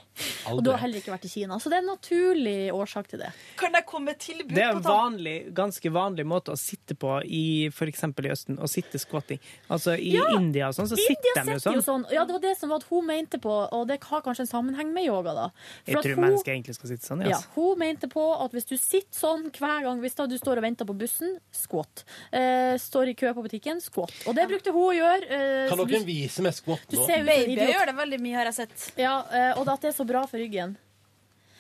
Og 0.53 0.63
du 0.63 0.71
har 0.71 0.79
heller 0.83 1.01
ikke 1.01 1.13
vært 1.15 1.25
i 1.25 1.31
Kina. 1.33 1.57
Så 1.59 1.71
det 1.73 1.79
er 1.79 1.85
en 1.87 1.91
naturlig 1.95 2.57
årsak 2.75 3.09
til 3.09 3.23
det. 3.23 3.31
Kan 3.57 3.73
jeg 3.73 3.87
komme 3.89 4.13
tilbud 4.21 4.55
Det 4.55 4.63
er 4.65 4.75
en 4.77 4.83
vanlig, 4.85 5.55
ganske 5.57 5.91
vanlig 5.95 6.27
måte 6.29 6.53
å 6.53 6.59
sitte 6.61 6.95
på 7.01 7.15
i 7.25 7.69
f.eks. 7.73 8.05
i 8.05 8.29
Østen. 8.35 8.59
Å 8.61 8.69
sitte 8.69 8.99
squatting. 9.01 9.41
Altså 9.73 9.95
I 9.97 10.13
Ja, 10.19 10.27
India 10.37 10.69
og 10.69 10.77
sånn, 10.77 10.89
så 10.91 10.99
India 11.01 11.17
sitter 11.17 11.45
de 11.49 11.57
jo 11.57 11.63
sitter 11.65 11.85
sånn. 11.87 12.05
Ja, 12.13 12.25
det 12.29 12.37
var 12.37 12.45
det 12.45 12.55
som 12.59 12.69
var 12.75 12.83
at 12.83 12.89
hun 12.91 13.07
mente 13.09 13.41
på, 13.41 13.55
og 13.73 13.87
det 13.89 14.01
har 14.05 14.23
kanskje 14.27 14.45
en 14.45 14.51
sammenheng 14.53 14.93
med 14.93 15.07
yoga, 15.09 15.33
da. 15.35 15.47
For 15.85 15.91
Jeg 15.93 15.97
at 15.97 16.05
tror 16.05 16.15
hun- 16.19 16.25
mennesker 16.27 16.53
egentlig 16.53 16.75
skal 16.77 16.91
sitte 16.93 17.07
sånn. 17.09 17.25
Ja, 17.29 17.41
hun 17.55 17.79
mente 17.79 18.09
på 18.13 18.27
at 18.45 18.53
hvis 18.53 18.69
du 18.69 18.77
sitter 18.77 19.17
sånn 19.17 19.49
hver 19.51 19.83
gang 19.89 20.01
Hvis 20.01 20.15
da 20.15 20.27
du 20.27 20.37
står 20.39 20.59
og 20.59 20.63
venter 20.63 20.85
på 20.85 20.97
bussen, 20.97 21.39
squat. 21.53 22.05
Uh, 22.33 22.77
står 22.79 23.09
i 23.09 23.15
kø 23.15 23.33
på 23.35 23.43
butikken, 23.49 23.81
squat. 23.81 24.13
Og 24.27 24.35
det 24.35 24.47
brukte 24.49 24.73
hun 24.73 24.93
å 24.93 24.95
gjøre. 24.95 25.25
Uh, 25.25 25.69
Kan 25.73 25.79
dere 25.87 26.05
vise 26.05 26.43
meg 26.43 26.53
squat 26.55 26.81
nå? 26.87 26.91
du 26.91 26.97
ser 27.07 27.23
ut 27.23 27.27
som 27.27 27.29
en 27.29 27.51
idiot. 27.51 27.78
Gjør 27.79 27.93
det 27.93 27.97
veldig 27.99 28.21
mye, 28.25 28.37
har 28.37 28.51
jeg 28.51 28.59
sett. 28.61 28.87
Ja, 29.01 29.15
eh, 29.31 29.53
og 29.59 29.69
at 29.73 29.85
det 29.85 29.93
er 29.93 29.99
så 29.99 30.07
bra 30.09 30.25
for 30.29 30.41
ryggen. 30.43 30.77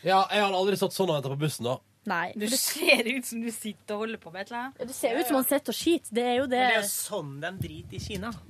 Ja, 0.02 0.24
jeg 0.30 0.42
har 0.44 0.54
aldri 0.54 0.78
satt 0.78 0.94
sånn 0.94 1.10
og 1.10 1.18
venta 1.18 1.32
på 1.32 1.40
bussen, 1.40 1.66
da. 1.66 1.78
Nei. 2.08 2.32
Du 2.38 2.46
ser 2.48 3.08
ut 3.08 3.26
som 3.26 3.40
du 3.42 3.50
sitter 3.52 3.96
og 3.96 4.06
holder 4.06 4.20
på 4.22 4.30
med 4.32 4.44
et 4.46 4.52
eller 4.52 4.68
annet. 4.68 4.86
Du 4.88 4.94
ser 4.96 5.18
ut 5.18 5.26
som 5.28 5.36
man 5.36 5.48
sitter 5.48 5.74
og 5.74 5.76
skiter. 5.76 6.14
Det 6.16 6.24
er 6.24 6.38
jo 6.38 6.46
det. 6.48 6.62
Men 6.62 6.72
det 6.72 6.78
er 6.78 6.86
jo 6.86 6.92
sånn 6.92 7.34
de 7.42 7.50
driter 7.64 7.98
i 7.98 8.04
Kina. 8.04 8.32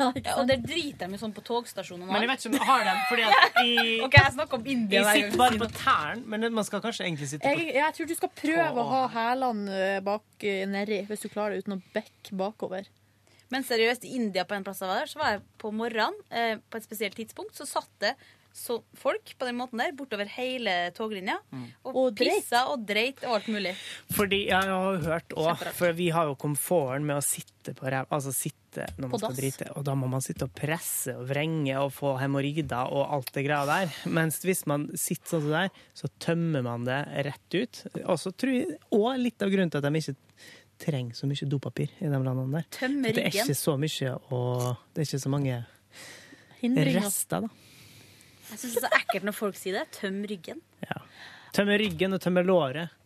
Ja, 0.00 0.06
og 0.40 0.46
det 0.48 0.62
driter 0.64 1.04
de 1.04 1.18
jo 1.18 1.20
sånn 1.20 1.34
på 1.36 1.42
togstasjonene. 1.44 2.08
Men 2.08 2.24
jeg 2.24 2.30
vet 2.30 2.40
ikke 2.40 2.48
om 2.48 2.54
de 2.54 2.68
har 2.70 2.84
dem, 2.86 3.00
fordi 3.10 3.26
at 3.28 3.58
i 3.68 3.74
OK, 4.06 4.14
jeg 4.16 4.32
snakker 4.38 4.56
om 4.56 4.70
India. 4.72 5.02
Jeg 5.02 5.26
sitter 5.26 5.42
bare 5.42 5.58
på 5.60 5.68
tærne, 5.76 6.22
men 6.32 6.46
man 6.56 6.66
skal 6.66 6.80
kanskje 6.80 7.04
egentlig 7.04 7.28
sitte 7.28 7.44
på 7.44 7.52
Jeg, 7.60 7.74
jeg 7.76 7.96
tror 7.98 8.08
du 8.08 8.14
skal 8.16 8.32
prøve 8.40 8.80
å 8.80 8.86
ha 8.88 9.02
hælene 9.12 9.82
bak 10.06 10.46
eh, 10.48 10.62
nedi, 10.70 11.02
hvis 11.10 11.26
du 11.26 11.28
klarer 11.28 11.58
det 11.58 11.66
uten 11.66 11.76
å 11.76 11.80
bekke 11.92 12.38
bakover. 12.40 12.88
Men 13.50 13.66
seriøst, 13.66 14.04
i 14.06 14.16
India 14.18 14.44
på 14.46 14.56
en 14.56 14.66
plass 14.66 14.82
jeg 14.82 14.90
var 14.90 15.02
der, 15.02 15.10
så 15.10 15.22
var 15.22 15.32
jeg 15.34 15.46
på 15.60 15.72
morgenen, 15.74 16.16
eh, 16.30 16.58
på 16.70 16.78
et 16.78 16.86
spesielt 16.86 17.18
tidspunkt, 17.18 17.56
så 17.58 17.66
satt 17.68 17.90
det 18.02 18.14
så 18.52 18.80
folk 18.98 19.30
på 19.38 19.46
den 19.46 19.58
måten 19.60 19.78
der 19.78 19.92
bortover 19.94 20.28
hele 20.34 20.72
toglinja 20.96 21.36
og, 21.84 21.90
Og 21.94 22.16
pissa 22.18 22.64
og 22.72 22.82
dreit 22.86 23.22
og 23.22 23.36
alt 23.38 23.50
mulig. 23.52 23.74
Fordi 24.16 24.40
jeg 24.48 24.70
har 24.72 25.04
hørt 25.04 25.36
òg, 25.38 25.62
for 25.76 25.94
vi 25.96 26.10
har 26.14 26.30
jo 26.30 26.36
komforten 26.40 27.06
med 27.06 27.20
å 27.20 27.24
sitte 27.24 27.74
på 27.78 27.86
ræv, 27.92 28.08
altså 28.10 28.32
sitte 28.34 28.86
når 28.98 29.06
På 29.06 29.12
man 29.12 29.22
skal 29.22 29.36
drite, 29.38 29.68
og 29.76 29.84
da 29.86 29.94
må 29.98 30.08
man 30.10 30.24
sitte 30.24 30.46
og 30.46 30.54
presse 30.56 31.14
og 31.18 31.28
vrenge 31.30 31.74
og 31.78 31.92
få 31.94 32.16
hemoroider 32.20 32.90
og 32.94 33.14
alt 33.16 33.32
det 33.34 33.46
greia 33.46 33.66
der. 33.68 33.94
Mens 34.10 34.42
hvis 34.46 34.64
man 34.70 34.88
sitter 34.94 35.36
sånn 35.36 35.46
som 35.46 35.54
der, 35.54 35.72
så 35.94 36.10
tømmer 36.22 36.66
man 36.66 36.86
det 36.86 37.00
rett 37.30 37.58
ut. 37.58 37.84
Og 38.04 38.18
så 38.22 38.34
tror 38.34 38.54
jeg 38.54 38.78
òg 38.94 39.22
litt 39.22 39.46
av 39.46 39.54
grunnen 39.54 39.70
til 39.70 39.82
at 39.82 39.86
de 39.88 40.02
ikke 40.02 40.18
trenger 40.80 41.16
så 41.18 41.28
mye 41.28 41.48
dopapir 41.50 41.92
i 41.98 42.08
de 42.08 42.20
landene 42.20 42.46
der. 42.60 42.68
Tømme 42.76 43.10
ryggen. 43.10 43.18
det 43.18 43.26
er 43.26 43.42
ikke 43.44 43.58
så 43.58 43.76
mye 43.80 44.14
og 44.30 44.54
det 44.94 45.02
er 45.02 45.08
ikke 45.08 45.22
så 45.24 45.32
mange 45.32 45.58
Hindringer. 46.60 47.04
rester, 47.04 47.46
da. 47.46 47.48
Jeg 48.50 48.58
syns 48.58 48.74
det 48.74 48.80
er 48.80 48.86
så 48.86 48.98
ekkelt 48.98 49.28
når 49.28 49.36
folk 49.36 49.58
sier 49.58 49.78
det. 49.78 49.84
Tøm 49.94 50.24
ryggen. 50.28 50.62
Tømme 51.54 51.76
ryggen 51.78 52.16
og 52.16 52.22
tømme 52.22 52.42
låret. 52.46 52.96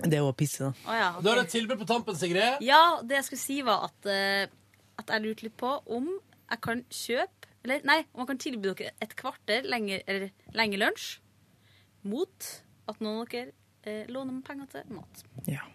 Det 0.00 0.16
er 0.16 0.22
jo 0.22 0.30
å 0.30 0.36
pisse, 0.36 0.64
da. 0.64 0.72
Oh, 0.88 0.96
ja, 0.96 1.08
okay. 1.12 1.24
Du 1.24 1.28
har 1.28 1.42
et 1.42 1.52
tilbud 1.52 1.80
på 1.82 1.86
tampen, 1.88 2.16
Sigrid. 2.16 2.62
Ja, 2.64 3.00
det 3.04 3.18
jeg 3.18 3.26
skulle 3.26 3.42
si 3.42 3.58
var 3.66 3.84
at, 3.90 4.08
uh, 4.08 4.92
at 5.02 5.12
jeg 5.12 5.24
lurte 5.26 5.44
litt 5.44 5.56
på 5.60 5.74
om 5.92 6.08
jeg 6.50 6.62
kan 6.64 6.82
kjøpe 6.88 7.48
Eller 7.60 7.82
nei, 7.84 7.98
om 8.14 8.22
jeg 8.22 8.28
kan 8.30 8.38
tilby 8.40 8.70
dere 8.70 8.94
et 9.04 9.10
kvarter 9.20 9.66
lenger, 9.68 10.00
eller 10.08 10.30
lenger 10.56 10.80
lunsj 10.80 11.08
mot 12.08 12.46
at 12.88 13.02
noen 13.04 13.18
av 13.20 13.26
dere 13.28 13.52
eh, 13.84 14.06
låner 14.08 14.32
meg 14.32 14.46
penger 14.46 14.70
til 14.72 14.94
mat. 14.96 15.20
Ja. 15.44 15.66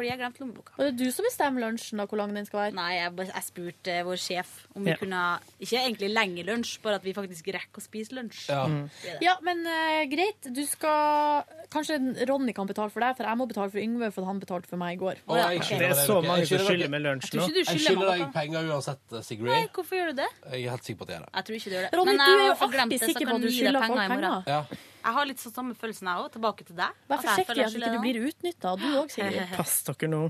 Fordi 0.00 0.08
jeg 0.08 0.16
glemte 0.22 0.40
lommeboka. 0.40 0.72
Og 0.78 0.80
det 0.80 0.88
er 0.88 0.96
du 0.96 1.12
som 1.12 1.26
bestemmer 1.28 1.60
lunsjen, 1.60 2.00
da, 2.00 2.06
hvor 2.08 2.16
lang 2.16 2.30
den 2.32 2.46
skal 2.48 2.62
være? 2.62 2.72
Nei, 2.78 2.94
jeg, 2.96 3.10
jeg 3.28 3.44
spurte 3.44 3.92
eh, 3.92 4.04
vår 4.06 4.20
sjef 4.22 4.52
om 4.72 4.86
vi 4.86 4.94
Ja. 4.94 4.96
kunne 4.96 5.24
Ikke 5.60 5.76
egentlig 5.76 6.08
lenge 6.08 6.44
lunsj, 6.48 6.78
bare 6.80 6.96
at 6.96 7.04
vi 7.04 7.12
faktisk 7.12 7.50
rekker 7.52 7.82
å 7.82 7.84
spise 7.84 8.16
lunsj. 8.16 8.46
Ja. 8.48 8.62
Mm. 8.64 8.86
Det 8.88 9.10
det. 9.10 9.18
Ja, 9.26 9.34
men 9.44 9.60
uh, 9.68 10.00
greit. 10.08 10.48
Du 10.56 10.62
skal 10.64 11.44
Kanskje 11.70 11.98
Ronny 12.30 12.54
kan 12.56 12.66
betale 12.70 12.88
for 12.90 13.04
deg, 13.04 13.18
for 13.18 13.28
jeg 13.28 13.38
må 13.42 13.46
betale 13.50 13.70
for 13.74 13.82
Yngve, 13.82 14.08
for 14.16 14.26
han 14.26 14.40
betalte 14.40 14.70
for 14.72 14.80
meg 14.80 14.96
i 14.96 15.00
går. 15.02 15.20
Oh, 15.28 15.36
jeg 15.36 15.60
okay. 15.60 15.82
Det 15.82 15.90
er 15.92 16.00
så 16.00 16.16
mange 16.24 16.46
Jeg 16.46 16.48
som 16.54 16.64
skylder 16.70 16.94
med 16.96 17.04
lunsj 17.04 17.34
nå. 17.36 17.48
Jeg 17.60 17.66
skylder 17.68 18.08
deg 18.14 18.24
penger 18.34 18.72
uansett, 18.72 19.04
Nei, 19.44 19.60
hvorfor 19.74 20.00
gjør 20.00 20.14
du 20.14 20.22
det? 20.22 20.30
Jeg 20.48 20.64
er 20.64 20.78
helt 20.78 20.88
sikker 20.88 21.04
på 21.04 21.10
at 21.10 21.12
jeg 21.12 21.20
gjør 21.20 21.28
det. 21.28 21.34
Jeg 21.36 21.46
tror 21.50 21.60
ikke 21.60 21.70
du 21.70 21.76
gjør 21.76 21.84
det. 21.84 21.92
Ronny, 22.00 22.16
Men 22.16 22.24
du 22.24 22.32
er 22.32 22.46
jo 22.46 22.56
alltid 22.70 23.04
sikker 23.04 23.28
på 23.28 23.36
at 23.36 23.44
du 23.44 23.50
skylder 23.52 23.84
penger 23.84 24.00
folk 24.00 24.08
i 24.08 24.16
morgen. 24.16 24.48
Ja. 24.48 24.88
Jeg 25.00 25.12
har 25.16 25.24
litt 25.28 25.40
sånn 25.40 25.54
samme 25.54 25.74
følelsen 25.78 26.10
jeg 26.10 26.24
òg, 26.24 26.28
tilbake 26.34 26.66
til 26.68 26.76
deg. 26.76 26.98
Vær 27.08 27.22
forsiktig 27.22 27.54
at 27.54 27.60
jeg 27.62 27.80
ikke 27.80 27.92
du 27.94 28.00
blir 28.04 28.20
utnytta. 28.28 28.74
Du 28.76 28.86
òg, 29.00 29.08
Sigrid. 29.12 29.54
Pass 29.56 29.74
dere 29.88 30.10
nå. 30.12 30.22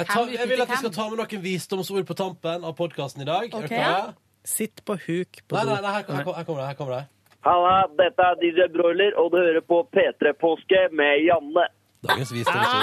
Jeg, 0.00 0.06
tar, 0.08 0.30
jeg 0.32 0.48
vil 0.48 0.62
at 0.64 0.70
vi 0.70 0.78
skal 0.80 0.92
ta 0.94 1.04
med 1.10 1.20
noen 1.20 1.42
visdomsord 1.44 2.06
på 2.08 2.16
tampen 2.16 2.64
av 2.64 2.72
podkasten 2.78 3.24
i 3.24 3.28
dag. 3.28 3.52
Okay. 3.60 3.80
Ok. 3.84 4.14
Sitt 4.48 4.80
på 4.88 4.96
huk 4.96 5.42
på 5.44 5.58
Nei, 5.58 5.64
do. 5.68 5.74
nei, 5.74 5.82
nei, 5.84 5.92
her, 5.98 6.04
her, 6.08 6.24
her 6.24 6.46
kommer 6.48 6.62
det. 6.62 6.68
Her 6.70 6.78
kommer 6.78 6.94
det. 6.96 7.04
Halla, 7.44 7.74
dette 7.96 8.24
er 8.30 8.40
DJ 8.40 8.68
Broiler, 8.72 9.12
og 9.20 9.30
du 9.32 9.38
hører 9.40 9.62
på 9.64 9.82
P3-påske 9.96 10.80
med 10.96 11.12
Janne. 11.26 11.66
Dagens 12.04 12.32
visdomsord. 12.32 12.80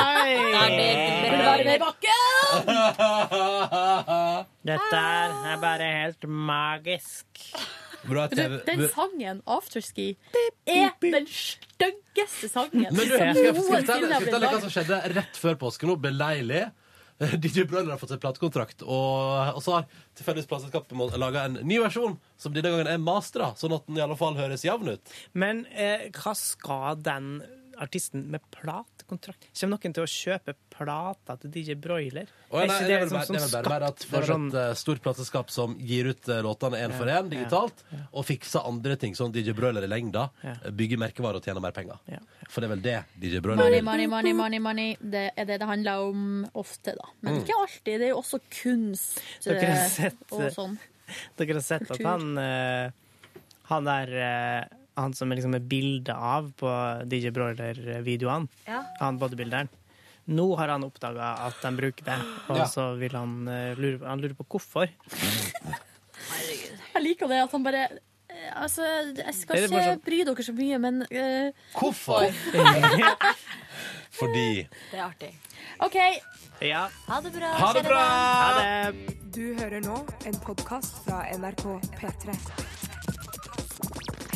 Dette 4.69 5.01
er 5.01 5.57
bare 5.61 5.91
helt 6.03 6.29
magisk. 6.29 7.25
Bra 8.07 8.25
Du, 8.31 8.41
den 8.67 8.83
sangen, 8.93 9.41
Afterski, 9.45 10.09
er 10.67 10.91
den 11.03 11.27
styggeste 11.27 12.49
sangen 12.51 12.87
Men 12.89 13.03
du, 13.03 13.13
skal 13.13 13.39
jeg 13.43 13.55
fortelle 13.57 14.51
hva 14.51 14.59
som 14.63 14.73
skjedde 14.73 14.99
rett 15.17 15.39
før 15.39 15.57
påske 15.67 15.89
nå? 15.89 15.97
Beleilig. 16.01 16.67
DJ 17.41 17.65
Brønner 17.65 17.95
har 17.95 18.01
fått 18.01 18.13
seg 18.13 18.21
platekontrakt, 18.21 18.83
og, 18.85 19.55
og 19.57 19.61
så 19.65 19.79
har 19.79 19.85
tilfeldigvis 20.17 20.49
plateselskapet 20.51 21.17
laga 21.17 21.47
en 21.47 21.59
ny 21.65 21.79
versjon, 21.81 22.17
som 22.37 22.53
denne 22.53 22.69
gangen 22.73 22.91
er 22.91 23.01
mastra, 23.01 23.53
sånn 23.57 23.73
at 23.73 23.87
den 23.89 23.97
i 23.97 24.03
alle 24.05 24.17
fall 24.19 24.37
høres 24.37 24.65
jevn 24.67 24.93
ut. 24.93 25.15
Men 25.33 25.65
eh, 25.73 26.11
hva 26.13 26.35
skal 26.37 27.01
den 27.01 27.39
artisten 27.83 28.25
med 28.31 28.41
platekontrakt 28.53 29.47
Kommer 29.59 29.77
noen 29.77 29.93
til 29.95 30.03
å 30.03 30.09
kjøpe 30.09 30.53
plater 30.73 31.37
til 31.41 31.51
DJ 31.53 31.75
Broiler? 31.81 32.27
Og 32.51 32.63
nei, 32.67 32.77
det 32.87 32.93
er 32.95 33.01
vel 33.03 33.09
liksom 33.11 33.17
bare, 33.17 33.27
det 33.27 33.37
er 33.37 33.45
vel 33.45 33.51
bare, 33.55 33.69
bare 33.73 33.87
at 33.91 34.03
for 34.07 34.27
sånn- 34.27 34.47
et 34.51 34.57
uh, 34.57 34.73
stort 34.79 35.01
plateselskap 35.05 35.49
som 35.53 35.75
gir 35.79 36.09
ut 36.13 36.29
uh, 36.29 36.39
låtene 36.45 36.79
én 36.85 36.93
for 36.97 37.09
én 37.11 37.29
digitalt, 37.31 37.83
og 38.13 38.25
fikser 38.27 38.65
andre 38.67 38.95
ting, 39.01 39.15
sånn 39.17 39.31
DJ 39.35 39.53
Broiler 39.57 39.83
i 39.83 39.89
lengda, 39.91 40.27
eh, 40.43 40.69
bygger 40.71 41.01
merkevarer 41.01 41.41
og 41.41 41.43
tjener 41.47 41.61
mer 41.63 41.71
penger. 41.75 41.97
For 42.49 42.61
det 42.63 42.67
er 42.69 42.73
vel 42.75 42.83
det 42.85 42.97
DJ 43.19 43.41
Broiler 43.43 43.63
Money, 43.63 43.79
vil. 43.79 43.85
money, 43.89 44.07
money, 44.07 44.33
money, 44.33 44.59
money. 44.59 44.97
Det 45.01 45.25
er 45.35 45.45
det 45.49 45.59
det 45.59 45.67
handler 45.67 46.05
om 46.07 46.21
ofte, 46.55 46.93
da. 46.95 47.09
Men 47.21 47.35
Mm. 47.37 47.43
ikke 47.43 47.57
alltid. 47.61 47.99
Det 47.99 48.05
er 48.07 48.13
jo 48.13 48.21
også 48.21 48.39
kunst 48.61 49.19
sett, 49.41 50.15
og 50.31 50.47
sånn. 50.53 50.77
Dere 51.37 51.53
har 51.59 51.61
sett 51.63 51.91
at 51.91 52.01
han 52.03 52.37
uh, 52.37 52.89
Han 53.69 53.83
der 53.87 54.11
Han 54.97 55.13
som 55.13 55.31
er 55.31 55.37
liksom 55.39 55.53
er 55.55 55.61
bilde 55.69 56.13
av 56.13 56.47
på 56.57 56.69
DJ 57.09 57.29
Broiler-videoene, 57.35 58.47
Ja. 58.67 58.83
han 58.99 59.19
bodybuilderen 59.21 59.69
Nå 60.27 60.57
har 60.59 60.67
han 60.73 60.83
oppdaga 60.83 61.27
at 61.47 61.61
de 61.63 61.69
bruker 61.77 62.03
det, 62.03 62.17
og 62.49 62.57
Ja. 62.57 62.65
så 62.67 62.97
vil 62.99 63.13
han 63.15 63.47
eh, 63.47 63.75
lure, 63.79 64.01
han 64.09 64.19
lurer 64.19 64.33
på 64.35 64.43
hvorfor. 64.57 64.89
Jeg 66.93 67.03
liker 67.05 67.27
det 67.31 67.37
at 67.45 67.51
han 67.55 67.63
bare 67.63 67.83
eh, 67.85 68.51
Altså, 68.59 68.83
jeg 69.15 69.33
skal 69.37 69.55
ikke 69.63 69.69
sånn- 69.85 70.01
bry 70.03 70.19
dere 70.27 70.43
så 70.43 70.53
mye, 70.57 70.77
men 70.83 71.01
uh, 71.07 71.51
Hvorfor? 71.77 72.27
Fordi 74.17 74.67
Det 74.91 74.97
er 74.99 75.03
artig. 75.05 75.31
OK. 75.79 75.97
Ja. 76.61 76.87
Ha 77.07 77.21
det 77.21 77.31
bra. 77.37 77.51
Ha 77.61 77.71
det 77.73 77.83
bra. 77.85 78.01
Ha 78.01 78.51
det. 78.59 79.15
Du 79.35 79.53
hører 79.59 79.79
nå 79.85 79.99
en 80.25 80.39
podkast 80.41 81.03
fra 81.05 81.23
NRK 81.37 81.65
P3. 81.99 82.35